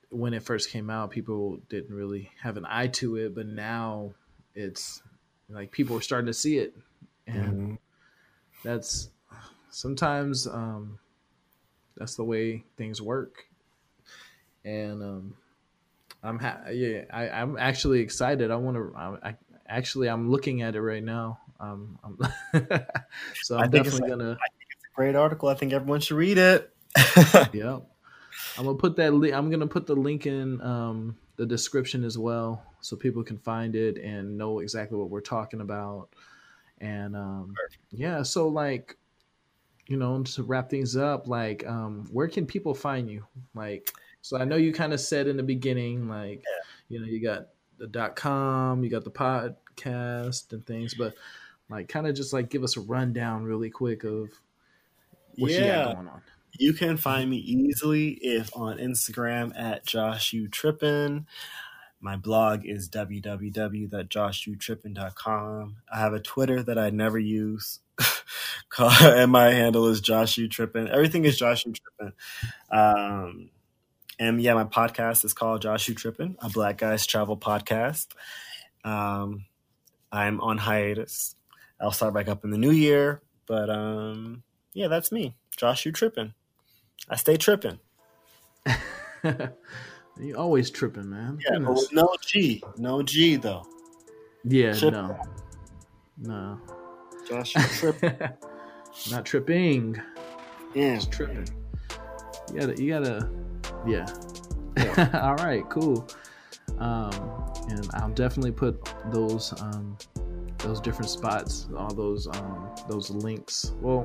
when 0.10 0.34
it 0.34 0.44
first 0.44 0.70
came 0.72 0.90
out, 0.90 1.12
people 1.12 1.60
didn't 1.70 1.96
really 1.96 2.32
have 2.42 2.58
an 2.58 2.66
eye 2.68 2.88
to 2.88 3.16
it, 3.18 3.36
but 3.36 3.48
now 3.48 4.14
it's 4.56 5.02
like 5.50 5.72
people 5.72 5.98
are 5.98 6.02
starting 6.02 6.28
to 6.28 6.34
see 6.34 6.58
it 6.58 6.76
and 7.28 7.78
that's 8.64 9.10
sometimes 9.70 10.48
um 10.48 11.00
that's 11.98 12.16
the 12.16 12.24
way 12.24 12.64
things 12.78 13.02
work. 13.02 13.46
And 14.64 15.02
um 15.04 15.34
i'm 16.24 16.38
ha- 16.40 16.62
yeah 16.72 17.04
I, 17.12 17.30
i'm 17.30 17.58
actually 17.58 18.00
excited. 18.02 18.52
I 18.52 18.56
want 18.58 18.78
to 18.78 18.94
I, 18.96 19.30
I 19.30 19.36
actually 19.68 20.08
i'm 20.10 20.30
looking 20.30 20.62
at 20.62 20.76
it 20.76 20.82
right 20.82 21.04
now. 21.04 21.40
Um 21.60 21.98
I'm 22.04 22.18
so 23.44 23.58
I 23.58 23.64
i'm 23.64 23.72
think 23.72 23.86
definitely 23.86 24.10
like- 24.10 24.20
gonna 24.20 24.32
It's 24.32 24.86
a 24.86 24.96
great 24.96 25.16
article. 25.16 25.50
I 25.50 25.56
think 25.56 25.74
everyone 25.74 26.00
should 26.02 26.18
read 26.18 26.38
it. 26.38 26.72
yeah 27.54 27.80
i'm 28.58 28.66
gonna 28.66 28.78
put 28.78 28.98
that 28.98 29.14
li- 29.14 29.34
i'm 29.34 29.50
gonna 29.50 29.68
put 29.68 29.88
the 29.88 29.96
link 29.96 30.26
in 30.26 30.60
um 30.62 31.16
the 31.38 31.46
description 31.46 32.04
as 32.04 32.18
well 32.18 32.64
so 32.82 32.98
people 32.98 33.24
can 33.24 33.38
find 33.38 33.76
it 33.76 33.98
and 33.98 34.38
know 34.38 34.60
exactly 34.60 34.98
what 34.98 35.10
we're 35.10 35.22
talking 35.22 35.62
about 35.62 36.10
and 36.82 37.16
um 37.16 37.54
yeah 37.92 38.22
so 38.24 38.48
like 38.50 38.98
you 39.88 39.96
know 39.98 40.22
to 40.24 40.44
wrap 40.44 40.70
things 40.70 40.98
up 40.98 41.28
like 41.28 41.66
um 41.68 42.06
where 42.12 42.28
can 42.28 42.46
people 42.46 42.74
find 42.74 43.10
you? 43.10 43.26
Like 43.56 43.92
so 44.22 44.38
i 44.38 44.44
know 44.44 44.56
you 44.56 44.72
kind 44.74 44.94
of 44.94 45.00
said 45.00 45.28
in 45.28 45.38
the 45.38 45.44
beginning 45.44 46.08
like 46.08 46.44
you 46.90 47.00
know 47.00 47.06
you 47.08 47.22
got 47.22 47.48
the 47.78 47.88
dot 47.88 48.16
com 48.16 48.84
you 48.84 48.90
got 48.90 49.04
the 49.04 49.10
podcast 49.12 50.52
and 50.54 50.66
things 50.68 50.94
but 50.94 51.16
like 51.70 51.88
kind 51.90 52.06
of 52.06 52.16
just 52.16 52.34
like 52.34 52.50
give 52.50 52.64
us 52.64 52.78
a 52.78 52.82
rundown 52.82 53.44
really 53.44 53.70
quick 53.70 54.04
of 54.04 54.30
what 55.38 55.50
you 55.52 55.58
Yeah. 55.66 55.84
got 55.84 55.96
going 55.96 56.08
on. 56.08 56.22
You 56.60 56.74
can 56.74 56.98
find 56.98 57.30
me 57.30 57.38
easily 57.38 58.10
if 58.22 58.56
on 58.56 58.78
Instagram 58.78 59.58
at 59.58 59.86
Josh 59.86 60.34
U 60.34 60.50
Trippin. 60.50 61.26
My 62.02 62.18
blog 62.18 62.66
is 62.66 62.90
www.joshutrippin.com. 62.90 65.76
I 65.92 66.00
have 66.00 66.14
a 66.14 66.20
Twitter 66.20 66.64
that 66.64 66.80
I 66.80 66.90
never 66.90 67.20
use. 67.20 67.80
And 68.80 69.32
my 69.32 69.52
handle 69.52 69.88
is 69.88 70.02
Josh 70.02 70.40
Trippin. 70.50 70.88
Everything 70.88 71.26
is 71.26 71.38
Josh 71.38 71.64
Trippin. 71.64 72.14
Um, 72.72 73.50
and 74.18 74.42
yeah, 74.42 74.54
my 74.54 74.64
podcast 74.64 75.26
is 75.26 75.34
called 75.34 75.62
Josh 75.62 75.88
Trippin, 75.88 76.38
a 76.42 76.50
Black 76.50 76.78
Guys 76.78 77.06
Travel 77.06 77.38
podcast. 77.38 78.08
Um, 78.86 79.46
I'm 80.12 80.40
on 80.42 80.58
hiatus. 80.58 81.36
I'll 81.80 81.92
start 81.92 82.14
back 82.14 82.30
up 82.30 82.44
in 82.44 82.50
the 82.50 82.58
new 82.58 82.72
year. 82.72 83.22
But 83.46 83.70
um, 83.70 84.44
yeah, 84.74 84.88
that's 84.88 85.12
me, 85.12 85.36
Josh 85.58 85.86
Trippin. 85.94 86.34
I 87.10 87.18
stay 87.18 87.36
tripping. 87.36 87.80
you 90.22 90.36
always 90.36 90.70
tripping 90.70 91.10
man 91.10 91.40
Yeah, 91.50 91.60
but 91.60 91.74
with 91.74 91.92
no 91.92 92.16
G. 92.26 92.64
No 92.78 93.02
G 93.02 93.36
though. 93.38 93.66
yeah 94.44 94.74
Trip- 94.74 94.94
no 94.94 95.20
no 96.18 96.60
Josh 97.28 97.56
U 97.56 97.62
Trippin. 97.64 98.30
not 99.12 99.26
tripping 99.26 100.00
yeah. 100.74 100.96
Just 100.96 101.12
tripping. 101.12 101.48
You 102.54 102.60
gotta, 102.60 102.82
you 102.82 102.90
gotta, 102.92 103.30
yeah. 103.86 104.06
All 105.22 105.36
right, 105.36 105.64
cool. 105.70 106.08
Um, 106.78 107.12
and 107.70 107.90
I'll 107.94 108.10
definitely 108.12 108.52
put 108.54 108.90
those, 109.12 109.54
um, 109.62 109.98
those 110.64 110.80
different 110.80 111.10
spots, 111.10 111.68
all 111.78 111.94
those, 111.94 112.28
um, 112.28 112.70
those 112.88 113.10
links. 113.10 113.74
Well, 113.82 114.04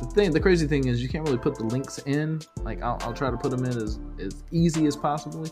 the 0.00 0.06
thing, 0.14 0.30
the 0.30 0.40
crazy 0.40 0.66
thing 0.66 0.86
is, 0.86 1.02
you 1.02 1.08
can't 1.08 1.24
really 1.24 1.38
put 1.38 1.56
the 1.56 1.64
links 1.64 1.98
in. 2.06 2.40
Like, 2.62 2.82
I'll, 2.82 2.98
I'll 3.02 3.14
try 3.14 3.30
to 3.30 3.36
put 3.36 3.50
them 3.50 3.64
in 3.64 3.76
as 3.76 3.98
as 4.18 4.44
easy 4.50 4.86
as 4.86 4.96
possibly. 4.96 5.50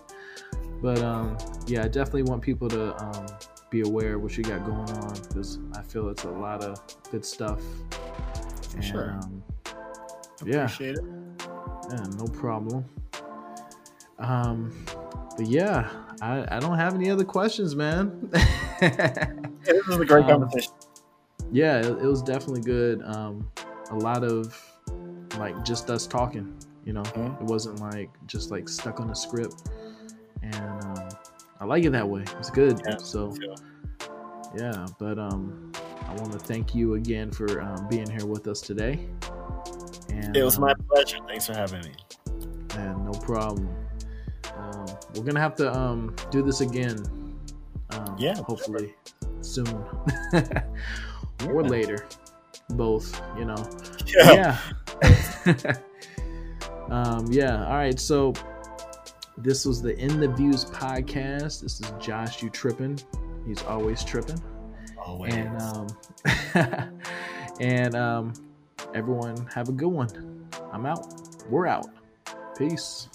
But 0.80 0.98
um, 1.00 1.38
yeah, 1.66 1.84
I 1.84 1.88
definitely 1.88 2.24
want 2.24 2.42
people 2.42 2.68
to 2.68 2.94
um, 3.02 3.26
be 3.70 3.80
aware 3.80 4.16
of 4.16 4.22
what 4.22 4.36
you 4.36 4.44
got 4.44 4.64
going 4.64 4.90
on 4.90 5.14
because 5.28 5.58
I 5.74 5.82
feel 5.82 6.08
it's 6.08 6.24
a 6.24 6.30
lot 6.30 6.62
of 6.62 6.78
good 7.10 7.24
stuff. 7.24 7.60
For 8.70 8.82
sure. 8.82 9.12
Um, 9.12 9.42
yeah. 10.44 10.64
Appreciate 10.64 10.96
it. 10.96 11.04
Yeah, 11.90 12.04
no 12.18 12.26
problem. 12.26 12.84
Um, 14.18 14.72
but 15.36 15.46
yeah, 15.46 15.88
I, 16.20 16.56
I 16.56 16.60
don't 16.60 16.76
have 16.76 16.94
any 16.94 17.10
other 17.10 17.24
questions, 17.24 17.74
man. 17.74 18.30
Yeah, 19.86 19.96
this 19.96 19.98
was 19.98 20.00
a 20.00 20.04
great 20.04 20.24
Um, 20.24 20.30
conversation. 20.40 20.72
yeah, 21.52 21.78
it, 21.78 21.86
it 21.86 22.06
was 22.06 22.22
definitely 22.22 22.62
good. 22.62 23.02
Um, 23.02 23.48
a 23.90 23.96
lot 23.96 24.24
of 24.24 24.54
like 25.38 25.64
just 25.64 25.90
us 25.90 26.06
talking. 26.06 26.54
You 26.84 26.92
know, 26.92 27.02
Mhm. 27.02 27.40
it 27.40 27.44
wasn't 27.46 27.80
like 27.80 28.10
just 28.26 28.50
like 28.50 28.68
stuck 28.68 29.00
on 29.00 29.10
a 29.10 29.14
script, 29.14 29.68
and 30.42 30.54
um, 30.84 31.08
I 31.60 31.64
like 31.64 31.84
it 31.84 31.90
that 31.92 32.08
way. 32.08 32.24
It's 32.38 32.50
good. 32.50 32.80
Yeah, 32.86 32.96
so 32.98 33.34
yeah, 34.56 34.86
but 34.98 35.18
um, 35.18 35.72
I 36.06 36.14
want 36.16 36.32
to 36.32 36.38
thank 36.38 36.74
you 36.74 36.94
again 36.94 37.30
for 37.30 37.60
um, 37.60 37.88
being 37.88 38.08
here 38.08 38.26
with 38.26 38.46
us 38.48 38.60
today. 38.60 39.08
And 40.10 40.36
It 40.36 40.44
was 40.44 40.56
um, 40.56 40.62
my 40.62 40.74
pleasure. 40.88 41.18
Thanks 41.26 41.46
for 41.46 41.54
having 41.54 41.80
me. 41.82 41.92
and 42.76 43.04
no 43.04 43.12
problem. 43.20 43.68
Um, 44.56 44.86
we're 45.14 45.24
gonna 45.24 45.40
have 45.40 45.54
to 45.56 45.72
um, 45.76 46.14
do 46.30 46.42
this 46.42 46.60
again. 46.60 46.98
Um, 47.90 48.16
Yeah, 48.18 48.36
hopefully 48.36 48.94
soon 49.44 49.68
or 51.46 51.62
Yeah. 51.62 51.68
later, 51.68 52.06
both. 52.70 53.20
You 53.38 53.44
know. 53.46 53.70
Yeah. 54.06 54.58
Yeah. 55.46 55.76
um, 56.90 57.26
yeah. 57.30 57.66
All 57.66 57.74
right. 57.74 57.98
So 57.98 58.32
this 59.38 59.64
was 59.64 59.82
the 59.82 59.96
In 59.98 60.20
the 60.20 60.28
Views 60.28 60.64
podcast. 60.64 61.62
This 61.62 61.80
is 61.80 61.92
Josh. 62.00 62.42
You 62.42 62.50
tripping? 62.50 62.98
He's 63.46 63.62
always 63.64 64.04
tripping. 64.04 64.42
Always. 65.04 65.34
And 65.34 65.60
um, 65.62 65.86
and 67.60 67.94
um, 67.94 68.32
everyone 68.94 69.46
have 69.54 69.68
a 69.68 69.72
good 69.72 69.88
one. 69.88 70.48
I'm 70.72 70.86
out. 70.86 71.06
We're 71.50 71.66
out. 71.66 71.86
Peace. 72.56 73.08